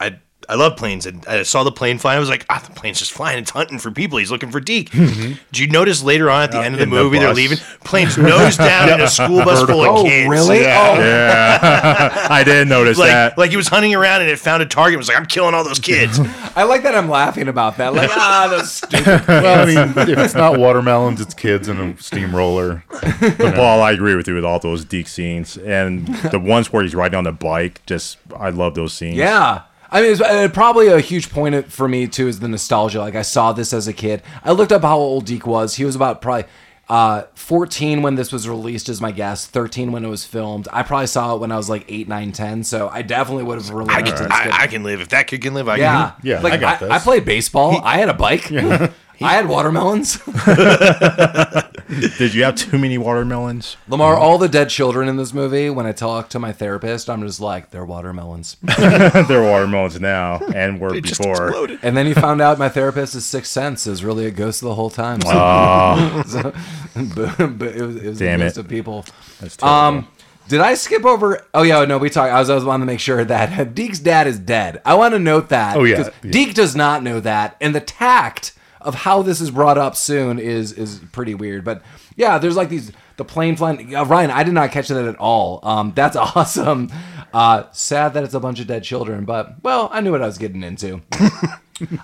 I 0.00 0.18
I 0.48 0.54
love 0.56 0.76
planes, 0.76 1.06
and 1.06 1.24
I 1.26 1.42
saw 1.44 1.62
the 1.64 1.72
plane 1.72 1.98
flying. 1.98 2.16
I 2.16 2.20
was 2.20 2.28
like, 2.28 2.44
ah, 2.50 2.62
the 2.66 2.72
plane's 2.74 2.98
just 2.98 3.12
flying. 3.12 3.38
It's 3.38 3.50
hunting 3.50 3.78
for 3.78 3.90
people. 3.90 4.18
He's 4.18 4.30
looking 4.30 4.50
for 4.50 4.60
Deke. 4.60 4.90
Did 4.90 5.58
you 5.58 5.66
notice 5.68 6.02
later 6.02 6.30
on 6.30 6.42
at 6.42 6.50
the 6.52 6.58
Uh, 6.58 6.62
end 6.62 6.74
of 6.74 6.78
the 6.78 6.84
in 6.84 6.90
the 6.90 6.96
movie 6.96 7.18
they're 7.18 7.32
leaving? 7.34 7.58
Plane's 7.84 8.18
nose 8.18 8.56
down 8.68 8.88
in 8.90 9.00
a 9.00 9.08
school 9.08 9.44
bus 9.44 9.62
full 9.64 9.82
of 9.82 9.96
kids. 9.96 10.00
Oh, 10.00 10.02
kids. 10.08 10.28
really? 10.28 10.60
Yeah. 10.62 10.96
Oh, 10.96 11.00
Yeah, 11.00 12.26
I 12.30 12.44
didn't 12.44 12.68
notice 12.68 12.98
Like, 12.98 13.10
that. 13.10 13.38
like 13.38 13.50
he 13.50 13.56
was 13.56 13.68
hunting 13.68 13.94
around 13.94 14.22
and 14.22 14.30
it 14.30 14.38
found 14.38 14.62
a 14.62 14.66
target. 14.66 14.94
and 14.94 14.98
Was 15.00 15.08
like, 15.08 15.16
I'm 15.18 15.26
killing 15.26 15.54
all 15.54 15.64
those 15.64 15.78
kids. 15.80 16.18
I 16.56 16.64
like 16.64 16.82
that 16.82 16.94
I'm 16.94 17.08
laughing 17.08 17.48
about 17.48 17.76
that. 17.78 17.94
Like, 17.94 18.10
ah, 18.12 18.48
those 18.50 18.72
stupid. 18.72 19.26
Well, 19.28 19.60
I 19.62 19.64
mean, 19.64 20.08
if 20.08 20.18
it's 20.18 20.34
not 20.34 20.58
watermelons, 20.58 21.20
it's 21.20 21.34
kids 21.34 21.68
and 21.68 21.98
a 21.98 22.02
steamroller. 22.02 22.84
The 22.90 23.52
ball, 23.56 23.80
I 23.82 23.92
agree 23.92 24.14
with 24.14 24.28
you 24.28 24.34
with 24.34 24.44
all 24.44 24.58
those 24.58 24.84
Deke 24.84 25.08
scenes, 25.08 25.56
and 25.56 26.06
the 26.30 26.38
ones 26.38 26.72
where 26.72 26.82
he's 26.82 26.94
riding 26.94 27.16
on 27.16 27.24
the 27.24 27.32
bike. 27.32 27.84
Just, 27.86 28.18
I 28.38 28.50
love 28.50 28.74
those 28.74 28.92
scenes. 28.92 29.16
Yeah. 29.16 29.62
I 29.92 30.00
mean, 30.00 30.10
it's 30.12 30.20
uh, 30.22 30.48
probably 30.48 30.88
a 30.88 31.00
huge 31.00 31.30
point 31.30 31.70
for 31.70 31.86
me 31.86 32.06
too 32.08 32.26
is 32.26 32.40
the 32.40 32.48
nostalgia. 32.48 32.98
Like 32.98 33.14
I 33.14 33.22
saw 33.22 33.52
this 33.52 33.74
as 33.74 33.86
a 33.86 33.92
kid. 33.92 34.22
I 34.42 34.52
looked 34.52 34.72
up 34.72 34.82
how 34.82 34.96
old 34.96 35.26
Deke 35.26 35.46
was. 35.46 35.76
He 35.76 35.84
was 35.84 35.94
about 35.94 36.22
probably 36.22 36.46
uh, 36.88 37.24
14 37.34 38.00
when 38.00 38.14
this 38.14 38.32
was 38.32 38.48
released, 38.48 38.88
is 38.88 39.02
my 39.02 39.12
guess. 39.12 39.46
13 39.46 39.92
when 39.92 40.02
it 40.02 40.08
was 40.08 40.24
filmed. 40.24 40.66
I 40.72 40.82
probably 40.82 41.08
saw 41.08 41.34
it 41.34 41.40
when 41.40 41.52
I 41.52 41.56
was 41.56 41.68
like 41.68 41.84
8, 41.88 42.08
9, 42.08 42.32
10. 42.32 42.64
So 42.64 42.88
I 42.88 43.02
definitely 43.02 43.44
would 43.44 43.58
have 43.58 43.70
I 43.70 43.74
related 43.74 44.06
can, 44.06 44.16
to 44.16 44.22
this 44.24 44.40
kid. 44.40 44.52
I, 44.52 44.62
I 44.62 44.66
can 44.66 44.82
live. 44.82 45.00
If 45.02 45.10
that 45.10 45.26
kid 45.26 45.42
can 45.42 45.52
live, 45.52 45.68
I 45.68 45.76
yeah, 45.76 46.10
can. 46.10 46.20
Yeah, 46.22 46.40
Like 46.40 46.54
I 46.54 46.56
got 46.56 46.76
I, 46.82 46.86
this. 46.86 46.90
I 46.90 46.98
played 46.98 47.26
baseball. 47.26 47.80
I 47.84 47.98
had 47.98 48.08
a 48.08 48.14
bike. 48.14 48.50
I 49.20 49.34
had 49.34 49.48
watermelons. 49.48 50.18
Did 52.18 52.34
you 52.34 52.44
have 52.44 52.54
too 52.54 52.78
many 52.78 52.96
watermelons? 52.98 53.76
Lamar, 53.88 54.16
all 54.16 54.38
the 54.38 54.48
dead 54.48 54.68
children 54.70 55.08
in 55.08 55.16
this 55.16 55.32
movie. 55.34 55.68
When 55.70 55.84
I 55.86 55.92
talk 55.92 56.28
to 56.30 56.38
my 56.38 56.52
therapist, 56.52 57.10
I'm 57.10 57.22
just 57.26 57.40
like, 57.40 57.70
they're 57.70 57.84
watermelons. 57.84 58.56
They're 58.62 59.42
watermelons 59.42 60.00
now, 60.00 60.38
and 60.54 60.80
were 60.80 60.94
It 60.94 61.04
just 61.04 61.20
before. 61.20 61.48
exploded. 61.48 61.80
And 61.82 61.96
then 61.96 62.06
you 62.06 62.14
found 62.14 62.40
out 62.40 62.58
my 62.58 62.68
therapist's 62.68 63.24
sixth 63.24 63.50
sense 63.52 63.86
is 63.86 64.02
really 64.04 64.26
a 64.26 64.30
ghost 64.30 64.60
the 64.62 64.74
whole 64.74 64.90
time. 64.90 65.20
So, 65.20 66.22
so- 66.26 66.52
but, 66.94 67.58
but 67.58 67.68
it 67.76 67.82
was, 67.86 67.96
it 67.96 68.06
was 68.08 68.18
Damn 68.18 68.40
a 68.40 68.44
it. 68.44 68.46
ghost 68.48 68.58
of 68.58 68.68
people. 68.68 69.04
That's 69.40 69.56
terrible. 69.56 69.76
Um, 69.78 70.08
did 70.48 70.60
I 70.60 70.74
skip 70.74 71.04
over? 71.04 71.46
Oh 71.54 71.62
yeah, 71.62 71.84
no, 71.84 71.98
we 71.98 72.10
talked. 72.10 72.32
I 72.32 72.38
was, 72.40 72.50
I 72.50 72.54
was 72.54 72.64
wanting 72.64 72.86
to 72.86 72.92
make 72.92 73.00
sure 73.00 73.24
that 73.24 73.74
Deke's 73.74 73.98
dad 74.00 74.26
is 74.26 74.38
dead. 74.38 74.82
I 74.84 74.94
want 74.94 75.14
to 75.14 75.18
note 75.18 75.48
that. 75.50 75.76
Oh, 75.76 75.84
yeah, 75.84 75.96
'cause 75.96 76.10
yeah. 76.24 76.30
Deke 76.32 76.54
does 76.54 76.74
not 76.74 77.02
know 77.02 77.20
that, 77.20 77.56
and 77.60 77.74
the 77.74 77.80
tact 77.80 78.52
of 78.84 78.94
how 78.94 79.22
this 79.22 79.40
is 79.40 79.50
brought 79.50 79.78
up 79.78 79.96
soon 79.96 80.38
is 80.38 80.72
is 80.72 81.00
pretty 81.12 81.34
weird. 81.34 81.64
But 81.64 81.82
yeah, 82.16 82.38
there's 82.38 82.56
like 82.56 82.68
these 82.68 82.92
the 83.16 83.24
plane 83.24 83.56
flying. 83.56 83.94
Uh, 83.94 84.04
Ryan, 84.04 84.30
I 84.30 84.42
did 84.42 84.54
not 84.54 84.70
catch 84.70 84.88
that 84.88 85.04
at 85.04 85.16
all. 85.16 85.60
Um, 85.62 85.92
that's 85.94 86.16
awesome. 86.36 86.90
Uh, 87.32 87.64
sad 87.72 88.14
that 88.14 88.24
it's 88.24 88.34
a 88.34 88.40
bunch 88.40 88.60
of 88.60 88.66
dead 88.66 88.84
children, 88.84 89.24
but 89.24 89.62
well, 89.62 89.88
I 89.92 90.00
knew 90.00 90.12
what 90.12 90.22
I 90.22 90.26
was 90.26 90.38
getting 90.38 90.62
into. 90.62 91.02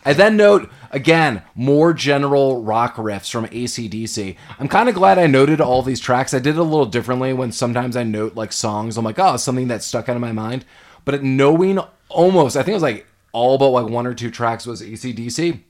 I 0.05 0.13
then 0.13 0.37
note 0.37 0.71
again 0.91 1.43
more 1.55 1.93
general 1.93 2.63
rock 2.63 2.97
riffs 2.97 3.31
from 3.31 3.47
AC/DC. 3.51 4.37
I'm 4.59 4.69
kind 4.69 4.89
of 4.89 4.95
glad 4.95 5.19
I 5.19 5.27
noted 5.27 5.61
all 5.61 5.83
these 5.83 6.01
tracks. 6.01 6.35
I 6.35 6.39
did 6.39 6.57
it 6.57 6.61
a 6.61 6.63
little 6.63 6.87
differently 6.87 7.33
when 7.33 7.53
sometimes 7.53 7.97
I 7.97 8.03
note 8.03 8.35
like 8.35 8.53
songs. 8.53 8.97
I'm 8.97 9.05
like, 9.05 9.19
oh, 9.19 9.37
something 9.37 9.69
that 9.69 9.83
stuck 9.83 10.09
out 10.09 10.17
of 10.17 10.23
my 10.23 10.33
mind. 10.33 10.65
But 11.05 11.23
knowing 11.23 11.79
almost, 12.09 12.57
I 12.57 12.61
think 12.61 12.71
it 12.71 12.75
was 12.75 12.83
like 12.83 13.07
all 13.33 13.59
but 13.59 13.69
like 13.69 13.89
one 13.89 14.07
or 14.07 14.15
two 14.15 14.31
tracks 14.31 14.67
was 14.67 14.83
AC/DC. 14.83 15.61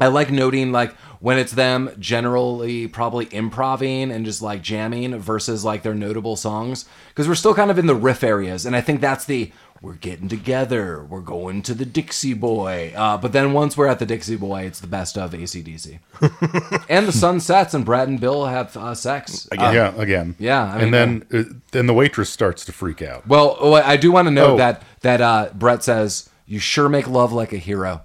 I 0.00 0.08
like 0.08 0.30
noting 0.30 0.72
like 0.72 0.92
when 1.20 1.38
it's 1.38 1.52
them 1.52 1.90
generally 1.98 2.88
probably 2.88 3.28
improving 3.34 4.10
and 4.10 4.24
just 4.24 4.42
like 4.42 4.60
jamming 4.62 5.18
versus 5.18 5.64
like 5.64 5.82
their 5.82 5.94
notable 5.94 6.36
songs 6.36 6.84
because 7.08 7.28
we're 7.28 7.34
still 7.34 7.54
kind 7.54 7.70
of 7.70 7.78
in 7.78 7.86
the 7.86 7.94
riff 7.94 8.22
areas 8.24 8.66
and 8.66 8.74
I 8.76 8.80
think 8.80 9.00
that's 9.00 9.24
the 9.24 9.52
we're 9.80 9.94
getting 9.94 10.28
together 10.28 11.04
we're 11.04 11.20
going 11.20 11.62
to 11.62 11.74
the 11.74 11.84
Dixie 11.84 12.34
Boy 12.34 12.92
uh, 12.96 13.16
but 13.18 13.32
then 13.32 13.52
once 13.52 13.76
we're 13.76 13.86
at 13.86 13.98
the 14.00 14.06
Dixie 14.06 14.36
Boy 14.36 14.62
it's 14.62 14.80
the 14.80 14.86
best 14.86 15.16
of 15.16 15.32
AC/DC 15.34 15.98
and 16.88 17.06
the 17.06 17.12
sun 17.12 17.38
sets 17.40 17.72
and 17.74 17.84
Brad 17.84 18.08
and 18.08 18.18
Bill 18.20 18.46
have 18.46 18.76
uh, 18.76 18.94
sex 18.94 19.46
Uh, 19.52 19.70
yeah, 19.72 19.94
again. 19.96 20.34
yeah, 20.38 20.62
I 20.64 20.74
mean, 20.84 20.92
and 20.92 20.94
then 20.94 21.26
uh, 21.32 21.54
then 21.72 21.86
the 21.86 21.94
waitress 21.94 22.30
starts 22.30 22.64
to 22.64 22.72
freak 22.72 23.00
out. 23.02 23.26
well 23.28 23.56
oh, 23.60 23.74
I 23.74 23.96
do 23.96 24.10
want 24.12 24.26
to 24.26 24.32
note 24.32 24.54
Oh. 24.54 24.56
that 24.56 24.82
that 25.02 25.20
uh, 25.20 25.50
Brett 25.54 25.82
says 25.84 26.28
you 26.46 26.58
sure 26.58 26.88
make 26.88 27.06
love 27.08 27.32
like 27.32 27.52
a 27.52 27.58
hero 27.58 28.02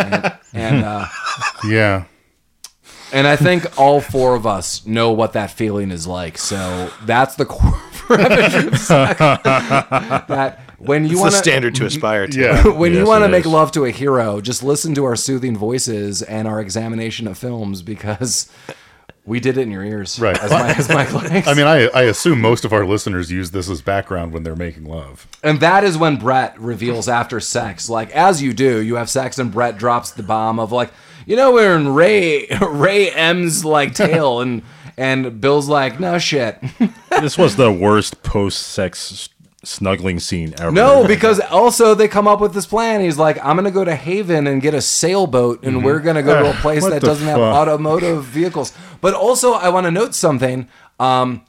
and, 0.00 0.32
and 0.52 0.84
uh, 0.84 1.06
Yeah. 1.64 2.04
And 3.12 3.26
I 3.26 3.36
think 3.36 3.78
all 3.78 4.00
four 4.00 4.36
of 4.36 4.46
us 4.46 4.86
know 4.86 5.10
what 5.10 5.32
that 5.32 5.50
feeling 5.50 5.90
is 5.90 6.06
like. 6.06 6.38
So 6.38 6.90
that's 7.04 7.34
the 7.34 7.44
core 7.44 7.80
premise 7.92 8.54
of 8.54 8.78
sex. 8.78 9.18
that 9.18 10.60
when 10.78 11.06
you 11.06 11.18
want 11.18 11.32
the 11.32 11.38
to 11.38 11.42
standard 11.42 11.74
to 11.76 11.86
aspire 11.86 12.26
to. 12.28 12.40
Yeah. 12.40 12.68
when 12.76 12.94
you 12.94 13.04
want 13.04 13.24
to 13.24 13.28
make 13.28 13.46
is. 13.46 13.50
love 13.50 13.72
to 13.72 13.84
a 13.84 13.90
hero, 13.90 14.40
just 14.40 14.62
listen 14.62 14.94
to 14.94 15.04
our 15.04 15.16
soothing 15.16 15.56
voices 15.56 16.22
and 16.22 16.46
our 16.46 16.60
examination 16.60 17.26
of 17.26 17.36
films 17.36 17.82
because 17.82 18.50
we 19.30 19.38
did 19.38 19.56
it 19.56 19.60
in 19.60 19.70
your 19.70 19.84
ears. 19.84 20.18
Right. 20.18 20.36
As, 20.36 20.50
my, 20.50 20.74
as 20.74 20.88
Mike 20.88 21.12
likes. 21.12 21.46
I 21.46 21.54
mean, 21.54 21.66
I, 21.66 21.86
I 21.94 22.02
assume 22.02 22.40
most 22.40 22.64
of 22.64 22.72
our 22.72 22.84
listeners 22.84 23.30
use 23.30 23.52
this 23.52 23.70
as 23.70 23.80
background 23.80 24.32
when 24.32 24.42
they're 24.42 24.56
making 24.56 24.86
love. 24.86 25.28
And 25.44 25.60
that 25.60 25.84
is 25.84 25.96
when 25.96 26.16
Brett 26.16 26.60
reveals 26.60 27.08
after 27.08 27.38
sex, 27.38 27.88
like 27.88 28.10
as 28.10 28.42
you 28.42 28.52
do, 28.52 28.82
you 28.82 28.96
have 28.96 29.08
sex 29.08 29.38
and 29.38 29.52
Brett 29.52 29.78
drops 29.78 30.10
the 30.10 30.24
bomb 30.24 30.58
of 30.58 30.72
like, 30.72 30.92
you 31.26 31.36
know, 31.36 31.52
we're 31.52 31.76
in 31.76 31.94
Ray 31.94 32.48
Rhea-M's 32.60 33.64
like 33.64 33.94
tail, 33.94 34.40
and 34.40 34.62
and 34.96 35.40
Bill's 35.40 35.68
like, 35.68 36.00
no 36.00 36.18
shit. 36.18 36.58
This 37.20 37.36
was 37.36 37.56
the 37.56 37.70
worst 37.70 38.22
post-sex 38.22 39.28
snuggling 39.64 40.18
scene 40.20 40.54
ever. 40.58 40.72
No, 40.72 41.06
because 41.06 41.40
also 41.40 41.94
they 41.94 42.08
come 42.08 42.26
up 42.26 42.40
with 42.40 42.54
this 42.54 42.66
plan. 42.66 43.00
He's 43.00 43.18
like, 43.18 43.38
I'm 43.44 43.56
gonna 43.56 43.70
go 43.70 43.84
to 43.84 43.94
Haven 43.94 44.46
and 44.46 44.62
get 44.62 44.74
a 44.74 44.80
sailboat, 44.80 45.64
and 45.64 45.84
we're 45.84 46.00
gonna 46.00 46.22
go 46.22 46.42
to 46.42 46.50
a 46.50 46.54
place 46.62 46.84
that 46.86 47.02
doesn't 47.02 47.26
have 47.26 47.38
automotive 47.38 48.24
vehicles. 48.24 48.72
But 49.00 49.14
also, 49.14 49.52
I 49.52 49.68
want 49.70 49.86
to 49.86 49.90
note 49.90 50.14
something. 50.14 50.68
Um, 50.98 51.42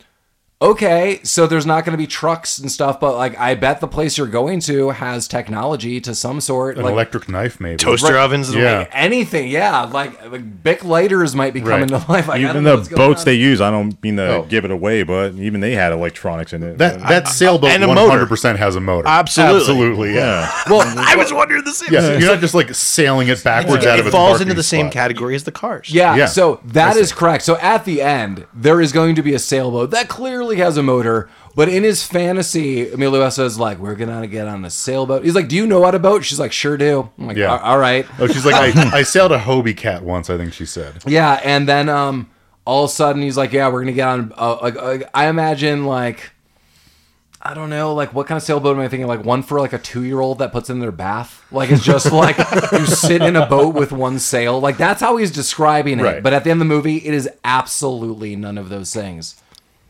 okay, 0.62 1.20
so 1.24 1.48
there's 1.48 1.66
not 1.66 1.84
going 1.86 1.94
to 1.94 1.98
be 1.98 2.06
trucks 2.08 2.60
and 2.60 2.72
stuff, 2.72 3.00
but 3.00 3.16
like, 3.18 3.38
I 3.40 3.56
bet 3.56 3.80
the 3.82 3.88
place 3.88 4.18
you're 4.18 4.28
going 4.28 4.60
to 4.62 4.90
has 4.92 5.28
technology 5.28 6.00
to 6.02 6.14
some 6.14 6.40
sort. 6.42 6.78
An 6.78 6.84
like, 6.84 6.92
electric 6.94 7.28
knife, 7.30 7.60
maybe. 7.60 7.78
Toaster 7.78 8.18
ovens. 8.18 8.54
Yeah. 8.54 8.88
anything, 8.92 9.50
yeah. 9.50 9.82
Like, 9.84 10.24
like 10.32 10.64
Bic 10.64 10.84
lighters 10.84 11.36
might 11.36 11.54
be 11.54 11.62
coming 11.62 11.88
Right. 11.90 12.02
to 12.06 12.12
life. 12.12 12.28
Like, 12.28 12.38
I 12.40 12.44
even 12.44 12.56
don't 12.56 12.64
know 12.64 12.72
the 12.72 12.78
what's 12.78 12.88
going 12.90 12.98
boats 13.10 13.22
on. 13.22 13.26
they 13.26 13.34
use, 13.36 13.60
I 13.62 13.72
don't 13.72 14.02
mean 14.04 14.18
to 14.18 14.22
Oh. 14.32 14.44
give 14.44 14.66
it 14.66 14.72
away, 14.72 15.04
but 15.04 15.34
even 15.36 15.62
they 15.62 15.72
had 15.74 15.92
electronics 15.92 16.54
in 16.54 16.62
it. 16.64 16.78
That 16.78 17.00
that 17.08 17.28
sailboat 17.28 17.72
and 17.72 17.84
a 17.84 17.88
one 17.88 17.96
motor. 17.96 18.12
hundred 18.12 18.28
percent 18.30 18.60
has 18.60 18.76
a 18.76 18.80
motor. 18.80 19.08
Absolutely. 19.08 19.60
absolutely, 19.62 20.14
yeah. 20.16 20.42
yeah. 20.42 20.64
Well, 20.72 20.82
I 20.98 21.16
was 21.16 21.34
wondering 21.34 21.64
the 21.64 21.72
same. 21.74 21.92
Yeah, 21.94 22.18
you're 22.18 22.30
not 22.30 22.40
just 22.40 22.54
like 22.54 22.74
sailing 22.76 23.28
it 23.30 23.44
backwards 23.44 23.86
out 23.86 23.98
of 24.00 24.04
the 24.04 24.04
harbor. 24.04 24.04
It 24.04 24.06
its 24.08 24.12
falls 24.16 24.30
parking 24.34 24.48
into 24.48 24.54
the 24.56 24.64
same 24.64 24.86
spot. 24.88 24.94
category 24.94 25.36
as 25.36 25.44
the 25.44 25.52
cars. 25.52 25.90
Yeah, 25.92 26.16
Yeah. 26.16 26.26
so 26.28 26.60
that 26.66 26.96
I 26.96 27.00
is 27.00 27.10
see. 27.10 27.16
correct. 27.16 27.44
So 27.44 27.58
at 27.58 27.86
the 27.86 28.02
end, 28.02 28.46
there 28.54 28.80
is 28.80 28.92
going 28.92 29.16
to 29.16 29.24
be 29.24 29.34
a 29.34 29.40
sailboat 29.40 29.90
that 29.92 30.08
clearly 30.08 30.51
has 30.58 30.78
a 30.78 30.84
motor, 30.84 31.30
but 31.56 31.68
in 31.70 31.84
his 31.84 32.04
fantasy, 32.04 32.92
Emilio 32.92 33.22
Estevez 33.28 33.46
is 33.46 33.60
like, 33.60 33.78
"We're 33.80 33.96
gonna 33.96 34.28
get 34.28 34.48
on 34.48 34.64
a 34.66 34.70
sailboat." 34.70 35.24
He's 35.24 35.36
like, 35.36 35.48
"Do 35.48 35.56
you 35.56 35.66
know 35.68 35.84
how 35.84 35.92
to 35.92 36.00
boat?" 36.00 36.24
She's 36.26 36.40
like, 36.40 36.52
"Sure 36.52 36.78
do." 36.78 37.10
I'm 37.20 37.28
like, 37.28 37.38
Yeah. 37.38 37.52
"All- 37.58 37.60
"All 37.74 37.78
right." 37.78 38.06
Oh, 38.20 38.28
she's 38.28 38.46
like, 38.46 38.56
I, 38.56 39.00
I 39.00 39.04
sailed 39.04 39.32
a 39.32 39.40
Hobie 39.40 39.76
cat 39.78 40.04
once. 40.04 40.30
I 40.30 40.38
think 40.38 40.54
she 40.54 40.66
said. 40.66 41.04
Yeah, 41.08 41.40
and 41.44 41.68
then 41.68 41.90
um, 41.90 42.30
all 42.66 42.86
of 42.86 42.90
a 42.90 42.94
sudden 42.94 43.22
he's 43.22 43.38
like, 43.38 43.52
"Yeah, 43.54 43.70
we're 43.70 43.82
gonna 43.82 43.92
get 43.94 44.08
on." 44.08 44.34
Uh, 44.38 44.58
like, 44.62 44.76
uh, 44.78 44.98
I 45.14 45.28
imagine 45.28 45.86
like. 45.86 46.32
I 47.44 47.56
don't 47.56 47.72
know, 47.72 47.96
like 47.96 48.14
what 48.14 48.28
kind 48.28 48.38
of 48.38 48.44
sailboat 48.44 48.76
am 48.78 48.84
I 48.84 48.88
thinking? 48.88 49.08
Like 49.08 49.26
one 49.26 49.42
for 49.42 49.60
like 49.60 49.74
a 49.74 49.80
two 49.80 50.04
year 50.04 50.20
old 50.20 50.38
that 50.38 50.52
puts 50.52 50.70
in 50.70 50.78
their 50.78 50.92
bath? 50.92 51.44
Like 51.52 51.72
it's 51.72 51.84
just 51.84 52.12
like 52.12 52.38
you 52.72 52.86
sit 52.86 53.24
in 53.24 53.36
a 53.36 53.48
boat 53.48 53.74
with 53.74 53.92
one 53.92 54.20
sail. 54.20 54.60
Like 54.60 54.78
that's 54.78 55.02
how 55.02 55.18
he's 55.18 55.32
describing 55.32 56.00
it. 56.00 56.04
Right. 56.04 56.22
But 56.22 56.34
at 56.34 56.44
the 56.44 56.52
end 56.52 56.62
of 56.62 56.68
the 56.68 56.72
movie, 56.72 56.98
it 56.98 57.16
is 57.16 57.28
absolutely 57.44 58.36
none 58.36 58.60
of 58.60 58.70
those 58.70 58.94
things. 58.94 59.42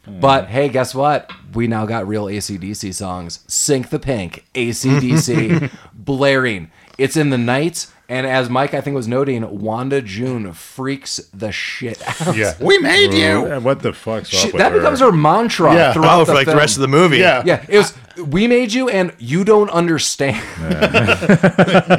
But 0.05 0.47
hey, 0.47 0.69
guess 0.69 0.95
what? 0.95 1.31
We 1.53 1.67
now 1.67 1.85
got 1.85 2.07
real 2.07 2.27
AC/DC 2.27 2.93
songs. 2.93 3.43
Sink 3.47 3.89
the 3.89 3.99
Pink, 3.99 4.45
AC/DC, 4.55 5.71
blaring. 5.93 6.71
It's 6.97 7.15
in 7.15 7.29
the 7.29 7.37
night. 7.37 7.87
And 8.11 8.27
as 8.27 8.49
Mike, 8.49 8.73
I 8.73 8.81
think, 8.81 8.93
was 8.95 9.07
noting, 9.07 9.61
Wanda 9.61 10.01
June 10.01 10.51
freaks 10.51 11.15
the 11.33 11.53
shit 11.53 12.01
out. 12.05 12.35
Yeah, 12.41 12.55
we 12.59 12.77
made 12.77 13.13
you. 13.13 13.47
Yeah, 13.47 13.57
what 13.59 13.81
the 13.81 13.93
fuck's 13.93 14.27
She- 14.27 14.47
up 14.49 14.53
with 14.53 14.61
that 14.61 14.73
her? 14.73 14.79
becomes 14.79 14.99
her 14.99 15.13
mantra 15.13 15.73
Yeah. 15.73 15.93
throughout 15.93 16.19
Oh, 16.19 16.25
for 16.25 16.31
the 16.31 16.35
like 16.35 16.47
the 16.47 16.57
rest 16.57 16.75
of 16.75 16.81
the 16.81 16.89
movie. 16.89 17.19
Yeah, 17.19 17.41
Yeah, 17.45 17.65
it 17.69 17.77
was. 17.77 17.93
We 18.27 18.47
made 18.47 18.73
you, 18.73 18.89
and 18.89 19.13
you 19.17 19.45
don't 19.45 19.69
understand. 19.69 20.43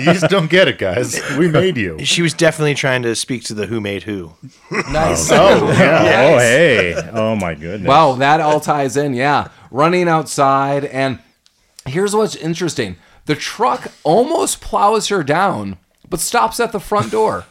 you 0.01 0.13
just 0.13 0.29
don't 0.29 0.51
get 0.51 0.69
it, 0.69 0.79
guys. 0.79 1.19
We 1.39 1.49
made 1.49 1.79
you. 1.79 2.05
She 2.05 2.21
was 2.21 2.35
definitely 2.35 2.75
trying 2.75 3.03
to 3.05 3.15
speak 3.17 3.45
to 3.45 3.55
the 3.55 3.65
who 3.67 3.81
made 3.81 4.03
who. 4.03 4.33
nice. 4.91 5.33
Oh, 5.33 5.37
oh 5.63 5.73
yeah. 5.73 6.33
Oh, 6.35 6.39
hey. 6.39 7.11
Oh, 7.13 7.35
my 7.37 7.55
goodness. 7.55 7.89
Wow, 7.89 8.13
that 8.17 8.41
all 8.41 8.61
ties 8.61 8.99
in. 8.99 9.15
Yeah, 9.15 9.49
running 9.71 10.09
outside, 10.09 10.85
and 10.85 11.19
here's 11.87 12.15
what's 12.15 12.37
interesting: 12.37 12.97
the 13.25 13.35
truck 13.35 13.91
almost 14.05 14.61
plows 14.61 15.09
her 15.09 15.23
down, 15.25 15.79
but 16.13 16.21
stops 16.21 16.61
at 16.61 16.73
the 16.73 16.79
front 16.79 17.11
door. 17.11 17.47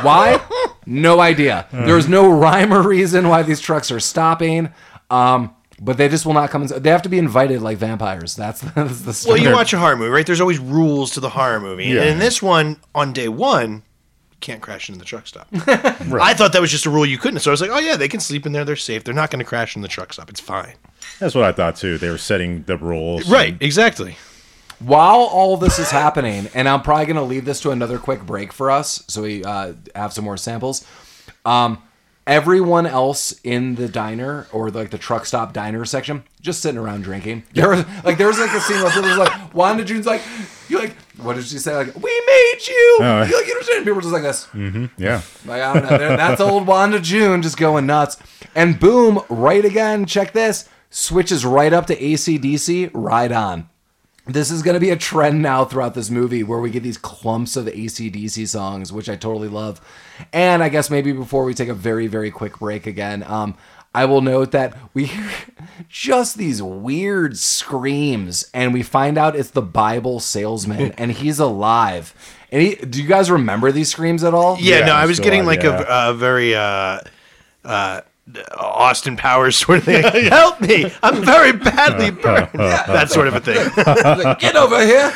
why? 0.00 0.40
No 0.86 1.20
idea. 1.20 1.66
There's 1.70 2.08
no 2.08 2.30
rhyme 2.30 2.72
or 2.72 2.80
reason 2.82 3.28
why 3.28 3.42
these 3.42 3.60
trucks 3.60 3.92
are 3.92 4.00
stopping. 4.00 4.70
Um, 5.10 5.54
but 5.78 5.98
they 5.98 6.08
just 6.08 6.24
will 6.24 6.32
not 6.32 6.48
come. 6.48 6.62
In, 6.62 6.82
they 6.82 6.88
have 6.88 7.02
to 7.02 7.10
be 7.10 7.18
invited 7.18 7.60
like 7.60 7.76
vampires. 7.76 8.34
That's, 8.34 8.62
that's 8.62 9.24
the 9.24 9.28
Well, 9.28 9.36
you 9.36 9.52
watch 9.52 9.74
a 9.74 9.78
horror 9.78 9.96
movie, 9.96 10.10
right? 10.10 10.24
There's 10.24 10.40
always 10.40 10.58
rules 10.58 11.10
to 11.12 11.20
the 11.20 11.28
horror 11.28 11.60
movie. 11.60 11.84
Yeah. 11.84 12.00
And 12.00 12.10
in 12.10 12.18
this 12.18 12.40
one, 12.40 12.78
on 12.94 13.12
day 13.12 13.28
one, 13.28 13.82
can't 14.40 14.62
crash 14.62 14.88
into 14.88 14.98
the 14.98 15.04
truck 15.04 15.26
stop. 15.26 15.48
I 15.52 16.32
thought 16.32 16.54
that 16.54 16.62
was 16.62 16.70
just 16.70 16.86
a 16.86 16.90
rule 16.90 17.04
you 17.04 17.18
couldn't. 17.18 17.40
So 17.40 17.50
I 17.50 17.52
was 17.52 17.60
like, 17.60 17.70
oh, 17.70 17.78
yeah, 17.78 17.96
they 17.96 18.08
can 18.08 18.20
sleep 18.20 18.46
in 18.46 18.52
there. 18.52 18.64
They're 18.64 18.74
safe. 18.74 19.04
They're 19.04 19.12
not 19.12 19.30
going 19.30 19.40
to 19.40 19.44
crash 19.44 19.76
in 19.76 19.82
the 19.82 19.88
truck 19.88 20.14
stop. 20.14 20.30
It's 20.30 20.40
fine. 20.40 20.74
That's 21.18 21.34
what 21.34 21.44
I 21.44 21.52
thought, 21.52 21.76
too. 21.76 21.98
They 21.98 22.08
were 22.08 22.18
setting 22.18 22.62
the 22.62 22.78
rules. 22.78 23.28
Right. 23.28 23.56
Exactly. 23.60 24.16
While 24.84 25.20
all 25.20 25.56
this 25.56 25.78
is 25.78 25.90
happening, 25.90 26.48
and 26.54 26.68
I'm 26.68 26.82
probably 26.82 27.06
going 27.06 27.16
to 27.16 27.22
leave 27.22 27.44
this 27.44 27.60
to 27.60 27.70
another 27.70 27.98
quick 27.98 28.22
break 28.26 28.52
for 28.52 28.70
us, 28.70 29.02
so 29.06 29.22
we 29.22 29.44
uh, 29.44 29.74
have 29.94 30.12
some 30.12 30.24
more 30.24 30.36
samples. 30.36 30.86
Um, 31.44 31.82
everyone 32.26 32.86
else 32.86 33.32
in 33.42 33.74
the 33.74 33.88
diner 33.88 34.46
or 34.52 34.70
like 34.70 34.90
the 34.90 34.98
truck 34.98 35.26
stop 35.26 35.52
diner 35.52 35.84
section 35.84 36.22
just 36.40 36.62
sitting 36.62 36.78
around 36.78 37.02
drinking. 37.02 37.42
There 37.52 37.68
was 37.68 37.84
like 38.04 38.16
there 38.16 38.28
was 38.28 38.38
like 38.38 38.52
a 38.52 38.60
scene 38.60 38.80
where 38.80 38.92
people 38.92 39.08
was 39.08 39.18
like 39.18 39.52
Wanda 39.54 39.84
June's 39.84 40.06
like 40.06 40.22
you 40.68 40.78
like 40.78 40.94
what 41.20 41.34
did 41.34 41.44
she 41.44 41.58
say 41.58 41.74
like 41.74 41.88
we 41.96 42.22
made 42.26 42.58
you 42.68 42.98
Oh. 43.00 43.22
you 43.28 43.36
like 43.36 43.46
you 43.48 43.52
understand 43.54 43.80
people 43.84 43.94
were 43.94 44.00
just 44.02 44.12
like 44.12 44.22
this 44.22 44.46
Yeah. 44.96 45.20
like 45.46 45.62
I 45.62 45.74
don't 45.74 45.82
know 45.82 46.16
that's 46.16 46.40
old 46.40 46.64
Wanda 46.68 47.00
June 47.00 47.42
just 47.42 47.56
going 47.56 47.86
nuts 47.86 48.16
and 48.54 48.78
boom 48.78 49.20
right 49.28 49.64
again 49.64 50.06
check 50.06 50.32
this 50.32 50.68
switches 50.90 51.44
right 51.44 51.72
up 51.72 51.86
to 51.88 52.00
AC/DC 52.04 52.90
right 52.94 53.32
on 53.32 53.68
this 54.26 54.50
is 54.50 54.62
going 54.62 54.74
to 54.74 54.80
be 54.80 54.90
a 54.90 54.96
trend 54.96 55.42
now 55.42 55.64
throughout 55.64 55.94
this 55.94 56.10
movie 56.10 56.42
where 56.42 56.60
we 56.60 56.70
get 56.70 56.82
these 56.82 56.98
clumps 56.98 57.56
of 57.56 57.66
AC/DC 57.68 58.46
songs, 58.48 58.92
which 58.92 59.08
I 59.08 59.16
totally 59.16 59.48
love. 59.48 59.80
And 60.32 60.62
I 60.62 60.68
guess 60.68 60.90
maybe 60.90 61.12
before 61.12 61.44
we 61.44 61.54
take 61.54 61.68
a 61.68 61.74
very, 61.74 62.06
very 62.06 62.30
quick 62.30 62.58
break 62.58 62.86
again, 62.86 63.24
um, 63.24 63.56
I 63.94 64.04
will 64.04 64.20
note 64.20 64.52
that 64.52 64.76
we 64.94 65.06
hear 65.06 65.30
just 65.88 66.38
these 66.38 66.62
weird 66.62 67.36
screams, 67.36 68.48
and 68.54 68.72
we 68.72 68.82
find 68.82 69.18
out 69.18 69.36
it's 69.36 69.50
the 69.50 69.62
Bible 69.62 70.20
salesman, 70.20 70.92
and 70.98 71.12
he's 71.12 71.38
alive. 71.38 72.14
And 72.50 72.62
he, 72.62 72.74
do 72.76 73.02
you 73.02 73.08
guys 73.08 73.30
remember 73.30 73.72
these 73.72 73.90
screams 73.90 74.22
at 74.24 74.34
all? 74.34 74.56
Yeah, 74.60 74.80
Yeah, 74.80 74.86
no, 74.86 74.92
I 74.92 75.06
was 75.06 75.20
getting 75.20 75.40
on, 75.40 75.46
like 75.46 75.62
yeah. 75.62 76.06
a, 76.08 76.10
a 76.10 76.14
very 76.14 76.54
uh, 76.54 77.00
uh, 77.64 78.02
Austin 78.56 79.16
Powers 79.16 79.56
sort 79.56 79.78
of 79.78 79.84
thing. 79.84 80.02
Help 80.30 80.60
me! 80.60 80.92
I'm 81.02 81.24
very 81.24 81.52
badly 81.52 82.10
burned. 82.22 82.48
that 82.52 83.10
sort 83.10 83.28
of 83.28 83.34
a 83.34 83.40
thing. 83.40 83.70
Like, 83.76 84.38
get 84.38 84.56
over 84.56 84.84
here. 84.84 85.12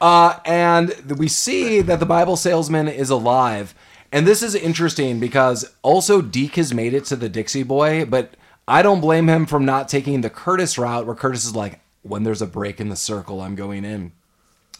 uh, 0.00 0.38
and 0.44 0.90
we 1.18 1.28
see 1.28 1.80
that 1.82 2.00
the 2.00 2.06
Bible 2.06 2.36
salesman 2.36 2.88
is 2.88 3.10
alive. 3.10 3.74
And 4.10 4.26
this 4.26 4.42
is 4.42 4.54
interesting 4.54 5.20
because 5.20 5.74
also 5.82 6.20
Deke 6.20 6.56
has 6.56 6.74
made 6.74 6.92
it 6.94 7.04
to 7.06 7.16
the 7.16 7.28
Dixie 7.28 7.62
Boy, 7.62 8.04
but 8.04 8.34
I 8.68 8.82
don't 8.82 9.00
blame 9.00 9.28
him 9.28 9.46
from 9.46 9.64
not 9.64 9.88
taking 9.88 10.20
the 10.20 10.30
Curtis 10.30 10.76
route 10.76 11.06
where 11.06 11.14
Curtis 11.14 11.44
is 11.44 11.56
like, 11.56 11.80
when 12.02 12.22
there's 12.22 12.42
a 12.42 12.46
break 12.46 12.80
in 12.80 12.88
the 12.88 12.96
circle, 12.96 13.40
I'm 13.40 13.54
going 13.54 13.84
in. 13.84 14.12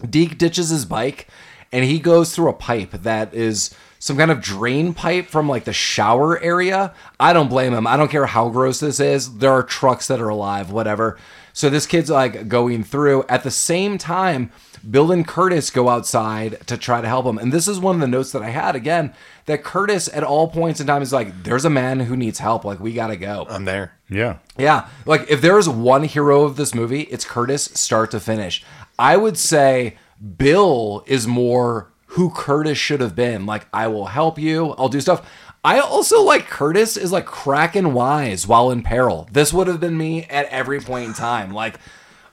Deke 0.09 0.37
ditches 0.37 0.71
his 0.71 0.85
bike 0.85 1.29
and 1.71 1.85
he 1.85 1.99
goes 1.99 2.35
through 2.35 2.49
a 2.49 2.55
pipe 2.55 2.91
that 2.91 3.33
is 3.33 3.75
some 4.03 4.17
kind 4.17 4.33
of 4.33 4.41
drain 4.41 4.93
pipe 4.93 5.29
from 5.29 5.49
like 5.49 5.63
the 5.63 5.73
shower 5.73 6.37
area. 6.41 6.93
I 7.21 7.33
don't 7.33 7.47
blame 7.47 7.73
him. 7.73 7.87
I 7.87 7.97
don't 7.97 8.11
care 8.11 8.27
how 8.27 8.49
gross 8.49 8.81
this 8.81 8.99
is. 8.99 9.39
There 9.39 9.53
are 9.53 9.63
trucks 9.63 10.09
that 10.09 10.21
are 10.21 10.29
alive, 10.29 10.73
whatever. 10.73 11.17
So 11.53 11.71
this 11.71 11.87
kid's 11.87 12.11
like 12.11 12.49
going 12.49 12.83
through. 12.83 13.25
At 13.29 13.45
the 13.45 13.51
same 13.53 13.99
time, 13.99 14.51
Bill 14.91 15.13
and 15.13 15.25
Curtis 15.25 15.71
go 15.71 15.89
outside 15.89 16.67
to 16.67 16.77
try 16.77 17.01
to 17.01 17.07
help 17.07 17.27
him. 17.27 17.39
And 17.39 17.53
this 17.53 17.69
is 17.69 17.79
one 17.79 17.95
of 17.95 18.01
the 18.01 18.09
notes 18.09 18.33
that 18.33 18.43
I 18.43 18.49
had 18.51 18.75
again 18.75 19.15
that 19.47 19.63
Curtis 19.63 20.09
at 20.13 20.25
all 20.25 20.49
points 20.49 20.81
in 20.81 20.89
time 20.89 21.03
is 21.03 21.13
like, 21.13 21.45
there's 21.45 21.65
a 21.65 21.71
man 21.71 22.01
who 22.01 22.17
needs 22.17 22.41
help. 22.41 22.65
Like, 22.65 22.81
we 22.81 22.95
got 22.95 23.07
to 23.07 23.17
go. 23.17 23.47
I'm 23.49 23.67
there. 23.67 23.93
Yeah. 24.11 24.39
Yeah, 24.59 24.89
like 25.07 25.31
if 25.31 25.41
there 25.41 25.59
is 25.59 25.69
one 25.69 26.03
hero 26.03 26.43
of 26.43 26.57
this 26.57 26.75
movie, 26.75 27.03
it's 27.03 27.25
Curtis, 27.25 27.67
start 27.75 28.11
to 28.11 28.19
finish. 28.19 28.65
I 28.99 29.17
would 29.17 29.39
say 29.39 29.97
Bill 30.37 31.05
is 31.07 31.29
more 31.29 31.92
who 32.13 32.31
Curtis 32.31 32.79
should 32.79 33.01
have 33.01 33.15
been. 33.15 33.47
Like, 33.47 33.67
I 33.73 33.89
will 33.89 34.07
help 34.07 34.39
you, 34.39 34.73
I'll 34.73 34.89
do 34.89 35.01
stuff. 35.01 35.27
I 35.65 35.79
also 35.79 36.23
like 36.23 36.47
Curtis 36.49 36.97
is 36.97 37.13
like 37.13 37.25
cracking 37.25 37.93
wise 37.95 38.47
while 38.49 38.71
in 38.71 38.83
peril. 38.83 39.29
This 39.31 39.53
would 39.53 39.69
have 39.69 39.79
been 39.81 39.97
me 39.97 40.25
at 40.25 40.47
every 40.47 40.81
point 40.81 41.07
in 41.07 41.15
time. 41.15 41.53
Like, 41.53 41.77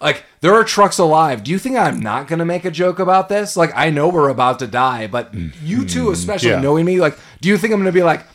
like 0.02 0.24
there 0.42 0.54
are 0.56 0.64
trucks 0.64 0.98
alive. 0.98 1.44
Do 1.44 1.52
you 1.52 1.60
think 1.60 1.78
I'm 1.78 2.00
not 2.00 2.28
gonna 2.28 2.46
make 2.46 2.66
a 2.66 2.72
joke 2.72 2.98
about 3.00 3.30
this? 3.30 3.56
Like, 3.56 3.72
I 3.76 3.90
know 3.92 4.10
we're 4.10 4.30
about 4.30 4.60
to 4.60 4.68
die, 4.68 5.06
but 5.08 5.34
you 5.34 5.86
two, 5.86 6.06
mm-hmm. 6.06 6.14
especially 6.14 6.50
Yeah. 6.50 6.62
knowing 6.62 6.86
me, 6.86 7.00
like, 7.00 7.20
do 7.40 7.50
you 7.50 7.58
think 7.58 7.72
I'm 7.74 7.80
gonna 7.80 7.92
be 7.92 8.04
like, 8.04 8.26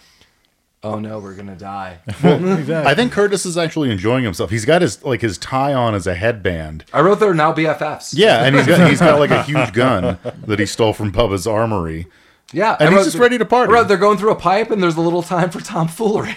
oh 0.84 0.98
no, 0.98 1.18
we're 1.18 1.34
gonna 1.34 1.56
die? 1.56 1.98
I 2.22 2.94
think 2.94 3.12
Curtis 3.12 3.44
is 3.46 3.56
actually 3.58 3.90
enjoying 3.90 4.22
himself. 4.24 4.50
He's 4.50 4.64
got 4.64 4.82
his 4.82 5.02
like 5.04 5.20
his 5.22 5.38
tie 5.38 5.74
on 5.74 5.94
as 5.94 6.06
a 6.06 6.14
headband. 6.14 6.84
I 6.92 7.00
wrote 7.00 7.20
they're 7.20 7.34
now 7.34 7.52
BFFs. 7.52 8.12
Yeah, 8.16 8.44
and 8.44 8.54
he's 8.54 8.66
got 8.66 8.88
he's 8.88 9.00
got 9.00 9.18
like 9.18 9.30
a 9.30 9.42
huge 9.50 9.72
gun 9.72 10.18
that 10.46 10.58
he 10.58 10.66
stole 10.66 10.92
from 10.92 11.10
Bubba's 11.12 11.46
armory. 11.46 12.06
Yeah, 12.52 12.76
And 12.78 12.90
I 12.90 12.98
he's 12.98 13.06
just 13.06 13.16
ready 13.18 13.36
to 13.38 13.44
party. 13.44 13.72
I 13.72 13.74
wrote 13.74 13.88
they're 13.88 13.96
going 13.96 14.16
through 14.18 14.30
a 14.30 14.36
pipe, 14.36 14.70
and 14.70 14.80
there's 14.80 14.96
a 14.96 15.00
little 15.00 15.22
time 15.24 15.50
for 15.50 15.60
tomfoolery. 15.60 16.36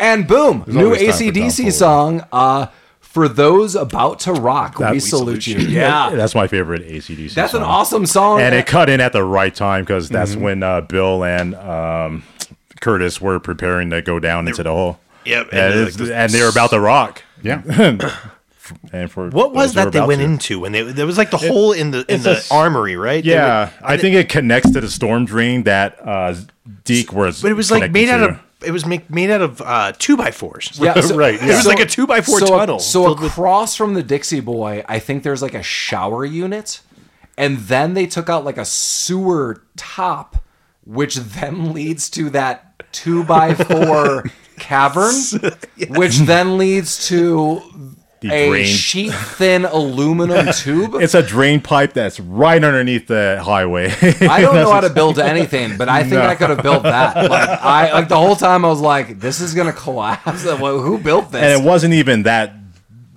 and 0.00 0.26
boom, 0.28 0.64
new 0.66 0.86
always 0.86 1.00
time 1.00 1.08
AC/DC 1.10 1.72
song. 1.72 2.26
Uh, 2.30 2.66
For 3.00 3.26
those 3.28 3.74
about 3.74 4.20
to 4.20 4.32
rock, 4.34 4.76
That- 4.78 4.90
we 4.90 4.96
we 4.96 5.00
salute 5.00 5.42
salute 5.44 5.46
you. 5.62 5.68
you. 5.68 5.78
Yeah. 5.78 6.10
That's 6.10 6.34
my 6.34 6.46
favorite 6.46 6.82
AC/DC. 6.82 7.30
Song. 7.30 7.34
That's 7.42 7.54
an 7.54 7.62
awesome 7.62 8.04
song. 8.04 8.42
and 8.42 8.54
it 8.54 8.66
cut 8.66 8.90
in 8.90 9.00
at 9.00 9.12
the 9.14 9.24
right 9.24 9.54
time 9.54 9.84
because 9.84 10.10
that's 10.10 10.32
Mm-hmm. 10.32 10.40
when 10.42 10.62
uh, 10.62 10.80
Bill 10.82 11.24
and 11.24 11.54
um, 11.54 12.22
Curtis 12.86 13.20
were 13.20 13.40
preparing 13.40 13.90
to 13.90 14.00
go 14.00 14.20
down 14.20 14.46
into 14.46 14.62
the 14.62 14.70
hole. 14.70 15.00
Yep, 15.24 15.48
and, 15.50 15.58
and 15.60 15.74
they're 15.74 15.82
it's- 15.82 15.98
like 15.98 16.08
the- 16.08 16.16
and 16.16 16.32
they 16.32 16.40
were 16.42 16.48
about 16.48 16.70
to 16.70 16.78
rock. 16.80 17.22
Yeah. 17.42 17.62
And 18.92 19.08
for 19.08 19.28
What 19.30 19.52
was 19.54 19.74
those 19.74 19.74
who 19.74 19.86
were 19.86 19.90
that 19.92 20.00
they 20.00 20.06
went 20.06 20.18
to- 20.18 20.24
into 20.24 20.58
when 20.60 20.72
they 20.72 20.82
there 20.82 21.06
was 21.06 21.16
like 21.16 21.30
the 21.30 21.36
hole 21.36 21.70
in 21.70 21.92
the 21.92 22.04
in 22.12 22.22
the 22.22 22.30
a 22.30 22.36
s- 22.38 22.50
armory, 22.50 22.96
right? 22.96 23.24
Yeah, 23.24 23.66
were- 23.66 23.72
I 23.86 23.96
think 23.96 24.16
it 24.16 24.28
connects 24.28 24.70
to 24.72 24.80
the 24.80 24.90
storm 24.90 25.24
drain 25.24 25.62
that 25.64 25.98
uh, 26.04 26.34
Deke 26.82 27.12
was. 27.12 27.42
but 27.42 27.52
it 27.52 27.54
was 27.54 27.70
like 27.70 27.82
connecting 27.82 28.06
made 28.06 28.08
out 28.12 28.26
to. 28.26 28.28
of 28.34 28.40
it 28.64 28.72
was 28.72 28.84
make, 28.84 29.08
made 29.08 29.30
out 29.30 29.40
of 29.40 29.60
uh, 29.62 29.92
two 29.96 30.16
by 30.16 30.32
fours. 30.32 30.72
Yeah, 30.82 30.94
Right, 31.14 31.34
It 31.40 31.46
was 31.46 31.64
like 31.66 31.78
a 31.78 31.86
two 31.86 32.08
by 32.08 32.22
four 32.22 32.40
so, 32.40 32.46
tunnel. 32.46 32.80
So 32.80 33.04
filled 33.04 33.20
with- 33.20 33.30
across 33.32 33.76
from 33.76 33.94
the 33.94 34.02
Dixie 34.02 34.40
Boy, 34.40 34.84
I 34.88 34.98
think 34.98 35.22
there's 35.22 35.42
like 35.42 35.54
a 35.54 35.62
shower 35.62 36.24
unit, 36.24 36.80
and 37.38 37.58
then 37.58 37.94
they 37.94 38.06
took 38.06 38.28
out 38.28 38.44
like 38.44 38.58
a 38.58 38.64
sewer 38.64 39.62
top, 39.76 40.38
which 40.86 41.16
then 41.16 41.74
leads 41.74 42.08
to 42.10 42.30
that 42.30 42.82
two 42.92 43.24
by 43.24 43.52
four 43.54 44.24
cavern, 44.58 45.14
which 45.90 46.18
then 46.20 46.56
leads 46.56 47.08
to 47.08 47.60
The 48.20 48.32
a 48.32 48.48
drain. 48.48 48.64
sheet 48.66 49.12
thin 49.12 49.64
aluminum 49.66 50.46
tube. 50.54 50.94
It's 50.94 51.14
a 51.14 51.22
drain 51.22 51.60
pipe 51.60 51.92
that's 51.92 52.18
right 52.20 52.62
underneath 52.62 53.06
the 53.08 53.40
highway. 53.44 53.90
I 54.22 54.40
don't 54.40 54.54
know 54.54 54.72
how 54.72 54.80
to 54.80 54.88
build 54.90 55.18
anything, 55.18 55.76
but 55.76 55.88
I 55.90 56.00
think 56.02 56.14
No. 56.14 56.26
I 56.26 56.34
could 56.34 56.48
have 56.50 56.62
built 56.62 56.84
that. 56.84 57.16
Like 57.30 57.48
I 57.48 57.92
like 57.92 58.08
the 58.08 58.16
whole 58.16 58.36
time 58.36 58.64
I 58.64 58.68
was 58.68 58.80
like, 58.80 59.20
this 59.20 59.40
is 59.40 59.52
gonna 59.54 59.72
collapse. 59.74 60.44
Well, 60.46 60.80
Who 60.80 60.96
built 60.98 61.32
this? 61.32 61.42
and 61.42 61.52
it 61.62 61.66
wasn't 61.66 61.92
even 61.94 62.22
that 62.22 62.54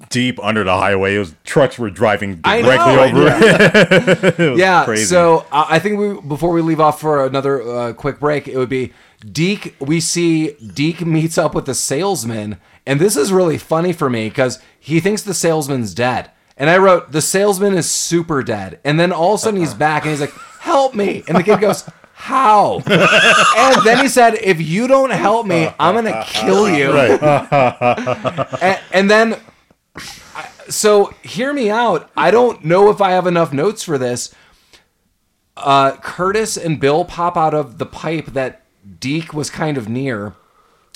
deep 0.10 0.44
under 0.44 0.64
the 0.64 0.76
highway. 0.76 1.16
It 1.16 1.20
was 1.20 1.36
trucks 1.44 1.80
were 1.80 1.90
driving 1.90 2.38
directly 2.38 2.96
know, 2.96 3.04
over 3.04 3.28
it. 3.28 4.58
yeah. 4.58 4.84
crazy. 4.86 5.06
So 5.06 5.46
uh, 5.52 5.66
I 5.70 5.80
think 5.80 6.00
we 6.00 6.20
before 6.22 6.52
we 6.52 6.62
leave 6.62 6.80
off 6.80 7.00
for 7.00 7.26
another 7.26 7.62
uh, 7.62 7.94
quick 7.94 8.20
break, 8.20 8.48
it 8.48 8.58
would 8.58 8.70
be 8.70 8.94
Deke. 9.26 9.76
We 9.80 10.00
see 10.00 10.52
Deke 10.54 11.06
meets 11.06 11.38
up 11.38 11.56
with 11.56 11.66
the 11.66 11.76
salesman, 11.76 12.60
and 12.86 13.00
this 13.00 13.16
is 13.16 13.32
really 13.32 13.58
funny 13.58 13.94
for 13.94 14.10
me 14.10 14.30
because 14.30 14.60
he 14.80 15.00
thinks 15.00 15.22
the 15.22 15.34
salesman's 15.34 15.94
dead. 15.94 16.32
And 16.58 16.70
I 16.70 16.78
wrote 16.78 17.14
the 17.14 17.22
salesman 17.22 17.76
is 17.76 17.90
super 17.90 18.44
dead, 18.44 18.80
and 18.84 19.00
then 19.00 19.14
all 19.14 19.36
of 19.36 19.40
a 19.40 19.44
sudden 19.44 19.60
he's 19.60 19.74
back 19.74 20.04
and 20.04 20.12
he's 20.12 20.22
like, 20.22 20.34
"Help 20.60 20.94
me!" 20.94 21.24
And 21.28 21.38
the 21.38 21.44
kid 21.44 21.62
goes. 21.62 21.88
How? 22.22 22.80
and 22.86 23.86
then 23.86 24.00
he 24.00 24.10
said, 24.10 24.36
"If 24.42 24.60
you 24.60 24.90
don't 24.90 25.10
help 25.10 25.48
me, 25.48 25.70
I'm 25.80 25.96
gonna 25.96 26.26
kill 26.28 26.70
you." 26.70 26.92
and, 26.92 28.80
and 28.92 29.10
then 29.10 29.38
so 30.70 31.14
hear 31.24 31.54
me 31.54 31.70
out. 31.70 32.10
I 32.16 32.32
don't 32.32 32.64
know 32.64 32.90
if 32.90 33.02
I 33.02 33.12
have 33.12 33.28
enough 33.28 33.54
notes 33.54 33.84
for 33.84 33.98
this. 33.98 34.34
Uh, 35.58 35.98
Curtis 35.98 36.56
and 36.58 36.80
Bill 36.80 37.04
pop 37.04 37.36
out 37.36 37.54
of 37.54 37.78
the 37.78 37.86
pipe 37.86 38.28
that 38.28 38.64
Deke 39.00 39.34
was 39.34 39.50
kind 39.50 39.78
of 39.78 39.90
near. 39.90 40.36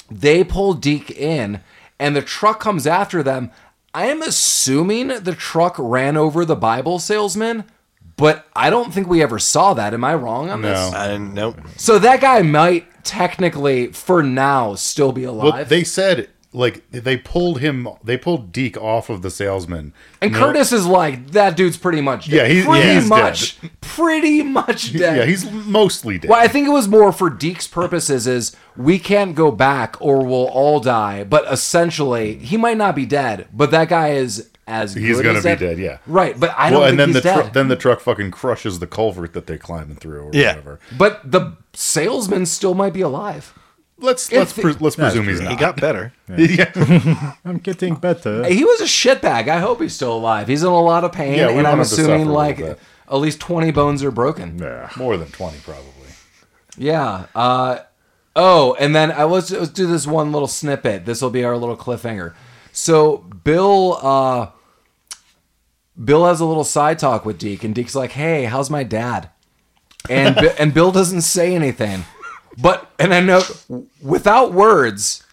They 0.10 0.44
pull 0.44 0.74
Deke 0.74 1.12
in, 1.12 1.62
and 2.00 2.16
the 2.16 2.22
truck 2.22 2.60
comes 2.60 2.88
after 2.88 3.24
them. 3.24 3.52
I 3.94 4.08
am 4.08 4.22
assuming 4.22 5.08
the 5.08 5.36
truck 5.36 5.76
ran 5.78 6.18
over 6.18 6.46
the 6.46 6.56
Bible 6.56 7.00
salesman, 7.00 7.66
but 8.16 8.48
I 8.56 8.70
don't 8.70 8.94
think 8.94 9.08
we 9.08 9.22
ever 9.22 9.38
saw 9.40 9.74
that. 9.74 9.94
Am 9.94 10.04
I 10.04 10.16
wrong 10.16 10.50
on 10.50 10.62
this? 10.62 10.92
No. 10.92 10.98
I 10.98 11.08
didn't 11.08 11.34
know. 11.34 11.56
So 11.78 12.00
that 12.00 12.22
guy 12.22 12.42
might 12.42 12.88
technically, 13.04 13.88
for 13.88 14.24
now, 14.24 14.76
still 14.76 15.12
be 15.12 15.26
alive. 15.26 15.54
Well, 15.54 15.66
they 15.66 15.84
said 15.84 16.30
like 16.54 16.84
they 16.92 17.18
pulled 17.18 17.60
him. 17.60 17.88
They 18.04 18.18
pulled 18.18 18.52
Deke 18.52 18.78
off 18.78 19.10
of 19.10 19.22
the 19.22 19.32
salesman. 19.32 19.94
and 20.22 20.32
No- 20.32 20.40
Curtis 20.40 20.72
is 20.72 20.86
like, 20.86 21.32
that 21.32 21.58
dude's 21.58 21.78
pretty 21.78 22.00
much 22.02 22.26
dead. 22.28 22.36
Yeah, 22.36 22.48
he's- 22.54 22.66
pretty 22.66 22.88
yeah, 22.88 23.00
he's 23.00 23.10
much, 23.10 23.58
pretty 23.82 24.44
much 24.44 24.94
dead. 24.94 25.18
Yeah, 25.18 25.26
he's 25.26 25.50
mostly 25.52 26.18
dead. 26.20 26.30
Well, 26.30 26.40
I 26.40 26.48
think 26.48 26.68
it 26.68 26.72
was 26.72 26.88
more 26.88 27.12
for 27.12 27.30
Deke's 27.30 27.68
purposes 27.68 28.28
is 28.28 28.56
we 28.78 29.00
can't 29.00 29.36
go 29.36 29.52
back 29.52 29.96
or 30.00 30.24
we'll 30.26 30.46
all 30.48 30.80
die. 30.80 31.24
But 31.24 31.52
essentially, 31.52 32.36
he 32.38 32.56
might 32.58 32.78
not 32.78 32.96
be 32.96 33.06
dead, 33.06 33.48
but 33.54 33.72
that 33.72 33.90
guy 33.90 34.10
is 34.12 34.50
as 34.66 34.94
He's 34.94 35.18
good 35.18 35.24
gonna 35.26 35.38
as 35.40 35.44
be 35.44 35.50
dead. 35.50 35.60
dead, 35.60 35.78
yeah. 35.80 35.98
Right, 36.08 36.40
but 36.40 36.54
I 36.58 36.70
don't 36.70 36.80
well, 36.80 36.88
think 36.90 36.92
and 36.92 37.00
then 37.00 37.08
he's 37.10 37.16
the 37.16 37.22
dead. 37.22 37.42
tru- 37.42 37.52
then 37.52 37.68
the 37.68 37.76
truck 37.76 38.00
fucking 38.00 38.32
crushes 38.32 38.80
the 38.80 38.88
culvert 38.88 39.34
that 39.34 39.46
they're 39.46 39.58
climbing 39.58 39.98
through 39.98 40.22
or 40.22 40.30
Yeah. 40.34 40.50
whatever. 40.52 40.80
but 40.98 41.20
the 41.30 41.58
salesman 41.74 42.46
still 42.46 42.74
might 42.74 42.94
be 42.94 43.02
alive. 43.02 43.54
Let's 44.04 44.32
let's 44.32 44.52
pre- 44.54 44.74
let's 44.74 44.98
presume 44.98 45.28
he's 45.30 45.40
true. 45.40 45.48
He 45.50 45.56
got 45.56 45.80
better. 45.80 46.12
yeah. 46.38 47.34
I'm 47.46 47.58
getting 47.58 47.96
better. 47.96 48.44
He 48.46 48.64
was 48.66 48.82
a 48.82 48.86
shitbag. 48.86 49.48
I 49.48 49.60
hope 49.60 49.82
he's 49.82 49.96
still 49.96 50.14
alive. 50.16 50.48
He's 50.50 50.62
in 50.62 50.68
a 50.68 50.82
lot 50.82 51.04
of 51.06 51.14
pain, 51.14 51.38
Yeah, 51.38 51.48
we 51.48 51.60
and 51.60 51.66
I'm 51.68 51.78
him 51.78 51.84
to 51.84 51.86
suffer 51.86 52.02
a 52.02 52.06
assuming 52.06 52.28
little 52.28 52.34
like 52.36 52.58
bit. 52.58 52.80
at 53.10 53.16
least 53.16 53.40
20 53.40 53.72
bones 53.72 54.04
are 54.04 54.12
broken. 54.12 54.60
Yeah. 54.60 54.90
More 54.98 55.16
than 55.18 55.30
twenty 55.30 55.58
probably. 55.60 55.88
Yeah. 56.78 57.28
Uh, 57.34 57.80
oh, 58.36 58.76
and 58.80 58.94
then 58.94 59.12
I 59.12 59.24
let's, 59.24 59.52
let's 59.52 59.72
do 59.72 59.88
this 59.88 60.06
one 60.06 60.32
little 60.34 60.48
snippet. 60.50 61.06
This 61.06 61.22
will 61.22 61.30
be 61.30 61.44
our 61.46 61.56
little 61.58 61.78
cliffhanger. 61.78 62.34
So 62.74 63.18
Bill, 63.44 64.00
uh, 64.02 64.48
Bill 66.04 66.26
has 66.26 66.40
a 66.40 66.46
little 66.46 66.64
side 66.64 67.00
talk 67.00 67.26
with 67.26 67.38
Deke, 67.38 67.64
and 67.64 67.76
Deke's 67.76 67.96
like, 67.96 68.12
"Hey, 68.12 68.46
how's 68.46 68.70
my 68.70 68.84
dad?" 68.84 69.30
And 70.10 70.36
Bi- 70.36 70.56
and 70.60 70.74
Bill 70.74 70.92
doesn't 70.92 71.22
say 71.22 71.54
anything, 71.56 72.06
but 72.58 72.90
and 73.00 73.14
I 73.14 73.20
note 73.22 73.66
without 74.02 74.54
words. 74.54 75.24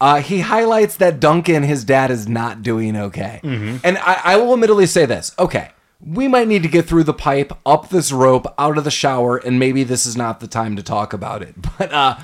Uh, 0.00 0.20
he 0.20 0.40
highlights 0.40 0.96
that 0.96 1.18
Duncan, 1.18 1.64
his 1.64 1.84
dad, 1.84 2.10
is 2.12 2.28
not 2.28 2.62
doing 2.62 2.96
okay. 2.96 3.40
And 3.42 3.98
I, 3.98 4.20
I 4.24 4.36
will 4.36 4.52
admittedly 4.52 4.86
say 4.86 5.06
this. 5.06 5.32
Okay, 5.38 5.70
we 6.00 6.28
might 6.28 6.46
need 6.46 6.62
to 6.62 6.68
get 6.68 6.86
through 6.86 7.04
the 7.04 7.14
pipe, 7.14 7.52
up 7.66 7.88
this 7.88 8.12
rope, 8.12 8.46
out 8.58 8.78
of 8.78 8.84
the 8.84 8.90
shower, 8.92 9.36
and 9.38 9.58
maybe 9.58 9.82
this 9.82 10.06
is 10.06 10.16
not 10.16 10.38
the 10.38 10.46
time 10.46 10.76
to 10.76 10.82
talk 10.82 11.12
about 11.12 11.42
it. 11.42 11.54
But 11.78 11.92
uh, 11.92 12.18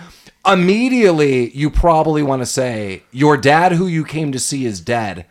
immediately, 0.47 1.51
you 1.51 1.71
probably 1.71 2.23
want 2.23 2.43
to 2.43 2.47
say, 2.47 3.03
Your 3.11 3.37
dad, 3.37 3.73
who 3.73 3.87
you 3.87 4.05
came 4.05 4.31
to 4.33 4.39
see, 4.39 4.67
is 4.67 4.81
dead. 4.81 5.27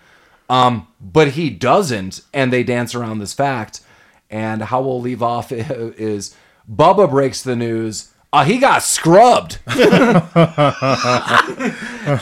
Um, 0.49 0.87
but 0.99 1.29
he 1.29 1.49
doesn't, 1.49 2.21
and 2.33 2.51
they 2.51 2.63
dance 2.63 2.93
around 2.93 3.19
this 3.19 3.33
fact. 3.33 3.81
And 4.29 4.63
how 4.63 4.81
we'll 4.81 4.99
leave 4.99 5.23
off 5.23 5.51
is 5.51 6.35
Bubba 6.69 7.09
breaks 7.09 7.41
the 7.41 7.55
news. 7.55 8.09
Uh, 8.33 8.43
he 8.43 8.57
got 8.57 8.81
scrubbed. 8.83 9.59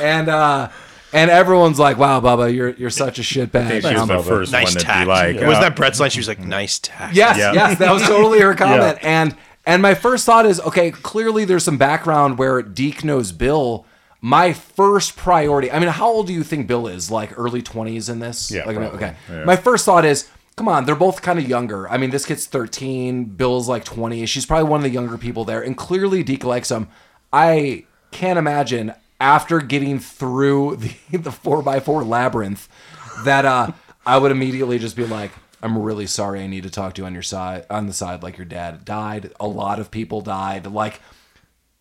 and 0.01 0.29
uh 0.29 0.69
and 1.13 1.29
everyone's 1.29 1.77
like, 1.79 1.97
"Wow, 1.97 2.21
Bubba, 2.21 2.53
you're 2.53 2.69
you're 2.71 2.89
such 2.89 3.19
a 3.19 3.21
shitbag." 3.21 3.81
She 3.81 3.95
was 3.95 4.07
the 4.07 4.23
first 4.23 4.51
Nice 4.51 4.65
one 4.65 4.73
to 4.73 4.79
tact. 4.79 5.05
be 5.05 5.09
like, 5.09 5.35
was 5.47 5.57
uh, 5.57 5.61
that 5.61 5.75
Brett's 5.75 5.99
line? 5.99 6.09
She 6.09 6.19
was 6.19 6.27
like, 6.27 6.39
"Nice 6.39 6.79
tact." 6.79 7.15
yes, 7.15 7.37
Yeah. 7.37 7.53
yes, 7.53 7.79
that 7.79 7.91
was 7.91 8.03
totally 8.03 8.39
her 8.39 8.53
comment. 8.55 8.97
And 9.01 9.35
and 9.65 9.81
my 9.81 9.93
first 9.93 10.25
thought 10.25 10.45
is, 10.45 10.59
okay, 10.61 10.89
clearly 10.91 11.45
there's 11.45 11.63
some 11.63 11.77
background 11.77 12.37
where 12.37 12.61
Deke 12.61 13.03
knows 13.03 13.31
Bill. 13.31 13.85
My 14.23 14.53
first 14.53 15.15
priority. 15.17 15.71
I 15.71 15.79
mean, 15.79 15.89
how 15.89 16.07
old 16.07 16.27
do 16.27 16.33
you 16.33 16.43
think 16.43 16.67
Bill 16.67 16.87
is? 16.87 17.09
Like 17.11 17.37
early 17.37 17.61
twenties 17.61 18.07
in 18.07 18.19
this? 18.19 18.51
Yeah, 18.51 18.65
Like, 18.65 18.77
probably. 18.77 18.97
okay. 18.97 19.15
My 19.45 19.55
first 19.55 19.83
thought 19.83 20.05
is, 20.05 20.29
come 20.55 20.67
on, 20.67 20.85
they're 20.85 20.95
both 20.95 21.21
kind 21.21 21.39
of 21.39 21.47
younger. 21.47 21.89
I 21.89 21.97
mean, 21.97 22.09
this 22.09 22.25
kid's 22.25 22.45
13, 22.45 23.25
Bill's 23.25 23.67
like 23.69 23.83
20. 23.83 24.25
She's 24.25 24.45
probably 24.45 24.69
one 24.69 24.79
of 24.79 24.83
the 24.83 24.89
younger 24.89 25.17
people 25.17 25.45
there, 25.45 25.61
and 25.61 25.77
clearly 25.77 26.23
Deke 26.23 26.43
likes 26.43 26.69
him. 26.71 26.87
I 27.33 27.85
can't 28.11 28.37
imagine 28.37 28.93
after 29.19 29.59
getting 29.59 29.99
through 29.99 30.75
the 31.11 31.17
the 31.17 31.31
four 31.31 31.61
by 31.61 31.79
four 31.79 32.03
labyrinth 32.03 32.67
that 33.23 33.45
uh 33.45 33.71
I 34.05 34.17
would 34.17 34.31
immediately 34.31 34.79
just 34.79 34.95
be 34.95 35.05
like, 35.05 35.31
I'm 35.61 35.77
really 35.77 36.07
sorry. 36.07 36.41
I 36.41 36.47
need 36.47 36.63
to 36.63 36.71
talk 36.71 36.95
to 36.95 37.01
you 37.03 37.05
on 37.05 37.13
your 37.13 37.21
side, 37.21 37.65
on 37.69 37.85
the 37.85 37.93
side. 37.93 38.23
Like 38.23 38.37
your 38.37 38.45
dad 38.45 38.83
died. 38.83 39.31
A 39.39 39.47
lot 39.47 39.79
of 39.79 39.91
people 39.91 40.21
died. 40.21 40.65
Like 40.65 41.01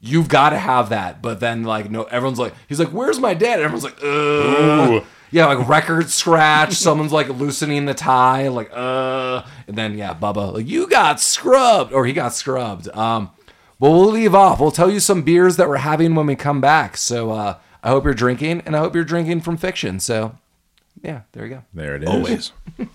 you've 0.00 0.28
got 0.28 0.50
to 0.50 0.58
have 0.58 0.90
that. 0.90 1.22
But 1.22 1.40
then 1.40 1.64
like 1.64 1.90
no, 1.90 2.04
everyone's 2.04 2.38
like, 2.38 2.54
he's 2.68 2.78
like, 2.78 2.90
where's 2.90 3.18
my 3.18 3.34
dad? 3.34 3.54
And 3.60 3.62
everyone's 3.62 3.84
like, 3.84 3.98
Ugh. 4.02 5.02
Ooh. 5.02 5.06
Yeah, 5.31 5.47
like 5.47 5.68
record 5.68 6.11
scratch. 6.11 6.74
Someone's 6.74 7.12
like 7.12 7.28
loosening 7.28 7.85
the 7.85 7.95
tie. 7.95 8.49
Like 8.49 8.70
uh, 8.72 9.45
and 9.66 9.76
then 9.76 9.97
yeah, 9.97 10.14
Bubba, 10.14 10.55
like 10.55 10.66
you 10.66 10.89
got 10.89 11.20
scrubbed 11.20 11.93
or 11.93 12.07
he 12.07 12.12
got 12.12 12.35
scrubbed. 12.35 12.89
Um, 12.89 13.31
but 13.78 13.91
we'll 13.91 14.11
leave 14.11 14.35
off. 14.35 14.61
We'll 14.61 14.70
tell 14.70 14.91
you 14.91 15.01
some 15.01 15.22
beers 15.22 15.57
that 15.57 15.68
we're 15.68 15.78
having 15.78 16.14
when 16.14 16.26
we 16.26 16.37
come 16.37 16.61
back. 16.61 16.97
So 16.97 17.31
uh, 17.31 17.59
I 17.83 17.89
hope 17.89 18.05
you're 18.05 18.14
drinking, 18.14 18.62
and 18.66 18.76
I 18.76 18.81
hope 18.81 18.95
you're 18.95 19.05
drinking 19.05 19.41
from 19.41 19.57
fiction. 19.57 20.01
So 20.01 20.37
yeah, 21.03 21.22
there 21.33 21.47
you 21.47 21.55
go. 21.55 21.62
there 21.72 21.97
it 21.97 22.03
is. 22.03 22.09
Always. 22.09 22.53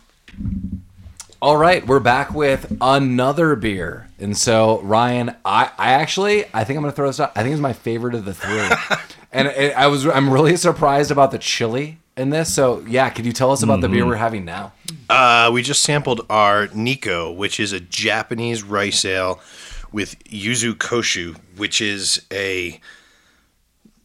All 1.41 1.57
right, 1.57 1.85
we're 1.85 1.99
back 1.99 2.33
with 2.33 2.75
another 2.81 3.55
beer. 3.55 4.09
And 4.19 4.35
so, 4.35 4.79
Ryan, 4.81 5.35
I, 5.43 5.69
I 5.77 5.91
actually, 5.91 6.45
I 6.53 6.63
think 6.63 6.77
I'm 6.77 6.81
going 6.81 6.91
to 6.91 6.95
throw 6.95 7.07
this 7.07 7.19
out. 7.19 7.33
I 7.35 7.43
think 7.43 7.53
it's 7.53 7.61
my 7.61 7.73
favorite 7.73 8.15
of 8.15 8.25
the 8.25 8.33
three. 8.33 8.97
and 9.31 9.49
it, 9.49 9.77
I 9.77 9.87
was, 9.87 10.07
I'm 10.07 10.31
really 10.31 10.55
surprised 10.57 11.11
about 11.11 11.31
the 11.31 11.37
chili 11.37 11.99
in 12.17 12.29
this. 12.29 12.53
So, 12.53 12.83
yeah, 12.87 13.09
could 13.09 13.25
you 13.25 13.33
tell 13.33 13.51
us 13.51 13.63
about 13.63 13.81
the 13.81 13.89
beer 13.89 14.05
we're 14.05 14.15
having 14.15 14.45
now? 14.45 14.73
Uh, 15.09 15.49
we 15.53 15.61
just 15.61 15.83
sampled 15.83 16.25
our 16.29 16.67
Neko, 16.67 17.35
which 17.35 17.59
is 17.59 17.73
a 17.73 17.79
Japanese 17.79 18.63
rice 18.63 19.05
ale 19.05 19.39
with 19.91 20.21
yuzu 20.25 20.73
koshu, 20.73 21.37
which 21.57 21.81
is 21.81 22.25
a 22.31 22.79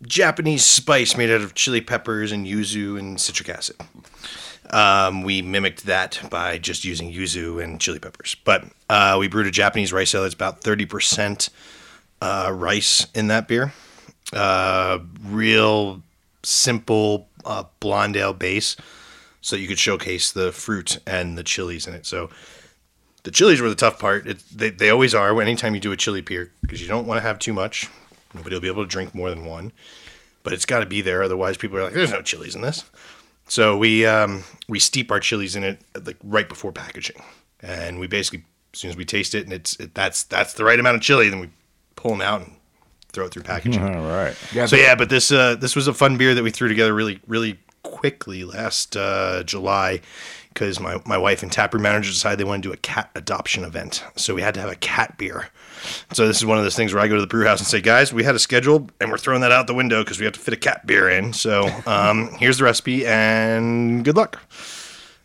Japanese 0.02 0.64
spice 0.64 1.16
made 1.16 1.30
out 1.30 1.40
of 1.40 1.54
chili 1.54 1.80
peppers 1.80 2.32
and 2.32 2.46
yuzu 2.46 2.98
and 2.98 3.20
citric 3.20 3.48
acid. 3.48 3.76
Um, 4.70 5.22
we 5.22 5.42
mimicked 5.42 5.86
that 5.86 6.20
by 6.30 6.58
just 6.58 6.84
using 6.84 7.12
yuzu 7.12 7.62
and 7.62 7.80
chili 7.80 7.98
peppers. 7.98 8.36
But 8.44 8.64
uh, 8.88 9.16
we 9.18 9.28
brewed 9.28 9.46
a 9.46 9.50
Japanese 9.50 9.92
rice 9.92 10.14
ale. 10.14 10.24
It's 10.24 10.34
about 10.34 10.60
30% 10.60 11.50
uh, 12.22 12.50
rice 12.54 13.06
in 13.14 13.28
that 13.28 13.48
beer. 13.48 13.72
Uh, 14.32 15.00
real 15.24 16.02
simple 16.42 17.28
uh, 17.44 17.64
blonde 17.80 18.16
ale 18.16 18.34
base 18.34 18.76
so 19.40 19.56
you 19.56 19.68
could 19.68 19.78
showcase 19.78 20.32
the 20.32 20.52
fruit 20.52 20.98
and 21.06 21.36
the 21.36 21.42
chilies 21.42 21.86
in 21.86 21.94
it. 21.94 22.06
So 22.06 22.30
the 23.22 23.30
chilies 23.30 23.60
were 23.60 23.68
the 23.68 23.74
tough 23.74 23.98
part. 23.98 24.26
It, 24.26 24.42
they, 24.54 24.70
they 24.70 24.90
always 24.90 25.14
are 25.14 25.40
anytime 25.40 25.74
you 25.74 25.80
do 25.80 25.92
a 25.92 25.96
chili 25.96 26.20
beer 26.20 26.52
because 26.62 26.80
you 26.80 26.88
don't 26.88 27.06
want 27.06 27.18
to 27.18 27.22
have 27.22 27.38
too 27.38 27.52
much. 27.52 27.88
Nobody 28.34 28.54
will 28.54 28.60
be 28.60 28.68
able 28.68 28.84
to 28.84 28.88
drink 28.88 29.14
more 29.14 29.30
than 29.30 29.44
one, 29.44 29.72
but 30.42 30.52
it's 30.52 30.66
got 30.66 30.80
to 30.80 30.86
be 30.86 31.00
there. 31.00 31.22
Otherwise, 31.22 31.56
people 31.56 31.78
are 31.78 31.84
like, 31.84 31.94
"There's 31.94 32.12
no 32.12 32.22
chilies 32.22 32.54
in 32.54 32.60
this." 32.60 32.84
So 33.48 33.76
we 33.76 34.06
um, 34.06 34.44
we 34.68 34.78
steep 34.78 35.10
our 35.10 35.18
chilies 35.18 35.56
in 35.56 35.64
it 35.64 35.80
like 36.04 36.16
right 36.22 36.48
before 36.48 36.70
packaging, 36.70 37.20
and 37.60 37.98
we 37.98 38.06
basically 38.06 38.44
as 38.72 38.78
soon 38.78 38.90
as 38.90 38.96
we 38.96 39.04
taste 39.04 39.34
it 39.34 39.44
and 39.44 39.52
it's 39.52 39.74
it, 39.80 39.94
that's 39.94 40.24
that's 40.24 40.54
the 40.54 40.64
right 40.64 40.78
amount 40.78 40.96
of 40.96 41.02
chili, 41.02 41.28
then 41.28 41.40
we 41.40 41.50
pull 41.96 42.12
them 42.12 42.20
out 42.20 42.42
and 42.42 42.52
throw 43.10 43.26
it 43.26 43.32
through 43.32 43.42
packaging. 43.44 43.82
All 43.82 44.06
right. 44.08 44.36
Yeah, 44.52 44.66
So 44.66 44.76
yeah, 44.76 44.94
but 44.94 45.08
this 45.08 45.30
uh, 45.32 45.56
this 45.56 45.76
was 45.76 45.88
a 45.88 45.94
fun 45.94 46.16
beer 46.16 46.34
that 46.34 46.42
we 46.42 46.50
threw 46.50 46.68
together 46.68 46.94
really 46.94 47.20
really 47.26 47.58
quickly 47.82 48.44
last 48.44 48.96
uh, 48.96 49.42
July 49.44 50.00
because 50.52 50.80
my, 50.80 51.00
my 51.06 51.16
wife 51.16 51.42
and 51.42 51.52
taproom 51.52 51.82
manager 51.82 52.10
decided 52.10 52.38
they 52.38 52.44
wanted 52.44 52.62
to 52.64 52.68
do 52.70 52.72
a 52.72 52.76
cat 52.78 53.10
adoption 53.14 53.64
event. 53.64 54.04
So 54.16 54.34
we 54.34 54.42
had 54.42 54.54
to 54.54 54.60
have 54.60 54.70
a 54.70 54.74
cat 54.76 55.16
beer. 55.16 55.48
So 56.12 56.26
this 56.26 56.38
is 56.38 56.44
one 56.44 56.58
of 56.58 56.64
those 56.64 56.74
things 56.74 56.92
where 56.92 57.02
I 57.02 57.08
go 57.08 57.14
to 57.14 57.20
the 57.20 57.26
brew 57.26 57.46
house 57.46 57.60
and 57.60 57.68
say, 57.68 57.80
guys, 57.80 58.12
we 58.12 58.24
had 58.24 58.34
a 58.34 58.38
schedule 58.38 58.90
and 59.00 59.10
we're 59.10 59.18
throwing 59.18 59.40
that 59.42 59.52
out 59.52 59.68
the 59.68 59.74
window 59.74 60.02
because 60.02 60.18
we 60.18 60.24
have 60.24 60.34
to 60.34 60.40
fit 60.40 60.52
a 60.52 60.56
cat 60.56 60.86
beer 60.86 61.08
in. 61.08 61.32
So 61.32 61.68
um, 61.86 62.30
here's 62.38 62.58
the 62.58 62.64
recipe 62.64 63.06
and 63.06 64.04
good 64.04 64.16
luck. 64.16 64.40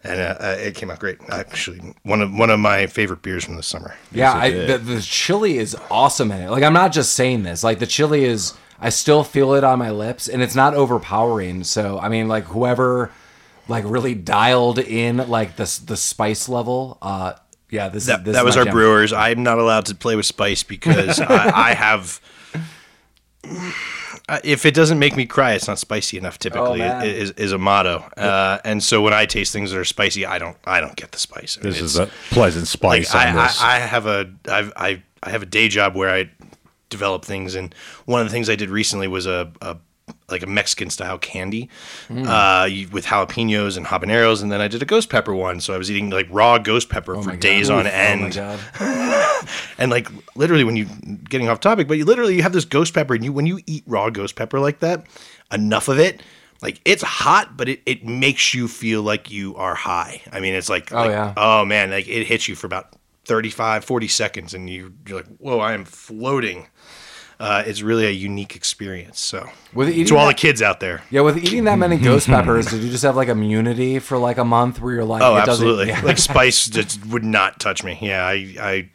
And 0.07 0.19
uh, 0.21 0.37
uh, 0.39 0.55
it 0.59 0.75
came 0.75 0.91
out 0.91 0.99
great. 0.99 1.17
Actually, 1.29 1.95
one 2.03 2.21
of 2.21 2.31
one 2.31 2.49
of 2.51 2.59
my 2.59 2.85
favorite 2.85 3.21
beers 3.23 3.43
from 3.45 3.55
this 3.55 3.65
summer. 3.65 3.95
Yeah, 4.11 4.33
I, 4.33 4.51
the, 4.51 4.77
the 4.77 5.01
chili 5.01 5.57
is 5.57 5.75
awesome 5.89 6.31
in 6.31 6.41
it. 6.41 6.49
Like 6.51 6.63
I'm 6.63 6.73
not 6.73 6.91
just 6.91 7.15
saying 7.15 7.41
this. 7.43 7.63
Like 7.63 7.79
the 7.79 7.87
chili 7.87 8.23
is, 8.25 8.53
I 8.79 8.89
still 8.89 9.23
feel 9.23 9.55
it 9.55 9.63
on 9.63 9.79
my 9.79 9.89
lips, 9.89 10.27
and 10.29 10.43
it's 10.43 10.53
not 10.55 10.75
overpowering. 10.75 11.63
So 11.63 11.97
I 11.97 12.09
mean, 12.09 12.27
like 12.27 12.43
whoever, 12.43 13.11
like 13.67 13.83
really 13.87 14.13
dialed 14.13 14.77
in 14.77 15.17
like 15.17 15.55
the 15.55 15.81
the 15.85 15.97
spice 15.97 16.47
level. 16.47 16.99
Uh, 17.01 17.33
yeah, 17.71 17.89
this 17.89 18.05
That, 18.05 18.19
is 18.19 18.25
this 18.25 18.33
that 18.35 18.41
is 18.41 18.45
was 18.45 18.57
our 18.57 18.65
jam. 18.65 18.73
brewers. 18.73 19.11
I'm 19.11 19.41
not 19.41 19.57
allowed 19.57 19.87
to 19.87 19.95
play 19.95 20.15
with 20.15 20.27
spice 20.27 20.61
because 20.61 21.19
I, 21.19 21.69
I 21.69 21.73
have. 21.73 22.21
If 24.43 24.65
it 24.65 24.73
doesn't 24.73 24.97
make 24.97 25.15
me 25.15 25.25
cry, 25.25 25.53
it's 25.53 25.67
not 25.67 25.77
spicy 25.77 26.17
enough. 26.17 26.39
Typically, 26.39 26.81
Oh, 26.81 27.01
is, 27.01 27.31
is 27.31 27.51
a 27.51 27.57
motto. 27.59 27.97
Uh, 28.17 28.57
and 28.65 28.81
so 28.81 29.01
when 29.01 29.13
I 29.13 29.25
taste 29.27 29.53
things 29.53 29.71
that 29.71 29.79
are 29.79 29.85
spicy, 29.85 30.25
I 30.25 30.39
don't 30.39 30.57
I 30.65 30.79
don't 30.81 30.95
get 30.95 31.11
the 31.11 31.19
spice. 31.19 31.57
I 31.59 31.63
mean, 31.63 31.73
This 31.73 31.81
is 31.81 31.97
a 31.97 32.09
pleasant 32.31 32.67
spice 32.67 33.13
like, 33.13 33.27
on 33.27 33.37
I, 33.37 33.43
this. 33.43 33.61
I, 33.61 33.75
I 33.75 33.79
have 33.79 34.07
a 34.07 34.31
I've, 34.47 34.73
I 34.75 35.03
I 35.21 35.29
have 35.29 35.43
a 35.43 35.45
day 35.45 35.67
job 35.67 35.95
where 35.95 36.09
I 36.09 36.29
develop 36.89 37.23
things, 37.25 37.53
and 37.55 37.73
one 38.05 38.21
of 38.21 38.27
the 38.27 38.31
things 38.31 38.49
I 38.49 38.55
did 38.55 38.69
recently 38.69 39.07
was 39.07 39.25
a, 39.27 39.51
a 39.61 39.77
like 40.29 40.41
a 40.41 40.47
Mexican 40.47 40.89
style 40.89 41.17
candy 41.19 41.69
uh, 42.09 42.67
with 42.91 43.05
jalapenos 43.05 43.77
and 43.77 43.85
habaneros, 43.85 44.41
and 44.41 44.51
then 44.51 44.59
I 44.61 44.67
did 44.67 44.81
a 44.81 44.85
ghost 44.85 45.09
pepper 45.09 45.35
one. 45.35 45.59
So 45.59 45.73
I 45.73 45.77
was 45.77 45.89
eating 45.91 46.09
like 46.09 46.27
raw 46.31 46.57
ghost 46.57 46.89
pepper 46.89 47.13
for 47.15 47.29
Oh 47.29 47.33
God. 47.33 47.39
days 47.39 47.69
on 47.69 47.85
end, 47.87 48.37
Oh 48.37 48.57
my 48.57 48.59
god. 48.79 49.47
and 49.77 49.91
like 49.91 50.07
literally 50.35 50.63
when 50.63 50.75
you 50.75 50.85
getting 51.29 51.47
off 51.49 51.59
topic, 51.59 51.87
but 51.87 51.97
you 51.97 52.05
literally 52.05 52.35
you 52.35 52.41
have 52.43 52.53
this 52.53 52.65
ghost 52.65 52.93
pepper, 52.93 53.13
and 53.15 53.23
you 53.23 53.31
when 53.31 53.45
you 53.45 53.59
eat 53.67 53.83
raw 53.87 54.09
ghost 54.09 54.35
pepper 54.35 54.59
like 54.59 54.79
that, 54.79 55.05
enough 55.51 55.87
of 55.87 55.99
it. 55.99 56.21
Like 56.61 56.79
it's 56.85 57.03
hot, 57.03 57.57
but 57.57 57.67
it, 57.69 57.81
it 57.85 58.05
makes 58.05 58.53
you 58.53 58.67
feel 58.67 59.03
like 59.03 59.29
you 59.29 59.55
are 59.57 59.75
high. 59.75 60.21
I 60.31 60.39
mean, 60.39 60.55
it's 60.55 60.69
like, 60.69 60.91
Oh, 60.91 60.95
like, 60.95 61.09
yeah. 61.11 61.33
oh 61.37 61.65
man, 61.65 61.91
like 61.91 62.07
it 62.07 62.25
hits 62.25 62.47
you 62.47 62.55
for 62.55 62.65
about 62.65 62.93
35, 63.25 63.83
40 63.83 64.07
seconds, 64.07 64.53
and 64.53 64.69
you, 64.69 64.93
you're 65.05 65.17
like, 65.17 65.27
whoa, 65.37 65.59
I 65.59 65.73
am 65.73 65.83
floating. 65.83 66.67
Uh, 67.39 67.63
it's 67.65 67.81
really 67.81 68.05
a 68.05 68.11
unique 68.11 68.55
experience. 68.55 69.19
So, 69.19 69.49
With 69.73 69.89
eating 69.89 70.05
to 70.07 70.17
all 70.17 70.27
the 70.27 70.33
kids 70.33 70.61
out 70.61 70.79
there, 70.79 71.03
Yeah, 71.09 71.21
with 71.21 71.37
eating 71.37 71.65
that 71.65 71.77
many 71.77 71.97
ghost 71.97 72.27
peppers, 72.35 72.67
did 72.67 72.81
you 72.81 72.89
just 72.89 73.03
have 73.03 73.15
like 73.15 73.27
immunity 73.27 73.99
for 73.99 74.17
like 74.17 74.37
a 74.37 74.45
month 74.45 74.79
where 74.81 74.93
you're 74.93 75.03
like, 75.05 75.21
oh, 75.21 75.35
it 75.35 75.45
doesn't- 75.45 75.65
absolutely, 75.67 75.87
Yeah. 75.89 76.01
like 76.01 76.17
spice 76.31 76.67
just 76.67 77.05
would 77.07 77.23
not 77.25 77.59
touch 77.59 77.83
me. 77.83 77.97
Yeah, 78.01 78.25
I, 78.25 78.55
I, 78.59 78.89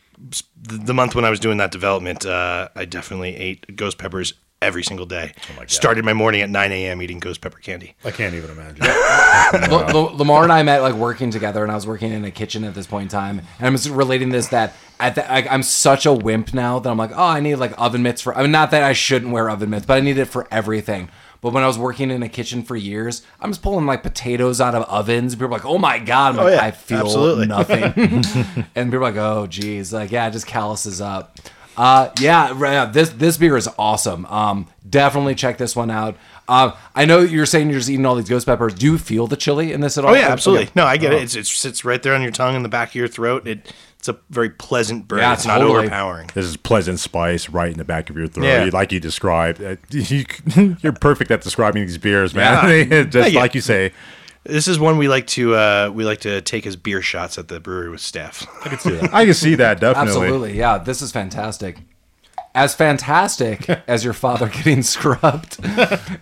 the 0.63 0.95
month 0.95 1.15
when 1.15 1.25
I 1.25 1.31
was 1.31 1.41
doing 1.41 1.59
that 1.59 1.71
development, 1.71 2.25
uh, 2.27 2.69
I 2.75 2.85
definitely 2.85 3.37
ate 3.37 3.77
ghost 3.77 3.99
peppers 3.99 4.35
every 4.63 4.83
single 4.83 5.07
day. 5.07 5.33
Oh 5.59 5.65
Started 5.67 6.05
my 6.05 6.13
morning 6.13 6.43
at 6.43 6.51
9 6.51 6.73
a.m. 6.73 7.01
eating 7.03 7.19
ghost 7.19 7.41
pepper 7.41 7.59
candy. 7.59 7.95
I 8.05 8.11
can't 8.11 8.35
even 8.35 8.51
imagine. 8.51 8.83
L- 9.73 9.89
L- 9.89 10.17
Lamar 10.17 10.43
and 10.43 10.53
I 10.53 10.63
met 10.63 10.83
like 10.83 10.95
working 10.95 11.31
together, 11.31 11.63
and 11.63 11.73
I 11.73 11.75
was 11.75 11.87
working 11.87 12.13
in 12.13 12.25
a 12.25 12.31
kitchen 12.31 12.65
at 12.65 12.75
this 12.75 12.87
point 12.87 13.05
in 13.05 13.09
time. 13.09 13.39
And 13.59 13.67
I'm 13.67 13.73
just 13.75 13.89
relating 13.89 14.31
this 14.31 14.49
that 14.49 14.75
at 14.99 15.15
the, 15.15 15.31
I, 15.31 15.47
I'm 15.53 15.63
such 15.63 16.05
a 16.05 16.13
wimp 16.13 16.53
now 16.53 16.79
that 16.79 16.91
I'm 16.91 16.99
like, 16.99 17.13
oh, 17.13 17.25
I 17.25 17.41
need 17.41 17.57
like 17.57 17.73
oven 17.79 18.03
mitts 18.03 18.21
for. 18.21 18.37
I 18.37 18.43
mean, 18.43 18.51
not 18.51 18.71
that 18.73 18.83
I 18.83 18.93
shouldn't 18.93 19.33
wear 19.33 19.49
oven 19.49 19.71
mitts, 19.71 19.87
but 19.87 19.97
I 19.97 20.01
need 20.01 20.19
it 20.19 20.27
for 20.27 20.47
everything. 20.51 21.09
But 21.41 21.55
when 21.55 21.63
I 21.65 21.67
was 21.67 21.79
working 21.79 22.11
in 22.11 22.23
a 22.23 22.29
kitchen 22.29 22.63
for 22.63 22.77
years, 22.77 23.23
I'm 23.41 23.51
just 23.51 23.63
pulling 23.63 23.87
like 23.87 24.03
potatoes 24.03 24.61
out 24.61 24.75
of 24.75 24.83
ovens. 24.85 25.35
People 25.35 25.47
are 25.47 25.53
like, 25.53 25.65
"Oh 25.65 25.79
my 25.79 25.99
god!" 25.99 26.35
I'm 26.35 26.41
oh, 26.41 26.45
like, 26.45 26.55
yeah, 26.57 26.67
I 26.67 26.71
feel 26.71 26.99
absolutely. 26.99 27.47
nothing. 27.47 27.83
and 28.75 28.91
people 28.91 28.99
are 28.99 29.11
like, 29.11 29.17
"Oh, 29.17 29.47
geez, 29.47 29.91
like 29.91 30.11
yeah, 30.11 30.29
it 30.29 30.33
just 30.33 30.47
calluses 30.47 31.01
up." 31.01 31.39
Uh, 31.81 32.13
yeah, 32.21 32.53
right, 32.55 32.73
yeah, 32.73 32.85
this 32.85 33.09
this 33.09 33.39
beer 33.39 33.57
is 33.57 33.67
awesome. 33.79 34.27
Um, 34.27 34.67
definitely 34.89 35.35
check 35.35 35.57
this 35.57 35.75
one 35.75 35.91
out. 35.91 36.15
Uh, 36.47 36.73
I 36.95 37.07
know 37.07 37.21
you're 37.21 37.47
saying 37.47 37.71
you're 37.71 37.79
just 37.79 37.89
eating 37.89 38.05
all 38.05 38.17
these 38.17 38.29
ghost 38.29 38.45
peppers. 38.45 38.75
Do 38.75 38.85
you 38.85 38.99
feel 38.99 39.27
the 39.27 39.37
chili 39.37 39.73
in 39.73 39.81
this 39.81 39.97
at 39.97 40.05
all? 40.05 40.11
Oh 40.11 40.15
yeah, 40.15 40.29
absolutely. 40.29 40.65
Okay. 40.65 40.73
No, 40.77 40.85
I 40.85 40.99
get 40.99 41.15
it. 41.15 41.23
It's, 41.23 41.35
it 41.37 41.47
sits 41.47 41.83
right 41.83 42.03
there 42.03 42.15
on 42.15 42.21
your 42.21 42.33
tongue 42.33 42.55
in 42.55 42.63
the 42.63 42.69
back 42.69 42.91
of 42.91 42.97
your 42.97 43.09
throat. 43.09 43.49
It 43.49 43.73
it's 43.99 44.09
a 44.09 44.19
very 44.29 44.51
pleasant 44.51 45.09
burn. 45.09 45.21
Yeah, 45.21 45.33
it's 45.33 45.47
not 45.47 45.59
totally. 45.59 45.79
overpowering. 45.87 46.29
This 46.35 46.45
is 46.45 46.59
pleasant 46.59 47.01
spice 47.01 47.49
right 47.49 47.71
in 47.73 47.79
the 47.79 47.85
back 47.85 48.11
of 48.11 48.17
your 48.17 48.27
throat, 48.29 48.45
Yeah. 48.47 48.69
like 48.73 48.93
you 48.93 49.01
described. 49.01 49.63
Uh, 49.63 49.77
You, 49.91 50.25
you're 50.83 50.93
perfect 50.93 51.31
at 51.31 51.41
describing 51.41 51.87
these 51.87 51.99
beers, 51.99 52.35
man. 52.35 52.89
Just 52.91 53.13
Thank 53.13 53.33
you. 53.35 53.39
like 53.39 53.55
you 53.55 53.61
say. 53.63 53.93
This 54.45 54.67
is 54.69 54.79
one 54.79 54.97
we 54.99 55.07
like 55.09 55.27
to 55.29 55.55
uh, 55.55 55.91
we 55.95 56.05
like 56.05 56.21
to 56.21 56.41
take 56.41 56.67
as 56.67 56.75
beer 56.77 57.03
shots 57.03 57.37
at 57.39 57.49
the 57.49 57.61
brewery 57.61 57.91
with 57.91 58.01
staff. 58.01 58.47
I 58.65 58.69
can 58.71 58.79
see 58.79 58.91
that. 58.97 59.15
I 59.15 59.25
can 59.27 59.35
see 59.35 59.55
that 59.57 59.81
definitely. 59.81 60.11
Absolutely, 60.23 60.59
yeah. 60.59 60.79
This 60.79 61.03
is 61.03 61.13
fantastic. 61.13 61.79
As 62.53 62.75
fantastic 62.75 63.69
as 63.87 64.03
your 64.03 64.13
father 64.15 64.49
getting 64.49 64.83
scrubbed, 64.83 65.65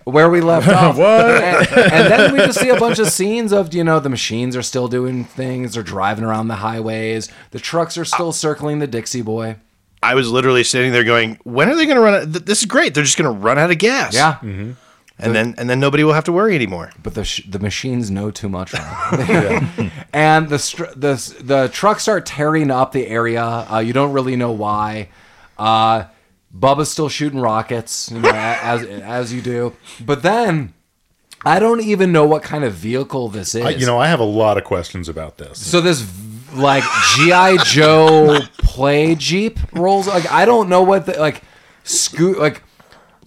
where 0.03 0.29
we 0.29 0.41
left 0.41 0.67
off. 0.69 0.97
What? 0.97 1.25
And, 1.43 1.67
and 1.91 2.11
then 2.11 2.33
we 2.33 2.39
just 2.39 2.59
see 2.59 2.69
a 2.69 2.79
bunch 2.79 2.99
of 2.99 3.07
scenes 3.07 3.51
of 3.51 3.73
you 3.73 3.83
know 3.83 3.99
the 3.99 4.09
machines 4.09 4.55
are 4.55 4.61
still 4.61 4.87
doing 4.87 5.23
things. 5.25 5.73
They're 5.73 5.81
driving 5.81 6.23
around 6.25 6.49
the 6.49 6.55
highways. 6.57 7.29
The 7.51 7.59
trucks 7.59 7.97
are 7.97 8.05
still 8.05 8.31
circling 8.31 8.77
the 8.79 8.87
Dixie 8.87 9.21
Boy. 9.23 9.55
I 10.03 10.13
was 10.13 10.29
literally 10.29 10.63
sitting 10.63 10.91
there 10.91 11.03
going, 11.03 11.39
"When 11.45 11.67
are 11.69 11.75
they 11.75 11.85
going 11.85 11.95
to 11.97 12.01
run? 12.01 12.13
Out? 12.13 12.31
th- 12.33 12.45
This 12.45 12.59
is 12.59 12.65
great. 12.65 12.93
They're 12.93 13.03
just 13.03 13.17
going 13.17 13.33
to 13.33 13.39
run 13.39 13.57
out 13.57 13.71
of 13.71 13.77
gas. 13.79 14.13
Yeah, 14.13 14.37
and 15.19 15.35
then 15.35 15.55
and 15.57 15.69
then 15.69 15.79
nobody 15.79 16.03
will 16.03 16.13
have 16.13 16.23
to 16.25 16.31
worry 16.31 16.55
anymore. 16.55 16.91
but 17.03 17.13
the 17.13 17.23
sh- 17.23 17.43
the 17.47 17.59
machines 17.59 18.09
know 18.09 18.31
too 18.31 18.49
much. 18.49 18.73
now. 18.73 19.69
and 20.13 20.49
the 20.49 20.59
str- 20.59 20.91
the 20.95 21.13
the 21.41 21.69
trucks 21.73 22.03
start 22.03 22.25
tearing 22.25 22.71
up 22.71 22.91
the 22.91 23.07
area. 23.07 23.43
Uh, 23.43 23.79
you 23.79 23.93
don't 23.93 24.13
really 24.13 24.35
know 24.35 24.51
why. 24.51 25.09
Uh, 25.57 26.05
Bubba's 26.57 26.89
still 26.89 27.09
shooting 27.09 27.39
rockets, 27.39 28.09
you 28.11 28.19
know, 28.19 28.31
as 28.33 28.83
as 28.83 29.33
you 29.33 29.41
do. 29.41 29.75
But 30.03 30.23
then 30.23 30.73
I 31.45 31.59
don't 31.59 31.81
even 31.81 32.11
know 32.11 32.25
what 32.25 32.41
kind 32.43 32.63
of 32.63 32.73
vehicle 32.73 33.29
this 33.29 33.55
is. 33.55 33.63
I, 33.65 33.69
you 33.71 33.85
know, 33.85 33.99
I 33.99 34.07
have 34.07 34.19
a 34.19 34.23
lot 34.25 34.57
of 34.57 34.63
questions 34.63 35.07
about 35.09 35.37
this. 35.37 35.59
so 35.59 35.79
this 35.81 36.09
like 36.53 36.83
GI 37.15 37.57
Joe 37.65 38.39
play 38.57 39.15
Jeep 39.15 39.59
rolls. 39.73 40.07
Like 40.07 40.31
I 40.31 40.45
don't 40.45 40.69
know 40.69 40.81
what 40.81 41.05
the 41.05 41.19
like 41.19 41.43
scoot 41.83 42.39
like 42.39 42.63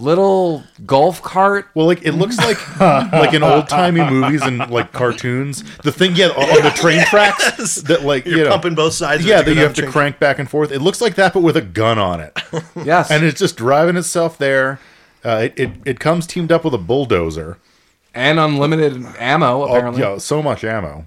little 0.02 0.62
golf 0.84 1.22
cart. 1.22 1.68
Well, 1.74 1.86
like 1.86 2.02
it 2.04 2.12
looks 2.12 2.36
like 2.38 2.58
like 3.12 3.32
in 3.34 3.42
old 3.42 3.68
timey 3.68 4.02
movies 4.08 4.42
and 4.42 4.58
like 4.70 4.92
cartoons. 4.92 5.62
The 5.78 5.92
thing, 5.92 6.16
yeah, 6.16 6.28
on 6.28 6.62
the 6.62 6.70
train 6.74 7.04
tracks 7.06 7.76
that 7.82 8.02
like 8.02 8.24
You're 8.26 8.38
you 8.38 8.44
know, 8.44 8.50
pumping 8.50 8.74
both 8.74 8.94
sides. 8.94 9.24
Yeah, 9.24 9.42
that 9.42 9.54
you 9.54 9.60
have 9.60 9.74
to 9.74 9.82
train. 9.82 9.92
crank 9.92 10.18
back 10.18 10.38
and 10.38 10.48
forth. 10.50 10.72
It 10.72 10.80
looks 10.80 11.00
like 11.00 11.14
that, 11.14 11.32
but 11.32 11.40
with 11.42 11.56
a 11.56 11.62
gun 11.62 11.98
on 11.98 12.20
it, 12.20 12.36
Yes, 12.84 13.10
and 13.10 13.24
it's 13.24 13.38
just 13.38 13.56
driving 13.56 13.96
itself 13.96 14.36
there. 14.38 14.80
Uh, 15.24 15.42
it, 15.44 15.54
it 15.56 15.70
it 15.84 16.00
comes 16.00 16.26
teamed 16.26 16.50
up 16.50 16.64
with 16.64 16.74
a 16.74 16.78
bulldozer. 16.78 17.58
and 18.14 18.38
unlimited 18.40 19.04
ammo 19.18 19.62
Oh, 19.62 19.64
apparently. 19.74 20.02
yeah, 20.02 20.18
so 20.18 20.42
much 20.42 20.64
ammo. 20.64 21.06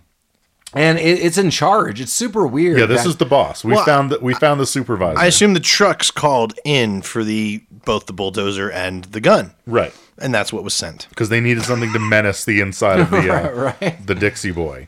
And 0.76 1.00
it, 1.00 1.20
it's 1.20 1.38
in 1.38 1.50
charge. 1.50 2.00
It's 2.02 2.14
super 2.14 2.46
weird. 2.46 2.78
Yeah, 2.80 2.86
this 2.86 3.04
that- 3.04 3.10
is 3.10 3.16
the 3.18 3.26
boss. 3.26 3.64
We 3.64 3.74
Well, 3.74 3.86
found 3.86 4.12
that 4.12 4.22
we 4.22 4.34
found 4.34 4.60
the 4.60 4.66
supervisor. 4.66 5.18
I 5.20 5.26
assume 5.26 5.54
the 5.54 5.60
trucks 5.60 6.12
called 6.12 6.58
in 6.66 7.02
for 7.02 7.24
the 7.24 7.64
both 7.86 8.06
the 8.08 8.14
bulldozer 8.14 8.70
and 8.72 9.06
the 9.06 9.22
gun, 9.22 9.54
right 9.66 9.94
and 10.18 10.34
that's 10.34 10.52
what 10.54 10.64
was 10.64 10.74
sent. 10.74 11.08
because 11.10 11.30
they 11.30 11.40
needed 11.42 11.64
something 11.64 11.92
to 11.94 12.00
menace 12.00 12.46
the 12.46 12.62
inside 12.62 13.00
of 13.02 13.10
the 13.12 13.30
uh, 13.30 13.74
right. 13.82 14.06
the 14.08 14.16
Dixie 14.16 14.52
boy. 14.52 14.88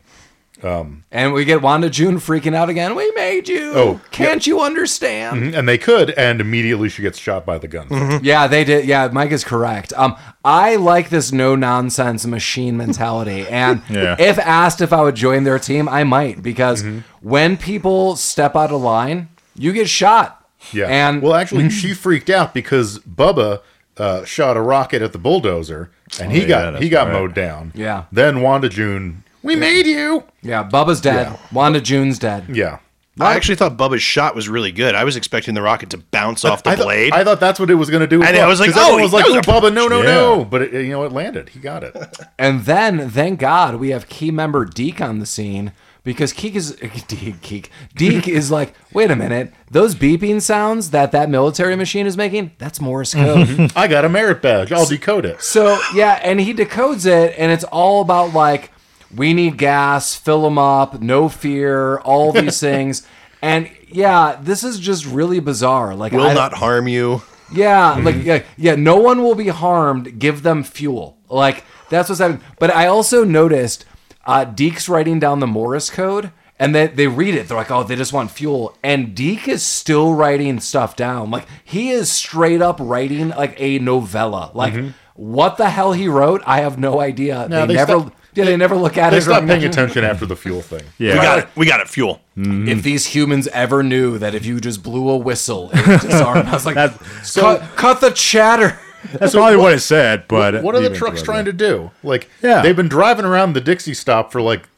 And 0.62 1.32
we 1.32 1.44
get 1.44 1.62
Wanda 1.62 1.88
June 1.90 2.16
freaking 2.16 2.54
out 2.54 2.68
again. 2.68 2.94
We 2.94 3.10
made 3.12 3.48
you. 3.48 3.72
Oh, 3.74 4.00
can't 4.10 4.46
you 4.46 4.60
understand? 4.60 5.54
and 5.54 5.68
they 5.68 5.78
could, 5.78 6.10
and 6.10 6.40
immediately 6.40 6.88
she 6.88 7.02
gets 7.02 7.18
shot 7.18 7.44
by 7.46 7.58
the 7.58 7.68
gun. 7.68 7.88
Mm-hmm. 7.88 8.24
Yeah, 8.24 8.46
they 8.46 8.64
did. 8.64 8.84
Yeah, 8.86 9.08
Mike 9.12 9.30
is 9.30 9.44
correct. 9.44 9.92
Um, 9.96 10.16
I 10.44 10.76
like 10.76 11.10
this 11.10 11.32
no 11.32 11.54
nonsense 11.54 12.26
machine 12.26 12.76
mentality, 12.76 13.46
and 13.50 13.82
Yeah. 13.88 14.16
if 14.18 14.38
asked 14.38 14.80
if 14.80 14.92
I 14.92 15.02
would 15.02 15.14
join 15.14 15.44
their 15.44 15.58
team, 15.58 15.88
I 15.88 16.04
might 16.04 16.42
because 16.42 16.84
when 17.20 17.56
people 17.56 18.16
step 18.16 18.56
out 18.56 18.70
of 18.72 18.80
line, 18.80 19.28
you 19.54 19.72
get 19.72 19.88
shot. 19.88 20.34
Yeah. 20.72 20.86
and 20.86 21.22
well, 21.22 21.34
actually, 21.34 21.70
she 21.70 21.94
freaked 21.94 22.28
out 22.28 22.52
because 22.52 22.98
Bubba 23.00 23.60
uh, 23.96 24.24
shot 24.24 24.56
a 24.56 24.60
rocket 24.60 25.02
at 25.02 25.12
the 25.12 25.18
bulldozer, 25.18 25.90
and 26.20 26.32
he 26.32 26.38
Oh, 26.38 26.42
yeah, 26.42 26.48
got 26.72 26.82
he 26.82 26.88
got 26.88 27.06
right. 27.06 27.12
mowed 27.12 27.34
down. 27.34 27.72
Yeah. 27.76 28.04
Then 28.10 28.42
Wanda 28.42 28.68
June, 28.68 29.22
we 29.42 29.56
made 29.56 29.86
you. 29.86 30.24
yeah, 30.42 30.68
Bubba's 30.68 31.00
dead. 31.00 31.28
Yeah. 31.28 31.36
Wanda 31.52 31.80
June's 31.80 32.18
dead. 32.18 32.46
Yeah. 32.54 32.78
I 33.20 33.34
actually 33.34 33.56
thought 33.56 33.76
Bubba's 33.76 34.00
shot 34.02 34.36
was 34.36 34.48
really 34.48 34.70
good. 34.70 34.94
I 34.94 35.02
was 35.02 35.16
expecting 35.16 35.54
the 35.54 35.62
rocket 35.62 35.90
to 35.90 35.98
bounce 35.98 36.44
off 36.44 36.62
the 36.62 36.70
I 36.70 36.76
thought- 36.76 36.84
blade. 36.84 37.12
I 37.12 37.24
thought 37.24 37.40
that's 37.40 37.58
what 37.58 37.68
it 37.68 37.74
was 37.74 37.90
going 37.90 38.02
to 38.02 38.06
do. 38.06 38.22
as 38.22 38.28
And 38.28 38.36
I 38.36 38.40
well, 38.42 38.48
was 38.50 38.60
like, 38.60 38.70
'cause 38.70 38.78
everyone 38.80 39.00
oh, 39.00 39.02
was 39.02 39.12
like, 39.12 39.24
that 39.26 39.48
oh, 39.48 39.60
Bubba, 39.60 39.74
no, 39.74 39.88
no, 39.88 39.98
Yeah. 40.02 40.04
no. 40.12 40.44
But 40.44 40.62
it, 40.62 40.72
you 40.84 40.90
know, 40.90 41.02
it 41.02 41.10
landed. 41.10 41.48
He 41.48 41.58
got 41.58 41.82
it. 41.82 41.96
And 42.38 42.64
then, 42.66 43.10
thank 43.10 43.40
God, 43.40 43.74
we 43.76 43.90
have 43.90 44.08
key 44.08 44.30
member 44.30 44.64
Deke 44.64 45.00
on 45.00 45.18
the 45.18 45.26
scene 45.26 45.72
because 46.04 46.32
Keek 46.32 46.54
is 46.54 46.70
Deke. 47.08 47.40
Keek, 47.42 47.70
Deke 47.96 48.28
is 48.28 48.50
like, 48.58 48.72
wait 48.92 49.10
a 49.10 49.16
minute, 49.16 49.52
those 49.68 49.96
beeping 49.96 50.40
sounds 50.40 50.90
that 50.90 51.10
that 51.10 51.28
military 51.28 51.74
machine 51.74 52.06
is 52.06 52.16
making, 52.16 52.52
that's 52.58 52.80
Morse 52.80 53.14
code. 53.14 53.72
I 53.74 53.88
got 53.88 54.04
a 54.04 54.08
merit 54.08 54.40
badge. 54.40 54.70
I'll 54.70 54.86
decode 54.86 55.24
it. 55.24 55.42
so 55.42 55.76
yeah, 55.92 56.20
and 56.22 56.40
he 56.40 56.54
decodes 56.54 57.04
it, 57.04 57.34
and 57.36 57.50
it's 57.50 57.64
all 57.64 58.00
about 58.00 58.32
like, 58.32 58.70
we 59.14 59.32
need 59.34 59.56
gas, 59.58 60.14
fill 60.14 60.42
them 60.42 60.58
up, 60.58 61.00
no 61.00 61.28
fear, 61.28 61.98
all 62.00 62.32
these 62.32 62.60
things. 62.68 63.06
And 63.40 63.70
yeah, 63.88 64.38
this 64.40 64.64
is 64.64 64.78
just 64.78 65.06
really 65.06 65.40
bizarre. 65.40 65.94
Like, 65.94 66.12
Will 66.12 66.22
I- 66.22 66.34
not 66.34 66.52
harm 66.54 66.88
you. 66.88 67.22
yeah, 67.52 67.94
Mm-hmm. 67.94 68.04
like 68.04 68.24
yeah, 68.24 68.42
yeah, 68.56 68.74
no 68.74 68.96
one 68.96 69.22
will 69.22 69.34
be 69.34 69.48
harmed. 69.48 70.18
Give 70.18 70.42
them 70.42 70.62
fuel. 70.62 71.16
Like 71.30 71.64
that's 71.88 72.08
what's 72.08 72.20
happening. 72.20 72.42
But 72.58 72.74
I 72.74 72.86
also 72.86 73.24
noticed 73.24 73.84
uh, 74.26 74.44
Deke's 74.44 74.88
writing 74.88 75.18
down 75.18 75.40
the 75.40 75.46
Morse 75.46 75.88
code, 75.88 76.32
and 76.58 76.74
they 76.74 76.88
they 76.88 77.06
read 77.06 77.34
it. 77.34 77.48
They're 77.48 77.56
like, 77.56 77.70
oh, 77.70 77.82
they 77.84 77.96
just 77.96 78.12
want 78.12 78.30
fuel. 78.30 78.76
And 78.82 79.14
Deke 79.14 79.48
is 79.48 79.62
still 79.62 80.14
writing 80.14 80.60
stuff 80.60 80.96
down. 80.96 81.30
Like 81.30 81.46
he 81.64 81.90
is 81.90 82.10
straight 82.10 82.60
up 82.60 82.76
writing 82.80 83.28
like 83.30 83.54
a 83.58 83.78
novella. 83.78 84.50
Like 84.52 84.74
what 85.14 85.56
the 85.56 85.70
hell 85.70 85.92
he 85.92 86.08
wrote, 86.08 86.42
I 86.46 86.60
have 86.60 86.78
no 86.78 87.00
idea. 87.00 87.36
Mm-hmm. 87.36 87.50
No, 87.50 87.60
they, 87.62 87.66
they 87.68 87.74
never. 87.74 87.92
stopped- 88.00 88.14
yeah, 88.34 88.44
they 88.44 88.56
never 88.56 88.76
look 88.76 88.96
at 88.98 89.08
it. 89.08 89.10
They 89.12 89.16
it. 89.16 89.20
or 89.20 89.22
stopped 89.22 89.46
paying 89.46 89.62
mention- 89.62 89.70
attention 89.70 90.04
after 90.04 90.26
the 90.26 90.36
fuel 90.36 90.60
thing. 90.62 90.82
Yeah. 90.98 91.14
We 91.14 91.20
got 91.20 91.38
it. 91.40 91.48
We 91.56 91.66
got 91.66 91.80
it. 91.80 91.88
Fuel. 91.88 92.20
Mm-hmm. 92.36 92.68
If 92.68 92.82
these 92.82 93.06
humans 93.06 93.48
ever 93.48 93.82
knew 93.82 94.18
that 94.18 94.34
if 94.34 94.44
you 94.46 94.60
just 94.60 94.82
blew 94.82 95.08
a 95.10 95.16
whistle, 95.16 95.70
it 95.72 95.86
would 95.86 96.00
disarm. 96.00 96.46
I 96.46 96.52
was 96.52 96.66
like, 96.66 96.74
That's- 96.74 97.34
cut, 97.34 97.62
cut 97.76 98.00
the 98.00 98.10
chatter. 98.10 98.78
That's 99.12 99.32
probably 99.32 99.56
what 99.56 99.72
it 99.72 99.80
said, 99.80 100.26
but 100.28 100.62
What 100.62 100.74
are 100.74 100.80
the 100.80 100.94
trucks 100.94 101.22
trying 101.22 101.44
to 101.44 101.52
do? 101.52 101.90
Like, 102.02 102.28
Yeah. 102.42 102.62
they've 102.62 102.74
been 102.76 102.88
driving 102.88 103.24
around 103.24 103.52
the 103.52 103.60
Dixie 103.60 103.94
stop 103.94 104.32
for 104.32 104.42
like 104.42 104.68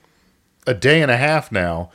a 0.67 0.75
day 0.75 1.01
and 1.03 1.11
a 1.11 1.17
half 1.17 1.51
now. 1.51 1.91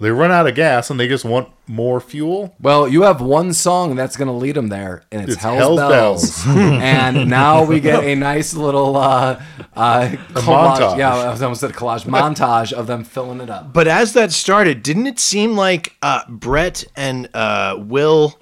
They 0.00 0.12
run 0.12 0.30
out 0.30 0.46
of 0.46 0.54
gas 0.54 0.90
and 0.90 1.00
they 1.00 1.08
just 1.08 1.24
want 1.24 1.48
more 1.66 2.00
fuel. 2.00 2.54
Well, 2.60 2.86
you 2.86 3.02
have 3.02 3.20
one 3.20 3.52
song 3.52 3.96
that's 3.96 4.16
going 4.16 4.28
to 4.28 4.32
lead 4.32 4.54
them 4.54 4.68
there, 4.68 5.02
and 5.10 5.22
it's, 5.22 5.32
It's 5.32 5.42
Hell's, 5.42 5.58
Hell's 5.58 5.78
Bells. 5.80 6.44
and 6.46 7.28
now 7.28 7.64
we 7.64 7.80
get 7.80 8.04
a 8.04 8.14
nice 8.14 8.54
little 8.54 8.96
uh, 8.96 9.42
uh, 9.74 10.08
collage. 10.34 10.76
montage. 10.78 10.98
Yeah, 10.98 11.16
I 11.16 11.30
was 11.30 11.42
almost 11.42 11.62
said 11.62 11.72
collage 11.72 12.04
montage 12.04 12.72
of 12.72 12.86
them 12.86 13.02
filling 13.02 13.40
it 13.40 13.50
up. 13.50 13.72
But 13.72 13.88
as 13.88 14.12
that 14.12 14.30
started, 14.30 14.84
didn't 14.84 15.08
it 15.08 15.18
seem 15.18 15.56
like 15.56 15.96
uh, 16.00 16.22
Brett 16.28 16.84
and 16.94 17.28
uh, 17.34 17.74
Will, 17.78 18.38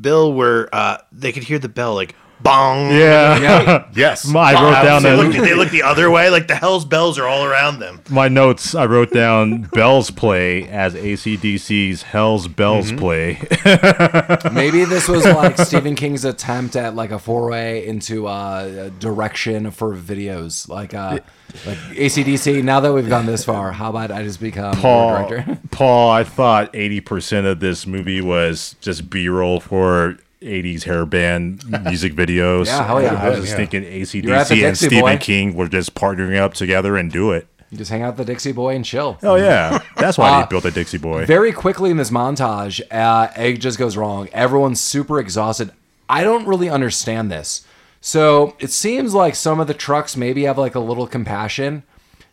Bill 0.00 0.32
were 0.32 0.68
uh, 0.72 0.98
they 1.12 1.30
could 1.30 1.44
hear 1.44 1.60
the 1.60 1.68
bell 1.68 1.94
like 1.94 2.16
bong. 2.42 2.90
Yeah. 2.90 3.38
Yeah. 3.38 3.88
Yes. 3.94 4.28
I 4.34 4.54
wrote 4.54 4.82
down 4.82 5.02
They 5.02 5.16
look, 5.16 5.32
they 5.32 5.54
look 5.54 5.70
the 5.70 5.82
other 5.82 6.10
way, 6.10 6.30
like 6.30 6.48
the 6.48 6.54
hell's 6.54 6.84
bells 6.84 7.18
are 7.18 7.26
all 7.26 7.44
around 7.44 7.78
them. 7.80 8.00
my 8.10 8.28
notes. 8.28 8.74
I 8.74 8.86
wrote 8.86 9.12
down 9.12 9.62
Bell's 9.72 10.10
play 10.10 10.68
as 10.68 10.94
AC/DC's 10.94 12.02
Hell's 12.02 12.48
Bells 12.48 12.92
play. 12.92 13.34
Maybe 14.52 14.84
this 14.84 15.08
was 15.08 15.24
like 15.24 15.58
Stephen 15.58 15.94
King's 15.94 16.24
attempt 16.24 16.76
at 16.76 16.94
like 16.94 17.10
a 17.10 17.18
foray 17.18 17.86
into 17.86 18.26
uh, 18.26 18.88
direction 18.98 19.70
for 19.70 19.94
videos, 19.94 20.68
like 20.68 20.94
uh, 20.94 21.18
like 21.66 21.78
AC/DC. 21.94 22.62
Now 22.62 22.80
that 22.80 22.92
we've 22.92 23.08
gone 23.08 23.26
this 23.26 23.44
far, 23.44 23.72
how 23.72 23.90
about 23.90 24.10
I 24.10 24.22
just 24.22 24.40
become 24.40 24.74
Paul, 24.76 25.28
director? 25.28 25.58
Paul, 25.70 26.10
I 26.10 26.24
thought 26.24 26.72
80% 26.72 27.50
of 27.50 27.60
this 27.60 27.86
movie 27.86 28.20
was 28.20 28.76
just 28.80 29.10
B 29.10 29.28
roll 29.28 29.60
for 29.60 30.16
80s 30.42 30.84
hair 30.84 31.04
band 31.06 31.62
music 31.84 32.14
videos. 32.14 32.66
Yeah, 32.66 32.86
hell 32.86 33.02
yeah. 33.02 33.14
I 33.14 33.28
was 33.30 33.40
just 33.40 33.50
Yeah. 33.50 33.56
thinking 33.56 33.82
You're 33.82 34.34
at 34.34 34.48
the 34.48 34.54
AC/DC 34.54 34.66
and 34.66 34.72
Dixie 34.72 34.86
Stephen 34.86 35.00
Boy. 35.00 35.16
King 35.18 35.54
were 35.54 35.68
just 35.68 35.94
partnering 35.94 36.38
up 36.38 36.54
together 36.54 36.96
and 36.96 37.10
do 37.12 37.32
it. 37.32 37.46
You 37.70 37.78
just 37.78 37.90
hang 37.90 38.02
out 38.02 38.16
with 38.16 38.26
the 38.26 38.32
Dixie 38.32 38.50
Boy 38.52 38.74
and 38.74 38.84
chill. 38.84 39.16
Oh, 39.22 39.36
yeah. 39.36 39.78
That's 39.96 40.18
why 40.18 40.30
Uh, 40.30 40.40
they 40.42 40.48
built 40.48 40.64
a 40.64 40.70
Dixie 40.72 40.98
Boy. 40.98 41.24
Very 41.26 41.52
quickly 41.52 41.90
in 41.90 41.98
this 41.98 42.10
montage, 42.10 42.80
uh, 42.90 43.28
it 43.36 43.58
just 43.58 43.78
goes 43.78 43.96
wrong. 43.96 44.28
Everyone's 44.32 44.80
super 44.80 45.20
exhausted. 45.20 45.70
I 46.08 46.24
don't 46.24 46.46
really 46.46 46.68
understand 46.68 47.30
this. 47.30 47.64
So 48.00 48.56
it 48.58 48.70
seems 48.70 49.14
like 49.14 49.34
some 49.36 49.60
of 49.60 49.66
the 49.68 49.74
trucks 49.74 50.16
maybe 50.16 50.44
have 50.44 50.58
like 50.58 50.74
a 50.74 50.80
little 50.80 51.06
compassion 51.06 51.84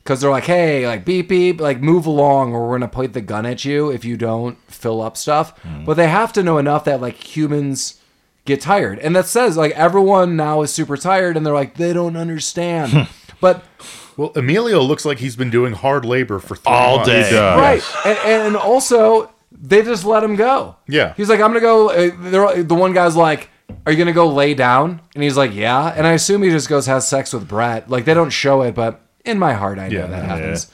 because 0.08 0.22
they're 0.22 0.32
like, 0.32 0.46
hey, 0.46 0.88
like 0.88 1.04
beep 1.04 1.28
beep, 1.28 1.60
like 1.60 1.82
move 1.82 2.06
along, 2.06 2.54
or 2.54 2.66
we're 2.70 2.76
gonna 2.80 2.88
point 2.88 3.12
the 3.12 3.20
gun 3.20 3.46
at 3.46 3.66
you 3.66 3.92
if 3.92 4.06
you 4.06 4.16
don't 4.16 4.58
fill 4.72 5.02
up 5.02 5.18
stuff. 5.18 5.54
But 5.86 5.96
they 5.96 6.08
have 6.08 6.32
to 6.34 6.44
know 6.44 6.58
enough 6.58 6.86
that 6.86 7.02
like 7.02 7.16
humans 7.36 8.00
get 8.46 8.62
tired, 8.62 9.00
and 9.00 9.14
that 9.18 9.26
says 9.26 9.58
like 9.58 9.74
everyone 9.74 10.38
now 10.38 10.62
is 10.62 10.72
super 10.74 10.96
tired, 10.96 11.36
and 11.36 11.46
they're 11.46 11.54
like 11.54 11.76
they 11.76 11.92
don't 11.92 12.16
understand. 12.16 13.10
but 13.42 13.66
Well, 14.16 14.32
Emilio 14.34 14.82
looks 14.82 15.04
like 15.04 15.20
he's 15.20 15.36
been 15.36 15.50
doing 15.50 15.74
hard 15.74 16.06
labor 16.06 16.40
for 16.40 16.56
three 16.56 16.72
All 16.74 16.96
months. 16.98 17.10
day. 17.10 17.24
He 17.26 17.32
does. 17.32 17.60
Right, 17.60 18.06
and, 18.06 18.46
and 18.48 18.56
also 18.56 19.30
they 19.52 19.82
just 19.84 20.06
let 20.06 20.24
him 20.24 20.38
go. 20.38 20.78
Yeah. 20.88 21.16
he's 21.18 21.28
like, 21.30 21.42
I'm 21.42 21.50
gonna 21.50 21.60
go. 21.60 21.90
Uh, 21.90 22.12
they're- 22.18 22.64
the 22.64 22.76
one 22.76 22.94
guy's 22.94 23.18
like, 23.18 23.50
Are 23.86 23.92
you 23.92 23.98
gonna 23.98 24.14
go 24.14 24.30
lay 24.30 24.54
down? 24.54 25.02
And 25.16 25.22
he's 25.24 25.36
like, 25.36 25.54
Yeah. 25.54 25.94
And 25.94 26.08
I 26.08 26.14
assume 26.14 26.44
he 26.44 26.50
just 26.50 26.70
goes 26.70 26.86
has 26.86 27.06
sex 27.06 27.34
with 27.34 27.46
Brett. 27.46 27.90
Like 27.90 28.06
they 28.06 28.14
don't 28.14 28.30
show 28.30 28.62
it, 28.62 28.74
but 28.74 29.02
in 29.28 29.38
my 29.40 29.54
heart, 29.54 29.78
I 29.80 29.90
know 29.90 30.00
Yeah, 30.00 30.08
that 30.08 30.24
yeah. 30.24 30.36
happens. 30.36 30.72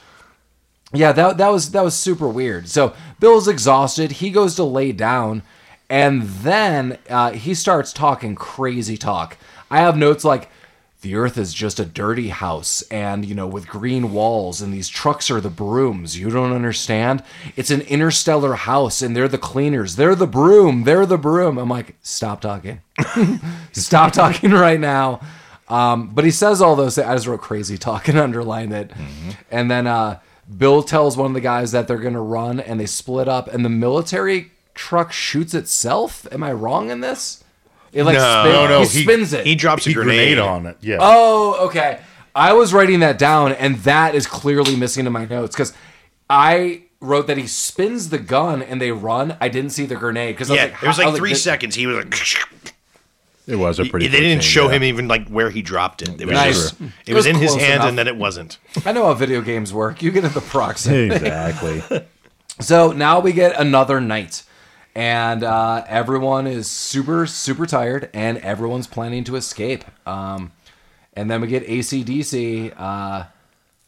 Yeah, 0.92 1.12
that 1.12 1.38
that 1.38 1.48
was 1.48 1.72
that 1.72 1.82
was 1.82 1.94
super 1.94 2.28
weird. 2.28 2.68
So 2.68 2.94
Bill's 3.18 3.48
exhausted. 3.48 4.12
He 4.12 4.30
goes 4.30 4.54
to 4.56 4.64
lay 4.64 4.92
down, 4.92 5.42
and 5.90 6.22
then 6.22 6.98
uh, 7.10 7.32
he 7.32 7.54
starts 7.54 7.92
talking 7.92 8.34
crazy 8.36 8.96
talk. 8.96 9.36
I 9.70 9.78
have 9.78 9.96
notes 9.96 10.24
like 10.24 10.48
the 11.00 11.16
Earth 11.16 11.36
is 11.36 11.52
just 11.52 11.80
a 11.80 11.84
dirty 11.84 12.28
house, 12.28 12.82
and 12.92 13.24
you 13.24 13.34
know, 13.34 13.46
with 13.48 13.66
green 13.66 14.12
walls, 14.12 14.62
and 14.62 14.72
these 14.72 14.88
trucks 14.88 15.32
are 15.32 15.40
the 15.40 15.50
brooms. 15.50 16.16
You 16.16 16.30
don't 16.30 16.52
understand. 16.52 17.24
It's 17.56 17.72
an 17.72 17.80
interstellar 17.82 18.54
house, 18.54 19.02
and 19.02 19.16
they're 19.16 19.26
the 19.28 19.36
cleaners. 19.36 19.96
They're 19.96 20.14
the 20.14 20.28
broom. 20.28 20.84
They're 20.84 21.06
the 21.06 21.18
broom. 21.18 21.58
I'm 21.58 21.68
like, 21.68 21.96
stop 22.02 22.40
talking. 22.40 22.80
stop 23.72 24.12
talking 24.12 24.52
right 24.52 24.78
now. 24.80 25.20
Um, 25.68 26.08
but 26.14 26.24
he 26.24 26.30
says 26.30 26.60
all 26.60 26.76
those 26.76 26.94
things. 26.96 27.06
I 27.06 27.14
just 27.14 27.26
wrote 27.26 27.40
crazy 27.40 27.78
talk 27.78 28.08
and 28.08 28.18
underlined 28.18 28.72
it. 28.72 28.90
And 29.50 29.70
then 29.70 29.86
uh, 29.86 30.20
Bill 30.58 30.82
tells 30.82 31.16
one 31.16 31.28
of 31.28 31.34
the 31.34 31.40
guys 31.40 31.72
that 31.72 31.88
they're 31.88 31.98
going 31.98 32.14
to 32.14 32.20
run 32.20 32.60
and 32.60 32.78
they 32.78 32.86
split 32.86 33.28
up 33.28 33.48
and 33.48 33.64
the 33.64 33.68
military 33.70 34.52
truck 34.74 35.12
shoots 35.12 35.54
itself. 35.54 36.26
Am 36.32 36.42
I 36.42 36.52
wrong 36.52 36.90
in 36.90 37.00
this? 37.00 37.42
It 37.92 38.02
like 38.04 38.14
No. 38.16 38.42
spin- 38.42 38.52
No, 38.52 38.66
no, 38.68 38.80
he, 38.82 38.86
he- 38.98 39.02
spins 39.04 39.32
it. 39.32 39.46
He 39.46 39.54
drops 39.54 39.86
a 39.86 39.92
grenade. 39.92 40.36
grenade 40.36 40.38
on 40.38 40.66
it. 40.66 40.76
Yeah. 40.80 40.98
Oh, 41.00 41.66
okay. 41.68 42.00
I 42.34 42.52
was 42.52 42.74
writing 42.74 42.98
that 43.00 43.16
down, 43.16 43.52
and 43.52 43.76
that 43.84 44.16
is 44.16 44.26
clearly 44.26 44.74
missing 44.74 45.06
in 45.06 45.12
my 45.12 45.24
notes 45.24 45.54
because 45.54 45.72
I 46.28 46.82
wrote 47.00 47.28
that 47.28 47.36
he 47.38 47.46
spins 47.46 48.08
the 48.10 48.18
gun 48.18 48.60
and 48.62 48.80
they 48.80 48.90
run. 48.90 49.36
I 49.40 49.48
didn't 49.48 49.70
see 49.70 49.86
the 49.86 49.94
grenade 49.94 50.34
because 50.34 50.50
Yeah, 50.50 50.64
like, 50.64 50.82
it 50.82 50.86
was 50.88 50.96
how- 50.96 51.02
I 51.04 51.06
like 51.06 51.16
three 51.16 51.30
this- 51.30 51.44
seconds. 51.44 51.76
He 51.76 51.86
was 51.86 51.98
like, 51.98 52.73
It 53.46 53.56
was 53.56 53.78
a 53.78 53.84
pretty 53.84 54.06
they 54.06 54.16
quick 54.16 54.22
didn't 54.22 54.42
scene, 54.42 54.50
show 54.50 54.68
yeah. 54.70 54.76
him 54.76 54.84
even 54.84 55.06
like 55.06 55.28
where 55.28 55.50
he 55.50 55.60
dropped 55.60 56.00
it. 56.02 56.20
It 56.20 56.26
was 56.26 56.34
Nice. 56.34 56.54
just, 56.70 56.80
It 56.80 56.88
it 57.08 57.14
was 57.14 57.26
was 57.26 57.26
in 57.26 57.36
his 57.36 57.54
hand, 57.54 57.74
enough. 57.74 57.88
and 57.88 57.98
then 57.98 58.08
it 58.08 58.16
wasn't. 58.16 58.58
I 58.86 58.92
know 58.92 59.04
how 59.04 59.14
video 59.14 59.42
games 59.42 59.72
work. 59.72 60.00
You 60.02 60.10
get 60.10 60.24
at 60.24 60.32
the 60.34 60.40
proxy. 60.40 61.10
Exactly. 61.10 61.82
So 62.60 62.92
now 62.92 63.18
we 63.18 63.32
get 63.32 63.58
another 63.58 64.00
night, 64.00 64.44
and 64.94 65.42
uh, 65.42 65.84
everyone 65.88 66.46
is 66.46 66.70
super, 66.70 67.26
super 67.26 67.66
tired, 67.66 68.08
and 68.14 68.38
everyone's 68.38 68.86
planning 68.86 69.24
to 69.24 69.34
escape. 69.34 69.84
Um, 70.06 70.52
and 71.14 71.28
then 71.28 71.40
we 71.40 71.48
get 71.48 71.64
AC/DC, 71.68 72.72
uh, 72.78 73.24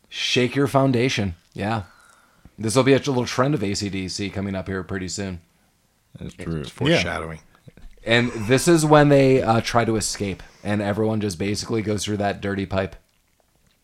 Shake 0.09 0.57
Your 0.57 0.67
Foundation. 0.67 1.37
Yeah. 1.55 1.85
This 2.59 2.75
will 2.75 2.83
be 2.83 2.95
a 2.95 2.97
little 2.99 3.25
trend 3.25 3.55
of 3.55 3.63
AC/DC 3.63 4.33
coming 4.33 4.57
up 4.57 4.67
here 4.67 4.83
pretty 4.83 5.07
soon. 5.09 5.41
That's 6.19 6.35
true. 6.35 6.63
It's 6.63 6.71
Foreshadowing. 6.71 7.39
And 8.07 8.31
this 8.31 8.69
is 8.69 8.87
when 8.87 9.09
they 9.09 9.43
uh, 9.43 9.61
try 9.61 9.85
to 9.85 9.97
escape, 9.97 10.43
and 10.63 10.81
everyone 10.81 11.21
just 11.21 11.41
basically 11.41 11.83
goes 11.83 12.05
through 12.05 12.19
that 12.19 12.41
dirty 12.41 12.65
pipe. 12.65 12.95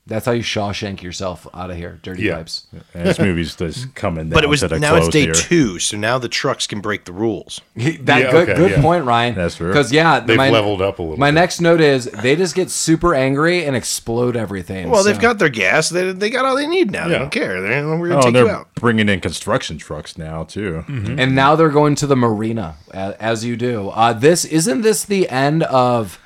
That's 0.05 0.27
how 0.27 0.33
you 0.33 0.43
Shawshank 0.43 1.01
yourself 1.01 1.47
out 1.55 1.71
of 1.71 1.77
here, 1.77 2.01
dirty 2.03 2.25
Yeah. 2.25 2.39
pipes. 2.39 2.67
And 2.93 3.07
this 3.07 3.21
movie's 3.21 3.55
just 3.55 3.95
coming 3.95 4.25
down 4.31 4.31
But 4.31 4.43
it 4.43 4.49
was 4.49 4.59
to 4.61 4.69
the 4.69 4.81
now 4.81 4.97
it's 4.97 5.09
day 5.09 5.23
here. 5.27 5.33
two, 5.33 5.79
so 5.79 5.97
now 5.97 6.19
the 6.19 6.29
trucks 6.29 6.67
can 6.67 6.81
break 6.81 7.05
the 7.05 7.13
rules. 7.13 7.61
That 7.77 8.21
Yeah, 8.23 8.31
good, 8.33 8.49
okay, 8.49 8.55
good 8.57 8.71
yeah. 8.73 8.83
point, 8.83 9.05
Ryan. 9.05 9.37
That's 9.37 9.55
true. 9.55 9.69
Because 9.69 9.93
yeah, 9.93 10.19
They've 10.19 10.37
my, 10.37 10.51
leveled 10.51 10.83
up 10.83 10.99
a 10.99 11.03
little 11.03 11.19
My 11.19 11.31
bit. 11.31 11.35
next 11.37 11.61
note 11.61 11.81
is 11.81 12.07
they 12.07 12.35
just 12.35 12.57
get 12.57 12.69
super 12.69 13.15
angry 13.15 13.65
and 13.65 13.77
explode 13.77 14.37
everything. 14.37 14.91
Well, 14.91 15.05
they've 15.05 15.21
got 15.21 15.39
their 15.39 15.49
gas. 15.49 15.89
They, 15.89 16.11
they 16.11 16.31
got 16.31 16.45
all 16.47 16.57
they 16.57 16.67
need 16.67 16.91
now. 16.91 17.07
They 17.07 17.19
don't 17.19 17.31
care. 17.31 17.61
They're, 17.63 17.87
we're 17.97 18.09
gonna 18.09 18.19
Oh, 18.21 18.23
take 18.25 18.35
they're 18.35 18.47
you 18.47 18.51
out. 18.51 18.75
bringing 18.75 19.09
in 19.09 19.21
construction 19.21 19.79
trucks 19.79 20.19
now 20.19 20.43
too. 20.43 20.85
and 20.89 21.37
now 21.37 21.55
they're 21.55 21.69
going 21.69 21.95
to 21.95 22.09
the 22.09 22.17
marina 22.17 22.75
as, 22.93 23.15
as 23.15 23.45
you 23.45 23.57
do. 23.57 23.91
Uh, 23.91 24.13
this 24.13 24.45
isn't 24.45 24.81
this 24.83 25.05
the 25.05 25.29
end 25.29 25.63
of 25.63 26.19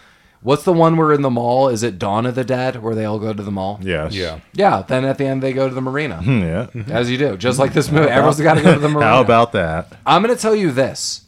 what's 0.46 0.62
the 0.62 0.72
one 0.72 0.96
where 0.96 1.12
in 1.12 1.22
the 1.22 1.30
mall? 1.30 1.68
Is 1.68 1.82
it 1.82 1.98
Dawn 1.98 2.24
of 2.24 2.36
the 2.36 2.44
Dead 2.44 2.80
where 2.80 2.94
they 2.94 3.04
all 3.04 3.18
go 3.18 3.32
to 3.32 3.42
the 3.42 3.50
mall? 3.50 3.80
Yes. 3.82 4.14
Yeah. 4.14 4.38
Yeah. 4.54 4.82
Then 4.86 5.04
at 5.04 5.18
the 5.18 5.26
end 5.26 5.42
they 5.42 5.52
go 5.52 5.68
to 5.68 5.74
the 5.74 5.80
marina, 5.80 6.22
hmm, 6.22 6.40
Yeah. 6.40 6.66
as 6.88 7.10
you 7.10 7.18
do, 7.18 7.36
just 7.36 7.58
like 7.58 7.72
this 7.72 7.90
movie. 7.90 8.08
Everyone's 8.08 8.40
got 8.40 8.54
to 8.54 8.62
go 8.62 8.72
to 8.74 8.78
the 8.78 8.88
marina. 8.94 9.10
How 9.10 9.20
about 9.20 9.50
that? 9.52 9.92
I'm 10.06 10.22
going 10.22 10.34
to 10.34 10.40
tell 10.40 10.54
you 10.54 10.70
this. 10.70 11.22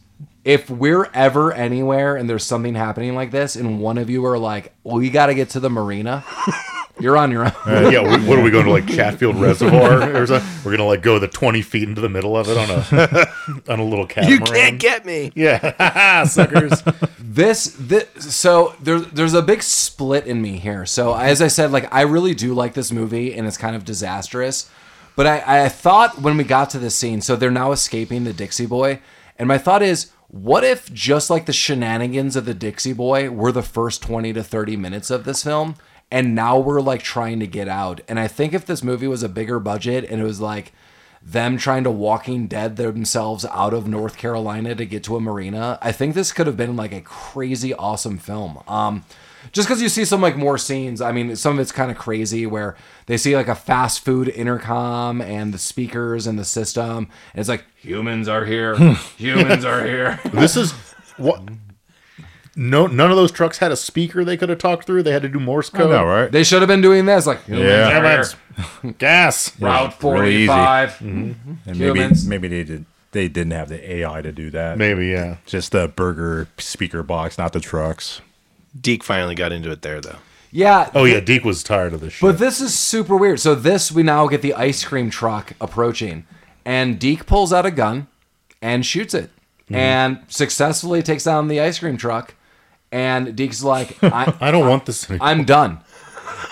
If 0.48 0.70
we're 0.70 1.10
ever 1.12 1.52
anywhere 1.52 2.16
and 2.16 2.28
there's 2.28 2.42
something 2.42 2.74
happening 2.74 3.14
like 3.14 3.30
this, 3.30 3.54
and 3.54 3.80
one 3.80 3.98
of 3.98 4.08
you 4.08 4.24
are 4.24 4.38
like, 4.38 4.72
"We 4.82 5.10
got 5.10 5.26
to 5.26 5.34
get 5.34 5.50
to 5.50 5.60
the 5.60 5.68
marina," 5.68 6.24
you're 7.00 7.18
on 7.18 7.30
your 7.30 7.44
own. 7.44 7.52
Uh, 7.66 7.90
yeah, 7.92 8.00
we, 8.00 8.26
what 8.26 8.38
are 8.38 8.42
we 8.42 8.50
going 8.50 8.64
to 8.64 8.70
like 8.70 8.86
Chatfield 8.86 9.36
Reservoir? 9.40 10.16
or 10.16 10.26
something? 10.26 10.48
We're 10.64 10.70
gonna 10.74 10.88
like 10.88 11.02
go 11.02 11.18
the 11.18 11.28
twenty 11.28 11.60
feet 11.60 11.86
into 11.86 12.00
the 12.00 12.08
middle 12.08 12.34
of 12.34 12.48
it 12.48 12.56
on 12.56 12.70
a 12.70 13.28
on 13.72 13.78
a 13.78 13.84
little 13.84 14.06
catamaran. 14.06 14.40
You 14.40 14.46
can't 14.46 14.80
get 14.80 15.04
me. 15.04 15.32
yeah, 15.34 16.24
suckers. 16.24 16.82
this 17.18 17.76
this 17.78 18.06
so 18.34 18.74
there's 18.82 19.06
there's 19.08 19.34
a 19.34 19.42
big 19.42 19.62
split 19.62 20.26
in 20.26 20.40
me 20.40 20.56
here 20.56 20.86
so 20.86 21.14
as 21.14 21.42
i 21.42 21.46
said 21.46 21.70
like 21.70 21.86
i 21.94 22.00
really 22.00 22.34
do 22.34 22.54
like 22.54 22.72
this 22.74 22.90
movie 22.90 23.34
and 23.34 23.46
it's 23.46 23.56
kind 23.58 23.76
of 23.76 23.84
disastrous 23.84 24.68
but 25.14 25.26
i 25.26 25.64
i 25.64 25.68
thought 25.68 26.20
when 26.20 26.36
we 26.36 26.42
got 26.42 26.70
to 26.70 26.78
this 26.78 26.94
scene 26.94 27.20
so 27.20 27.36
they're 27.36 27.50
now 27.50 27.70
escaping 27.70 28.24
the 28.24 28.32
dixie 28.32 28.66
boy 28.66 28.98
and 29.38 29.46
my 29.46 29.58
thought 29.58 29.82
is 29.82 30.10
what 30.28 30.62
if 30.62 30.92
just 30.92 31.30
like 31.30 31.46
the 31.46 31.52
shenanigans 31.52 32.36
of 32.36 32.44
the 32.44 32.55
dixie 32.55 32.92
boy 32.92 33.30
were 33.30 33.52
the 33.52 33.62
first 33.62 34.02
20 34.02 34.32
to 34.32 34.42
30 34.42 34.76
minutes 34.76 35.10
of 35.10 35.24
this 35.24 35.42
film 35.42 35.74
and 36.10 36.34
now 36.34 36.59
we're 36.59 36.80
like 36.80 37.02
trying 37.02 37.40
to 37.40 37.46
get 37.46 37.68
out 37.68 38.00
and 38.09 38.20
i 38.20 38.28
think 38.28 38.52
if 38.52 38.66
this 38.66 38.82
movie 38.82 39.09
was 39.09 39.22
a 39.22 39.28
bigger 39.28 39.59
budget 39.59 40.05
and 40.05 40.20
it 40.20 40.24
was 40.24 40.40
like 40.40 40.72
them 41.22 41.59
trying 41.59 41.84
to 41.84 41.90
Walking 41.90 42.46
Dead 42.46 42.76
themselves 42.76 43.44
out 43.46 43.74
of 43.74 43.88
North 43.88 44.16
Carolina 44.16 44.74
to 44.74 44.84
get 44.86 45.02
to 45.05 45.16
a 45.16 45.20
marina. 45.20 45.78
I 45.82 45.92
think 45.92 46.14
this 46.14 46.32
could 46.32 46.46
have 46.46 46.56
been 46.56 46.76
like 46.76 46.92
a 46.92 47.00
crazy 47.00 47.74
awesome 47.74 48.18
film. 48.18 48.62
Um, 48.68 49.05
just 49.52 49.68
because 49.68 49.80
you 49.82 49.88
see 49.88 50.04
some 50.04 50.20
like 50.20 50.36
more 50.36 50.58
scenes. 50.58 51.00
I 51.00 51.12
mean, 51.12 51.34
some 51.36 51.54
of 51.54 51.60
it's 51.60 51.72
kind 51.72 51.90
of 51.90 51.96
crazy 51.96 52.46
where 52.46 52.76
they 53.06 53.16
see 53.16 53.36
like 53.36 53.48
a 53.48 53.54
fast 53.54 54.04
food 54.04 54.28
intercom 54.28 55.20
and 55.20 55.52
the 55.54 55.58
speakers 55.58 56.26
and 56.26 56.38
the 56.38 56.44
system. 56.44 57.08
And 57.32 57.40
it's 57.40 57.48
like 57.48 57.64
humans 57.76 58.28
are 58.28 58.44
here, 58.44 58.76
humans 59.16 59.64
are 59.64 59.84
here. 59.84 60.20
This 60.32 60.56
is 60.56 60.72
what. 61.16 61.42
No, 62.60 62.88
none 62.88 63.10
of 63.10 63.16
those 63.16 63.30
trucks 63.30 63.58
had 63.58 63.70
a 63.70 63.76
speaker 63.76 64.24
they 64.24 64.36
could 64.36 64.48
have 64.48 64.58
talked 64.58 64.84
through. 64.84 65.04
They 65.04 65.12
had 65.12 65.22
to 65.22 65.28
do 65.28 65.38
Morse 65.38 65.70
I 65.72 65.78
code. 65.78 65.90
know, 65.90 66.04
right? 66.04 66.30
They 66.32 66.42
should 66.42 66.60
have 66.60 66.66
been 66.66 66.80
doing 66.80 67.06
this 67.06 67.24
like 67.24 67.44
humans 67.44 67.68
Yeah. 67.68 67.98
are 67.98 68.24
here. 68.82 68.92
Gas. 68.98 69.60
Route 69.60 70.02
really 70.02 70.34
easy. 70.38 70.46
45. 70.46 70.90
Mm-hmm. 70.90 71.52
And 71.66 71.78
maybe 71.78 72.00
Humans. 72.00 72.26
maybe 72.26 72.48
they 72.48 72.64
did 72.64 72.84
they 73.12 73.28
didn't 73.28 73.52
have 73.52 73.68
the 73.68 73.94
AI 73.96 74.22
to 74.22 74.32
do 74.32 74.50
that. 74.50 74.76
Maybe, 74.76 75.06
yeah. 75.08 75.36
Just 75.46 75.72
the 75.72 75.88
burger 75.88 76.48
speaker 76.58 77.02
box, 77.02 77.38
not 77.38 77.52
the 77.52 77.60
trucks. 77.60 78.20
Deke 78.78 79.02
finally 79.04 79.34
got 79.34 79.52
into 79.52 79.70
it 79.70 79.82
there, 79.82 80.00
though. 80.00 80.16
Yeah. 80.50 80.90
Oh 80.94 81.04
yeah, 81.04 81.20
Deke 81.20 81.44
was 81.44 81.62
tired 81.62 81.92
of 81.92 82.00
this 82.00 82.14
shit. 82.14 82.22
But 82.22 82.38
this 82.38 82.60
is 82.60 82.78
super 82.78 83.16
weird. 83.16 83.38
So 83.40 83.54
this 83.54 83.92
we 83.92 84.02
now 84.02 84.26
get 84.28 84.40
the 84.42 84.54
ice 84.54 84.82
cream 84.84 85.10
truck 85.10 85.52
approaching, 85.60 86.26
and 86.64 86.98
Deke 86.98 87.26
pulls 87.26 87.52
out 87.52 87.66
a 87.66 87.70
gun 87.70 88.06
and 88.62 88.84
shoots 88.84 89.12
it, 89.14 89.30
and 89.70 90.20
successfully 90.28 91.02
takes 91.02 91.24
down 91.24 91.48
the 91.48 91.60
ice 91.60 91.78
cream 91.78 91.96
truck. 91.98 92.34
And 92.90 93.36
Deke's 93.36 93.62
like, 93.62 93.98
I, 94.02 94.34
I 94.40 94.50
don't 94.50 94.66
want 94.66 94.86
this. 94.86 95.08
Anymore. 95.10 95.28
I'm 95.28 95.44
done. 95.44 95.80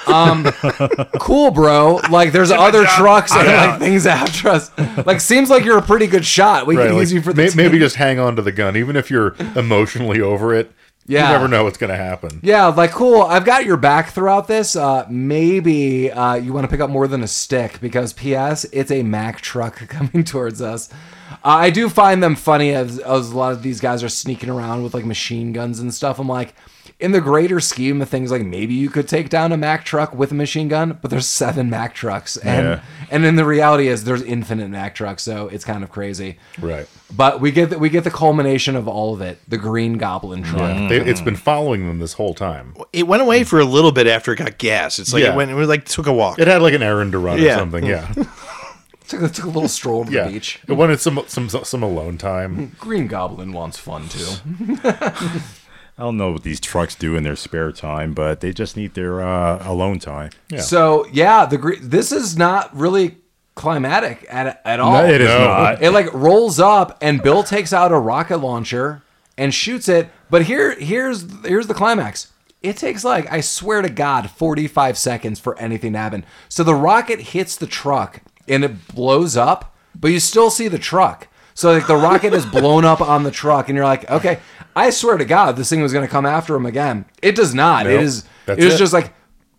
Um, 0.07 0.45
cool, 1.19 1.51
bro. 1.51 2.01
Like, 2.11 2.33
there's 2.33 2.51
other 2.51 2.85
trucks 2.85 3.33
and 3.35 3.47
like 3.71 3.81
things 3.81 4.07
after 4.07 4.51
us. 4.51 4.71
Like, 5.07 5.21
seems 5.21 5.49
like 5.49 5.65
you're 5.65 5.79
a 5.79 5.83
pretty 5.83 6.07
good 6.07 6.27
shot. 6.27 6.67
We 6.67 6.77
Right, 6.77 6.89
can 6.89 6.93
like, 6.97 7.01
use 7.01 7.13
you 7.15 7.23
for 7.23 7.33
the 7.33 7.43
may- 7.43 7.49
team. 7.49 7.57
maybe 7.57 7.79
just 7.79 7.97
hang 7.97 8.19
on 8.19 8.37
to 8.37 8.43
the 8.43 8.53
gun, 8.53 8.77
even 8.77 8.97
if 8.97 9.11
you're 9.11 9.35
emotionally 9.57 10.21
over 10.21 10.53
it. 10.55 10.71
Yeah. 11.09 11.27
you 11.29 11.33
never 11.35 11.49
know 11.49 11.65
what's 11.65 11.79
gonna 11.79 11.97
happen. 11.97 12.41
Yeah, 12.43 12.67
like 12.67 12.91
cool. 12.91 13.23
I've 13.23 13.45
got 13.45 13.65
your 13.65 13.77
back 13.77 14.11
throughout 14.11 14.49
this. 14.49 14.75
Uh, 14.77 15.07
maybe 15.09 16.11
uh, 16.11 16.35
you 16.35 16.53
want 16.53 16.65
to 16.65 16.69
pick 16.69 16.81
up 16.81 16.91
more 16.91 17.07
than 17.07 17.23
a 17.23 17.29
stick 17.29 17.79
because 17.81 18.13
P.S. 18.13 18.65
It's 18.73 18.91
a 18.91 19.03
Mack 19.03 19.41
truck 19.41 19.77
coming 19.89 20.25
towards 20.25 20.61
us. 20.61 20.89
Uh, 21.31 21.37
I 21.45 21.71
do 21.71 21.89
find 21.89 22.23
them 22.23 22.35
funny 22.35 22.73
as, 22.73 22.99
as 22.99 23.31
a 23.31 23.37
lot 23.37 23.53
of 23.53 23.63
these 23.63 23.81
guys 23.81 24.03
are 24.03 24.09
sneaking 24.09 24.51
around 24.51 24.83
with 24.83 24.95
like 24.95 25.05
machine 25.05 25.53
guns 25.53 25.79
and 25.81 25.93
stuff. 25.95 26.19
I'm 26.19 26.29
like, 26.29 26.55
in 27.01 27.13
the 27.13 27.21
greater 27.21 27.61
scheme 27.61 28.01
of 28.03 28.09
things, 28.09 28.31
like 28.31 28.43
maybe 28.45 28.75
you 28.75 28.89
could 28.91 29.09
take 29.09 29.29
down 29.29 29.53
a 29.53 29.57
Mack 29.57 29.85
truck 29.85 30.15
with 30.15 30.31
a 30.33 30.35
machine 30.35 30.69
gun, 30.69 30.99
but 31.03 31.11
there's 31.11 31.27
seven 31.27 31.69
Mack 31.71 31.95
trucks, 31.95 32.37
and 32.37 32.67
Yeah. 32.67 32.81
and 33.11 33.25
then 33.25 33.37
the 33.37 33.45
reality 33.45 33.89
is 33.89 34.05
there's 34.05 34.23
infinite 34.23 34.69
Mack 34.69 34.95
trucks, 34.95 35.23
so 35.23 35.49
it's 35.49 35.65
kind 35.65 35.83
of 35.85 35.91
crazy. 35.91 36.39
Right. 36.61 36.87
But 37.15 37.41
we 37.41 37.53
get 37.53 37.71
the, 37.71 37.79
we 37.79 37.89
get 37.89 38.05
the 38.05 38.11
culmination 38.11 38.75
of 38.77 38.89
all 38.89 39.15
of 39.15 39.21
it, 39.21 39.39
the 39.49 39.59
Green 39.59 39.99
Goblin 39.99 40.43
truck. 40.43 40.89
They, 40.89 40.97
it's 41.01 41.21
been 41.21 41.37
following 41.37 41.87
them 41.87 41.99
this 41.99 42.15
whole 42.15 42.35
time. 42.35 42.75
It 42.93 43.07
went 43.07 43.23
away 43.23 43.45
for 43.45 43.61
a 43.61 43.65
little 43.65 43.93
bit 43.93 44.07
after 44.07 44.33
it 44.33 44.37
got 44.37 44.59
gas. 44.59 44.99
It's 44.99 45.13
like 45.13 45.23
Yeah. 45.23 45.33
it 45.33 45.37
went. 45.37 45.51
It 45.51 45.55
was 45.55 45.69
like 45.69 45.85
took 45.85 46.07
a 46.07 46.13
walk. 46.13 46.39
It 46.39 46.49
had 46.49 46.63
like 46.63 46.75
an 46.75 46.83
errand 46.83 47.13
to 47.13 47.19
run 47.19 47.41
or 47.41 47.49
something. 47.55 47.85
Yeah, 47.85 48.13
Took, 49.09 49.31
took 49.33 49.45
a 49.45 49.49
little 49.49 49.69
stroll 49.69 50.05
to 50.05 50.11
yeah. 50.11 50.25
the 50.27 50.33
beach. 50.33 50.59
It 50.67 50.73
wanted 50.73 50.99
some 51.01 51.23
some 51.29 51.49
some 51.49 51.83
alone 51.85 52.19
time. 52.19 52.75
Green 52.81 53.07
Goblin 53.07 53.53
wants 53.53 53.79
fun 53.79 54.09
too. 54.09 54.27
I 55.99 56.03
don't 56.03 56.17
know 56.19 56.33
what 56.33 56.43
these 56.43 56.61
trucks 56.61 56.95
do 56.95 57.17
in 57.17 57.23
their 57.23 57.37
spare 57.37 57.73
time, 57.73 58.13
but 58.13 58.41
they 58.41 58.53
just 58.53 58.77
need 58.77 58.93
their 58.95 59.23
uh, 59.23 59.67
alone 59.67 59.99
time. 59.99 60.31
Yeah. 60.51 60.61
So 60.61 61.07
yeah, 61.13 61.47
the 61.47 61.79
this 61.81 62.13
is 62.13 62.37
not 62.37 62.75
really 62.77 63.17
climatic 63.55 64.27
at 64.29 64.61
at 64.65 64.79
all. 64.81 64.93
No, 64.93 65.07
it 65.07 65.21
is 65.23 65.29
No. 65.29 65.39
not. 65.47 65.83
It 65.83 65.91
like 65.93 66.13
rolls 66.13 66.61
up 66.61 66.99
and 67.01 67.23
Bill 67.23 67.43
takes 67.43 67.73
out 67.73 67.93
a 67.93 67.99
rocket 67.99 68.39
launcher 68.39 69.03
and 69.39 69.55
shoots 69.55 69.89
it. 69.89 70.11
But 70.29 70.43
here 70.45 70.79
here's 70.79 71.25
here's 71.45 71.67
the 71.67 71.75
climax. 71.75 72.31
It 72.63 72.77
takes 72.77 73.03
like 73.05 73.33
I 73.33 73.41
swear 73.41 73.81
to 73.81 73.89
God 73.89 74.31
45 74.31 74.99
seconds 74.99 75.41
for 75.41 75.59
anything 75.59 75.95
to 75.95 75.99
happen. 75.99 76.25
So 76.49 76.63
the 76.63 76.75
rocket 76.75 77.21
hits 77.21 77.57
the 77.57 77.67
truck 77.67 78.21
and 78.47 78.65
it 78.65 78.89
blows 78.89 79.37
up, 79.37 79.75
but 79.99 80.09
you 80.09 80.21
still 80.21 80.51
see 80.51 80.69
the 80.69 80.79
truck. 80.79 81.29
So 81.55 81.73
like 81.73 81.87
the 81.87 81.97
rocket 81.97 82.35
is 82.35 82.45
blown 82.45 82.85
up 82.85 83.01
on 83.01 83.23
the 83.23 83.31
truck, 83.31 83.71
and 83.71 83.77
you're 83.77 83.87
like, 83.87 84.11
okay, 84.11 84.41
I 84.77 84.91
swear 84.91 85.17
to 85.17 85.25
God, 85.25 85.57
this 85.57 85.71
thing 85.71 85.81
was 85.83 85.93
gonna 85.93 86.07
come 86.07 86.27
after 86.27 86.55
him 86.55 86.67
again. 86.67 87.07
It 87.23 87.35
does 87.35 87.55
not. 87.55 87.87
Nope. 87.87 88.03
is. 88.03 88.25
That's 88.45 88.59
it 88.59 88.65
is 88.65 88.67
it. 88.67 88.75
Was 88.75 88.79
just 88.79 88.93
like 88.93 89.13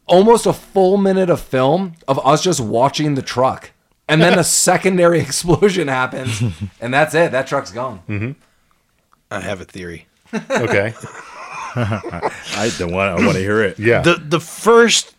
almost 0.06 0.46
a 0.46 0.54
full 0.54 0.96
minute 0.98 1.30
of 1.30 1.42
film 1.42 1.94
of 2.08 2.26
us 2.26 2.42
just 2.42 2.62
watching 2.62 3.16
the 3.16 3.22
truck. 3.22 3.72
And 4.08 4.22
then 4.22 4.40
a 4.40 4.44
secondary 4.46 5.20
explosion 5.28 5.90
happens, 5.90 6.42
and 6.80 6.94
that's 6.94 7.14
it. 7.14 7.32
That 7.34 7.48
truck's 7.48 7.72
gone. 7.72 8.02
Mm-hmm. 8.08 8.32
I 9.32 9.42
have 9.42 9.60
a 9.60 9.66
theory. 9.66 10.08
Okay. 10.50 10.94
I 11.80 12.72
don't 12.80 12.92
want. 12.92 13.20
I 13.20 13.24
want 13.24 13.34
to 13.34 13.40
hear 13.40 13.62
it. 13.62 13.78
Yeah. 13.78 14.02
The 14.02 14.16
the 14.16 14.40
first 14.40 15.16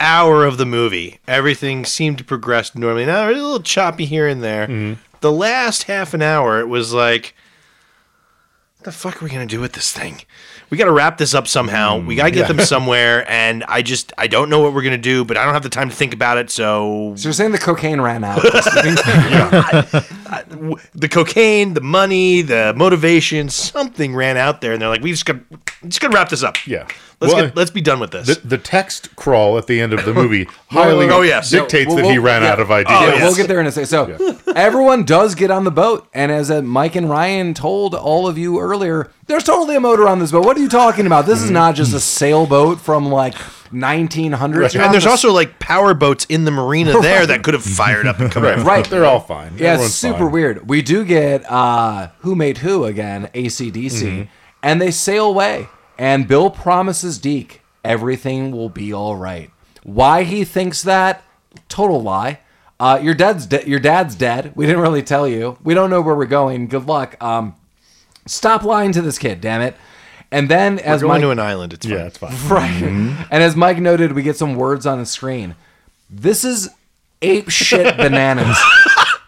hour 0.00 0.44
of 0.44 0.58
the 0.58 0.66
movie, 0.66 1.20
everything 1.28 1.84
seemed 1.84 2.18
to 2.18 2.24
progress 2.24 2.74
normally. 2.74 3.06
Now 3.06 3.28
a 3.28 3.32
little 3.32 3.60
choppy 3.60 4.04
here 4.04 4.26
and 4.26 4.42
there. 4.42 4.66
Mm-hmm. 4.66 5.00
The 5.20 5.32
last 5.32 5.84
half 5.84 6.12
an 6.14 6.20
hour, 6.20 6.60
it 6.60 6.68
was 6.68 6.92
like, 6.92 7.34
what 7.34 7.43
the 8.84 8.92
fuck 8.92 9.20
are 9.20 9.24
we 9.24 9.30
gonna 9.30 9.46
do 9.46 9.60
with 9.60 9.72
this 9.72 9.92
thing? 9.92 10.20
We 10.74 10.78
got 10.78 10.86
to 10.86 10.92
wrap 10.92 11.18
this 11.18 11.34
up 11.34 11.46
somehow. 11.46 11.98
we 12.00 12.16
got 12.16 12.24
to 12.24 12.30
get 12.32 12.48
them 12.48 12.58
somewhere, 12.58 13.24
and 13.30 13.62
I 13.68 13.80
just 13.82 14.12
I 14.18 14.26
don't 14.26 14.50
know 14.50 14.58
what 14.58 14.74
we're 14.74 14.82
gonna 14.82 14.98
do, 14.98 15.24
but 15.24 15.36
I 15.36 15.44
don't 15.44 15.54
have 15.54 15.62
the 15.62 15.68
time 15.68 15.88
to 15.88 15.94
think 15.94 16.12
about 16.12 16.36
it. 16.36 16.50
So 16.50 17.14
So 17.16 17.28
you're 17.28 17.32
saying 17.32 17.52
the 17.52 17.58
cocaine 17.58 18.00
ran 18.00 18.24
out? 18.24 18.42
w- 20.50 20.76
the 20.94 21.08
cocaine, 21.08 21.74
the 21.74 21.80
money, 21.80 22.42
the 22.42 22.72
motivation, 22.76 23.48
something 23.48 24.14
ran 24.16 24.36
out 24.36 24.60
there, 24.60 24.72
and 24.72 24.82
they're 24.82 24.88
like, 24.88 25.02
we 25.02 25.10
just 25.12 25.26
got 25.26 25.36
just 25.86 26.00
gotta 26.00 26.14
wrap 26.14 26.28
this 26.28 26.42
up. 26.42 26.66
Yeah. 26.66 26.88
Let's 27.20 27.32
Well, 27.32 27.46
get 27.46 27.56
let's 27.56 27.70
be 27.70 27.80
done 27.80 28.00
with 28.00 28.10
this. 28.10 28.26
the, 28.26 28.40
the 28.46 28.58
text 28.58 29.14
crawl 29.16 29.56
at 29.56 29.66
the 29.68 29.80
end 29.80 29.92
of 29.92 30.04
the 30.04 30.12
movie 30.12 30.48
highly 30.70 31.08
Oh, 31.08 31.22
yes. 31.22 31.48
dictates 31.50 31.86
We'll- 31.88 31.98
that 32.04 32.10
he 32.10 32.18
ran 32.18 32.42
yeah. 32.42 32.50
out 32.52 32.60
of 32.60 32.70
ideas. 32.72 32.98
Oh, 33.00 33.06
Yeah, 33.06 33.12
yes. 33.14 33.22
we'll 33.22 33.36
get 33.36 33.46
there 33.48 33.60
in 33.60 33.66
a 33.66 33.72
second. 33.72 34.18
So 34.18 34.36
everyone 34.56 35.04
does 35.04 35.34
get 35.36 35.50
on 35.52 35.62
the 35.64 35.70
boat, 35.70 36.08
and 36.12 36.32
as 36.32 36.50
uh, 36.50 36.60
Mike 36.62 36.96
and 36.96 37.08
Ryan 37.08 37.54
told 37.54 37.94
all 37.94 38.26
of 38.26 38.36
you 38.36 38.58
earlier, 38.58 39.10
there's 39.26 39.44
totally 39.44 39.76
a 39.76 39.80
motor 39.80 40.06
on 40.08 40.18
this 40.18 40.32
boat. 40.32 40.44
What 40.44 40.56
are 40.56 40.60
you 40.60 40.68
talking 40.68 41.06
about? 41.06 41.26
This 41.26 41.42
is 41.42 41.50
not 41.50 41.74
just 41.74 41.94
a 41.94 42.00
sailboat 42.00 42.80
from 42.80 43.06
like 43.10 43.34
1900s. 43.34 44.74
You're 44.74 44.82
and 44.82 44.92
there's 44.92 45.04
the- 45.04 45.10
also 45.10 45.32
like 45.32 45.58
power 45.58 45.94
boats 45.94 46.24
in 46.26 46.44
the 46.44 46.50
marina 46.50 47.00
there 47.00 47.26
that 47.26 47.42
could 47.42 47.54
have 47.54 47.64
fired 47.64 48.06
up 48.06 48.20
and 48.20 48.30
come 48.30 48.42
Right. 48.42 48.58
out. 48.58 48.66
Right. 48.66 48.84
They're 48.88 49.04
all 49.06 49.20
fine. 49.20 49.52
Yeah, 49.56 49.74
it's 49.74 49.82
Everyone's 49.82 49.94
super 49.94 50.18
fine. 50.18 50.30
weird. 50.32 50.68
We 50.68 50.82
do 50.82 51.04
get 51.04 51.50
uh 51.50 52.08
Who 52.20 52.34
Made 52.34 52.58
Who 52.58 52.84
again, 52.84 53.28
AC/DC, 53.34 54.02
Mm-hmm. 54.02 54.22
and 54.62 54.80
they 54.80 54.90
sail 54.90 55.26
away. 55.26 55.68
And 55.98 56.26
Bill 56.26 56.50
promises 56.50 57.18
Deke 57.18 57.60
everything 57.84 58.50
will 58.50 58.68
be 58.70 58.92
all 58.92 59.14
right. 59.16 59.50
Why 59.84 60.22
he 60.24 60.44
thinks 60.44 60.82
that? 60.82 61.22
Total 61.68 62.02
lie. 62.02 62.40
Uh, 62.80 62.98
your 63.00 63.14
dad's 63.14 63.46
de- 63.46 63.68
your 63.68 63.78
dad's 63.78 64.14
dead. 64.16 64.52
We 64.56 64.66
didn't 64.66 64.80
really 64.82 65.02
tell 65.02 65.28
you. 65.28 65.56
We 65.62 65.74
don't 65.74 65.90
know 65.90 66.00
where 66.00 66.14
we're 66.16 66.24
going. 66.26 66.66
Good 66.66 66.86
luck. 66.86 67.16
Um, 67.22 67.54
stop 68.26 68.62
lying 68.62 68.92
to 68.92 69.02
this 69.02 69.18
kid, 69.18 69.40
damn 69.40 69.60
it. 69.62 69.76
And 70.30 70.48
then 70.48 70.78
as 70.80 71.00
Going 71.02 71.12
Mike, 71.14 71.20
to 71.22 71.30
an 71.30 71.38
island. 71.38 71.72
It's 71.72 71.86
fine. 71.86 71.94
Yeah, 71.96 72.06
it's 72.06 72.18
fine. 72.18 72.34
right, 72.48 72.82
and 73.30 73.42
as 73.42 73.54
Mike 73.54 73.78
noted, 73.78 74.12
we 74.12 74.22
get 74.22 74.36
some 74.36 74.56
words 74.56 74.84
on 74.86 74.98
the 74.98 75.06
screen. 75.06 75.54
This 76.10 76.44
is 76.44 76.70
ape 77.22 77.50
shit 77.50 77.96
bananas. 77.96 78.58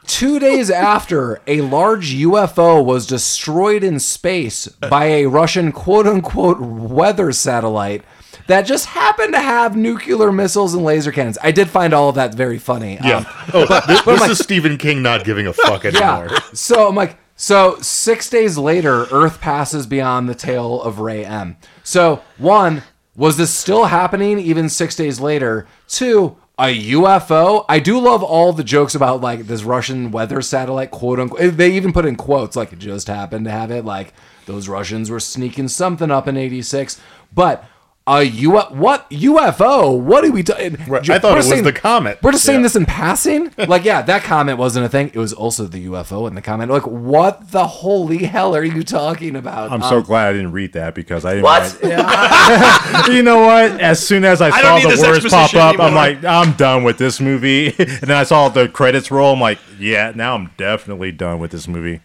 Two 0.07 0.39
days 0.39 0.71
after 0.71 1.41
a 1.47 1.61
large 1.63 2.15
UFO 2.15 2.85
was 2.85 3.07
destroyed 3.07 3.83
in 3.83 3.99
space 3.99 4.67
by 4.69 5.07
a 5.07 5.27
Russian 5.27 5.73
quote 5.73 6.07
unquote 6.07 6.61
weather 6.61 7.33
satellite 7.33 8.03
that 8.47 8.63
just 8.63 8.87
happened 8.87 9.33
to 9.35 9.41
have 9.41 9.77
nuclear 9.77 10.31
missiles 10.31 10.75
and 10.75 10.85
laser 10.85 11.11
cannons. 11.11 11.39
I 11.43 11.51
did 11.51 11.69
find 11.69 11.93
all 11.93 12.09
of 12.09 12.15
that 12.15 12.35
very 12.35 12.59
funny. 12.59 12.99
Yeah. 13.03 13.19
Um, 13.19 13.27
oh, 13.55 13.81
this, 13.89 14.03
this 14.03 14.29
is 14.29 14.39
Stephen 14.39 14.79
King 14.79 15.03
not 15.03 15.25
giving 15.25 15.47
a 15.49 15.53
fuck 15.53 15.85
anymore. 15.85 16.29
yeah. 16.31 16.39
So 16.53 16.89
I'm 16.89 16.95
like, 16.95 17.17
so 17.37 17.77
six 17.81 18.29
days 18.29 18.59
later, 18.59 19.05
Earth 19.13 19.41
passes 19.41 19.87
beyond 19.87 20.29
the 20.29 20.35
tail 20.35 20.83
of 20.83 20.99
Rhea-M. 21.01 21.57
So 21.85 22.23
one, 22.39 22.83
was 23.15 23.37
this 23.37 23.53
still 23.53 23.85
happening 23.85 24.39
even 24.39 24.69
six 24.69 24.97
days 24.97 25.21
later? 25.21 25.67
Two, 25.87 26.37
a 26.59 26.75
UFO. 26.93 27.65
I 27.69 27.79
do 27.79 27.99
love 27.99 28.23
all 28.23 28.53
the 28.53 28.65
jokes 28.65 28.95
about 28.95 29.21
like 29.21 29.47
this 29.47 29.63
Russian 29.63 30.11
weather 30.11 30.41
satellite, 30.41 30.91
quote 30.91 31.21
unquote. 31.21 31.41
Eh, 31.41 31.51
they 31.51 31.73
even 31.73 31.93
put 31.93 32.07
in 32.07 32.17
quotes 32.17 32.57
like 32.57 32.73
it 32.73 32.79
just 32.79 33.09
happened 33.09 33.45
to 33.45 33.51
have 33.51 33.71
it. 33.71 33.85
Like 33.85 34.15
those 34.47 34.69
Russians 34.69 35.11
were 35.11 35.21
sneaking 35.21 35.69
something 35.69 36.11
up 36.11 36.27
in 36.27 36.37
'86, 36.37 37.01
but. 37.35 37.65
A 38.09 38.23
U 38.23 38.53
what 38.53 39.11
UFO? 39.11 39.99
What 39.99 40.25
are 40.25 40.31
we 40.31 40.45
doing? 40.45 40.77
Right, 40.87 41.11
I 41.11 41.19
thought 41.19 41.33
it 41.33 41.45
was 41.49 41.63
the 41.63 41.73
comet. 41.73 42.21
We're 42.23 42.31
just 42.31 42.45
saying 42.45 42.61
Yeah. 42.61 42.63
this 42.65 42.77
in 42.77 42.87
passing. 42.87 43.53
Like, 43.67 43.85
yeah, 43.85 44.01
that 44.03 44.23
comment 44.23 44.59
wasn't 44.59 44.87
a 44.87 44.89
thing. 44.89 45.09
It 45.13 45.19
was 45.19 45.33
also 45.33 45.65
the 45.65 45.87
UFO 45.87 46.29
in 46.29 46.37
the 46.37 46.41
comment. 46.43 46.71
Like, 46.71 46.87
what 46.87 47.51
the 47.51 47.67
holy 47.67 48.19
hell 48.27 48.55
are 48.55 48.63
you 48.63 48.85
talking 48.85 49.35
about? 49.35 49.73
I'm 49.73 49.83
Um, 49.83 49.89
so 49.91 50.03
glad 50.03 50.29
I 50.29 50.33
didn't 50.35 50.53
read 50.53 50.73
that 50.75 50.95
because 50.95 51.25
I 51.25 51.31
didn't. 51.35 51.43
what? 51.45 51.79
write- 51.83 53.09
you 53.13 53.23
know 53.25 53.41
what? 53.45 53.81
As 53.81 54.07
soon 54.07 54.25
as 54.25 54.41
I 54.41 54.51
don't 54.51 54.81
saw 54.83 54.89
need 54.89 54.97
the 54.99 55.03
words 55.03 55.25
pop 55.25 55.45
exposition 55.45 55.59
up, 55.61 55.81
I'm 55.81 55.95
like, 55.95 56.23
I'm 56.25 56.53
done 56.53 56.85
with 56.85 56.99
this 56.99 57.21
movie. 57.21 57.69
and 57.79 57.89
then 58.03 58.13
I 58.17 58.23
saw 58.23 58.49
the 58.49 58.69
credits 58.69 59.11
roll. 59.11 59.33
I'm 59.33 59.41
like, 59.41 59.59
yeah, 59.81 60.13
now 60.15 60.35
I'm 60.37 60.53
definitely 60.57 61.11
done 61.11 61.41
with 61.41 61.51
this 61.51 61.67
movie. 61.67 62.01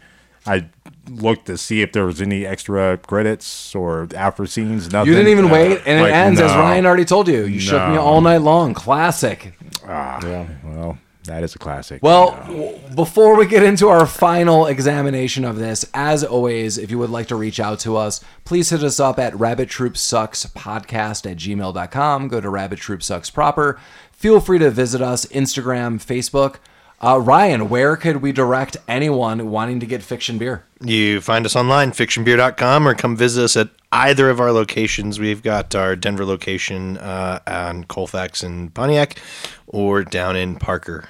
I 0.47 0.65
looked 1.09 1.47
to 1.47 1.57
see 1.57 1.81
if 1.81 1.91
there 1.93 2.05
was 2.05 2.21
any 2.21 2.45
extra 2.45 2.97
credits 2.97 3.73
or 3.75 4.07
after 4.15 4.45
scenes. 4.45 4.91
Nothing. 4.91 5.09
You 5.11 5.15
didn't 5.17 5.31
even 5.31 5.45
Uh, 5.45 5.53
wait, 5.53 5.81
and 5.85 6.01
like, 6.01 6.11
it 6.11 6.15
ends 6.15 6.39
as. 6.39 6.51
Ryan 6.51 6.85
already 6.85 7.05
told 7.05 7.27
you. 7.27 7.43
You 7.45 7.59
shook 7.59 7.87
me 7.89 7.97
all 7.97 8.21
night 8.21 8.41
long. 8.41 8.73
Classic. 8.73 9.53
Ah, 9.87 10.19
Well, 10.63 10.97
that 11.25 11.43
is 11.43 11.55
a 11.55 11.59
classic. 11.59 12.01
Well, 12.03 12.31
w- 12.47 12.77
before 12.95 13.35
we 13.35 13.45
get 13.47 13.63
into 13.63 13.87
our 13.89 14.05
final 14.05 14.65
examination 14.67 15.43
of 15.45 15.57
this, 15.57 15.85
as 15.93 16.23
always, 16.23 16.77
if 16.77 16.89
you 16.91 16.97
would 16.99 17.09
like 17.09 17.27
to 17.27 17.35
reach 17.35 17.59
out 17.59 17.79
to 17.81 17.97
us, 17.97 18.21
please 18.45 18.69
hit 18.69 18.83
us 18.83 18.99
up 18.99 19.19
at 19.19 19.37
Rabbit 19.39 19.69
Troop 19.69 19.97
Sucks 19.97 20.45
Podcast 20.47 21.29
at 21.29 21.37
gmail.com. 21.37 22.27
Go 22.27 22.41
to 22.41 22.49
Rabbit 22.49 22.79
Troop 22.79 23.01
Sucks 23.03 23.29
proper. 23.29 23.79
Feel 24.11 24.39
free 24.39 24.59
to 24.59 24.69
visit 24.69 25.01
us 25.01 25.25
Instagram, 25.27 25.97
Facebook. 26.03 26.55
Uh, 27.03 27.19
Ryan, 27.19 27.67
where 27.67 27.97
could 27.97 28.17
we 28.17 28.31
direct 28.31 28.77
anyone 28.87 29.49
wanting 29.49 29.79
to 29.79 29.87
get 29.87 30.03
fiction 30.03 30.37
beer? 30.37 30.65
You 30.81 31.19
find 31.19 31.47
us 31.47 31.55
online, 31.55 31.91
fictionbeer.com, 31.91 32.87
or 32.87 32.93
come 32.93 33.17
visit 33.17 33.43
us 33.43 33.57
at 33.57 33.69
either 33.91 34.29
of 34.29 34.39
our 34.39 34.51
locations. 34.51 35.19
We've 35.19 35.41
got 35.41 35.73
our 35.73 35.95
Denver 35.95 36.25
location 36.25 36.99
uh, 36.99 37.39
on 37.47 37.85
Colfax 37.85 38.43
and 38.43 38.71
Pontiac, 38.71 39.17
or 39.65 40.03
down 40.03 40.35
in 40.35 40.57
Parker. 40.57 41.09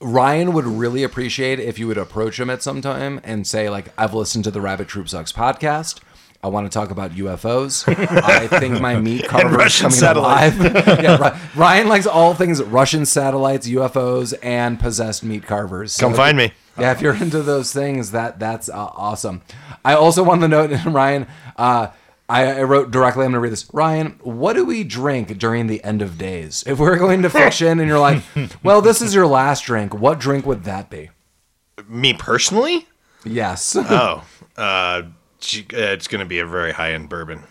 Ryan 0.00 0.52
would 0.52 0.64
really 0.64 1.04
appreciate 1.04 1.60
if 1.60 1.78
you 1.78 1.86
would 1.86 1.98
approach 1.98 2.38
him 2.38 2.50
at 2.50 2.62
some 2.62 2.80
time 2.80 3.20
and 3.22 3.46
say, 3.46 3.70
like, 3.70 3.92
I've 3.96 4.14
listened 4.14 4.44
to 4.44 4.50
the 4.50 4.60
Rabbit 4.60 4.88
Troop 4.88 5.08
Sucks 5.08 5.32
podcast. 5.32 6.00
I 6.48 6.50
want 6.50 6.70
to 6.70 6.76
talk 6.76 6.90
about 6.90 7.12
UFOs. 7.12 7.84
I 8.24 8.46
think 8.48 8.80
my 8.80 8.98
meat 8.98 9.28
carver 9.28 9.62
is 9.66 9.78
coming 9.78 9.96
satellites. 9.96 10.56
alive. 10.56 10.74
yeah, 11.02 11.38
Ryan 11.54 11.88
likes 11.88 12.06
all 12.06 12.34
things 12.34 12.62
Russian 12.62 13.04
satellites, 13.06 13.68
UFOs, 13.68 14.34
and 14.42 14.80
possessed 14.80 15.22
meat 15.22 15.44
carvers. 15.44 15.92
So 15.92 16.06
Come 16.06 16.14
find 16.14 16.36
me. 16.36 16.52
Yeah, 16.78 16.92
if 16.92 17.00
you're 17.00 17.14
into 17.14 17.42
those 17.42 17.72
things, 17.72 18.12
that 18.12 18.38
that's 18.38 18.68
uh, 18.68 18.74
awesome. 18.76 19.42
I 19.84 19.94
also 19.94 20.22
want 20.22 20.40
to 20.42 20.48
note, 20.48 20.70
Ryan, 20.86 21.26
uh, 21.56 21.88
I, 22.28 22.60
I 22.60 22.62
wrote 22.62 22.90
directly. 22.90 23.24
I'm 23.24 23.32
going 23.32 23.34
to 23.34 23.40
read 23.40 23.52
this. 23.52 23.68
Ryan, 23.72 24.18
what 24.22 24.54
do 24.54 24.64
we 24.64 24.84
drink 24.84 25.38
during 25.38 25.66
the 25.66 25.82
end 25.84 26.02
of 26.02 26.16
days? 26.18 26.64
If 26.66 26.78
we're 26.78 26.96
going 26.96 27.22
to 27.22 27.30
fiction, 27.30 27.80
and 27.80 27.88
you're 27.88 27.98
like, 27.98 28.22
well, 28.62 28.80
this 28.80 29.02
is 29.02 29.14
your 29.14 29.26
last 29.26 29.64
drink. 29.64 29.92
What 29.94 30.18
drink 30.18 30.46
would 30.46 30.64
that 30.64 30.88
be? 30.88 31.10
Me 31.88 32.12
personally? 32.14 32.86
Yes. 33.24 33.76
Oh, 33.76 34.24
uh, 34.56 35.02
Uh, 35.40 35.94
it's 35.94 36.08
going 36.08 36.20
to 36.20 36.26
be 36.26 36.38
a 36.40 36.46
very 36.46 36.72
high 36.72 36.92
end 36.92 37.08
bourbon. 37.08 37.42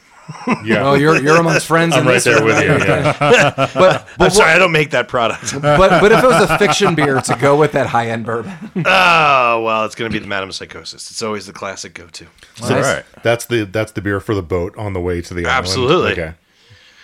Yeah. 0.66 0.86
Oh, 0.90 0.94
you're 0.96 1.22
you're 1.22 1.38
amongst 1.40 1.66
friends. 1.74 1.94
I'm 1.94 2.02
in 2.02 2.08
right 2.08 2.14
this 2.16 2.26
there 2.26 2.44
with 2.44 2.62
you. 2.62 2.72
Yeah. 2.72 3.70
But 3.74 4.02
I'm 4.02 4.08
but, 4.18 4.34
sorry, 4.34 4.52
I 4.52 4.58
don't 4.60 4.74
make 4.74 4.92
that 4.92 5.08
product. 5.08 5.54
but 5.62 6.02
but 6.02 6.12
if 6.12 6.22
it 6.22 6.28
was 6.28 6.50
a 6.50 6.58
fiction 6.58 6.96
beer 6.96 7.22
to 7.22 7.36
go 7.40 7.56
with 7.56 7.72
that 7.72 7.88
high 7.88 8.10
end 8.10 8.26
bourbon, 8.26 8.52
oh, 8.86 9.62
well, 9.64 9.86
it's 9.86 9.96
going 9.96 10.12
to 10.12 10.14
be 10.14 10.20
the 10.20 10.28
Madame 10.28 10.52
Psychosis. 10.52 11.10
It's 11.12 11.22
always 11.22 11.46
the 11.46 11.54
classic 11.54 11.94
go 11.94 12.08
to. 12.08 12.26
all 12.62 12.70
right, 12.72 13.06
That's 13.24 13.46
the 13.46 13.64
that's 13.64 13.94
the 13.94 14.02
beer 14.02 14.20
for 14.20 14.36
the 14.36 14.42
boat 14.42 14.78
on 14.78 14.92
the 14.92 15.00
way 15.00 15.22
to 15.22 15.34
the 15.34 15.46
island. 15.46 15.58
Absolutely. 15.60 16.12
Okay. 16.12 16.34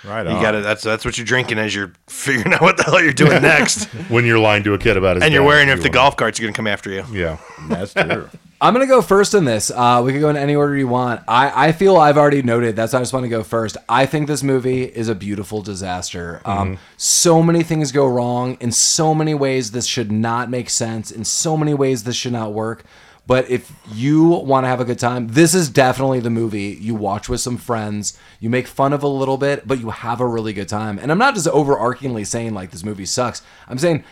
right. 0.04 0.24
You 0.26 0.34
got 0.42 0.56
it. 0.56 0.64
That's 0.64 0.82
that's 0.84 1.06
what 1.06 1.18
you're 1.18 1.26
drinking 1.26 1.60
as 1.60 1.74
you're 1.74 1.94
figuring 2.08 2.54
out 2.54 2.60
what 2.62 2.76
the 2.76 2.84
hell 2.84 3.02
you're 3.02 3.14
doing 3.14 3.42
next, 3.42 3.86
When 4.10 4.26
you're 4.26 4.40
lying 4.40 4.64
to 4.64 4.74
a 4.74 4.78
kid 4.78 4.98
about 4.98 5.16
it, 5.16 5.24
and 5.24 5.34
you're 5.34 5.44
dad, 5.44 5.48
worrying 5.48 5.68
you 5.70 5.74
if 5.76 5.80
the 5.80 5.84
wanna- 5.88 5.94
golf 5.94 6.18
carts 6.18 6.40
are 6.40 6.44
going 6.44 6.54
to 6.54 6.58
come 6.58 6.68
after 6.68 6.90
you. 6.90 7.06
Yeah. 7.14 7.38
That's 7.70 7.94
true. 7.94 8.30
I'm 8.64 8.72
gonna 8.72 8.88
go 8.88 9.02
first 9.02 9.34
in 9.34 9.44
this. 9.44 9.70
Uh, 9.72 10.02
we 10.06 10.14
can 10.14 10.22
go 10.22 10.30
in 10.30 10.38
any 10.38 10.56
order 10.56 10.78
you 10.78 10.88
want. 10.88 11.22
I, 11.28 11.68
I 11.68 11.72
feel 11.74 11.98
I've 11.98 12.18
already 12.18 12.42
noted. 12.42 12.78
That's 12.78 12.94
why 12.94 13.00
I 13.00 13.02
just 13.02 13.12
want 13.12 13.26
to 13.26 13.30
go 13.30 13.44
first. 13.44 13.76
I 13.90 14.06
think 14.06 14.28
this 14.28 14.42
movie 14.42 14.84
is 14.84 15.10
a 15.10 15.16
beautiful 15.16 15.62
disaster. 15.62 16.42
Um, 16.46 16.80
so 16.96 17.44
many 17.44 17.62
things 17.62 17.92
go 17.92 18.08
wrong. 18.08 18.56
In 18.62 18.72
so 18.72 19.14
many 19.14 19.34
ways, 19.34 19.72
this 19.72 19.86
should 19.86 20.14
not 20.14 20.50
make 20.50 20.70
sense. 20.70 21.12
In 21.12 21.26
so 21.26 21.58
many 21.58 21.74
ways, 21.74 22.06
this 22.06 22.16
should 22.16 22.32
not 22.32 22.54
work. 22.54 22.86
But 23.26 23.50
if 23.50 23.72
you 23.92 24.28
want 24.28 24.66
to 24.66 24.68
have 24.68 24.82
a 24.82 24.86
good 24.86 25.00
time, 25.00 25.30
this 25.30 25.54
is 25.54 25.70
definitely 25.70 26.20
the 26.20 26.30
movie 26.30 26.78
you 26.80 26.94
watch 26.94 27.30
with 27.30 27.40
some 27.40 27.56
friends. 27.56 28.18
You 28.42 28.50
make 28.50 28.68
fun 28.68 28.92
of 28.92 29.02
a 29.02 29.08
little 29.08 29.38
bit, 29.38 29.66
but 29.66 29.80
you 29.80 29.92
have 29.92 30.20
a 30.20 30.28
really 30.28 30.52
good 30.52 30.68
time. 30.68 31.00
And 31.00 31.10
I'm 31.10 31.18
not 31.18 31.34
just 31.34 31.48
overarchingly 31.48 32.28
saying 32.28 32.54
like 32.54 32.72
this 32.72 32.84
movie 32.84 33.06
sucks. 33.06 33.42
I'm 33.68 33.78
saying 33.78 34.04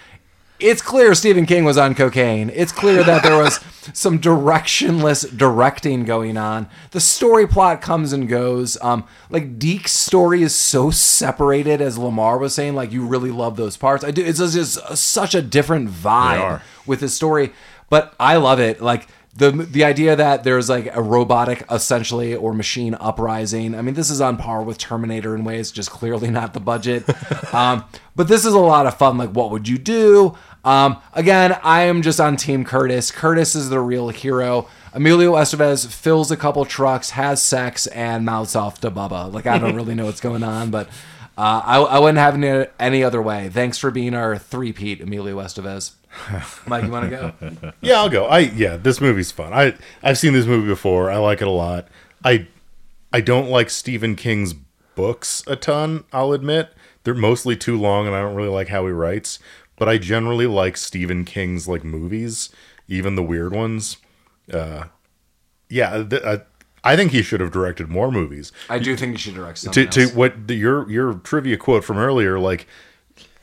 it's 0.61 0.81
clear 0.81 1.13
Stephen 1.15 1.45
King 1.45 1.63
was 1.65 1.77
on 1.77 1.95
cocaine. 1.95 2.51
It's 2.53 2.71
clear 2.71 3.03
that 3.03 3.23
there 3.23 3.37
was 3.37 3.59
some 3.93 4.19
directionless 4.19 5.35
directing 5.35 6.05
going 6.05 6.37
on. 6.37 6.69
The 6.91 6.99
story 6.99 7.47
plot 7.47 7.81
comes 7.81 8.13
and 8.13 8.27
goes. 8.29 8.77
Um, 8.81 9.05
like 9.29 9.57
Deke's 9.57 9.93
story 9.93 10.43
is 10.43 10.53
so 10.53 10.91
separated, 10.91 11.81
as 11.81 11.97
Lamar 11.97 12.37
was 12.37 12.53
saying. 12.53 12.75
Like 12.75 12.91
you 12.91 13.05
really 13.05 13.31
love 13.31 13.57
those 13.57 13.77
parts. 13.77 14.03
I 14.03 14.11
do. 14.11 14.23
It's 14.23 14.39
just 14.39 14.97
such 14.97 15.35
a 15.35 15.41
different 15.41 15.89
vibe 15.89 16.61
with 16.85 17.01
his 17.01 17.13
story, 17.13 17.53
but 17.89 18.13
I 18.19 18.37
love 18.37 18.59
it. 18.59 18.81
Like 18.81 19.07
the 19.35 19.51
the 19.51 19.83
idea 19.83 20.15
that 20.15 20.43
there's 20.43 20.69
like 20.69 20.93
a 20.95 21.01
robotic 21.01 21.63
essentially 21.71 22.35
or 22.35 22.53
machine 22.53 22.95
uprising. 22.95 23.75
I 23.75 23.81
mean, 23.81 23.93
this 23.93 24.09
is 24.09 24.19
on 24.19 24.37
par 24.37 24.61
with 24.61 24.77
Terminator 24.77 25.35
in 25.35 25.43
ways, 25.43 25.71
just 25.71 25.89
clearly 25.89 26.29
not 26.29 26.53
the 26.53 26.59
budget. 26.59 27.05
um, 27.53 27.85
but 28.15 28.27
this 28.27 28.45
is 28.45 28.53
a 28.53 28.59
lot 28.59 28.87
of 28.87 28.97
fun. 28.97 29.17
Like, 29.17 29.29
what 29.29 29.51
would 29.51 29.67
you 29.67 29.77
do? 29.77 30.37
Um, 30.63 31.01
again, 31.13 31.57
I 31.63 31.83
am 31.83 32.01
just 32.01 32.19
on 32.19 32.37
Team 32.37 32.63
Curtis. 32.63 33.11
Curtis 33.11 33.55
is 33.55 33.69
the 33.69 33.79
real 33.79 34.09
hero. 34.09 34.67
Emilio 34.93 35.33
Estevez 35.33 35.87
fills 35.87 36.31
a 36.31 36.37
couple 36.37 36.65
trucks, 36.65 37.11
has 37.11 37.41
sex, 37.41 37.87
and 37.87 38.25
mouths 38.25 38.55
off 38.55 38.79
to 38.81 38.91
Bubba. 38.91 39.31
Like, 39.31 39.47
I 39.47 39.57
don't 39.57 39.75
really 39.77 39.95
know 39.95 40.05
what's 40.05 40.21
going 40.21 40.43
on, 40.43 40.69
but 40.69 40.87
uh, 41.37 41.61
I, 41.63 41.77
I 41.79 41.99
wouldn't 41.99 42.19
have 42.19 42.35
any, 42.35 42.67
any 42.79 43.03
other 43.03 43.21
way. 43.21 43.49
Thanks 43.49 43.77
for 43.77 43.89
being 43.89 44.13
our 44.13 44.37
three-peat, 44.37 45.01
Emilio 45.01 45.37
Estevez. 45.37 45.93
Mike, 46.67 46.83
you 46.83 46.91
want 46.91 47.09
to 47.09 47.33
go? 47.49 47.71
Yeah, 47.81 47.99
I'll 47.99 48.09
go. 48.09 48.25
I 48.25 48.39
yeah, 48.39 48.75
this 48.75 48.99
movie's 48.99 49.31
fun. 49.31 49.53
I 49.53 49.75
I've 50.03 50.17
seen 50.17 50.33
this 50.33 50.45
movie 50.45 50.67
before. 50.67 51.09
I 51.09 51.15
like 51.15 51.41
it 51.41 51.47
a 51.47 51.51
lot. 51.51 51.87
I 52.21 52.47
I 53.13 53.21
don't 53.21 53.49
like 53.49 53.69
Stephen 53.69 54.17
King's 54.17 54.53
books 54.95 55.43
a 55.47 55.55
ton, 55.55 56.03
I'll 56.13 56.33
admit. 56.33 56.73
They're 57.03 57.13
mostly 57.13 57.55
too 57.57 57.79
long 57.79 58.07
and 58.07 58.15
I 58.15 58.21
don't 58.21 58.35
really 58.35 58.49
like 58.49 58.67
how 58.67 58.85
he 58.85 58.91
writes, 58.91 59.39
but 59.81 59.89
I 59.89 59.97
generally 59.97 60.45
like 60.45 60.77
Stephen 60.77 61.25
King's 61.25 61.67
like 61.67 61.83
movies, 61.83 62.51
even 62.87 63.15
the 63.15 63.23
weird 63.23 63.51
ones. 63.51 63.97
Uh 64.53 64.83
yeah, 65.69 66.03
th- 66.03 66.21
I, 66.21 66.41
I 66.83 66.95
think 66.95 67.11
he 67.13 67.23
should 67.23 67.39
have 67.39 67.51
directed 67.51 67.89
more 67.89 68.11
movies. 68.11 68.51
I 68.69 68.77
do 68.77 68.95
think 68.95 69.13
he 69.13 69.17
should 69.17 69.33
direct 69.33 69.57
something 69.57 69.89
to, 69.89 70.07
to 70.09 70.15
what 70.15 70.47
the, 70.47 70.53
your 70.53 70.87
your 70.87 71.15
trivia 71.15 71.57
quote 71.57 71.83
from 71.83 71.97
earlier 71.97 72.37
like 72.37 72.67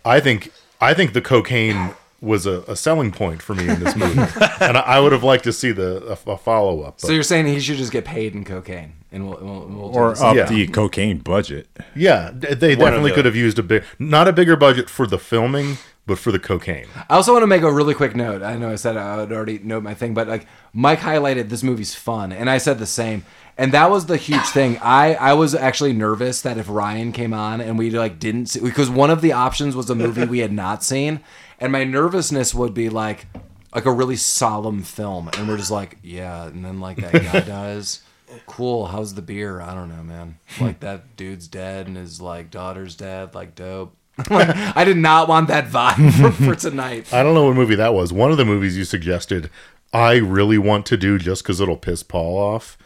i 0.05 0.21
think 0.21 0.53
i 0.81 0.95
think 0.95 1.13
the 1.13 1.21
cocaine 1.21 1.93
was 2.21 2.47
a, 2.47 2.61
a 2.69 2.77
selling 2.77 3.11
point 3.13 3.43
for 3.43 3.55
me 3.55 3.69
in 3.69 3.79
this 3.83 3.95
movie, 3.95 4.19
and 4.61 4.77
I, 4.77 4.81
I 4.81 5.01
would 5.01 5.13
have 5.13 5.23
liked 5.23 5.45
to 5.45 5.53
see 5.53 5.71
the 5.73 6.19
a, 6.27 6.31
a 6.33 6.37
follow 6.37 6.83
up. 6.83 7.01
So 7.01 7.13
you're 7.13 7.23
saying 7.23 7.47
he 7.47 7.61
should 7.61 7.77
just 7.77 7.93
get 7.93 8.05
paid 8.05 8.35
in 8.35 8.45
cocaine, 8.45 8.95
and 9.13 9.29
we'll, 9.29 9.39
we'll, 9.41 9.67
we'll 9.69 9.97
or 9.97 10.21
up 10.21 10.35
Yeah. 10.37 10.47
the 10.47 10.67
cocaine 10.67 11.19
budget. 11.19 11.69
yeah, 11.95 12.31
they 12.35 12.75
One 12.75 12.87
definitely 12.87 13.13
could 13.13 13.25
have 13.25 13.37
used 13.37 13.59
a 13.61 13.63
big, 13.63 13.85
not 14.01 14.27
a 14.27 14.33
bigger 14.33 14.57
budget 14.57 14.91
for 14.91 15.07
the 15.07 15.19
filming, 15.19 15.79
but 16.09 16.19
for 16.19 16.33
the 16.33 16.39
cocaine. 16.39 16.87
I 17.09 17.15
also 17.15 17.33
want 17.33 17.43
to 17.43 17.47
make 17.47 17.63
a 17.63 17.71
really 17.71 17.95
quick 17.95 18.17
note. 18.17 18.43
I 18.43 18.57
know 18.57 18.71
I 18.71 18.77
said 18.77 18.97
I 18.97 19.19
would 19.19 19.31
already 19.31 19.59
note 19.59 19.83
my 19.83 19.95
thing, 19.95 20.15
but 20.15 20.27
like 20.27 20.47
Mike 20.73 21.01
highlighted 21.01 21.51
this 21.51 21.63
movie's 21.63 21.95
fun, 21.95 22.33
and 22.33 22.51
I 22.51 22.59
said 22.59 22.79
the 22.79 22.87
same. 22.87 23.25
And 23.59 23.73
that 23.73 23.91
was 23.91 24.07
the 24.07 24.17
huge 24.17 24.47
thing. 24.47 24.79
I 24.79 25.15
I 25.15 25.35
was 25.35 25.55
actually 25.55 25.93
nervous 25.93 26.41
that 26.43 26.59
if 26.59 26.69
Ryan 26.69 27.13
came 27.13 27.35
on 27.35 27.61
and 27.61 27.79
we 27.79 27.91
like 27.91 28.19
didn't 28.19 28.47
see 28.47 28.61
because 28.61 28.89
one 28.89 29.11
of 29.11 29.21
the 29.21 29.33
options 29.33 29.77
was 29.77 29.91
a 29.91 29.95
movie 29.95 30.25
we 30.25 30.39
had 30.39 30.53
not 30.53 30.83
seen, 30.83 31.21
and 31.61 31.71
my 31.71 31.85
nervousness 31.85 32.55
would 32.55 32.73
be 32.73 32.89
like 32.89 33.27
like 33.75 33.85
a 33.85 33.93
really 33.93 34.17
solemn 34.17 34.83
film, 34.83 35.29
and 35.37 35.47
we're 35.47 35.59
just 35.59 35.71
like 35.71 35.99
yeah, 36.03 36.47
and 36.47 36.65
then 36.65 36.81
like 36.81 36.97
that 36.99 37.13
guy 37.13 37.41
dies. 37.47 38.03
Cool. 38.47 38.87
How's 38.87 39.15
the 39.15 39.23
beer? 39.23 39.61
I 39.61 39.75
don't 39.75 39.89
know, 39.89 40.03
man. 40.03 40.39
Like 40.61 40.81
that 40.81 41.17
dude's 41.17 41.49
dead 41.49 41.87
and 41.87 41.97
his 41.97 42.21
like 42.21 42.51
daughter's 42.51 42.95
dead. 42.95 43.35
Like 43.35 43.55
dope. 43.55 43.95
Like, 44.31 44.49
I 44.77 44.85
did 44.85 44.97
not 44.97 45.29
want 45.29 45.49
that 45.49 45.69
vibe 45.69 46.13
for, 46.21 46.31
for 46.45 46.55
tonight. 46.55 47.13
I 47.13 47.23
don't 47.23 47.35
know 47.35 47.47
what 47.47 47.57
movie 47.57 47.77
that 47.77 47.95
was. 47.95 48.13
One 48.13 48.31
of 48.31 48.37
the 48.37 48.45
movies 48.45 48.77
you 48.77 48.85
suggested, 48.85 49.51
I 49.93 50.17
really 50.17 50.59
want 50.59 50.87
to 50.87 50.97
do 50.97 51.19
just 51.19 51.43
because 51.43 51.61
it'll 51.61 51.77
piss 51.77 52.03
Paul 52.03 52.37
off. 52.37 52.77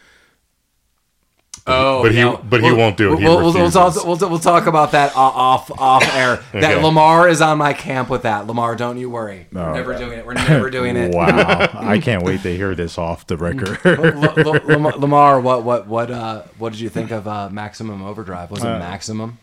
Oh, 1.65 2.03
But 2.03 2.11
he- 2.11 2.19
no. 2.19 2.35
but 2.43 2.61
he 2.61 2.73
won't 2.73 2.97
do 2.97 3.13
it. 3.13 3.19
He 3.19 3.23
We'll, 3.25 3.37
we'll, 3.37 3.53
we'll, 3.53 3.71
talk, 3.71 3.95
we'll, 4.03 4.17
we'll 4.17 4.37
talk 4.39 4.65
about 4.67 4.91
that 4.91 5.15
off 5.15 5.71
off 5.79 6.03
air. 6.13 6.41
That 6.51 6.83
Lamar 6.83 7.29
is 7.29 7.41
on 7.41 7.57
my 7.57 7.71
camp 7.71 8.09
with 8.09 8.23
that. 8.23 8.47
Lamar, 8.47 8.75
don't 8.75 8.97
you 8.97 9.09
worry. 9.09 9.47
We're 9.49 9.61
No. 9.67 9.73
never 9.73 9.97
doing 9.97 10.19
it. 10.19 10.25
We're 10.25 10.33
never 10.33 10.69
doing 10.69 10.97
it. 10.97 11.15
Wow, 11.15 11.69
I 11.73 11.99
can't 11.99 12.21
wait 12.23 12.41
to 12.41 12.53
hear 12.53 12.75
this 12.75 12.97
off 12.97 13.27
the 13.27 13.37
record. 13.37 13.79
L- 13.85 14.39
L- 14.39 14.61
Lamar, 14.65 14.91
Lamar, 14.97 15.39
what 15.39 15.63
what 15.63 15.87
what 15.87 16.11
uh 16.11 16.41
what 16.57 16.73
did 16.73 16.81
you 16.81 16.89
think 16.89 17.11
of 17.11 17.29
uh, 17.29 17.49
Maximum 17.49 18.03
Overdrive? 18.03 18.51
Was 18.51 18.61
it 18.61 18.65
Maximum? 18.67 19.37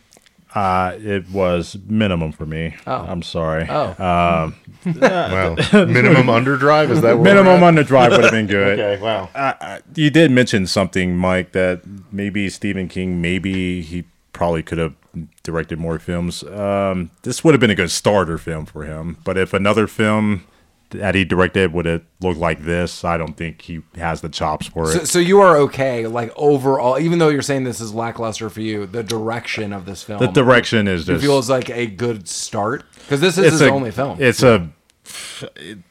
Uh, 0.55 0.95
it 0.99 1.29
was 1.31 1.77
minimum 1.87 2.33
for 2.33 2.47
me. 2.47 2.75
Oh. 2.87 2.97
I'm 2.97 3.23
sorry. 3.23 3.67
Oh, 3.69 3.91
Um, 4.03 4.57
Wow, 4.85 5.55
minimum 5.73 6.27
underdrive 6.27 6.91
is 6.91 7.03
that 7.03 7.17
where 7.19 7.25
minimum 7.35 7.61
we're 7.61 7.69
on 7.69 7.75
the 7.75 7.83
would 7.91 8.23
have 8.25 8.31
been 8.31 8.47
good. 8.47 8.79
Okay, 8.81 9.03
wow. 9.03 9.29
Uh, 9.35 9.53
uh, 9.61 9.79
you 9.95 10.11
did 10.11 10.31
mention 10.31 10.67
something, 10.67 11.17
Mike, 11.17 11.53
that 11.53 11.83
maybe 12.11 12.49
Stephen 12.49 12.89
King, 12.89 13.21
maybe 13.21 13.83
he 13.83 14.05
probably 14.33 14.63
could 14.63 14.79
have 14.79 14.95
directed 15.43 15.79
more 15.79 15.99
films. 15.99 16.43
Um, 16.45 17.11
this 17.23 17.45
would 17.45 17.53
have 17.53 17.61
been 17.61 17.71
a 17.71 17.75
good 17.75 17.91
starter 17.91 18.39
film 18.39 18.65
for 18.67 18.85
him. 18.85 19.19
But 19.25 19.37
if 19.37 19.53
another 19.53 19.87
film 19.87 20.45
that 20.91 21.15
he 21.15 21.25
directed 21.25 21.73
would 21.73 21.87
it 21.87 22.05
look 22.21 22.37
like 22.37 22.65
this, 22.65 23.05
I 23.05 23.17
don't 23.17 23.37
think 23.37 23.63
he 23.63 23.81
has 23.97 24.21
the 24.21 24.29
chops 24.29 24.67
for 24.67 24.95
it. 24.95 25.07
so 25.07 25.19
you 25.19 25.41
are 25.41 25.57
okay, 25.59 26.07
like 26.07 26.33
overall, 26.37 26.99
even 26.99 27.19
though 27.19 27.29
you're 27.29 27.43
saying 27.43 27.65
this 27.65 27.81
is 27.81 27.95
lackluster 27.95 28.51
for 28.51 28.61
you, 28.61 28.87
the 28.87 29.03
direction 29.03 29.73
of 29.73 29.87
this 29.87 30.03
film, 30.03 30.21
the 30.21 30.29
direction 30.29 30.89
is 30.89 31.07
just 31.07 31.23
feels 31.23 31.49
like 31.49 31.71
a 31.71 31.87
good 31.87 32.29
start 32.29 32.85
because 32.95 33.21
this 33.21 33.39
is 33.39 33.53
his 33.53 33.63
a, 33.63 33.71
only 33.71 33.91
film. 33.91 34.19
It's 34.21 34.43
a 34.43 34.71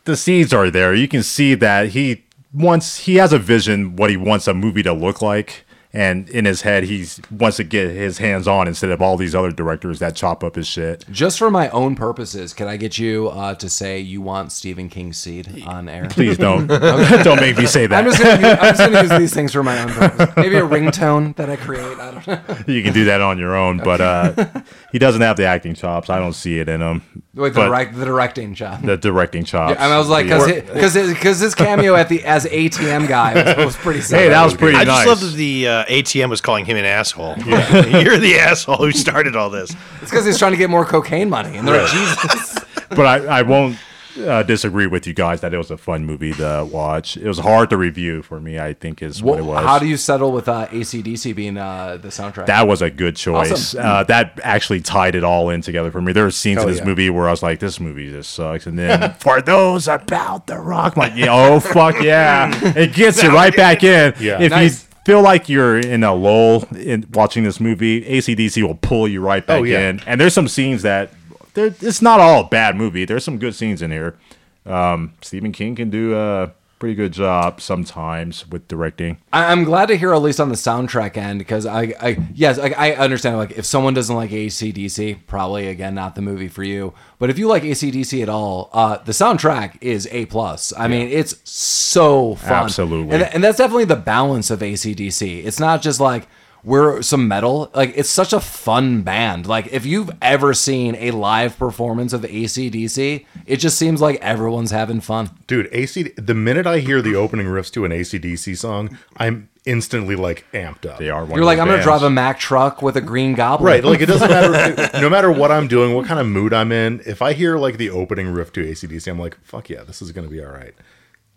the 0.05 0.15
seeds 0.15 0.53
are 0.53 0.69
there. 0.69 0.93
You 0.93 1.07
can 1.07 1.23
see 1.23 1.55
that 1.55 1.89
he 1.89 2.25
wants 2.53 2.99
he 2.99 3.15
has 3.15 3.33
a 3.33 3.39
vision 3.39 3.95
what 3.95 4.09
he 4.09 4.17
wants 4.17 4.47
a 4.47 4.53
movie 4.53 4.83
to 4.83 4.93
look 4.93 5.21
like. 5.21 5.65
And 5.91 6.29
in 6.29 6.45
his 6.45 6.61
head, 6.61 6.83
he 6.83 7.07
wants 7.31 7.57
to 7.57 7.63
get 7.63 7.89
his 7.89 8.19
hands 8.19 8.47
on 8.47 8.67
instead 8.67 8.91
of 8.91 9.01
all 9.01 9.17
these 9.17 9.33
other 9.33 9.51
directors 9.51 9.97
that 9.99 10.15
chop 10.15 10.43
up 10.43 10.53
his 10.55 10.67
shit. 10.67 11.03
Just 11.09 11.39
for 11.39 11.49
my 11.49 11.67
own 11.69 11.95
purposes, 11.95 12.53
can 12.53 12.67
I 12.67 12.77
get 12.77 12.99
you 12.99 13.29
uh, 13.29 13.55
to 13.55 13.67
say 13.69 13.99
you 13.99 14.21
want 14.21 14.51
Stephen 14.51 14.87
King's 14.87 15.17
seed 15.17 15.63
on 15.65 15.89
air? 15.89 16.07
Please 16.09 16.37
don't 16.37 16.67
don't 17.23 17.41
make 17.41 17.57
me 17.57 17.65
say 17.65 17.87
that. 17.87 17.97
I'm 17.97 18.05
just 18.05 18.21
gonna 18.21 18.35
use, 18.49 18.57
I'm 18.59 18.75
just 18.75 18.79
gonna 18.79 19.01
use 19.01 19.19
these 19.19 19.33
things 19.33 19.51
for 19.51 19.63
my 19.63 19.81
own 19.81 19.89
purpose. 19.89 20.35
Maybe 20.37 20.57
a 20.57 20.61
ringtone 20.61 21.35
that 21.37 21.49
I 21.49 21.55
create. 21.55 21.97
I 21.97 22.11
don't 22.11 22.27
know. 22.27 22.57
you 22.67 22.83
can 22.83 22.93
do 22.93 23.05
that 23.05 23.21
on 23.21 23.39
your 23.39 23.55
own, 23.55 23.77
but 23.79 23.99
uh, 23.99 24.61
he 24.91 24.99
doesn't 24.99 25.21
have 25.21 25.37
the 25.37 25.45
acting 25.45 25.73
chops. 25.73 26.11
I 26.11 26.19
don't 26.19 26.33
see 26.33 26.59
it 26.59 26.69
in 26.69 26.81
him. 26.81 27.23
Wait, 27.35 27.49
the, 27.53 27.59
But 27.59 27.67
direct, 27.67 27.95
the 27.95 28.05
directing 28.05 28.55
job. 28.55 28.81
the 28.81 28.97
directing 28.97 29.43
chops. 29.43 29.79
and 29.79 29.93
I 29.93 29.97
was 29.99 30.09
like, 30.09 30.25
Yeah. 30.25 30.61
because 30.61 30.95
because 30.95 31.39
his 31.39 31.53
cameo 31.53 31.93
at 31.95 32.09
the 32.09 32.25
as 32.25 32.45
ATM 32.45 33.07
guy 33.07 33.55
was, 33.55 33.65
was 33.65 33.75
pretty. 33.77 34.01
Sick. 34.01 34.17
hey, 34.19 34.29
that 34.29 34.43
was 34.43 34.55
pretty 34.55 34.77
I 34.77 34.83
nice. 34.83 35.05
just 35.05 35.21
love 35.21 35.31
that 35.31 35.37
the 35.37 35.67
uh, 35.67 35.85
ATM 35.85 36.29
was 36.31 36.41
calling 36.41 36.65
him 36.65 36.75
an 36.77 36.85
asshole. 36.85 37.35
You're 37.45 38.17
the 38.17 38.37
asshole 38.41 38.77
who 38.77 38.91
started 38.91 39.35
all 39.35 39.49
this. 39.51 39.75
It's 40.01 40.09
because 40.09 40.25
he's 40.25 40.39
trying 40.39 40.53
to 40.53 40.57
get 40.57 40.69
more 40.71 40.85
cocaine 40.85 41.29
money, 41.29 41.55
and 41.57 41.67
they're 41.67 41.81
like, 41.83 41.91
Jesus. 41.91 42.57
but 42.89 43.01
I, 43.05 43.39
I 43.39 43.41
won't 43.43 43.77
uh, 44.19 44.43
disagree 44.43 44.87
with 44.87 45.07
you 45.07 45.13
guys 45.13 45.41
that 45.41 45.53
it 45.53 45.57
was 45.57 45.71
a 45.71 45.77
fun 45.77 46.05
movie 46.05 46.33
to 46.33 46.67
watch. 46.71 47.17
It 47.17 47.27
was 47.27 47.39
hard 47.39 47.69
to 47.71 47.77
review 47.77 48.21
for 48.21 48.39
me. 48.39 48.59
I 48.59 48.73
think 48.73 49.01
is 49.01 49.21
what 49.23 49.39
it 49.39 49.43
was. 49.43 49.63
how 49.65 49.79
do 49.79 49.87
you 49.87 49.97
settle 49.97 50.31
with 50.31 50.47
uh, 50.47 50.67
AC/DC 50.71 51.35
being 51.35 51.57
uh, 51.57 51.97
the 52.01 52.09
soundtrack? 52.09 52.45
that 52.47 52.67
was 52.67 52.81
a 52.81 52.89
good 52.89 53.15
choice. 53.15 53.51
Awesome. 53.51 53.81
Uh, 53.83 54.03
that 54.03 54.39
actually 54.43 54.81
tied 54.81 55.15
it 55.15 55.23
all 55.23 55.49
in 55.49 55.61
together 55.61 55.91
for 55.91 56.01
me. 56.01 56.11
There 56.13 56.23
were 56.25 56.31
scenes 56.31 56.61
in 56.61 56.67
this 56.67 56.79
yeah. 56.79 56.85
movie 56.85 57.09
where 57.09 57.27
I 57.27 57.31
was 57.31 57.43
like, 57.43 57.59
"This 57.59 57.79
movie 57.79 58.09
just 58.09 58.31
sucks," 58.33 58.65
and 58.67 58.77
then 58.77 59.13
for 59.19 59.41
those 59.41 59.87
about 59.87 60.47
the 60.47 60.57
rock, 60.59 60.97
I'm 60.97 61.01
like, 61.01 61.13
yeah, 61.15 61.27
"Oh 61.31 61.59
fuck 61.59 62.01
yeah!" 62.01 62.49
It 62.79 62.93
gets 62.93 63.21
you 63.23 63.29
right 63.29 63.55
back 63.55 63.83
in. 63.83 64.13
Yeah. 64.19 64.41
If 64.41 64.51
Nice. 64.51 64.83
you 64.83 64.89
feel 65.05 65.21
like 65.21 65.49
you're 65.49 65.79
in 65.79 66.03
a 66.03 66.13
lull 66.13 66.65
in 66.75 67.05
watching 67.13 67.43
this 67.43 67.59
movie, 67.59 68.05
AC/DC 68.05 68.61
will 68.61 68.75
pull 68.75 69.07
you 69.07 69.21
right 69.21 69.45
back 69.45 69.61
Oh, 69.61 69.63
yeah. 69.63 69.89
in. 69.89 70.01
And 70.05 70.19
there's 70.21 70.33
some 70.33 70.47
scenes 70.47 70.83
that 70.83 71.11
it's 71.55 72.01
not 72.01 72.19
all 72.19 72.41
a 72.41 72.47
bad 72.47 72.75
movie. 72.75 73.05
There's 73.05 73.23
some 73.23 73.37
good 73.37 73.55
scenes 73.55 73.81
in 73.81 73.91
here. 73.91 74.17
Um, 74.65 75.13
Stephen 75.21 75.51
King 75.51 75.75
can 75.75 75.89
do 75.89 76.15
a 76.17 76.51
pretty 76.79 76.95
good 76.95 77.11
job 77.11 77.59
sometimes 77.59 78.47
with 78.47 78.67
directing. 78.67 79.17
I'm 79.33 79.65
glad 79.65 79.87
to 79.87 79.97
hear 79.97 80.13
at 80.13 80.21
least 80.21 80.39
on 80.39 80.49
the 80.49 80.55
soundtrack 80.55 81.17
end 81.17 81.39
because 81.39 81.65
I, 81.65 81.93
I 82.01 82.17
yes, 82.33 82.57
I, 82.57 82.69
I 82.69 82.91
understand. 82.95 83.37
Like, 83.37 83.51
if 83.51 83.65
someone 83.65 83.93
doesn't 83.93 84.15
like 84.15 84.31
AC/DC, 84.31 85.27
probably 85.27 85.67
again 85.67 85.93
not 85.93 86.15
the 86.15 86.21
movie 86.21 86.47
for 86.47 86.63
you. 86.63 86.93
But 87.19 87.29
if 87.29 87.37
you 87.37 87.47
like 87.47 87.63
AC/DC 87.63 88.21
at 88.23 88.29
all, 88.29 88.69
uh, 88.73 88.97
the 88.97 89.11
soundtrack 89.11 89.77
is 89.81 90.07
a 90.11 90.25
plus. 90.27 90.73
I 90.77 90.87
mean, 90.87 91.09
it's 91.09 91.35
so 91.49 92.35
fun. 92.35 92.63
Absolutely. 92.63 93.15
and, 93.15 93.23
and 93.23 93.43
that's 93.43 93.57
definitely 93.57 93.85
the 93.85 93.97
balance 93.97 94.49
of 94.49 94.63
AC/DC. 94.63 95.45
It's 95.45 95.59
not 95.59 95.81
just 95.81 95.99
like 95.99 96.27
we're 96.63 97.01
some 97.01 97.27
metal. 97.27 97.71
Like, 97.73 97.93
it's 97.95 98.09
such 98.09 98.33
a 98.33 98.39
fun 98.39 99.01
band. 99.01 99.47
Like, 99.47 99.67
if 99.71 99.85
you've 99.85 100.11
ever 100.21 100.53
seen 100.53 100.95
a 100.95 101.11
live 101.11 101.57
performance 101.57 102.13
of 102.13 102.25
AC/DC, 102.25 103.25
it 103.45 103.57
just 103.57 103.77
seems 103.77 104.01
like 104.01 104.19
everyone's 104.21 104.71
having 104.71 105.01
fun. 105.01 105.29
Dude, 105.47 105.69
AC. 105.71 106.13
The 106.17 106.33
minute 106.33 106.67
I 106.67 106.79
hear 106.79 107.01
the 107.01 107.15
opening 107.15 107.47
riffs 107.47 107.71
to 107.73 107.85
an 107.85 107.91
AC/DC 107.91 108.57
song, 108.57 108.97
I'm 109.17 109.49
instantly 109.65 110.15
like 110.15 110.45
amped 110.53 110.85
up. 110.89 110.99
They 110.99 111.09
are. 111.09 111.21
One 111.23 111.31
You're 111.31 111.41
of 111.41 111.45
like, 111.45 111.59
I'm 111.59 111.67
gonna 111.67 111.83
drive 111.83 112.03
a 112.03 112.09
Mack 112.09 112.39
truck 112.39 112.81
with 112.81 112.95
a 112.95 113.01
green 113.01 113.35
goblin. 113.35 113.65
Right, 113.65 113.83
like 113.83 114.01
it 114.01 114.07
doesn't 114.07 114.29
matter. 114.29 114.99
no 114.99 115.09
matter 115.09 115.31
what 115.31 115.51
I'm 115.51 115.67
doing, 115.67 115.93
what 115.95 116.05
kind 116.05 116.19
of 116.19 116.27
mood 116.27 116.53
I'm 116.53 116.71
in. 116.71 117.01
If 117.05 117.21
I 117.21 117.33
hear 117.33 117.57
like 117.57 117.77
the 117.77 117.89
opening 117.89 118.27
riff 118.33 118.51
to 118.53 118.67
AC/DC, 118.67 119.07
I'm 119.09 119.19
like, 119.19 119.37
"Fuck 119.43 119.69
yeah, 119.69 119.83
this 119.83 120.01
is 120.01 120.11
gonna 120.11 120.27
be 120.29 120.43
all 120.43 120.51
right." 120.51 120.73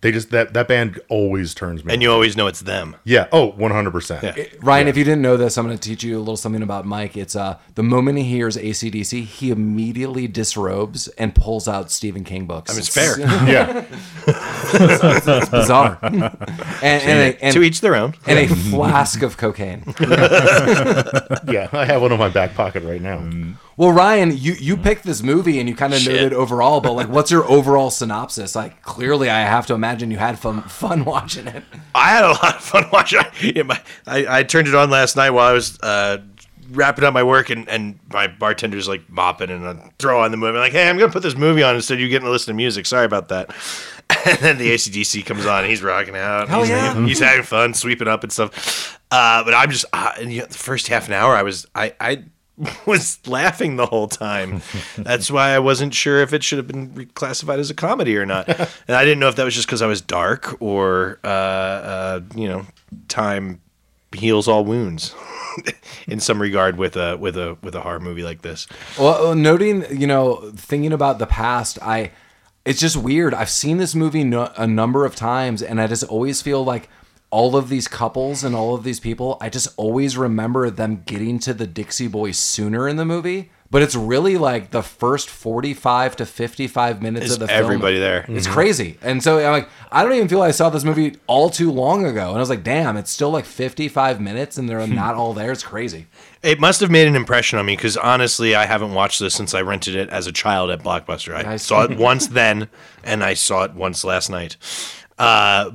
They 0.03 0.11
just 0.11 0.31
that 0.31 0.53
that 0.55 0.67
band 0.67 1.01
always 1.09 1.55
turns 1.55 1.85
me. 1.85 1.95
And 1.95 2.03
you 2.03 2.11
always 2.11 2.37
know 2.37 2.49
it's 2.49 2.61
them. 2.61 2.97
yeah, 3.05 3.29
oh, 3.33 3.53
100. 3.53 3.91
percent 3.93 4.37
Ryan, 4.61 4.89
if 4.89 4.97
you 4.97 5.05
didn't 5.05 5.23
know 5.23 5.37
this, 5.37 5.57
I'm 5.57 5.65
going 5.65 5.79
to 5.79 5.89
teach 5.89 6.03
you 6.03 6.17
a 6.17 6.19
little 6.19 6.37
something 6.37 6.63
about 6.63 6.85
Mike. 6.85 7.17
It's 7.17 7.37
uh, 7.37 7.59
the 7.77 7.85
moment 7.85 8.19
he 8.19 8.25
hears 8.25 8.57
AC/DC, 8.57 9.25
he 9.25 9.51
immediately 9.51 10.27
disrobes 10.27 11.07
and 11.09 11.35
pulls 11.35 11.69
out 11.69 11.93
Stephen 11.93 12.25
King 12.25 12.47
books. 12.47 12.71
I 12.71 12.75
mean, 12.75 12.81
it's 12.81 12.89
fair. 12.89 13.21
Yeah, 13.21 13.85
It's 14.75 15.49
bizarre. 15.49 15.99
and, 16.03 16.23
and, 16.83 17.19
a, 17.19 17.45
and, 17.45 17.55
to 17.55 17.63
each 17.63 17.81
their 17.81 17.95
own. 17.95 18.15
and 18.27 18.39
a 18.39 18.49
flask 18.49 19.23
of 19.23 19.37
cocaine. 19.37 19.85
yeah. 20.01 21.69
I 21.73 21.85
have 21.87 22.03
one 22.03 22.13
in 22.13 22.19
my 22.19 22.29
back 22.29 22.55
pocket 22.55 22.83
right 22.83 23.01
now. 23.01 23.19
Well, 23.77 23.91
Ryan, 23.91 24.37
you, 24.37 24.53
you 24.53 24.77
picked 24.77 25.05
this 25.05 25.23
movie 25.23 25.59
and 25.59 25.69
you 25.69 25.75
kind 25.75 25.95
of 25.95 26.05
noted 26.07 26.33
overall, 26.33 26.81
but 26.81 26.93
like, 26.93 27.09
what's 27.09 27.31
your 27.31 27.45
overall 27.45 27.91
synopsis? 27.91 28.55
Like, 28.55 28.83
clearly, 28.83 29.31
I 29.31 29.41
have 29.41 29.67
to 29.69 29.75
imagine 29.75 30.11
you 30.11 30.19
had 30.19 30.39
fun, 30.39 30.63
fun 30.63 31.05
watching 31.07 31.47
it. 31.47 31.65
I 31.95 32.11
had 32.11 32.25
a 32.25 32.29
lot 32.29 32.57
of 32.57 32.63
fun 32.63 32.85
watching. 32.93 33.21
it. 33.41 33.67
My, 33.67 33.81
I, 34.07 34.39
I 34.39 34.43
turned 34.43 34.69
it 34.69 34.75
on 34.75 34.91
last 34.91 35.17
night 35.17 35.31
while 35.31 35.49
I 35.49 35.53
was 35.53 35.79
uh, 35.81 36.19
wrapping 36.71 37.05
up 37.05 37.15
my 37.15 37.23
work, 37.23 37.51
and, 37.51 37.69
and 37.69 37.99
my 38.13 38.29
bartender's 38.29 38.89
like 38.89 39.09
mopping, 39.11 39.51
and 39.51 39.67
I 39.67 39.91
throw 39.99 40.23
on 40.23 40.31
the 40.31 40.37
movie. 40.37 40.59
I'm 40.59 40.63
like, 40.63 40.73
hey, 40.73 40.89
I'm 40.89 40.99
gonna 40.99 41.13
put 41.13 41.23
this 41.23 41.37
movie 41.37 41.63
on 41.63 41.75
instead 41.75 41.95
of 41.95 42.01
you 42.01 42.09
getting 42.09 42.27
to 42.27 42.31
listen 42.31 42.53
to 42.53 42.57
music. 42.57 42.87
Sorry 42.87 43.07
about 43.07 43.29
that. 43.29 43.55
And 44.27 44.39
then 44.39 44.59
the 44.59 44.71
AC/DC 44.71 45.25
comes 45.25 45.47
on, 45.47 45.61
and 45.61 45.71
he's 45.71 45.83
rocking 45.83 46.15
out. 46.15 46.49
Hell 46.49 46.61
he's, 46.61 46.69
yeah. 46.69 47.07
he's 47.07 47.19
having 47.19 47.45
fun, 47.45 47.73
sweeping 47.73 48.07
up 48.07 48.23
and 48.23 48.31
stuff. 48.31 49.01
Uh, 49.11 49.43
but 49.43 49.55
I'm 49.55 49.71
just, 49.71 49.87
uh, 49.93 50.13
and, 50.21 50.31
you 50.31 50.41
know, 50.41 50.47
the 50.47 50.59
first 50.59 50.89
half 50.89 51.09
an 51.09 51.15
hour, 51.15 51.35
I 51.35 51.43
was, 51.43 51.67
I, 51.75 51.95
I 51.99 52.25
was 52.87 53.19
laughing 53.27 53.77
the 53.77 53.87
whole 53.87 54.09
time. 54.09 54.63
That's 54.99 55.31
why 55.31 55.51
I 55.51 55.59
wasn't 55.59 55.95
sure 55.95 56.21
if 56.21 56.33
it 56.33 56.43
should 56.43 56.59
have 56.59 56.67
been 56.67 56.91
reclassified 56.91 57.59
as 57.59 57.71
a 57.71 57.75
comedy 57.75 58.17
or 58.17 58.27
not. 58.27 58.49
And 58.89 58.97
I 58.97 59.05
didn't 59.05 59.21
know 59.21 59.29
if 59.29 59.37
that 59.37 59.45
was 59.45 59.55
just 59.55 59.67
because 59.67 59.83
I 59.83 59.87
was 59.87 60.01
dark 60.01 60.61
or, 60.61 61.19
uh, 61.25 61.27
uh, 61.27 62.21
you 62.35 62.49
know, 62.49 62.67
time 63.09 63.61
heals 64.15 64.49
all 64.49 64.65
wounds 64.65 65.15
in 66.07 66.21
some 66.21 66.41
regard 66.41 66.77
with 66.77 66.97
a 66.97 67.17
with 67.17 67.37
a 67.37 67.57
with 67.63 67.75
a 67.75 67.81
horror 67.81 68.01
movie 68.01 68.23
like 68.23 68.43
this. 68.43 68.67
Well, 68.99 69.29
uh, 69.29 69.35
noting, 69.35 69.85
you 69.91 70.07
know, 70.07 70.51
thinking 70.57 70.93
about 70.93 71.19
the 71.19 71.27
past, 71.27 71.79
I 71.81 72.11
it's 72.65 72.81
just 72.81 72.97
weird. 72.97 73.35
I've 73.35 73.51
seen 73.51 73.79
this 73.79 73.95
movie 73.95 74.25
no, 74.25 74.53
a 74.57 74.67
number 74.67 75.05
of 75.05 75.15
times, 75.17 75.63
and 75.63 75.81
I 75.81 75.87
just 75.87 76.05
always 76.05 76.43
feel 76.43 76.65
like 76.65 76.89
all 77.33 77.57
of 77.57 77.69
these 77.69 77.89
couples 77.89 78.45
and 78.45 78.55
all 78.55 78.75
of 78.77 78.85
these 78.85 79.01
people, 79.01 79.39
I 79.41 79.49
just 79.49 79.69
always 79.77 80.17
remember 80.17 80.71
them 80.71 81.03
getting 81.07 81.39
to 81.41 81.53
the 81.55 81.67
Dixie 81.67 82.07
Boys 82.07 82.39
sooner 82.39 82.87
in 82.89 82.97
the 82.97 83.05
movie. 83.05 83.51
But 83.71 83.81
it's 83.81 83.95
really 83.95 84.37
like 84.37 84.71
the 84.71 84.83
first 84.83 85.31
45 85.31 86.17
to 86.17 86.27
55 86.27 87.01
minutes 87.01 87.25
Is 87.25 87.33
of 87.33 87.39
the 87.39 87.49
film. 87.49 87.59
everybody 87.59 87.99
there. 87.99 88.27
It's 88.29 88.47
crazy. 88.47 88.99
And 89.01 89.23
so 89.23 89.39
I'm 89.39 89.51
like, 89.51 89.69
I 89.91 90.03
don't 90.03 90.13
even 90.13 90.29
feel 90.29 90.43
I 90.43 90.51
saw 90.51 90.69
this 90.69 90.85
movie 90.85 91.17
all 91.27 91.49
too 91.49 91.73
long 91.73 92.05
ago. 92.05 92.29
And 92.29 92.37
I 92.37 92.41
was 92.41 92.51
like, 92.51 92.63
damn, 92.65 92.99
it's 92.99 93.11
still 93.11 93.31
like 93.31 93.47
55 93.47 94.21
minutes 94.21 94.59
and 94.59 94.69
they're 94.69 94.87
not 95.03 95.15
all 95.15 95.33
there. 95.33 95.51
It's 95.53 95.63
crazy. 95.63 96.07
It 96.43 96.61
must 96.61 96.81
have 96.83 96.91
made 96.91 97.09
an 97.09 97.17
impression 97.17 97.59
on 97.59 97.65
me 97.65 97.75
because 97.75 97.97
honestly, 97.97 98.55
I 98.55 98.67
haven't 98.67 98.93
watched 98.93 99.21
this 99.21 99.35
since 99.35 99.55
I 99.55 99.63
rented 99.63 99.95
it 99.95 100.11
as 100.11 100.27
a 100.27 100.33
child 100.33 100.69
at 100.71 100.81
Blockbuster. 100.83 101.35
I 101.35 101.41
Nice. 101.41 101.63
saw 101.63 101.85
it 101.85 101.97
once 101.99 102.27
then, 102.27 102.69
and 103.03 103.25
I 103.25 103.33
saw 103.33 103.63
it 103.65 103.73
once 103.73 104.05
last 104.05 104.29
night. 104.29 104.59
Uh, 105.19 105.71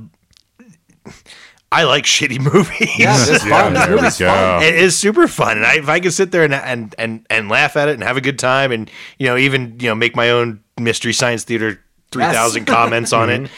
I 1.71 1.83
like 1.83 2.05
shitty 2.05 2.39
movies. 2.53 2.97
Yeah, 2.97 3.15
it's 3.17 3.43
fun. 3.43 3.73
This 3.73 4.17
there 4.17 4.27
we 4.27 4.31
go. 4.31 4.59
It 4.65 4.75
is 4.75 4.97
super 4.97 5.27
fun, 5.27 5.57
and 5.57 5.65
I, 5.65 5.75
if 5.77 5.89
I 5.89 5.99
can 5.99 6.11
sit 6.11 6.31
there 6.31 6.43
and, 6.43 6.53
and 6.53 6.95
and 6.97 7.25
and 7.29 7.49
laugh 7.49 7.75
at 7.75 7.89
it 7.89 7.95
and 7.95 8.03
have 8.03 8.15
a 8.17 8.21
good 8.21 8.39
time, 8.39 8.71
and 8.71 8.89
you 9.19 9.25
know, 9.27 9.35
even 9.37 9.77
you 9.79 9.87
know, 9.89 9.95
make 9.95 10.15
my 10.15 10.29
own 10.29 10.61
mystery 10.79 11.13
science 11.13 11.43
theater 11.43 11.81
three 12.11 12.23
thousand 12.23 12.65
comments 12.67 13.11
on 13.11 13.29
it, 13.29 13.51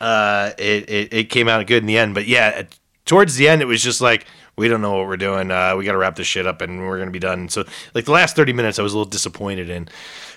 uh, 0.00 0.52
it, 0.58 0.88
it 0.88 1.12
it 1.12 1.24
came 1.30 1.48
out 1.48 1.66
good 1.66 1.82
in 1.82 1.86
the 1.86 1.98
end. 1.98 2.14
But 2.14 2.26
yeah, 2.28 2.52
at- 2.54 2.78
towards 3.04 3.34
the 3.34 3.48
end, 3.48 3.62
it 3.62 3.66
was 3.66 3.82
just 3.82 4.00
like 4.00 4.26
we 4.56 4.68
don't 4.68 4.80
know 4.80 4.96
what 4.96 5.08
we're 5.08 5.16
doing. 5.16 5.50
Uh, 5.50 5.74
we 5.76 5.84
got 5.84 5.92
to 5.92 5.98
wrap 5.98 6.14
this 6.14 6.26
shit 6.28 6.46
up, 6.46 6.60
and 6.62 6.86
we're 6.86 6.98
gonna 6.98 7.10
be 7.10 7.18
done. 7.18 7.48
So 7.48 7.64
like 7.94 8.04
the 8.04 8.12
last 8.12 8.36
thirty 8.36 8.52
minutes, 8.52 8.78
I 8.78 8.82
was 8.82 8.92
a 8.92 8.96
little 8.96 9.10
disappointed 9.10 9.70
in, 9.70 9.88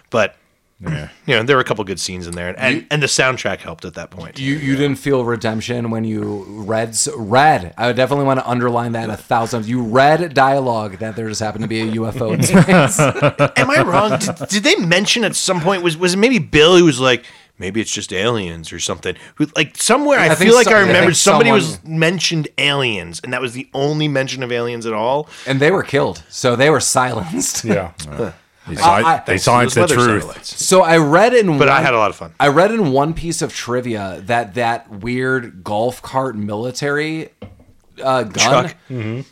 but. 0.10 0.36
Yeah. 0.82 1.10
You 1.26 1.36
know, 1.36 1.44
there 1.44 1.58
were 1.58 1.62
a 1.62 1.66
couple 1.66 1.84
good 1.84 2.00
scenes 2.00 2.26
in 2.26 2.34
there, 2.34 2.48
and, 2.50 2.58
and, 2.58 2.88
and 2.90 3.04
the 3.04 3.08
soundtrack 3.08 3.60
helped 3.60 3.86
at 3.86 3.94
that 3.94 4.10
point. 4.10 4.40
You 4.40 4.56
you 4.56 4.76
didn't 4.76 4.96
feel 4.98 5.24
redemption 5.24 5.92
when 5.92 6.04
you 6.06 6.44
read 6.48 6.90
s- 6.90 7.08
read. 7.16 7.72
I 7.78 7.86
would 7.88 7.96
definitely 7.96 8.26
want 8.26 8.40
to 8.40 8.50
underline 8.50 8.94
that 8.94 9.12
a 9.12 9.18
thousand. 9.18 9.68
You 9.68 9.84
read 9.84 10.34
dialogue 10.34 10.98
that 11.00 11.16
there 11.16 11.28
just 11.30 11.40
happened 11.42 11.64
to 11.64 11.68
be 11.68 11.82
a 11.82 11.92
UFO 11.98 12.34
in 12.34 12.42
space. 12.42 13.00
Am 13.58 13.70
I 13.70 13.84
wrong? 13.84 14.18
Did, 14.18 14.48
did 14.50 14.64
they 14.64 14.76
mention 14.78 15.24
at 15.24 15.36
some 15.36 15.62
point 15.62 15.84
was 15.84 15.98
was 15.98 16.16
it 16.16 16.18
maybe 16.18 16.40
Bill 16.40 16.78
who 16.78 16.86
was 16.86 17.00
like 17.00 17.26
maybe 17.60 17.80
it's 17.80 17.92
just 17.92 18.12
aliens 18.12 18.72
or 18.74 18.80
something? 18.80 19.16
Like 19.56 19.78
somewhere 19.78 20.18
I, 20.18 20.30
I 20.30 20.36
feel 20.36 20.56
like 20.56 20.66
so- 20.66 20.72
I 20.74 20.78
I 20.78 20.82
remembered 20.82 21.04
think 21.10 21.16
somebody 21.18 21.52
was 21.52 21.84
mentioned 21.84 22.48
aliens 22.58 23.22
and 23.24 23.34
that 23.34 23.42
was 23.42 23.54
the 23.54 23.70
only 23.76 24.08
mention 24.08 24.42
of 24.42 24.52
aliens 24.52 24.88
at 24.88 24.94
all. 24.94 25.30
and 25.46 25.60
they 25.60 25.70
were 25.70 25.84
killed, 25.84 26.24
so 26.30 26.56
they 26.56 26.72
were 26.72 26.80
silenced. 26.80 27.66
Yeah. 27.66 27.92
They, 28.70 28.82
si- 28.82 28.82
I- 28.84 29.24
they 29.26 29.38
silenced 29.38 29.76
the 29.76 29.88
truth. 29.88 30.22
satellites. 30.24 30.66
So 30.66 30.82
I 30.84 30.98
read 30.98 31.34
in 31.34 31.58
But 31.58 31.70
I 31.70 31.76
one- 31.76 31.84
had 31.84 31.94
a 31.94 31.98
lot 31.98 32.10
of 32.10 32.16
fun. 32.16 32.34
I 32.40 32.48
read 32.50 32.72
in 32.72 32.92
one 32.92 33.14
piece 33.14 33.42
of 33.42 33.54
trivia 33.54 34.22
that 34.26 34.54
that 34.56 34.90
weird 34.90 35.64
golf 35.64 36.02
cart 36.02 36.36
military 36.36 37.30
uh, 38.02 38.24
gun, 38.24 38.70
Truck. 38.70 38.76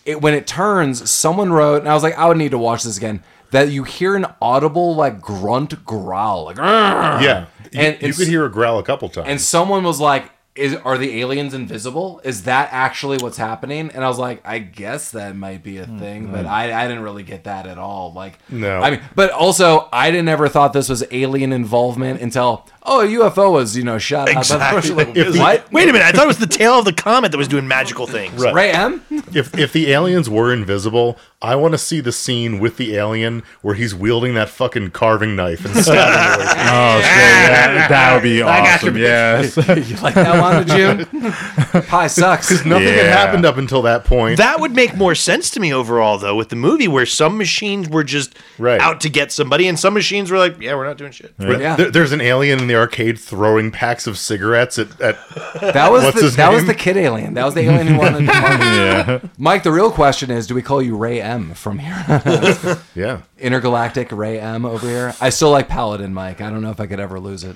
it, 0.06 0.22
when 0.22 0.34
it 0.34 0.46
turns, 0.46 1.10
someone 1.10 1.54
wrote, 1.54 1.80
and 1.80 1.90
I 1.90 1.94
was 1.94 2.04
like, 2.04 2.18
I 2.18 2.28
would 2.28 2.38
need 2.38 2.52
to 2.52 2.58
watch 2.58 2.84
this 2.84 2.98
again. 2.98 3.24
That 3.52 3.70
you 3.70 3.84
hear 3.84 4.18
an 4.18 4.26
audible 4.42 4.94
like 4.96 5.22
grunt 5.22 5.86
growl, 5.86 6.46
like, 6.46 6.58
"Argh!" 6.58 7.22
Yeah. 7.22 7.46
You, 7.72 7.80
And 7.80 7.94
you 8.02 8.10
it's- 8.10 8.18
could 8.18 8.28
hear 8.28 8.44
a 8.46 8.50
growl 8.52 8.78
a 8.80 8.84
couple 8.84 9.08
times. 9.08 9.28
and 9.30 9.40
someone 9.40 9.84
was 9.86 10.02
like, 10.02 10.30
"Is 10.58 10.76
are 10.76 10.98
the 10.98 11.22
aliens 11.22 11.54
invisible? 11.54 12.22
Is 12.24 12.44
that 12.44 12.70
actually 12.72 13.18
what's 13.18 13.38
happening?" 13.38 13.92
And 13.94 14.04
I 14.04 14.08
was 14.08 14.20
like, 14.20 14.42
"I 14.46 14.60
guess 14.60 15.12
that 15.12 15.36
might 15.36 15.64
be 15.64 15.78
a 15.78 15.86
hmm. 15.86 16.00
thing, 16.00 16.26
hmm. 16.28 16.32
but 16.32 16.46
I, 16.46 16.84
I 16.84 16.88
didn't 16.88 17.04
really 17.04 17.24
get 17.24 17.46
that 17.46 17.68
at 17.68 17.78
all." 17.78 18.14
Like, 18.14 18.40
No. 18.50 18.82
I 18.82 18.92
mean, 18.92 19.02
but 19.16 19.32
also 19.32 19.90
I 19.92 20.12
didn't 20.12 20.30
ever 20.30 20.48
thought 20.50 20.74
this 20.74 20.90
was 20.90 21.04
alien 21.12 21.54
involvement 21.54 22.22
until 22.22 22.66
oh, 22.84 23.02
a 23.02 23.08
UFO 23.08 23.52
was 23.52 23.78
you 23.78 23.84
know 23.84 23.98
shot 23.98 24.30
out. 24.30 24.38
Exactly. 24.38 24.92
Like, 24.92 25.16
If 25.16 25.34
the- 25.34 25.40
what? 25.40 25.72
Wait 25.72 25.90
a 25.90 25.94
minute, 25.94 26.06
I 26.06 26.12
thought 26.12 26.24
it 26.24 26.28
was 26.28 26.40
the 26.40 26.48
tail 26.48 26.80
of 26.80 26.86
the 26.86 26.94
comet 26.94 27.32
that 27.32 27.38
was 27.38 27.48
doing 27.48 27.68
magical 27.68 28.08
things. 28.08 28.42
Right. 28.42 28.54
Rhea-M? 28.54 29.02
if 29.34 29.58
if 29.58 29.74
the 29.74 29.92
aliens 29.92 30.30
were 30.30 30.54
invisible, 30.54 31.18
I 31.40 31.56
want 31.56 31.74
to 31.74 31.78
see 31.78 32.00
the 32.00 32.12
scene 32.12 32.60
with 32.60 32.78
the 32.78 32.96
alien 32.96 33.44
where 33.62 33.76
he's 33.76 33.94
wielding 33.94 34.34
that 34.34 34.50
fucking 34.50 34.90
carving 34.90 35.36
knife 35.36 35.64
and 35.66 35.76
stabbing. 35.76 36.48
Oh, 36.70 37.00
shit, 37.00 37.04
that, 37.06 37.88
that 37.90 38.14
would 38.14 38.24
be 38.24 38.42
awesome. 38.42 38.98
Yes. 38.98 39.56
you 39.90 39.96
like 39.98 40.16
that 40.16 40.42
one, 40.42 40.68
June? 40.68 41.06
Pie 41.84 42.08
sucks. 42.08 42.66
Nothing 42.66 42.88
had 42.88 42.96
Yeah. 42.98 43.04
happened 43.16 43.46
up 43.46 43.58
until 43.58 43.84
that 43.84 44.04
point. 44.04 44.38
That 44.38 44.60
would 44.60 44.74
make 44.74 44.96
more 44.98 45.16
sense 45.16 45.50
to 45.52 45.60
me 45.60 45.74
overall, 45.74 46.18
though, 46.18 46.36
with 46.36 46.50
the 46.50 46.56
movie 46.56 46.88
where 46.88 47.06
some 47.06 47.38
machines 47.38 47.88
were 47.88 48.04
just 48.04 48.38
Right. 48.58 48.82
out 48.82 49.00
to 49.02 49.10
get 49.10 49.32
somebody, 49.32 49.68
and 49.68 49.80
some 49.80 49.94
machines 49.94 50.30
were 50.30 50.38
like, 50.38 50.60
"Yeah, 50.60 50.76
we're 50.76 50.86
not 50.88 50.98
doing 50.98 51.12
shit." 51.12 51.34
But 51.38 51.60
Yeah. 51.62 51.76
there- 51.76 51.92
there's 51.92 52.12
an 52.12 52.22
alien 52.22 52.60
in 52.60 52.68
the 52.68 52.76
arcade 52.76 53.18
throwing 53.20 53.72
packs 53.72 54.08
of 54.08 54.18
cigarettes 54.18 54.78
at, 54.78 55.00
at 55.00 55.18
That 55.62 55.92
was 55.92 56.04
What's 56.04 56.18
the, 56.18 56.24
his 56.24 56.36
that 56.36 56.52
was 56.52 56.66
the 56.66 56.74
kid 56.76 56.98
alien. 56.98 57.34
That 57.36 57.46
was 57.46 57.54
the 57.54 57.62
alien 57.62 57.88
who 57.88 57.98
wanted 57.98 58.20
to 58.20 58.24
yeah. 58.26 59.20
Mike, 59.38 59.64
the 59.64 59.72
real 59.72 59.92
question 59.92 60.32
is, 60.32 60.48
do 60.48 60.56
we 60.56 60.62
call 60.62 60.82
you 60.82 60.98
Ray 60.98 61.22
M 61.28 61.54
from 61.54 61.80
here? 61.80 62.80
yeah. 62.96 63.22
Intergalactic 63.38 64.12
Rhea-M 64.12 64.66
over 64.66 64.88
here. 64.88 65.14
I 65.22 65.30
still 65.30 65.52
like 65.52 65.68
Paladin, 65.68 66.14
Mike. 66.14 66.42
I 66.42 66.50
don't 66.50 66.62
know 66.62 66.72
if 66.72 66.80
I 66.80 66.88
could 66.88 67.00
ever 67.00 67.20
lose 67.20 67.44
it. 67.44 67.56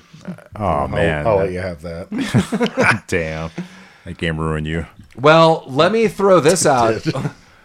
Oh, 0.54 0.86
man. 0.86 1.26
I'll, 1.26 1.32
I'll 1.32 1.44
let 1.44 1.52
you 1.52 1.60
have 1.60 1.82
that. 1.82 3.04
Damn. 3.08 3.50
That 4.04 4.18
game 4.18 4.38
ruined 4.38 4.66
you. 4.66 4.86
Well, 5.16 5.64
let 5.66 5.90
me 5.92 6.08
throw 6.08 6.40
this 6.40 6.66
out. 6.66 7.06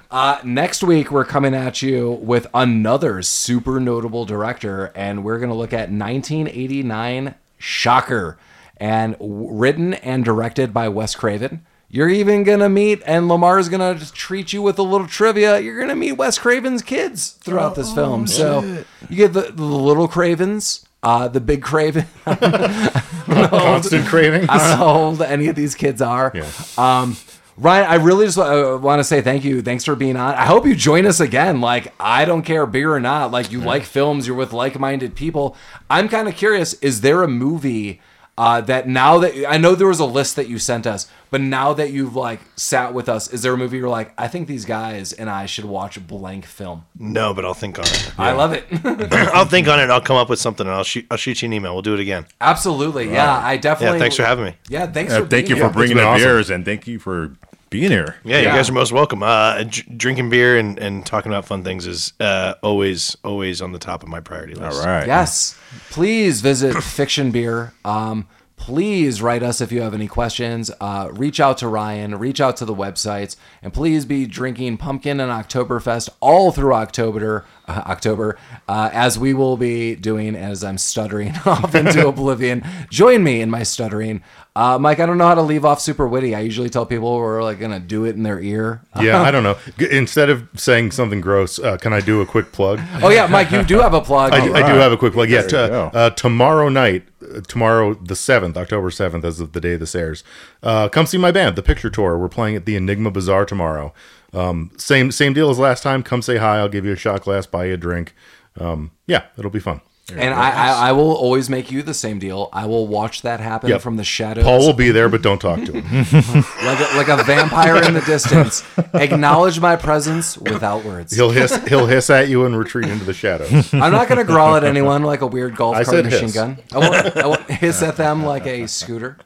Uh, 0.10 0.40
next 0.44 0.84
week, 0.84 1.12
we're 1.12 1.26
coming 1.26 1.54
at 1.54 1.82
you 1.82 2.12
with 2.12 2.48
another 2.54 3.22
super 3.22 3.80
notable 3.80 4.24
director, 4.26 4.92
and 4.96 5.24
we're 5.26 5.38
going 5.40 5.50
to 5.50 5.56
look 5.56 5.74
at 5.74 5.90
1989 5.92 7.36
Shocker, 7.58 8.38
and 8.78 9.14
w- 9.20 9.52
written 9.52 9.96
and 9.96 10.24
directed 10.24 10.74
by 10.74 10.88
Wes 10.88 11.16
Craven. 11.16 11.66
You're 11.90 12.10
even 12.10 12.44
going 12.44 12.60
to 12.60 12.68
meet, 12.68 13.02
and 13.06 13.30
Lamar's 13.30 13.70
going 13.70 13.98
to 13.98 14.14
treat 14.14 14.52
you 14.52 14.62
with 14.62 14.78
a 14.78 14.84
little 14.84 15.08
trivia. 15.08 15.60
You're 15.60 15.78
going 15.78 15.88
to 15.88 15.96
meet 15.96 16.14
Wes 16.14 16.38
Craven's 16.38 16.82
kids 16.82 17.32
throughout 17.32 17.76
this 17.76 17.94
film. 17.94 18.28
So 18.28 18.84
you 19.10 19.16
get 19.16 19.32
the, 19.34 19.54
the 19.54 19.64
little 19.64 20.10
Cravens, 20.10 20.86
uh, 21.02 21.30
the 21.30 21.40
big 21.40 21.64
Craven. 21.64 22.06
Constant 22.26 24.06
cravings. 24.08 24.48
I 24.50 24.58
don't 24.58 24.70
know 24.70 24.76
how 24.76 24.94
old 24.94 25.22
any 25.22 25.48
of 25.48 25.56
these 25.56 25.76
kids 25.76 26.02
are. 26.02 26.32
Yeah. 26.34 26.50
Um, 26.78 27.16
Ryan, 27.58 27.86
I 27.88 27.96
really 27.96 28.26
just 28.26 28.38
uh, 28.38 28.78
want 28.82 29.00
to 29.00 29.04
say 29.04 29.22
thank 29.22 29.44
you. 29.44 29.62
Thanks 29.62 29.84
for 29.84 29.96
being 29.96 30.16
on. 30.16 30.36
I 30.36 30.46
hope 30.46 30.66
you 30.66 30.76
join 30.76 31.06
us 31.06 31.20
again. 31.20 31.60
Like, 31.60 31.94
I 32.00 32.26
don't 32.26 32.44
care, 32.44 32.66
big 32.66 32.86
or 32.86 33.00
not. 33.00 33.32
Like, 33.32 33.52
you 33.52 33.62
like 33.62 33.84
films, 33.84 34.28
you're 34.28 34.36
with 34.36 34.54
like 34.54 34.80
minded 34.80 35.16
people. 35.16 35.56
I'm 35.90 36.08
kind 36.08 36.28
of 36.28 36.36
curious 36.36 36.74
is 36.76 37.02
there 37.02 37.24
a 37.24 37.28
movie 37.28 38.00
uh, 38.38 38.62
that 38.62 38.88
now 38.88 39.18
that 39.20 39.34
I 39.52 39.58
know 39.58 39.74
there 39.76 39.88
was 39.88 40.00
a 40.00 40.06
list 40.06 40.36
that 40.36 40.48
you 40.48 40.60
sent 40.60 40.86
us, 40.86 41.10
but 41.32 41.42
now 41.42 41.74
that 41.74 41.92
you've 41.92 42.16
like 42.16 42.40
sat 42.56 42.94
with 42.94 43.10
us, 43.10 43.34
is 43.34 43.42
there 43.42 43.54
a 43.54 43.58
movie 43.58 43.78
you're 43.78 43.90
like, 43.90 44.14
I 44.18 44.28
think 44.28 44.48
these 44.48 44.64
guys 44.64 45.12
and 45.12 45.30
I 45.30 45.46
should 45.48 45.66
watch 45.66 46.06
blank 46.08 46.46
film? 46.46 46.86
No, 47.00 47.34
but 47.34 47.46
I'll 47.46 47.54
think 47.56 47.80
on 47.80 47.86
it. 47.86 48.12
I 48.18 48.34
love 48.34 48.54
it. 48.54 48.66
I'll 49.34 49.46
think 49.46 49.68
on 49.68 49.80
it. 49.80 49.84
and 49.84 49.92
I'll 49.92 50.02
come 50.02 50.18
up 50.18 50.30
with 50.30 50.40
something, 50.40 50.68
and 50.68 50.76
I'll 50.76 50.84
shoot. 50.84 51.06
I'll 51.10 51.18
shoot 51.18 51.42
you 51.42 51.48
an 51.48 51.54
email. 51.54 51.74
We'll 51.74 51.82
do 51.82 51.96
it 51.96 52.00
again. 52.00 52.28
Absolutely. 52.40 53.12
Yeah, 53.12 53.36
I 53.44 53.58
definitely. 53.58 53.98
Yeah, 53.98 54.02
thanks 54.04 54.16
for 54.16 54.24
having 54.24 54.46
me. 54.46 54.56
Yeah, 54.70 54.86
thanks 54.88 55.14
Uh, 55.14 55.22
for 55.22 55.28
thank 55.28 55.50
you 55.50 55.56
being 55.56 55.66
for 55.68 55.72
here. 55.72 55.74
bringing 55.74 55.98
been 55.98 56.04
the 56.06 56.10
awesome. 56.10 56.24
beers 56.24 56.50
and 56.52 56.64
thank 56.64 56.86
you 56.88 57.00
for 57.00 57.34
being 57.70 57.92
here. 57.92 58.16
Yeah, 58.24 58.40
you 58.40 58.46
guys 58.46 58.70
are 58.70 58.74
most 58.74 58.92
welcome. 58.92 59.24
Uh, 59.24 59.64
dr- 59.64 59.98
drinking 59.98 60.30
beer 60.30 60.58
and, 60.58 60.80
and 60.80 61.06
talking 61.06 61.32
about 61.32 61.46
fun 61.46 61.64
things 61.64 61.86
is 61.86 62.14
uh, 62.20 62.56
always 62.64 63.16
always 63.24 63.62
on 63.62 63.72
the 63.72 63.80
top 63.80 64.04
of 64.04 64.10
my 64.10 64.20
priority 64.20 64.54
list. 64.56 64.82
All 64.82 64.88
right. 64.88 65.08
Yes. 65.08 65.58
Please 65.90 66.42
visit 66.42 66.82
Fiction 66.82 67.32
Beer. 67.32 67.74
Um, 67.84 68.28
please 68.56 69.22
write 69.22 69.44
us 69.44 69.62
if 69.62 69.72
you 69.72 69.82
have 69.82 69.94
any 69.94 70.08
questions. 70.08 70.72
Uh, 70.82 71.10
reach 71.12 71.40
out 71.40 71.58
to 71.60 71.68
Ryan, 71.68 72.18
reach 72.18 72.42
out 72.42 72.58
to 72.58 72.66
the 72.66 72.74
websites, 72.74 73.36
and 73.62 73.74
please 73.74 74.04
be 74.06 74.26
drinking 74.26 74.78
pumpkin 74.78 75.20
and 75.20 75.32
Oktoberfest 75.32 76.10
all 76.20 76.52
through 76.52 76.74
October. 76.74 77.46
Uh, 77.68 77.84
October, 77.86 78.38
uh, 78.70 78.90
as 78.94 79.20
we 79.20 79.34
will 79.34 79.58
be 79.58 79.94
doing 79.94 80.36
as 80.38 80.64
I'm 80.64 80.78
stuttering 80.78 81.36
off 81.46 81.76
into 81.76 82.08
oblivion. 82.08 82.66
Join 82.90 83.24
me 83.26 83.42
in 83.42 83.50
my 83.50 83.64
stuttering. 83.64 84.24
Uh, 84.58 84.80
Mike, 84.80 85.00
I 85.00 85.06
don't 85.06 85.20
know 85.20 85.28
how 85.28 85.36
to 85.36 85.42
leave 85.44 85.64
off 85.66 85.80
super 85.80 86.08
witty. 86.08 86.34
I 86.34 86.40
usually 86.40 86.70
tell 86.70 86.84
people 86.86 87.16
we're 87.16 87.44
like 87.44 87.60
gonna 87.60 87.80
do 87.80 88.06
it 88.06 88.16
in 88.16 88.24
their 88.24 88.40
ear. 88.40 88.82
yeah, 89.00 89.22
I 89.22 89.30
don't 89.30 89.44
know. 89.44 89.56
G- 89.78 89.88
Instead 89.92 90.32
of 90.32 90.48
saying 90.56 90.92
something 90.92 91.22
gross, 91.22 91.60
uh, 91.60 91.78
can 91.78 91.94
I 91.94 92.00
do 92.02 92.22
a 92.22 92.26
quick 92.26 92.52
plug? 92.52 92.80
Oh 93.04 93.10
yeah, 93.10 93.28
Mike, 93.28 93.52
you 93.52 93.62
do 93.64 93.80
have 93.80 93.94
a 93.94 94.02
plug. 94.02 94.34
I 94.34 94.44
do, 94.44 94.56
I 94.56 94.62
do 94.68 94.78
have 94.80 94.92
a 94.92 94.98
quick 94.98 95.14
plug. 95.14 95.30
Yeah, 95.30 95.44
t- 95.44 95.56
uh, 95.56 96.10
tomorrow 96.12 96.70
night, 96.70 97.04
uh, 97.22 97.42
tomorrow 97.42 97.94
the 97.94 98.16
seventh, 98.16 98.58
October 98.58 98.90
seventh, 98.90 99.24
as 99.24 99.40
of 99.40 99.52
the 99.54 99.62
day 99.62 99.76
this 99.76 99.94
airs. 99.94 100.24
Uh, 100.64 100.90
come 100.90 101.06
see 101.06 101.20
my 101.20 101.32
band, 101.32 101.56
the 101.56 101.62
Picture 101.62 101.92
Tour. 101.92 102.18
We're 102.18 102.28
playing 102.28 102.56
at 102.56 102.66
the 102.66 102.76
Enigma 102.76 103.12
Bazaar 103.12 103.46
tomorrow. 103.46 103.94
Um, 104.34 104.72
same 104.78 105.12
same 105.12 105.34
deal 105.34 105.52
as 105.52 105.60
last 105.60 105.84
time. 105.84 106.02
Come 106.02 106.24
say 106.24 106.38
hi. 106.38 106.58
I'll 106.58 106.68
give 106.70 106.84
you 106.84 106.94
a 106.94 106.98
shot 106.98 107.22
glass, 107.22 107.46
buy 107.46 107.66
you 107.66 107.76
a 107.76 107.78
drink. 107.78 108.16
Um, 108.60 108.90
yeah, 109.06 109.26
it'll 109.38 109.52
be 109.52 109.60
fun. 109.60 109.82
And 110.16 110.34
I, 110.34 110.50
I, 110.52 110.90
I 110.90 110.92
will 110.94 111.14
always 111.14 111.50
make 111.50 111.70
you 111.70 111.84
the 111.84 111.94
same 111.94 112.18
deal. 112.18 112.48
I 112.54 112.66
will 112.66 112.88
watch 112.88 113.24
that 113.24 113.42
happen 113.42 113.70
Yep. 113.70 113.82
from 113.82 113.98
the 113.98 114.06
shadows, 114.06 114.46
Paul 114.46 114.60
will 114.60 114.74
be 114.74 114.92
there, 114.92 115.10
but 115.10 115.22
don't 115.22 115.40
talk 115.40 115.62
to 115.66 115.74
him. 115.82 115.84
like 116.66 116.80
a, 116.80 116.98
like 116.98 117.08
a 117.10 117.24
vampire 117.26 117.84
in 117.84 117.94
the 117.94 118.02
distance. 118.06 118.64
Acknowledge 118.94 119.60
my 119.60 119.76
presence 119.76 120.38
without 120.38 120.86
words. 120.86 121.14
He'll 121.14 121.32
hiss. 121.32 121.56
He'll 121.68 121.88
hiss 121.88 122.10
at 122.10 122.30
you 122.30 122.46
and 122.46 122.58
retreat 122.58 122.88
into 122.90 123.04
the 123.04 123.14
shadows. 123.14 123.74
I'm 123.74 123.92
not 123.92 124.08
gonna 124.08 124.24
growl 124.24 124.56
at 124.56 124.64
anyone 124.64 125.04
like 125.04 125.20
a 125.22 125.28
weird 125.28 125.56
golf 125.58 125.76
I 125.76 125.84
cart 125.84 125.96
said 125.96 126.06
machine 126.06 126.22
hiss. 126.22 126.34
gun. 126.34 126.58
I 126.74 126.78
won't, 126.78 127.18
I 127.18 127.28
won't 127.28 127.52
hiss 127.52 127.82
at 127.84 127.98
them 127.98 128.24
like 128.24 128.46
a 128.48 128.66
scooter. 128.68 129.18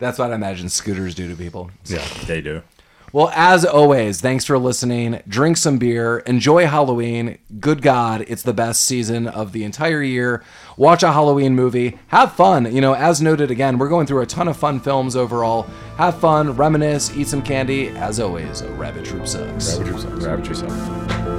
That's 0.00 0.18
what 0.18 0.32
I 0.32 0.34
imagine 0.34 0.68
scooters 0.68 1.14
do 1.14 1.28
to 1.28 1.36
people. 1.36 1.70
Yeah. 1.86 2.04
They 2.26 2.40
do. 2.40 2.62
Well, 3.10 3.30
as 3.34 3.64
always, 3.64 4.20
thanks 4.20 4.44
for 4.44 4.58
listening. 4.58 5.22
Drink 5.26 5.56
some 5.56 5.78
beer. 5.78 6.18
Enjoy 6.18 6.66
Halloween. 6.66 7.38
Good 7.58 7.80
God, 7.80 8.24
it's 8.28 8.42
the 8.42 8.52
best 8.52 8.82
season 8.82 9.26
of 9.26 9.52
the 9.52 9.64
entire 9.64 10.02
year. 10.02 10.44
Watch 10.76 11.02
a 11.02 11.12
Halloween 11.12 11.54
movie. 11.54 11.98
Have 12.08 12.32
fun. 12.32 12.72
You 12.74 12.82
know, 12.82 12.92
as 12.94 13.22
noted 13.22 13.50
again, 13.50 13.78
we're 13.78 13.88
going 13.88 14.06
through 14.06 14.20
a 14.20 14.26
ton 14.26 14.46
of 14.46 14.58
fun 14.58 14.78
films 14.78 15.16
overall. 15.16 15.62
Have 15.96 16.20
fun, 16.20 16.54
reminisce, 16.54 17.16
eat 17.16 17.28
some 17.28 17.42
candy. 17.42 17.88
As 17.88 18.20
always, 18.20 18.60
a 18.60 18.70
rabbit 18.72 19.06
troop 19.06 19.26
sucks. 19.26 19.78
Rabbit 19.78 19.86
Troop 19.88 20.00
sucks. 20.00 20.24
Rabbit 20.24 20.46
yourself. 20.46 21.37